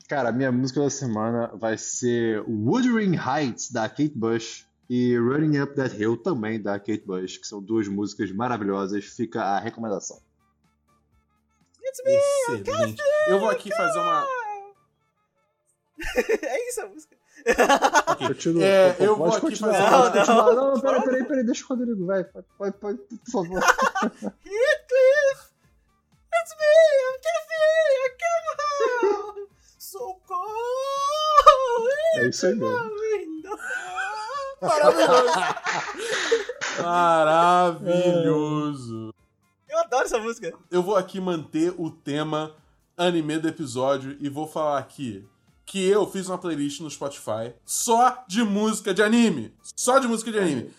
Cara, 0.08 0.30
a 0.30 0.32
minha 0.32 0.50
música 0.50 0.80
da 0.80 0.90
semana 0.90 1.48
vai 1.54 1.78
ser 1.78 2.42
Wuthering 2.48 3.16
Heights, 3.16 3.70
da 3.70 3.88
Kate 3.88 4.12
Bush, 4.14 4.66
e 4.88 5.16
Running 5.16 5.60
Up 5.60 5.74
That 5.76 5.96
Hill, 5.96 6.16
também 6.16 6.60
da 6.60 6.78
Kate 6.80 7.04
Bush, 7.06 7.38
que 7.38 7.46
são 7.46 7.62
duas 7.62 7.86
músicas 7.86 8.32
maravilhosas. 8.32 9.04
Fica 9.04 9.40
a 9.40 9.60
recomendação. 9.60 10.20
Excelente. 11.80 13.00
Eu 13.28 13.38
vou 13.38 13.50
aqui 13.50 13.70
fazer 13.74 13.98
uma 13.98 14.26
é 16.42 16.68
isso 16.68 16.80
a 16.80 16.88
música. 16.88 17.16
Okay. 18.12 18.28
Continua, 18.28 18.64
é, 18.64 18.96
eu 19.00 19.16
vou 19.16 19.34
aqui 19.34 19.56
fazer. 19.56 19.78
Não, 19.78 20.12
não, 20.12 20.54
não, 20.54 20.74
não, 20.74 20.80
peraí, 20.80 21.02
peraí, 21.02 21.24
peraí, 21.24 21.44
deixa 21.44 21.64
o 21.64 21.68
Rodrigo, 21.68 22.06
vai. 22.06 22.24
Pode, 22.24 22.76
pode, 22.78 22.98
por 22.98 23.30
favor. 23.30 23.60
Heathcliff! 26.50 26.50
It's 26.50 26.54
me! 26.58 26.66
I'm 27.06 27.16
Cliffy! 27.20 27.64
I 27.96 28.08
came 28.20 28.46
home! 28.60 29.46
So 29.78 30.02
cold! 30.26 31.88
É 32.16 32.28
isso 32.28 32.46
aí 32.46 32.54
mesmo. 32.54 32.90
Maravilhoso! 34.60 35.40
Maravilhoso! 37.80 39.14
Eu 39.68 39.78
adoro 39.78 40.04
essa 40.04 40.18
música. 40.18 40.52
Eu 40.70 40.82
vou 40.82 40.96
aqui 40.96 41.20
manter 41.20 41.74
o 41.78 41.90
tema 41.90 42.54
anime 42.96 43.38
do 43.38 43.48
episódio 43.48 44.16
e 44.20 44.28
vou 44.28 44.46
falar 44.46 44.78
aqui 44.78 45.26
que 45.64 45.86
eu 45.86 46.04
fiz 46.10 46.26
uma 46.28 46.36
playlist 46.36 46.80
no 46.80 46.90
Spotify 46.90 47.54
só 47.64 48.24
de 48.26 48.42
música 48.42 48.92
de 48.92 49.02
anime. 49.02 49.54
Só 49.76 50.00
de 50.00 50.08
música 50.08 50.32
de 50.32 50.38
anime. 50.38 50.74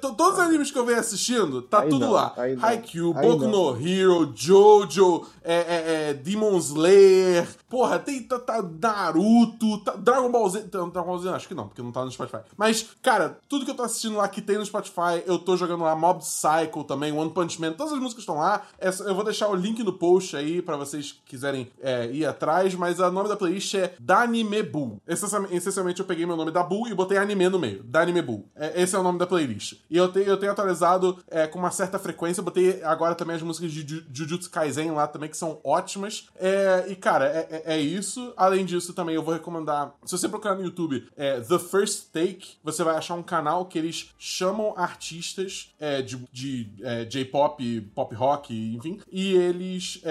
Todos 0.00 0.34
os 0.34 0.38
animes 0.38 0.70
que 0.70 0.78
eu 0.78 0.86
venho 0.86 0.98
assistindo, 0.98 1.60
tá 1.60 1.82
aí 1.82 1.90
tudo 1.90 2.06
não, 2.06 2.12
lá. 2.12 2.34
Haikyuu, 2.62 3.12
Boku 3.12 3.46
no 3.46 3.76
Hero, 3.76 4.32
Jojo, 4.34 5.26
é, 5.44 5.54
é, 5.54 6.10
é, 6.10 6.14
Demon 6.14 6.56
Slayer. 6.56 7.46
Porra, 7.68 7.98
tem 7.98 8.22
tá, 8.22 8.38
tá 8.38 8.62
Naruto, 8.62 9.78
tá, 9.84 9.92
Dragon 9.92 10.30
Ball 10.30 10.48
Z. 10.48 10.62
Dragon 10.62 10.90
Ball 10.90 11.18
Z, 11.18 11.28
acho 11.30 11.48
que 11.48 11.54
não, 11.54 11.68
porque 11.68 11.82
não 11.82 11.92
tá 11.92 12.04
no 12.04 12.10
Spotify. 12.10 12.38
Mas, 12.56 12.88
cara, 13.02 13.38
tudo 13.48 13.64
que 13.64 13.70
eu 13.70 13.74
tô 13.74 13.82
assistindo 13.82 14.16
lá 14.16 14.26
que 14.28 14.40
tem 14.40 14.56
no 14.56 14.64
Spotify, 14.64 15.22
eu 15.26 15.38
tô 15.38 15.56
jogando 15.56 15.84
lá 15.84 15.94
Mob 15.94 16.20
Psycho 16.20 16.84
também, 16.84 17.12
One 17.12 17.30
Punch 17.30 17.60
Man, 17.60 17.72
todas 17.72 17.92
as 17.92 17.98
músicas 17.98 18.22
estão 18.22 18.36
lá. 18.36 18.62
Eu 18.80 19.14
vou 19.14 19.24
deixar 19.24 19.48
o 19.48 19.54
link 19.54 19.82
no 19.82 19.92
post 19.92 20.36
aí 20.36 20.62
pra 20.62 20.76
vocês 20.76 21.20
quiserem 21.26 21.70
é, 21.80 22.10
ir 22.10 22.24
atrás, 22.24 22.74
mas 22.74 22.98
o 22.98 23.10
nome 23.10 23.28
da 23.28 23.36
playlist 23.36 23.74
é 23.74 23.94
Danime 24.00 24.62
Bull. 24.62 25.02
Essencialmente 25.06 26.00
eu 26.00 26.06
peguei 26.06 26.24
meu 26.24 26.36
nome 26.36 26.50
da 26.50 26.62
Bull 26.62 26.88
e 26.88 26.94
botei 26.94 27.18
anime 27.18 27.48
no 27.48 27.58
meio. 27.58 27.82
Danime 27.82 28.22
Bull. 28.22 28.48
É, 28.54 28.80
esse 28.80 28.94
é 28.94 28.98
o 28.98 29.02
nome 29.02 29.18
da 29.18 29.26
playlist. 29.26 29.65
E 29.90 29.96
eu, 29.96 30.10
te, 30.10 30.20
eu 30.20 30.36
tenho 30.36 30.52
atualizado 30.52 31.18
é, 31.28 31.46
com 31.46 31.58
uma 31.58 31.70
certa 31.70 31.98
frequência. 31.98 32.40
Eu 32.40 32.44
botei 32.44 32.82
agora 32.82 33.14
também 33.14 33.36
as 33.36 33.42
músicas 33.42 33.72
de 33.72 34.04
Jujutsu 34.12 34.50
Kaisen 34.50 34.90
lá 34.90 35.06
também, 35.06 35.28
que 35.28 35.36
são 35.36 35.60
ótimas. 35.64 36.28
É, 36.36 36.86
e, 36.88 36.96
cara, 36.96 37.26
é, 37.26 37.48
é, 37.50 37.74
é, 37.74 37.80
isso. 37.80 38.32
Além 38.36 38.64
disso, 38.64 38.92
também 38.92 39.14
eu 39.14 39.22
vou 39.22 39.34
recomendar. 39.34 39.94
Se 40.04 40.16
você 40.16 40.28
procurar 40.28 40.54
no 40.54 40.64
YouTube 40.64 41.08
é, 41.16 41.40
The 41.40 41.58
First 41.58 42.10
Take, 42.12 42.56
você 42.62 42.82
vai 42.82 42.96
achar 42.96 43.14
um 43.14 43.22
canal 43.22 43.66
que 43.66 43.78
eles 43.78 44.10
chamam 44.18 44.74
artistas 44.76 45.74
é, 45.78 46.02
de, 46.02 46.16
de 46.32 46.70
J-pop, 47.08 47.80
pop 47.94 48.14
rock, 48.14 48.74
enfim. 48.74 49.00
E 49.10 49.34
eles 49.34 50.02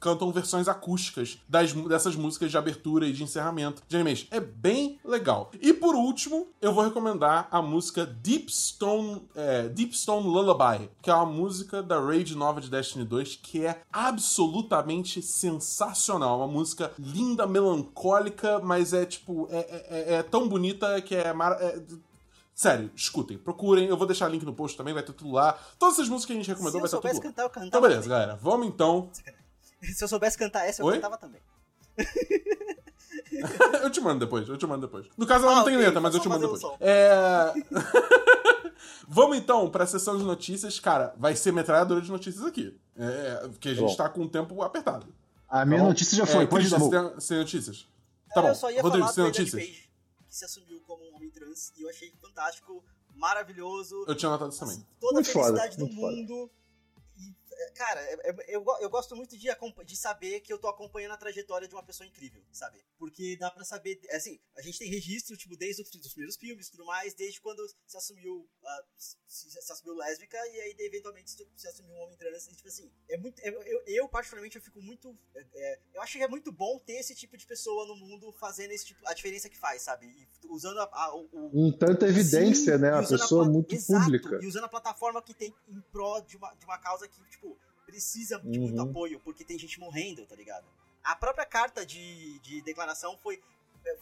cantam 0.00 0.32
versões 0.32 0.68
acústicas 0.68 1.38
das, 1.48 1.72
dessas 1.72 2.16
músicas 2.16 2.50
de 2.50 2.58
abertura 2.58 3.06
e 3.06 3.12
de 3.12 3.22
encerramento 3.22 3.82
de 3.86 3.96
animes. 3.96 4.26
É 4.30 4.40
bem 4.40 4.98
legal. 5.04 5.50
E 5.60 5.72
por 5.72 5.94
último, 5.94 6.48
eu 6.60 6.72
vou 6.72 6.84
recomendar 6.84 7.48
a 7.50 7.60
música 7.62 8.06
Deep 8.06 8.48
Stone, 8.68 9.28
é, 9.34 9.68
Deep 9.68 9.96
Stone 9.96 10.26
Lullaby, 10.26 10.90
que 11.02 11.10
é 11.10 11.14
uma 11.14 11.26
música 11.26 11.82
da 11.82 12.00
raid 12.00 12.34
nova 12.36 12.60
de 12.60 12.68
Destiny 12.70 13.04
2 13.04 13.36
que 13.42 13.64
é 13.66 13.80
absolutamente 13.92 15.20
sensacional. 15.22 16.38
Uma 16.38 16.48
música 16.48 16.92
linda, 16.98 17.46
melancólica, 17.46 18.58
mas 18.60 18.92
é 18.92 19.04
tipo. 19.06 19.48
É, 19.50 19.58
é, 19.58 19.86
é- 19.90 20.14
é 20.16 20.22
tão 20.22 20.48
bonita 20.48 21.00
que 21.02 21.14
é, 21.14 21.32
mar- 21.32 21.56
é- 21.60 21.80
Sério, 22.54 22.90
escutem, 22.96 23.38
procurem. 23.38 23.86
Eu 23.86 23.96
vou 23.96 24.04
deixar 24.06 24.26
link 24.28 24.44
no 24.44 24.52
post 24.52 24.76
também, 24.76 24.92
vai 24.92 25.02
ter 25.04 25.12
tudo 25.12 25.30
lá. 25.30 25.56
Todas 25.78 25.94
essas 25.94 26.08
músicas 26.08 26.26
que 26.26 26.32
a 26.32 26.36
gente 26.36 26.44
Se 26.46 26.50
recomendou 26.50 26.78
eu 26.78 26.82
vai 26.82 26.86
estar 26.88 26.96
soubesse 26.96 27.14
tudo 27.20 27.24
lá. 27.26 27.30
cantar, 27.30 27.42
eu 27.44 27.50
cantava 27.50 27.66
Então, 27.68 27.80
beleza, 27.80 28.02
também. 28.02 28.18
galera. 28.18 28.36
Vamos 28.42 28.66
então. 28.66 29.10
Se 29.94 30.02
eu 30.02 30.08
soubesse 30.08 30.36
cantar 30.36 30.66
essa, 30.66 30.82
eu 30.82 30.86
Oi? 30.86 30.94
cantava 30.96 31.16
também. 31.16 31.40
eu 33.82 33.90
te 33.90 34.00
mando 34.00 34.18
depois, 34.20 34.48
eu 34.48 34.56
te 34.56 34.66
mando 34.66 34.86
depois. 34.86 35.06
No 35.16 35.24
caso, 35.26 35.44
ela 35.44 35.52
Ah, 35.52 35.56
não 35.58 35.64
tem 35.64 35.74
ok, 35.76 35.86
letra, 35.86 36.00
mas 36.00 36.14
eu 36.14 36.20
te 36.20 36.28
mando 36.28 36.52
depois. 36.52 36.74
É. 36.80 37.52
Vamos 39.10 39.38
então 39.38 39.70
pra 39.70 39.86
sessão 39.86 40.18
de 40.18 40.22
notícias. 40.24 40.78
Cara, 40.78 41.14
vai 41.16 41.34
ser 41.34 41.50
metralhadora 41.50 42.00
de 42.02 42.10
notícias 42.10 42.44
aqui. 42.44 42.78
É, 42.94 43.48
porque 43.48 43.70
a 43.70 43.74
gente 43.74 43.88
Bom. 43.90 43.96
tá 43.96 44.08
com 44.08 44.22
o 44.22 44.28
tempo 44.28 44.62
apertado. 44.62 45.06
A 45.48 45.64
minha 45.64 45.78
Então, 45.78 45.88
notícia 45.88 46.14
já 46.16 46.26
foi, 46.26 46.44
é, 46.44 46.46
pode 46.46 46.68
dar 46.68 46.78
você 46.78 47.28
tem 47.28 47.38
notícias? 47.38 47.86
Tá 48.34 48.42
bom. 48.42 48.48
Eu 48.48 48.54
só 48.54 48.70
ia 48.70 48.82
Rodrigo, 48.82 49.06
falar 49.08 49.28
Elliot 49.28 49.40
notícias? 49.40 49.64
Page, 49.64 49.90
que 50.28 50.36
se 50.36 50.44
assumiu 50.44 50.80
como 50.86 51.02
um 51.10 51.16
homem 51.16 51.30
trans, 51.30 51.72
e 51.78 51.82
eu 51.82 51.88
achei 51.88 52.12
fantástico, 52.20 52.84
maravilhoso. 53.14 54.04
Eu 54.06 54.14
tinha 54.14 54.30
notado 54.30 54.50
isso 54.50 54.60
também. 54.60 54.84
Toda 55.00 55.14
Muito 55.14 55.30
a 55.30 55.32
foda, 55.32 55.46
felicidade 55.58 55.76
do 55.78 55.86
muito 55.94 56.36
foda. 56.36 56.50
Cara, 57.74 58.00
é- 58.00 58.30
é- 58.30 58.56
eu, 58.56 58.64
eu 58.80 58.90
gosto 58.90 59.14
muito 59.16 59.36
de, 59.36 59.48
de 59.84 59.96
saber 59.96 60.40
que 60.40 60.52
eu 60.52 60.58
tô 60.58 60.68
acompanhando 60.68 61.12
a 61.12 61.16
trajetória 61.16 61.66
de 61.68 61.74
uma 61.74 61.82
pessoa 61.82 62.06
incrível, 62.06 62.42
sabe? 62.52 62.84
Porque 62.98 63.36
dá 63.36 63.50
pra 63.50 63.64
saber, 63.64 64.00
assim, 64.12 64.38
a 64.56 64.62
gente 64.62 64.78
tem 64.78 64.88
registro, 64.88 65.36
tipo, 65.36 65.56
desde 65.56 65.82
os 65.82 65.90
dos 65.90 66.12
primeiros 66.12 66.36
filmes 66.36 66.68
e 66.68 66.70
tudo 66.70 66.84
mais, 66.84 67.14
desde 67.14 67.40
quando 67.40 67.66
se 67.86 67.96
assumiu, 67.96 68.48
ah, 68.64 68.84
se, 68.96 69.16
se 69.50 69.72
assumiu 69.72 69.94
lésbica 69.94 70.36
e 70.48 70.60
aí 70.60 70.76
eventualmente 70.78 71.30
se, 71.30 71.46
se 71.56 71.68
assumiu 71.68 71.92
um 71.94 72.00
homem 72.02 72.16
trans. 72.16 72.46
E, 72.48 72.54
tipo 72.54 72.68
assim, 72.68 72.90
é 73.08 73.16
muito. 73.16 73.40
Eu, 73.40 73.62
eu, 73.62 73.82
eu, 73.86 74.08
particularmente, 74.08 74.56
eu 74.56 74.62
fico 74.62 74.80
muito. 74.82 75.16
é, 75.34 75.46
é, 75.54 75.80
eu 75.94 76.02
acho 76.02 76.16
que 76.18 76.24
é 76.24 76.28
muito 76.28 76.50
bom 76.52 76.78
ter 76.80 76.94
esse 76.94 77.14
tipo 77.14 77.36
de 77.36 77.46
pessoa 77.46 77.86
no 77.86 77.96
mundo 77.96 78.32
fazendo 78.32 78.72
esse 78.72 78.86
tipo, 78.86 79.00
a 79.06 79.14
diferença 79.14 79.48
que 79.48 79.56
faz, 79.56 79.82
sabe? 79.82 80.06
E 80.06 80.28
usando 80.48 80.78
a- 80.80 80.90
a- 80.92 81.14
o- 81.14 81.28
Um 81.52 81.70
tanta 81.72 82.06
evidência, 82.06 82.76
Sim, 82.76 82.82
né? 82.82 82.90
A 82.92 83.06
pessoa 83.06 83.44
pla- 83.44 83.52
muito 83.52 83.74
Exato, 83.74 84.04
pública. 84.04 84.38
E 84.42 84.46
usando 84.46 84.64
a 84.64 84.68
plataforma 84.68 85.22
que 85.22 85.34
tem 85.34 85.54
em 85.68 85.80
pró 85.92 86.20
de 86.20 86.36
uma, 86.36 86.54
de 86.54 86.64
uma 86.64 86.78
causa 86.78 87.06
que, 87.08 87.22
tipo, 87.30 87.47
precisa 87.88 88.38
de 88.38 88.58
muito 88.60 88.76
Uhum. 88.82 88.90
apoio, 88.90 89.18
porque 89.20 89.42
tem 89.42 89.58
gente 89.58 89.80
morrendo, 89.80 90.26
tá 90.26 90.36
ligado? 90.36 90.66
A 91.02 91.16
própria 91.16 91.46
carta 91.46 91.86
de, 91.86 92.38
de 92.40 92.60
declaração 92.60 93.16
foi, 93.22 93.40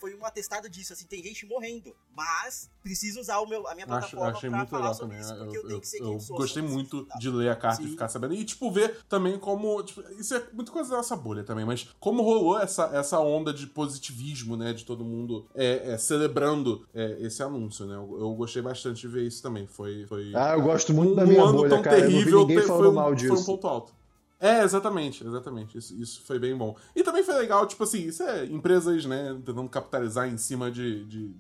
foi 0.01 0.15
um 0.15 0.25
atestado 0.25 0.69
disso, 0.69 0.93
assim, 0.93 1.07
tem 1.07 1.23
gente 1.23 1.47
morrendo, 1.47 1.95
mas 2.15 2.71
preciso 2.83 3.21
usar 3.21 3.39
o 3.41 3.47
meu, 3.47 3.67
a 3.67 3.75
minha 3.75 3.87
Acho, 3.87 4.11
plataforma 4.17 4.37
achei 4.37 4.49
pra 4.51 4.59
muito 4.59 4.69
falar 4.71 4.83
legal 4.83 4.95
sobre 4.95 5.17
também. 5.17 5.21
isso, 5.31 5.33
Eu, 5.35 5.45
porque 5.45 5.57
eu, 5.59 5.63
eu- 5.63 5.69
tenho 5.69 5.81
que 5.81 5.89
ser 5.89 5.97
eu 5.99 6.05
quem 6.05 6.15
eu 6.15 6.21
sou. 6.21 6.37
gostei 6.37 6.63
muito 6.63 7.05
Tá. 7.07 7.19
de 7.19 7.31
ler 7.31 7.51
a 7.51 7.57
carta 7.57 7.83
e 7.83 7.85
Sim. 7.87 7.91
ficar 7.93 8.09
sabendo. 8.09 8.35
E, 8.35 8.45
tipo, 8.45 8.71
ver 8.71 8.99
também 9.09 9.39
como. 9.39 9.83
tipo, 9.83 10.03
isso 10.13 10.35
é 10.35 10.43
muito 10.53 10.71
coisa 10.73 10.91
da 10.91 10.97
nossa 10.97 11.17
bolha 11.17 11.43
também, 11.45 11.65
mas 11.65 11.89
como 12.01 12.23
rolou 12.23 12.59
essa, 12.59 12.85
essa 12.95 13.19
onda 13.21 13.53
de 13.53 13.67
positivismo, 13.67 14.57
né? 14.57 14.73
De 14.73 14.85
todo 14.85 15.05
mundo 15.05 15.47
é, 15.55 15.93
é, 15.93 15.99
celebrando 15.99 16.87
é, 16.95 17.17
esse 17.21 17.43
anúncio, 17.43 17.87
né? 17.87 17.95
Eu, 17.97 18.17
eu 18.21 18.35
gostei 18.35 18.63
bastante 18.63 19.01
de 19.01 19.09
ver 19.09 19.27
isso 19.27 19.43
também. 19.43 19.67
Foi. 19.67 20.07
foi 20.07 20.33
Ah, 20.35 20.53
eu 20.55 20.63
gosto 20.63 20.93
muito 20.93 21.15
da 21.15 21.25
um 21.25 21.27
minha 21.27 21.43
ano 21.43 21.53
bolha, 21.59 21.69
tão 21.71 21.83
cara. 21.83 21.97
Eu 21.99 22.03
não 22.03 22.09
vi 22.09 22.15
terrível 22.17 22.41
ninguém 22.41 22.63
falando 22.63 22.79
foi 22.83 22.89
um, 22.89 22.93
mal 22.95 23.05
foi 23.07 23.13
um 23.13 23.17
disso. 23.17 23.47
ponto 23.47 23.67
alto. 23.67 23.93
É, 24.39 24.63
exatamente, 24.63 25.27
exatamente. 25.27 25.79
Isso, 25.79 25.95
isso 26.01 26.23
foi 26.27 26.39
bem 26.39 26.55
bom. 26.57 26.77
E 26.95 27.03
também 27.03 27.23
foi 27.25 27.35
legal, 27.35 27.67
tipo 27.67 27.83
assim, 27.85 28.01
isso 28.07 28.23
é 28.23 28.45
empresas, 28.45 29.05
né, 29.07 29.33
tentando 29.45 29.69
capitalizar 29.69 30.29
em 30.29 30.37
cima 30.37 30.71
de, 30.71 31.05
de- 31.07 31.35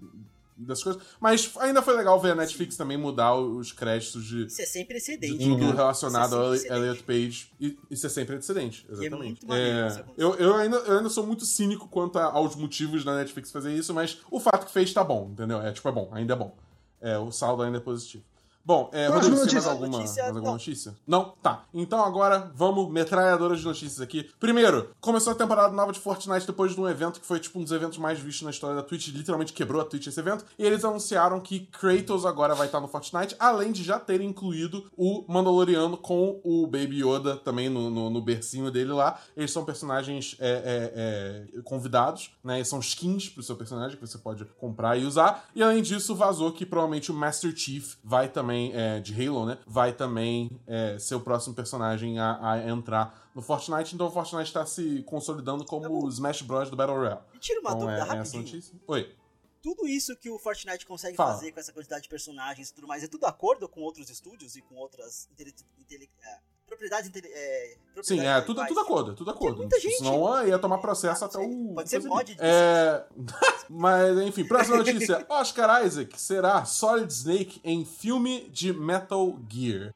das 0.56 0.82
coisas. 0.82 1.02
Mas 1.20 1.52
ainda 1.58 1.82
foi 1.82 1.94
legal 1.94 2.18
ver 2.18 2.30
a 2.30 2.34
Netflix 2.34 2.74
também 2.74 2.96
mudar 2.96 3.34
os 3.34 3.70
créditos 3.72 4.24
de, 4.24 4.46
Isso 4.46 4.62
é 4.62 4.64
sempre 4.64 4.94
de 4.94 5.02
excedente. 5.02 5.38
tudo 5.44 5.66
né? 5.66 5.72
relacionado 5.74 6.54
é 6.54 6.56
sempre 6.56 6.76
Elliot 6.78 7.02
Page. 7.02 7.52
E 7.60 7.78
isso 7.90 8.06
é 8.06 8.08
sempre 8.08 8.36
excedente, 8.36 8.86
é 8.88 8.92
exatamente. 8.92 9.22
muito 9.22 9.46
maneiro 9.46 9.78
É, 9.78 9.86
isso 9.88 9.98
acontecer. 10.00 10.22
eu, 10.22 10.34
eu, 10.36 10.54
ainda, 10.54 10.76
eu 10.78 10.96
ainda 10.96 11.10
sou 11.10 11.26
muito 11.26 11.44
cínico 11.44 11.86
quanto 11.88 12.18
a- 12.18 12.24
aos 12.32 12.56
motivos 12.56 13.04
da 13.04 13.14
Netflix 13.14 13.50
fazer 13.52 13.74
isso, 13.74 13.92
mas 13.92 14.18
o 14.30 14.40
fato 14.40 14.64
que 14.64 14.72
fez 14.72 14.90
tá 14.94 15.04
bom, 15.04 15.28
entendeu? 15.32 15.60
É 15.60 15.70
tipo, 15.70 15.86
é 15.86 15.92
bom, 15.92 16.08
ainda 16.12 16.32
é 16.32 16.36
bom. 16.36 16.56
É, 16.98 17.18
o 17.18 17.30
saldo 17.30 17.62
ainda 17.62 17.76
é 17.76 17.80
positivo. 17.80 18.24
Bom, 18.66 18.90
é, 18.92 19.06
Rodrigo, 19.06 19.36
você 19.36 19.46
tem 19.46 19.54
mais 19.54 19.64
notícia. 19.64 19.70
alguma, 19.70 19.98
Notícia, 19.98 20.22
mais 20.24 20.34
alguma 20.34 20.44
não. 20.44 20.52
notícia? 20.54 20.96
Não? 21.06 21.34
Tá. 21.40 21.64
Então 21.72 22.04
agora 22.04 22.50
vamos 22.52 22.90
metralhadora 22.90 23.56
de 23.56 23.64
notícias 23.64 24.00
aqui. 24.00 24.28
Primeiro, 24.40 24.90
começou 25.00 25.32
a 25.32 25.36
temporada 25.36 25.72
nova 25.72 25.92
de 25.92 26.00
Fortnite 26.00 26.44
depois 26.44 26.74
de 26.74 26.80
um 26.80 26.88
evento 26.88 27.20
que 27.20 27.26
foi 27.26 27.38
tipo 27.38 27.60
um 27.60 27.62
dos 27.62 27.70
eventos 27.70 27.96
mais 27.96 28.18
vistos 28.18 28.42
na 28.42 28.50
história 28.50 28.74
da 28.74 28.82
Twitch, 28.82 29.06
literalmente 29.08 29.52
quebrou 29.52 29.80
a 29.80 29.84
Twitch 29.84 30.08
esse 30.08 30.18
evento. 30.18 30.44
E 30.58 30.64
eles 30.64 30.84
anunciaram 30.84 31.38
que 31.38 31.60
Kratos 31.60 32.26
agora 32.26 32.56
vai 32.56 32.66
estar 32.66 32.80
no 32.80 32.88
Fortnite, 32.88 33.36
além 33.38 33.70
de 33.70 33.84
já 33.84 34.00
ter 34.00 34.20
incluído 34.20 34.90
o 34.96 35.24
Mandaloriano 35.28 35.96
com 35.96 36.40
o 36.42 36.66
Baby 36.66 37.04
Yoda 37.04 37.36
também 37.36 37.68
no, 37.68 37.88
no, 37.88 38.10
no 38.10 38.20
bercinho 38.20 38.72
dele 38.72 38.92
lá. 38.92 39.16
Eles 39.36 39.52
são 39.52 39.64
personagens 39.64 40.36
é, 40.40 41.46
é, 41.54 41.56
é, 41.58 41.62
convidados, 41.62 42.32
né? 42.42 42.64
São 42.64 42.80
skins 42.80 43.28
pro 43.28 43.44
seu 43.44 43.54
personagem 43.54 43.96
que 43.96 44.04
você 44.04 44.18
pode 44.18 44.44
comprar 44.58 44.96
e 44.98 45.04
usar. 45.04 45.44
E 45.54 45.62
além 45.62 45.82
disso, 45.82 46.16
vazou 46.16 46.50
que 46.50 46.66
provavelmente 46.66 47.12
o 47.12 47.14
Master 47.14 47.54
Chief 47.56 47.94
vai 48.02 48.28
também, 48.28 48.55
é, 48.74 49.00
de 49.00 49.12
Halo, 49.14 49.46
né? 49.46 49.58
Vai 49.66 49.92
também 49.92 50.50
é, 50.66 50.98
ser 50.98 51.14
o 51.14 51.20
próximo 51.20 51.54
personagem 51.54 52.18
a, 52.18 52.52
a 52.52 52.68
entrar 52.68 53.30
no 53.34 53.42
Fortnite. 53.42 53.94
Então 53.94 54.06
o 54.06 54.10
Fortnite 54.10 54.52
tá 54.52 54.64
se 54.66 55.02
consolidando 55.04 55.64
como 55.64 56.04
o 56.04 56.08
Smash 56.08 56.42
Bros. 56.42 56.70
do 56.70 56.76
Battle 56.76 56.96
Royale. 56.96 57.20
Me 57.32 57.38
tira 57.38 57.60
uma 57.60 57.70
Então 57.70 57.80
dúvida 57.80 57.98
é, 57.98 58.00
é 58.00 58.02
essa 58.04 58.14
rapidinho. 58.14 58.42
notícia. 58.42 58.74
Oi. 58.86 59.14
tudo 59.62 59.86
isso 59.88 60.16
que 60.16 60.30
o 60.30 60.38
Fortnite 60.38 60.86
consegue 60.86 61.16
Fala. 61.16 61.32
fazer 61.34 61.50
com 61.52 61.58
essa 61.60 61.72
quantidade 61.72 62.02
de 62.04 62.08
personagens 62.08 62.68
e 62.68 62.74
tudo 62.74 62.86
mais, 62.86 63.02
é 63.02 63.08
tudo 63.08 63.26
acordo 63.26 63.68
com 63.68 63.80
outros 63.80 64.08
estúdios 64.10 64.54
e 64.56 64.62
com 64.62 64.76
outras 64.76 65.28
intele- 65.32 65.54
intele- 65.78 66.10
é, 66.22 66.38
propriedades 66.66 67.08
intele- 67.08 67.28
é, 67.32 67.68
Sim, 68.02 68.16
propriedades 68.16 68.42
é 68.42 68.46
tudo, 68.46 68.66
tudo 68.66 68.80
acordo, 68.80 69.14
tudo 69.14 69.30
acordo. 69.30 69.56
muita 69.58 69.78
gente. 69.80 69.96
Senão 69.98 70.32
ah, 70.32 70.46
ia 70.46 70.58
tomar 70.58 70.78
processo 70.78 71.24
Ah, 71.24 71.26
até 71.26 71.38
o. 71.38 71.74
Pode 71.74 71.88
ser 71.88 72.02
mod 72.02 72.24
disso. 72.24 72.38
É. 72.44 73.04
Mas, 73.70 74.18
enfim, 74.20 74.44
próxima 74.44 74.76
notícia. 74.78 75.24
Oscar 75.28 75.84
Isaac 75.86 76.20
será 76.20 76.64
Solid 76.64 77.12
Snake 77.12 77.60
em 77.64 77.84
filme 77.84 78.48
de 78.52 78.72
Metal 78.72 79.36
Gear. 79.50 79.92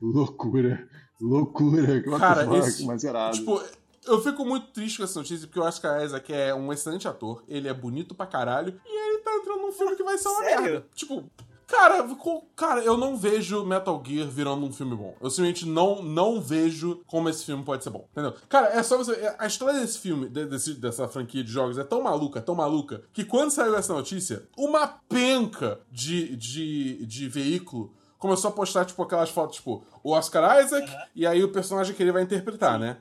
Loucura. 0.00 0.88
Loucura. 1.20 2.02
Cara, 2.18 2.44
fuck, 2.46 2.58
esse- 2.58 2.84
mas 2.84 3.04
errado. 3.04 3.34
Tipo, 3.34 3.62
eu 4.06 4.20
fico 4.22 4.44
muito 4.44 4.68
triste 4.72 4.98
com 4.98 5.04
essa 5.04 5.18
notícia, 5.18 5.46
porque 5.46 5.60
o 5.60 5.62
Oscar 5.62 6.02
Isaac 6.04 6.32
é 6.32 6.52
um 6.54 6.72
excelente 6.72 7.06
ator, 7.06 7.44
ele 7.46 7.68
é 7.68 7.74
bonito 7.74 8.14
pra 8.14 8.26
caralho, 8.26 8.80
e 8.84 9.08
ele 9.10 9.18
tá 9.18 9.32
entrando 9.36 9.60
num 9.62 9.70
filme 9.72 9.94
que 9.94 10.02
vai 10.02 10.18
ser 10.18 10.28
uma 10.28 10.42
Sério? 10.42 10.62
merda. 10.62 10.86
Tipo, 10.94 11.24
cara, 11.72 12.06
cara, 12.54 12.80
eu 12.82 12.96
não 12.96 13.16
vejo 13.16 13.64
Metal 13.64 14.02
Gear 14.06 14.28
virando 14.28 14.64
um 14.66 14.72
filme 14.72 14.94
bom. 14.94 15.14
Eu 15.20 15.30
simplesmente 15.30 15.66
não, 15.66 16.02
não 16.02 16.40
vejo 16.40 17.02
como 17.06 17.28
esse 17.28 17.44
filme 17.44 17.64
pode 17.64 17.82
ser 17.82 17.90
bom, 17.90 18.06
entendeu? 18.12 18.34
Cara, 18.48 18.68
é 18.68 18.82
só 18.82 18.96
você... 18.98 19.12
é- 19.12 19.36
A 19.38 19.46
história 19.46 19.80
desse 19.80 19.98
filme, 19.98 20.28
de- 20.28 20.44
desse- 20.46 20.74
dessa 20.74 21.08
franquia 21.08 21.42
de 21.42 21.50
jogos 21.50 21.78
é 21.78 21.84
tão 21.84 22.02
maluca, 22.02 22.40
tão 22.40 22.54
maluca, 22.54 23.02
que 23.12 23.24
quando 23.24 23.50
saiu 23.50 23.74
essa 23.76 23.92
notícia, 23.94 24.46
uma 24.56 24.86
penca 25.08 25.80
de, 25.90 26.36
de, 26.36 27.06
de 27.06 27.28
veículo 27.28 27.92
começou 28.18 28.50
a 28.50 28.52
postar, 28.52 28.84
tipo, 28.84 29.02
aquelas 29.02 29.30
fotos, 29.30 29.56
tipo, 29.56 29.84
o 30.04 30.12
Oscar 30.12 30.62
Isaac, 30.64 30.88
e 31.14 31.26
aí 31.26 31.42
o 31.42 31.50
personagem 31.50 31.94
que 31.94 32.02
ele 32.02 32.12
vai 32.12 32.22
interpretar, 32.22 32.78
né? 32.78 32.98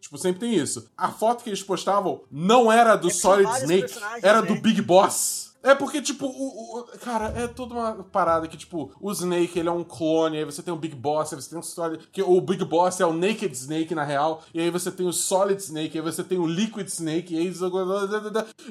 Tipo, 0.00 0.18
sempre 0.18 0.40
tem 0.40 0.54
isso. 0.54 0.88
A 0.96 1.10
foto 1.10 1.44
que 1.44 1.50
eles 1.50 1.62
postavam 1.62 2.22
não 2.30 2.70
era 2.72 2.96
do 2.96 3.08
É 3.08 3.10
Solid 3.12 3.48
Snake, 3.60 3.94
era 4.22 4.42
né? 4.42 4.48
do 4.48 4.60
Big 4.60 4.80
Boss. 4.82 5.45
É 5.66 5.74
porque, 5.74 6.00
tipo, 6.00 6.26
o, 6.26 6.80
o- 6.80 6.84
Cara, 7.00 7.32
é 7.36 7.46
toda 7.48 7.74
uma 7.74 7.92
parada 8.04 8.46
que, 8.48 8.56
tipo, 8.56 8.90
o 9.00 9.10
Snake, 9.12 9.58
ele 9.58 9.68
é 9.68 9.72
um 9.72 9.82
clone, 9.84 10.38
aí 10.38 10.44
você 10.44 10.62
tem 10.62 10.72
o 10.72 10.76
Big 10.76 10.94
Boss, 10.94 11.32
aí 11.32 11.40
você 11.42 11.50
tem 11.50 11.58
um 11.58 11.62
Solid... 11.62 12.08
Que 12.12 12.22
o 12.22 12.40
Big 12.40 12.64
Boss 12.64 13.00
é 13.00 13.06
o 13.06 13.12
Naked 13.12 13.52
Snake, 13.52 13.94
na 13.94 14.04
real, 14.04 14.42
e 14.54 14.60
aí 14.60 14.70
você 14.70 14.90
tem 14.90 15.06
o 15.06 15.12
Solid 15.12 15.60
Snake, 15.60 15.98
aí 15.98 16.04
você 16.04 16.22
tem 16.22 16.38
o 16.38 16.46
Liquid 16.46 16.86
Snake, 16.86 17.34
e 17.34 17.38
aí... 17.38 17.52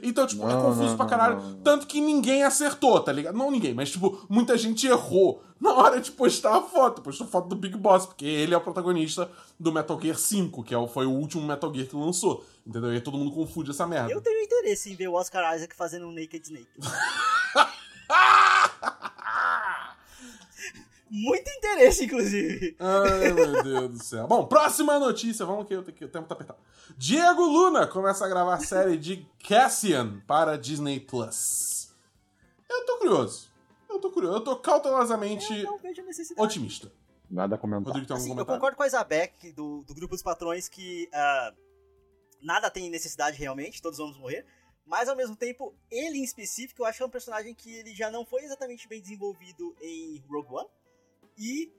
Então, 0.04 0.26
tipo, 0.28 0.44
é 0.48 0.54
Não, 0.54 0.62
confuso 0.62 0.90
não, 0.90 0.98
pra 0.98 1.06
caralho. 1.06 1.38
não, 1.38 1.50
não. 1.52 1.58
Tanto 1.62 1.88
que 1.88 2.00
ninguém 2.02 2.44
acertou, 2.44 3.00
tá 3.00 3.12
ligado? 3.12 3.38
Não 3.38 3.52
ninguém, 3.52 3.74
mas, 3.74 3.92
tipo, 3.92 4.26
muita 4.30 4.58
gente 4.58 4.88
errou 4.88 5.42
na 5.60 5.74
hora 5.74 6.00
de 6.00 6.12
postar 6.12 6.56
a 6.58 6.62
foto. 6.62 7.02
Postou 7.02 7.28
foto 7.28 7.48
do 7.48 7.56
Big 7.56 7.78
Boss, 7.78 8.06
porque 8.06 8.26
ele 8.26 8.54
é 8.54 8.58
o 8.58 8.62
protagonista 8.62 9.30
do 9.60 9.72
Metal 9.72 10.00
Gear 10.00 10.18
5, 10.18 10.64
que 10.64 10.76
é 10.76 10.88
foi 10.88 11.06
o 11.06 11.12
último 11.12 11.46
Metal 11.46 11.74
Gear 11.74 11.88
que 11.88 11.96
lançou. 11.96 12.46
Entendeu? 12.66 12.94
E 12.94 13.02
todo 13.02 13.18
mundo 13.18 13.32
confunde 13.32 13.72
essa 13.72 13.88
merda. 13.88 14.12
Eu 14.12 14.22
tenho 14.22 14.42
interesse 14.42 14.92
em 14.92 14.96
ver 14.96 15.08
o 15.08 15.14
Oscar 15.14 15.56
Isaac 15.56 15.76
fazendo 15.76 16.08
um 16.08 16.12
Naked 16.12 16.44
Snake. 16.44 16.68
Muito 21.10 21.50
interesse, 21.50 22.06
inclusive. 22.06 22.76
Ai, 22.80 23.32
meu 23.32 23.64
Deus 23.64 23.92
do 23.92 24.04
céu. 24.04 24.28
Bom, 24.28 24.46
próxima 24.48 25.00
notícia. 25.00 25.46
Vamos 25.46 25.68
que, 25.68 25.74
eu 25.74 25.84
tenho 25.84 25.98
que 25.98 26.04
o 26.06 26.10
tempo 26.10 26.28
tá 26.28 26.34
apertado. 26.34 26.60
Diego 26.98 27.44
Luna 27.44 27.88
começa 27.88 28.26
a 28.26 28.28
gravar 28.28 28.60
série 28.60 28.98
de 28.98 29.26
Cassian 29.48 30.22
para 30.28 30.58
Disney 30.58 31.00
Plus. 31.00 31.94
Eu 32.70 32.86
tô 32.86 32.98
curioso. 32.98 33.55
Eu 33.96 34.02
tô 34.02 34.12
curioso. 34.12 34.38
Eu 34.38 34.44
tô 34.44 34.56
cautelosamente 34.58 35.66
otimista. 36.38 36.92
Nada 37.30 37.56
a 37.56 37.58
comentar. 37.58 37.88
Rodrigo, 37.88 38.08
tem 38.08 38.16
algum 38.16 38.32
Assim, 38.32 38.40
eu 38.40 38.46
concordo 38.46 38.78
com 38.78 38.84
a 38.84 38.88
Isabek 38.88 39.52
do, 39.52 39.84
do 39.84 39.96
grupo 39.96 40.14
dos 40.14 40.22
patrões 40.22 40.70
que 40.70 41.10
ah, 41.14 41.54
nada 42.42 42.70
tem 42.70 42.90
necessidade 42.90 43.38
realmente, 43.38 43.82
todos 43.82 43.98
vamos 43.98 44.18
morrer. 44.18 44.46
Mas 44.86 45.10
ao 45.10 45.16
mesmo 45.16 45.36
tempo, 45.36 45.74
ele 45.90 46.20
em 46.20 46.24
específico, 46.24 46.82
eu 46.82 46.86
acho 46.86 46.98
que 46.98 47.04
é 47.04 47.06
um 47.08 47.10
personagem 47.10 47.56
que 47.56 47.74
ele 47.74 47.96
já 47.96 48.12
não 48.12 48.24
foi 48.24 48.44
exatamente 48.44 48.88
bem 48.88 49.02
desenvolvido 49.02 49.76
em 49.82 50.24
Rogue 50.30 50.54
One. 50.54 50.70
E 51.38 51.74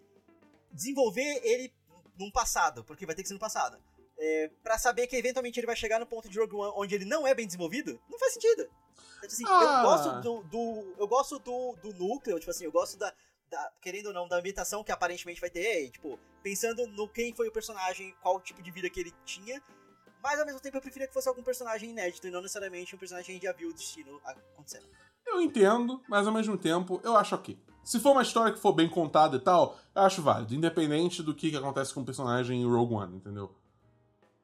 desenvolver 0.72 1.40
ele 1.44 1.72
num 2.18 2.30
passado, 2.30 2.82
porque 2.84 3.06
vai 3.06 3.14
ter 3.14 3.22
que 3.22 3.28
ser 3.28 3.34
no 3.34 3.40
passado. 3.40 3.78
É, 4.18 4.50
para 4.62 4.78
saber 4.78 5.06
que 5.06 5.16
eventualmente 5.16 5.60
ele 5.60 5.66
vai 5.66 5.76
chegar 5.76 5.98
no 6.00 6.06
ponto 6.06 6.28
de 6.28 6.38
Rogue 6.38 6.54
One 6.56 6.72
onde 6.76 6.94
ele 6.94 7.04
não 7.04 7.26
é 7.26 7.34
bem 7.34 7.44
desenvolvido, 7.46 8.00
não 8.10 8.18
faz 8.18 8.32
sentido. 8.32 8.62
Então, 9.18 9.26
assim, 9.28 9.44
Ah. 9.46 9.82
Eu 9.82 9.90
gosto 9.90 10.20
do, 10.22 10.42
do- 10.44 10.94
eu 10.98 11.08
gosto 11.08 11.38
do, 11.38 11.76
do 11.82 11.92
núcleo, 11.94 12.38
tipo 12.38 12.50
assim, 12.50 12.64
eu 12.64 12.72
gosto 12.72 12.96
da, 12.96 13.12
da- 13.50 13.72
querendo 13.82 14.06
ou 14.06 14.12
não, 14.14 14.26
da 14.26 14.36
ambientação 14.38 14.82
que 14.82 14.90
aparentemente 14.92 15.40
vai 15.40 15.50
ter, 15.50 15.84
e, 15.84 15.90
tipo, 15.90 16.18
pensando 16.42 16.86
no 16.86 17.06
quem 17.08 17.34
foi 17.34 17.48
o 17.48 17.52
personagem, 17.52 18.14
qual 18.22 18.40
tipo 18.40 18.62
de 18.62 18.70
vida 18.70 18.88
que 18.88 19.00
ele 19.00 19.12
tinha, 19.24 19.62
mas 20.22 20.40
ao 20.40 20.46
mesmo 20.46 20.60
tempo 20.60 20.76
eu 20.76 20.80
preferia 20.80 21.06
que 21.06 21.14
fosse 21.14 21.28
algum 21.28 21.42
personagem 21.42 21.90
inédito 21.90 22.26
e 22.26 22.30
não 22.30 22.40
necessariamente 22.40 22.94
um 22.96 22.98
personagem 22.98 23.26
que 23.26 23.32
a 23.32 23.34
gente 23.34 23.44
já 23.44 23.52
viu 23.52 23.68
o 23.70 23.74
destino 23.74 24.20
acontecendo. 24.24 24.86
Eu 25.26 25.40
entendo, 25.42 26.02
mas 26.08 26.26
ao 26.26 26.32
mesmo 26.32 26.56
tempo 26.56 27.00
eu 27.04 27.16
acho 27.16 27.34
ok. 27.34 27.58
Se 27.84 28.00
for 28.00 28.12
uma 28.12 28.22
história 28.22 28.52
que 28.52 28.58
for 28.58 28.72
bem 28.72 28.88
contada 28.88 29.36
e 29.36 29.40
tal, 29.40 29.78
eu 29.94 30.02
acho 30.02 30.22
válido, 30.22 30.54
independente 30.54 31.22
do 31.22 31.34
que, 31.34 31.50
que 31.50 31.56
acontece 31.56 31.92
com 31.92 32.00
o 32.00 32.04
personagem 32.04 32.62
em 32.62 32.66
Rogue 32.66 32.94
One, 32.94 33.16
entendeu? 33.16 33.54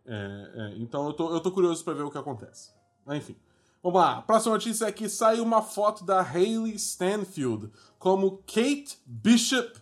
É, 0.06 0.50
é, 0.54 0.74
então 0.78 1.06
eu 1.06 1.12
tô, 1.12 1.32
eu 1.32 1.40
tô 1.40 1.52
curioso 1.52 1.84
pra 1.84 1.94
ver 1.94 2.02
o 2.02 2.10
que 2.10 2.18
acontece. 2.18 2.72
Enfim. 3.08 3.36
Vamos 3.82 4.00
lá. 4.00 4.22
Próxima 4.22 4.54
notícia 4.54 4.86
é 4.86 4.92
que 4.92 5.08
saiu 5.08 5.42
uma 5.42 5.60
foto 5.60 6.04
da 6.04 6.20
Hayley 6.20 6.74
Stanfield 6.76 7.70
como 7.98 8.38
Kate 8.38 8.98
Bishop 9.04 9.80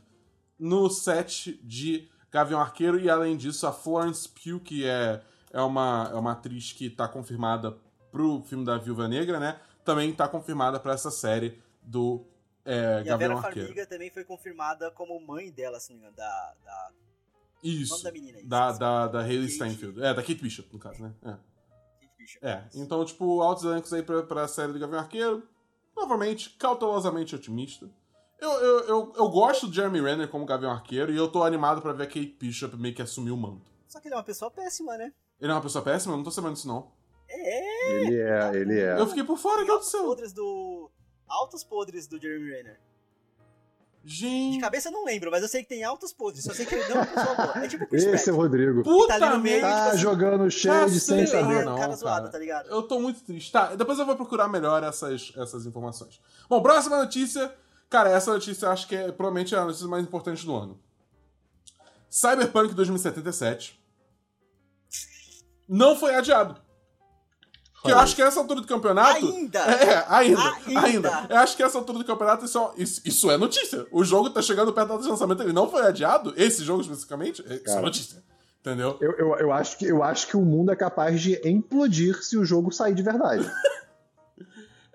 no 0.59 0.89
set 0.89 1.61
de 1.63 2.09
Gavião 2.31 2.61
Arqueiro. 2.61 2.99
E 2.99 3.11
além 3.11 3.37
disso, 3.37 3.67
a 3.67 3.73
Florence 3.73 4.29
Pugh, 4.29 4.61
que 4.61 4.87
é, 4.87 5.23
é, 5.53 5.61
uma, 5.61 6.09
é 6.11 6.15
uma 6.15 6.33
atriz 6.33 6.73
que 6.73 6.89
tá 6.89 7.07
confirmada 7.07 7.77
pro 8.11 8.43
filme 8.43 8.65
da 8.65 8.79
Viúva 8.79 9.07
Negra, 9.07 9.39
né? 9.39 9.61
Também 9.85 10.13
tá 10.13 10.27
confirmada 10.27 10.81
pra 10.81 10.95
essa 10.95 11.11
série 11.11 11.61
do 11.83 12.25
é, 12.65 12.75
E 12.75 12.85
a 12.85 13.03
Gavião 13.03 13.19
Vera 13.19 13.35
Arqueiro. 13.35 13.69
Farmiga 13.69 13.87
também 13.87 14.11
foi 14.11 14.25
confirmada 14.25 14.91
como 14.91 15.19
mãe 15.21 15.51
dela, 15.51 15.79
se 15.79 15.91
não 15.91 15.97
me 15.97 16.03
engano, 16.03 16.17
da, 16.17 16.55
da 16.65 16.91
o 17.63 17.67
Isso. 17.67 17.91
nome 17.93 18.05
da 18.05 18.13
menina 18.13 18.39
aí. 18.39 18.47
Da, 18.47 18.73
da, 18.73 19.07
da 19.09 19.21
Hayley 19.21 19.43
Kate- 19.43 19.53
Steinfeld. 19.55 19.99
É, 20.03 20.15
da 20.15 20.23
Kate 20.23 20.35
Bishop, 20.43 20.69
no 20.73 20.79
caso, 20.79 21.03
né? 21.03 21.13
É. 21.23 21.31
Kate 21.31 22.17
Bishop. 22.19 22.47
É, 22.47 22.65
então, 22.75 23.05
tipo, 23.05 23.41
altos 23.43 23.65
elencos 23.65 23.93
aí 23.93 24.03
pra, 24.03 24.23
pra 24.23 24.49
série 24.49 24.73
do 24.73 24.79
Gavião 24.79 25.01
Arqueiro. 25.01 25.43
Novamente, 25.97 26.51
cautelosamente 26.59 27.35
otimista. 27.35 27.89
Eu, 28.41 28.51
eu, 28.53 28.79
eu, 28.87 29.13
eu 29.17 29.29
gosto 29.29 29.67
do 29.67 29.73
Jeremy 29.75 30.01
Renner 30.01 30.29
como 30.29 30.47
Gavião 30.47 30.71
Arqueiro 30.73 31.13
e 31.13 31.17
eu 31.17 31.29
tô 31.31 31.43
animado 31.45 31.83
pra 31.83 31.93
ver 31.93 32.05
a 32.05 32.07
Kate 32.07 32.37
Bishop 32.41 32.75
meio 32.77 32.95
que 32.95 33.03
assumir 33.03 33.31
o 33.33 33.37
manto. 33.37 33.71
Só 33.87 34.01
que 34.01 34.09
ele 34.09 34.15
é 34.15 34.17
uma 34.19 34.25
pessoa 34.25 34.51
péssima, 34.51 34.97
né? 34.97 35.13
Ele 35.41 35.51
é 35.51 35.55
uma 35.55 35.61
pessoa 35.61 35.85
péssima? 35.85 36.15
Eu 36.15 36.17
não 36.19 36.25
tô 36.25 36.31
sabendo 36.31 36.55
disso, 36.55 36.69
não. 36.69 36.91
É, 37.29 38.03
Ele 38.03 38.17
é, 38.21 38.57
ele 38.57 38.81
é. 38.81 38.99
Eu 38.99 39.07
fiquei 39.07 39.23
por 39.25 39.37
fora, 39.37 39.57
Deus 39.59 39.67
do 39.69 39.73
altos 39.75 39.91
céu. 39.91 40.05
podres 40.05 40.33
do... 40.33 40.91
Altos 41.29 41.63
podres 41.65 42.07
do 42.09 42.21
Jeremy 42.21 42.51
Renner. 42.51 42.81
De 44.03 44.15
Gente, 44.15 44.61
cabeça 44.61 44.89
eu 44.89 44.93
não 44.93 45.05
lembro, 45.05 45.31
mas 45.31 45.43
eu 45.43 45.49
sei 45.49 45.63
que 45.63 45.69
tem 45.69 45.85
altos 45.85 46.13
podres. 46.13 46.45
Só 46.45 46.55
sei 46.55 46.65
que 46.65 46.75
ele 46.75 46.89
não 46.89 46.97
é 46.97 46.99
uma 47.01 47.07
pessoa 47.07 47.35
boa. 47.35 47.65
É 47.65 47.69
tipo 47.69 47.87
Chris 47.87 48.05
Esse 48.05 48.31
é 48.31 48.33
o. 48.33 48.37
Rodrigo. 48.37 48.83
puta 48.83 49.19
tá 49.19 49.27
ali 49.27 49.37
no 49.37 49.43
meio, 49.43 49.61
merda. 49.61 49.69
Tá 49.69 49.77
tipo 49.77 49.89
assim, 49.91 49.99
jogando 49.99 50.51
shade 50.51 51.01
sem 51.01 51.21
cacete. 51.21 51.37
Ele 51.37 51.53
é 51.53 51.57
saber. 51.57 51.65
não, 51.67 51.79
cara 51.79 51.97
zoado, 51.97 52.31
tá 52.31 52.39
ligado? 52.39 52.71
Eu 52.71 52.83
tô 52.83 52.99
muito 52.99 53.21
triste. 53.21 53.53
Tá, 53.53 53.75
depois 53.75 53.99
eu 53.99 54.07
vou 54.07 54.17
procurar 54.17 54.49
melhor 54.49 54.83
essas, 54.83 55.33
essas 55.37 55.67
informações. 55.67 56.19
Bom, 56.49 56.63
próxima 56.63 56.97
notícia. 56.99 57.53
Cara, 57.91 58.09
essa 58.09 58.33
notícia 58.33 58.67
eu 58.67 58.71
acho 58.71 58.89
que 58.89 58.95
é 58.95 59.13
provavelmente 59.13 59.55
a 59.55 59.65
notícia 59.65 59.87
mais 59.87 60.03
importante 60.03 60.47
do 60.47 60.55
ano. 60.55 60.81
Cyberpunk 62.09 62.75
2077 62.75 63.79
não 65.69 65.95
foi 65.95 66.15
adiado. 66.15 66.61
Que 67.83 67.91
eu 67.91 67.99
acho 67.99 68.15
que 68.15 68.21
essa 68.23 68.39
altura 68.41 68.61
do 68.61 68.67
campeonato. 68.67 69.27
Ainda? 69.27 69.59
É, 69.59 70.05
ainda, 70.09 70.43
ainda. 70.67 70.81
Ainda. 70.83 71.27
Eu 71.31 71.37
acho 71.39 71.57
que 71.57 71.63
essa 71.63 71.79
altura 71.79 71.99
do 71.99 72.05
campeonato 72.05 72.45
isso, 72.45 72.59
é- 72.59 72.83
isso, 72.83 73.01
isso 73.05 73.31
é 73.31 73.37
notícia. 73.39 73.87
O 73.91 74.05
jogo 74.05 74.29
tá 74.31 74.43
chegando 74.43 74.73
perto 74.73 74.89
da 74.89 74.95
data 74.95 75.05
de 75.05 75.11
lançamento, 75.11 75.43
ele 75.43 75.53
não 75.53 75.71
foi 75.71 75.83
adiado. 75.83 76.35
Esse 76.37 76.63
jogo 76.63 76.83
especificamente, 76.83 77.41
isso 77.43 77.53
é 77.53 77.59
Cara. 77.59 77.81
notícia. 77.83 78.23
Entendeu? 78.61 78.99
Eu, 79.01 79.13
eu, 79.13 79.37
eu, 79.37 79.53
acho 79.53 79.79
que, 79.79 79.87
eu 79.87 80.03
acho 80.03 80.27
que 80.27 80.37
o 80.37 80.43
mundo 80.43 80.71
é 80.71 80.77
capaz 80.77 81.21
de 81.23 81.41
implodir 81.49 82.23
se 82.23 82.37
o 82.37 82.45
jogo 82.45 82.71
sair 82.71 82.95
de 82.95 83.03
verdade. 83.03 83.51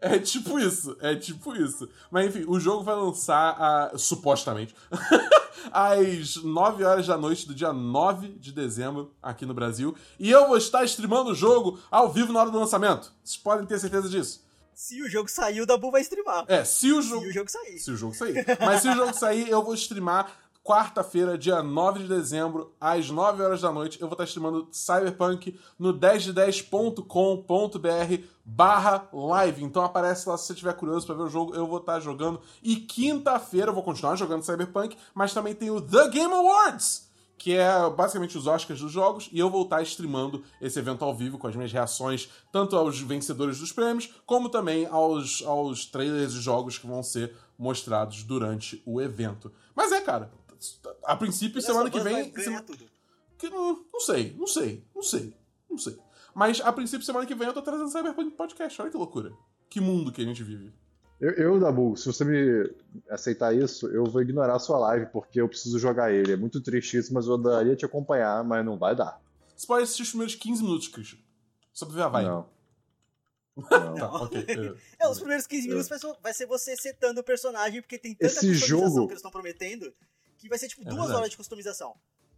É 0.05 0.19
tipo 0.19 0.59
isso, 0.59 0.95
é 1.01 1.15
tipo 1.15 1.55
isso. 1.55 1.89
Mas 2.11 2.27
enfim, 2.27 2.45
o 2.47 2.59
jogo 2.59 2.83
vai 2.83 2.95
lançar, 2.95 3.55
a, 3.59 3.97
supostamente, 3.97 4.75
às 5.71 6.35
9 6.35 6.83
horas 6.83 7.07
da 7.07 7.17
noite 7.17 7.47
do 7.47 7.55
dia 7.55 7.73
9 7.73 8.29
de 8.39 8.51
dezembro 8.51 9.13
aqui 9.21 9.45
no 9.45 9.53
Brasil. 9.53 9.95
E 10.19 10.29
eu 10.29 10.47
vou 10.47 10.57
estar 10.57 10.83
streamando 10.85 11.31
o 11.31 11.35
jogo 11.35 11.79
ao 11.89 12.11
vivo 12.11 12.31
na 12.31 12.41
hora 12.41 12.51
do 12.51 12.59
lançamento. 12.59 13.11
Vocês 13.23 13.37
podem 13.37 13.65
ter 13.65 13.79
certeza 13.79 14.07
disso. 14.07 14.45
Se 14.75 15.01
o 15.01 15.09
jogo 15.09 15.29
sair, 15.29 15.61
o 15.61 15.65
Dabu 15.65 15.89
vai 15.89 16.01
streamar. 16.01 16.43
É, 16.47 16.63
se 16.65 16.91
o 16.91 17.01
Se 17.01 17.09
jogo. 17.09 17.25
o 17.25 17.31
jogo 17.31 17.49
sair. 17.49 17.79
Se 17.79 17.91
o 17.91 17.95
jogo 17.97 18.13
sair. 18.13 18.45
Mas 18.59 18.81
se 18.81 18.89
o 18.89 18.93
jogo 18.93 19.13
sair, 19.13 19.49
eu 19.49 19.63
vou 19.63 19.73
streamar 19.73 20.29
quarta-feira, 20.65 21.37
dia 21.37 21.61
9 21.61 21.99
de 21.99 22.07
dezembro, 22.07 22.73
às 22.81 23.11
9 23.11 23.43
horas 23.43 23.61
da 23.61 23.71
noite. 23.71 24.01
Eu 24.01 24.07
vou 24.07 24.15
estar 24.15 24.23
streamando 24.23 24.67
Cyberpunk 24.71 25.55
no 25.77 25.93
10de10.com.br 25.93 28.23
barra 28.43 29.07
live. 29.13 29.63
Então 29.63 29.83
aparece 29.83 30.27
lá 30.27 30.35
se 30.35 30.47
você 30.47 30.53
estiver 30.53 30.73
curioso 30.73 31.05
pra 31.05 31.13
ver 31.13 31.21
o 31.21 31.29
jogo, 31.29 31.53
eu 31.53 31.67
vou 31.67 31.77
estar 31.77 31.99
jogando. 31.99 32.41
E 32.63 32.77
quinta-feira 32.77 33.69
eu 33.69 33.75
vou 33.75 33.83
continuar 33.83 34.15
jogando 34.15 34.41
Cyberpunk, 34.41 34.97
mas 35.13 35.35
também 35.35 35.53
tem 35.53 35.69
o 35.69 35.79
The 35.79 36.09
Game 36.09 36.33
Awards! 36.33 37.05
Que 37.37 37.53
é 37.53 37.87
basicamente 37.91 38.35
os 38.35 38.47
Oscars 38.47 38.79
dos 38.79 38.91
jogos, 38.91 39.29
e 39.31 39.37
eu 39.37 39.51
vou 39.51 39.61
estar 39.63 39.83
streamando 39.83 40.43
esse 40.59 40.79
evento 40.79 41.05
ao 41.05 41.13
vivo 41.13 41.37
com 41.37 41.45
as 41.45 41.55
minhas 41.55 41.71
reações, 41.71 42.27
tanto 42.51 42.75
aos 42.75 42.99
vencedores 42.99 43.59
dos 43.59 43.71
prêmios, 43.71 44.09
como 44.25 44.49
também 44.49 44.87
aos, 44.87 45.43
aos 45.45 45.85
trailers 45.85 46.33
de 46.33 46.39
jogos 46.39 46.79
que 46.79 46.87
vão 46.87 47.03
ser 47.03 47.35
mostrados 47.59 48.23
durante 48.23 48.81
o 48.85 49.01
evento. 49.01 49.51
Mas 49.75 49.91
é, 49.91 50.01
cara, 50.01 50.31
a 51.03 51.15
princípio, 51.15 51.61
semana 51.61 51.89
que 51.89 51.99
vem. 51.99 52.31
tudo. 52.31 52.85
que, 53.37 53.47
hum, 53.47 53.85
não 53.93 53.99
sei, 53.99 54.35
não 54.37 54.47
sei, 54.47 54.83
não 54.95 55.01
sei, 55.03 55.33
não 55.69 55.77
sei. 55.77 55.97
Mas 56.33 56.59
a 56.61 56.71
princípio, 56.73 57.05
semana 57.05 57.25
que 57.25 57.33
vem 57.35 57.47
eu 57.47 57.53
tô 57.53 57.61
trazendo 57.61 57.89
Cyberpunk 57.89 58.31
Podcast. 58.31 58.81
Olha 58.81 58.91
que 58.91 58.97
loucura. 58.97 59.31
Que 59.69 59.79
mundo 59.79 60.11
que 60.11 60.21
a 60.21 60.25
gente 60.25 60.43
vive. 60.43 60.71
Eu, 61.19 61.31
eu, 61.31 61.59
Dabu, 61.59 61.95
se 61.95 62.05
você 62.07 62.25
me 62.25 62.69
aceitar 63.09 63.55
isso, 63.55 63.87
eu 63.87 64.03
vou 64.03 64.21
ignorar 64.21 64.55
a 64.55 64.59
sua 64.59 64.77
live, 64.79 65.05
porque 65.07 65.39
eu 65.39 65.47
preciso 65.47 65.79
jogar 65.79 66.11
ele. 66.13 66.33
É 66.33 66.35
muito 66.37 66.59
triste 66.61 66.97
isso, 66.97 67.13
mas 67.13 67.25
eu 67.27 67.35
adoraria 67.35 67.75
te 67.75 67.85
acompanhar, 67.85 68.43
mas 68.43 68.65
não 68.65 68.77
vai 68.77 68.93
dar. 68.95 69.21
Você 69.55 69.65
pode 69.65 69.83
assistir 69.83 70.01
os 70.03 70.09
primeiros 70.09 70.35
15 70.35 70.61
minutos, 70.63 70.87
Christian. 70.89 71.19
Só 71.71 71.85
pra 71.85 71.95
ver 71.95 72.01
a 72.01 72.07
vibe. 72.09 72.27
Não. 72.27 72.55
Tá, 73.69 74.11
ok. 74.23 74.45
é. 74.45 74.75
É, 75.05 75.07
os 75.09 75.17
primeiros 75.19 75.47
15 75.47 75.67
minutos 75.69 75.87
vai 76.21 76.33
ser- 76.33 76.45
você 76.45 76.75
setando 76.75 77.21
o 77.21 77.23
personagem, 77.23 77.81
porque 77.81 77.97
tem 77.97 78.13
tanta 78.13 78.25
Esse 78.25 78.53
jogo- 78.53 79.05
que 79.07 79.13
eles 79.13 79.19
estão 79.19 79.31
prometendo, 79.31 79.93
que 80.37 80.47
vai 80.49 80.57
ser 80.57 80.67
tipo 80.67 80.81
É 80.81 80.85
duas 80.85 80.97
verdade. 80.97 81.17
horas 81.17 81.29
de 81.31 81.37
customização. 81.37 81.95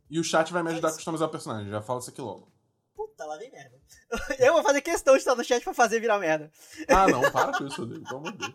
E 0.10 0.20
o 0.20 0.24
chat 0.24 0.52
vai 0.54 0.64
me 0.64 0.72
ajudar 0.72 0.90
a 0.90 0.94
customizar 0.94 1.28
o 1.28 1.32
personagem. 1.32 1.70
Já 1.70 1.82
falo 1.82 2.00
isso 2.00 2.10
aqui 2.10 2.22
logo. 2.22 2.52
Puta, 2.96 3.26
lá 3.26 3.38
vem 3.38 3.52
merda. 3.52 3.78
Eu 4.40 4.54
vou 4.54 4.64
fazer 4.64 4.82
questão 4.82 5.14
de 5.14 5.20
estar 5.20 5.36
no 5.36 5.44
chat 5.44 5.64
pra 5.64 5.74
fazer 5.74 6.00
virar 6.00 6.18
merda. 6.20 6.52
Ah, 6.88 7.08
não, 7.08 7.22
para 7.32 7.58
com 7.58 7.66
isso, 7.68 7.82
Rodrigo, 7.82 8.06
pelo 8.06 8.18
amor 8.20 8.32
de 8.32 8.38
Deus. 8.40 8.54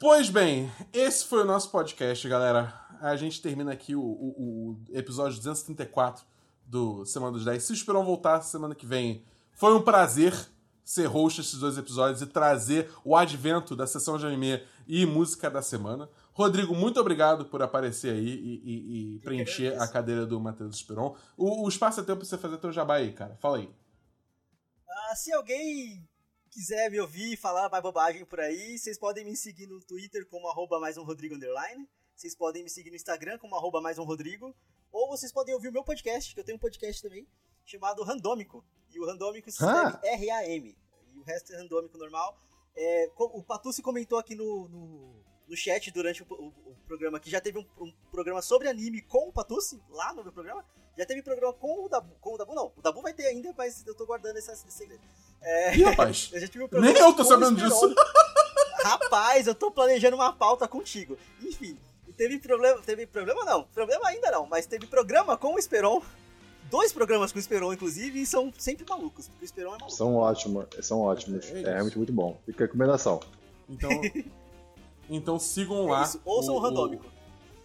Pois 0.00 0.28
bem, 0.28 0.70
esse 0.92 1.24
foi 1.26 1.42
o 1.42 1.44
nosso 1.44 1.70
podcast, 1.70 2.28
galera. 2.28 2.74
A 3.00 3.14
gente 3.16 3.40
termina 3.40 3.72
aqui 3.72 3.94
o, 3.94 4.00
o- 4.02 4.76
o 4.90 4.96
episódio 4.96 5.36
234 5.38 6.24
do 6.66 7.04
Semana 7.06 7.32
dos 7.32 7.44
10. 7.44 7.62
Se 7.62 7.72
o 7.72 7.74
Esperão 7.74 8.04
voltar 8.04 8.40
semana 8.42 8.74
que 8.74 8.86
vem, 8.86 9.24
foi 9.54 9.74
um 9.74 9.82
prazer 9.82 10.34
ser 10.84 11.06
host 11.06 11.40
desses 11.40 11.58
dois 11.60 11.78
episódios 11.78 12.20
e 12.22 12.26
trazer 12.26 12.90
o 13.04 13.16
advento 13.16 13.76
da 13.76 13.86
sessão 13.86 14.18
de 14.18 14.26
anime 14.26 14.64
e 14.88 15.06
música 15.06 15.48
da 15.48 15.62
semana. 15.62 16.08
Rodrigo, 16.34 16.74
muito 16.74 16.98
obrigado 16.98 17.44
por 17.46 17.62
aparecer 17.62 18.14
aí 18.14 18.26
e, 18.26 18.62
e- 18.64 19.16
e 19.16 19.20
preencher 19.20 19.78
a 19.80 19.86
cadeira 19.86 20.24
do 20.24 20.40
Matheus 20.40 20.76
Esperon. 20.76 21.14
O, 21.36 21.64
o 21.64 21.68
espaço 21.68 22.00
é 22.00 22.02
teu 22.02 22.16
pra 22.16 22.24
você 22.24 22.38
fazer 22.38 22.56
teu 22.58 22.72
jabá 22.72 22.96
aí, 22.96 23.12
cara. 23.12 23.36
Fala 23.36 23.58
aí. 23.58 23.70
Ah, 24.88 25.14
se 25.16 25.32
alguém 25.32 26.08
quiser 26.50 26.90
me 26.90 27.00
ouvir 27.00 27.36
falar 27.36 27.68
mais 27.68 27.82
bobagem 27.82 28.24
por 28.24 28.40
aí, 28.40 28.78
vocês 28.78 28.98
podem 28.98 29.24
me 29.24 29.36
seguir 29.36 29.66
no 29.66 29.80
Twitter 29.80 30.26
como 30.28 30.48
arroba 30.48 30.80
mais 30.80 30.96
um 30.96 31.04
Rodrigo 31.04 31.34
underline. 31.34 31.86
Vocês 32.14 32.34
podem 32.34 32.62
me 32.62 32.70
seguir 32.70 32.90
no 32.90 32.96
Instagram 32.96 33.38
como 33.38 33.54
arroba 33.56 33.80
mais 33.80 33.98
um 33.98 34.04
Rodrigo. 34.04 34.54
Ou 34.90 35.08
vocês 35.08 35.32
podem 35.32 35.54
ouvir 35.54 35.68
o 35.68 35.72
meu 35.72 35.82
podcast, 35.84 36.34
que 36.34 36.40
eu 36.40 36.44
tenho 36.44 36.56
um 36.56 36.60
podcast 36.60 37.02
também, 37.02 37.26
chamado 37.64 38.02
Randômico. 38.04 38.64
E 38.90 39.00
o 39.00 39.06
Randômico 39.06 39.50
se 39.50 39.64
Ah. 39.64 39.92
escreve 39.94 40.06
R-A-M. 40.30 40.76
E 41.14 41.18
o 41.18 41.22
resto 41.22 41.52
é 41.52 41.56
Randômico 41.56 41.96
normal. 41.98 42.38
É, 42.76 43.10
o 43.18 43.42
Patucci 43.42 43.82
comentou 43.82 44.18
aqui 44.18 44.34
no, 44.34 44.68
no, 44.68 45.24
no 45.52 45.56
chat 45.56 45.90
durante 45.90 46.22
o, 46.22 46.26
o- 46.30 46.46
o 46.70 46.76
programa 46.88 47.20
que 47.20 47.30
já 47.30 47.40
teve 47.40 47.58
um, 47.58 47.66
um 47.84 47.92
programa 48.10 48.40
sobre 48.40 48.68
anime 48.68 49.02
com 49.02 49.28
o 49.28 49.32
Patucci, 49.32 49.78
lá 49.90 50.12
no 50.14 50.22
meu 50.24 50.32
programa. 50.32 50.64
Já 50.96 51.04
teve 51.06 51.22
programa 51.22 51.52
com 51.52 51.84
o 51.84 51.88
Dabu. 51.88 52.14
Com 52.20 52.34
o 52.34 52.38
Dabu, 52.38 52.54
não. 52.54 52.72
O 52.76 52.80
Dabu 52.82 53.02
vai 53.02 53.12
ter 53.12 53.26
ainda, 53.26 53.52
mas 53.56 53.84
eu 53.86 53.94
tô 53.94 54.04
guardando 54.06 54.36
esse, 54.38 54.50
esse 54.50 54.70
segredo. 54.70 55.00
É, 55.42 55.76
Ih, 55.76 55.82
rapaz. 55.84 56.30
eu 56.34 56.40
já 56.40 56.48
tive 56.48 56.64
um 56.64 56.68
programa 56.68 56.92
Nem 56.92 57.02
eu 57.02 57.12
tô 57.14 57.24
sabendo 57.24 57.56
disso. 57.56 57.94
Rapaz, 58.82 59.46
eu 59.46 59.54
tô 59.54 59.70
planejando 59.70 60.16
uma 60.16 60.32
pauta 60.32 60.66
contigo. 60.66 61.16
Enfim, 61.40 61.78
teve 62.16 62.38
problema. 62.38 62.80
Teve 62.82 63.06
problema 63.06 63.44
não. 63.44 63.64
Problema 63.64 64.08
ainda 64.08 64.30
não, 64.30 64.46
mas 64.46 64.66
teve 64.66 64.86
programa 64.86 65.36
com 65.36 65.54
o 65.54 65.58
Esperon 65.58 66.02
dois 66.70 66.90
programas 66.92 67.30
com 67.30 67.36
o 67.38 67.40
Esperon, 67.40 67.72
inclusive, 67.74 68.22
e 68.22 68.24
são 68.26 68.50
sempre 68.56 68.86
malucos, 68.88 69.28
porque 69.28 69.44
o 69.44 69.46
Esperon 69.46 69.68
é 69.74 69.78
maluco. 69.78 69.90
São 69.92 70.14
ótimos, 70.16 70.66
são 70.80 71.00
ótimos. 71.00 71.44
É 71.44 71.52
É, 71.52 71.60
isso. 71.60 71.70
realmente 71.70 71.96
muito 71.98 72.12
bom. 72.14 72.40
Fica 72.46 72.64
a 72.64 72.66
recomendação. 72.66 73.20
Então, 73.68 73.90
então 75.16 75.38
sigam 75.38 75.88
É 75.88 75.92
lá. 75.92 76.02
isso, 76.02 76.20
ouçam 76.24 76.54
o, 76.54 76.58
randômico. 76.58 77.04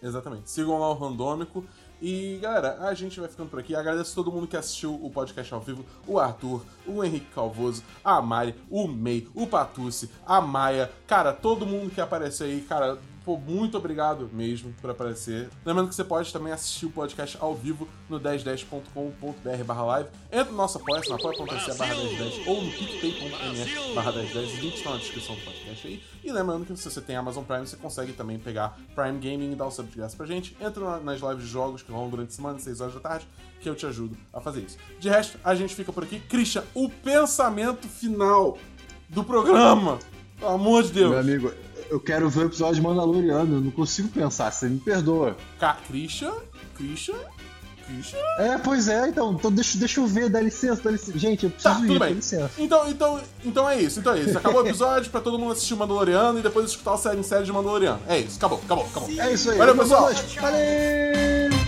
Exatamente. 0.02 0.50
Sigam 0.50 0.78
lá 0.78 0.90
o 0.90 0.94
Randômico. 0.94 1.64
E, 2.00 2.38
galera, 2.40 2.78
a 2.86 2.94
gente 2.94 3.18
vai 3.18 3.28
ficando 3.28 3.50
por 3.50 3.58
aqui. 3.58 3.74
Agradeço 3.74 4.14
todo 4.14 4.30
mundo 4.30 4.46
que 4.46 4.56
assistiu 4.56 4.94
o 4.94 5.10
podcast 5.10 5.52
ao 5.52 5.60
vivo. 5.60 5.84
O 6.06 6.18
Arthur, 6.20 6.62
o 6.86 7.02
Henrique 7.02 7.26
Calvoso, 7.34 7.82
a 8.04 8.22
Mari, 8.22 8.54
o 8.70 8.86
Mei, 8.86 9.28
o 9.34 9.46
Patucci, 9.48 10.08
a 10.24 10.40
Maia. 10.40 10.90
Cara, 11.08 11.32
todo 11.32 11.66
mundo 11.66 11.90
que 11.90 12.00
apareceu 12.00 12.46
aí, 12.46 12.60
cara, 12.60 12.98
pô, 13.28 13.36
muito 13.36 13.76
obrigado 13.76 14.30
mesmo 14.32 14.72
por 14.80 14.88
aparecer. 14.88 15.50
Lembrando 15.64 15.88
que 15.90 15.94
você 15.94 16.02
pode 16.04 16.32
também 16.32 16.50
assistir 16.50 16.86
o 16.86 16.90
podcast 16.90 17.36
ao 17.40 17.54
vivo 17.54 17.86
no 18.08 18.18
1010.com.br 18.18 19.64
barra 19.66 19.84
live. 19.84 20.08
Entra 20.32 20.50
no 20.50 20.56
nosso 20.56 20.78
apoia 20.78 21.02
na 21.08 21.16
apoia.se 21.16 21.76
barra 21.76 21.94
1010 21.94 22.46
ou 22.46 22.62
no 22.62 22.70
picpay.me 22.72 23.94
barra 23.94 24.12
1010. 24.12 24.52
Os 24.54 24.58
links 24.60 24.78
estão 24.78 24.92
na 24.92 24.98
descrição 24.98 25.34
do 25.34 25.40
podcast 25.42 25.86
aí. 25.86 26.02
E 26.24 26.32
lembrando 26.32 26.64
que 26.64 26.74
se 26.76 26.90
você 26.90 27.00
tem 27.02 27.16
Amazon 27.16 27.44
Prime, 27.44 27.66
você 27.66 27.76
consegue 27.76 28.12
também 28.14 28.38
pegar 28.38 28.78
Prime 28.94 29.18
Gaming 29.18 29.52
e 29.52 29.54
dar 29.54 29.66
o 29.66 29.70
sub 29.70 29.88
de 29.90 29.96
graça 29.96 30.16
pra 30.16 30.24
gente. 30.26 30.56
Entra 30.60 30.82
na- 30.84 31.00
nas 31.00 31.20
lives 31.20 31.44
de 31.44 31.50
jogos 31.50 31.82
que 31.82 31.92
rolam 31.92 32.08
durante 32.08 32.30
a 32.30 32.32
semana, 32.32 32.58
6 32.58 32.80
horas 32.80 32.94
da 32.94 33.00
tarde, 33.00 33.28
que 33.60 33.68
eu 33.68 33.74
te 33.74 33.84
ajudo 33.84 34.16
a 34.32 34.40
fazer 34.40 34.60
isso. 34.60 34.78
De 34.98 35.08
resto, 35.10 35.38
a 35.44 35.54
gente 35.54 35.74
fica 35.74 35.92
por 35.92 36.02
aqui. 36.04 36.18
Christian, 36.20 36.64
o 36.74 36.88
pensamento 36.88 37.86
final 37.88 38.56
do 39.08 39.22
programa. 39.22 39.98
Pelo 40.38 40.52
amor 40.52 40.84
de 40.84 40.92
Deus. 40.92 41.10
Meu 41.10 41.18
amigo, 41.18 41.52
eu 41.90 42.00
quero 42.00 42.28
ver 42.28 42.40
o 42.44 42.46
episódio 42.46 42.76
de 42.76 42.80
Mandaloriano. 42.82 43.56
Eu 43.56 43.60
não 43.60 43.70
consigo 43.70 44.08
pensar, 44.08 44.50
você 44.52 44.68
me 44.68 44.78
perdoa. 44.80 45.36
Ca 45.58 45.76
Christian, 45.86 46.32
Christian, 46.76 47.16
Christian. 47.86 48.18
É, 48.38 48.58
pois 48.58 48.88
é, 48.88 49.08
então, 49.08 49.32
então 49.32 49.50
deixa, 49.50 49.78
deixa 49.78 50.00
eu 50.00 50.06
ver, 50.06 50.28
dá 50.28 50.40
licença, 50.40 50.82
dá 50.82 50.90
licença. 50.90 51.18
Gente, 51.18 51.44
eu 51.44 51.50
preciso 51.50 51.74
Tá, 51.74 51.80
ir, 51.80 51.86
tudo 51.86 51.98
dá 51.98 52.04
bem. 52.06 52.14
licença. 52.14 52.50
Então, 52.58 52.88
então, 52.90 53.20
então 53.44 53.68
é 53.68 53.80
isso, 53.80 54.00
então 54.00 54.12
é 54.14 54.20
isso. 54.20 54.36
Acabou 54.36 54.62
o 54.62 54.66
episódio 54.66 55.10
pra 55.10 55.20
todo 55.20 55.38
mundo 55.38 55.52
assistir 55.52 55.74
o 55.74 55.76
Mandaloriano 55.78 56.38
e 56.38 56.42
depois 56.42 56.66
escutar 56.70 56.94
a 56.94 56.98
série 56.98 57.18
em 57.18 57.22
série 57.22 57.44
de 57.44 57.52
Mandaloriano. 57.52 58.00
É 58.06 58.18
isso, 58.18 58.36
acabou, 58.36 58.60
acabou, 58.64 58.84
acabou. 58.86 59.08
É 59.10 59.32
isso 59.32 59.50
aí. 59.50 59.58
Valeu, 59.58 59.76
pessoal. 59.76 60.10
Valeu! 60.40 61.58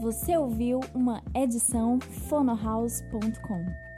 Você 0.00 0.34
ouviu 0.36 0.80
uma 0.94 1.22
edição 1.34 1.98
fonohouse.com. 2.30 3.89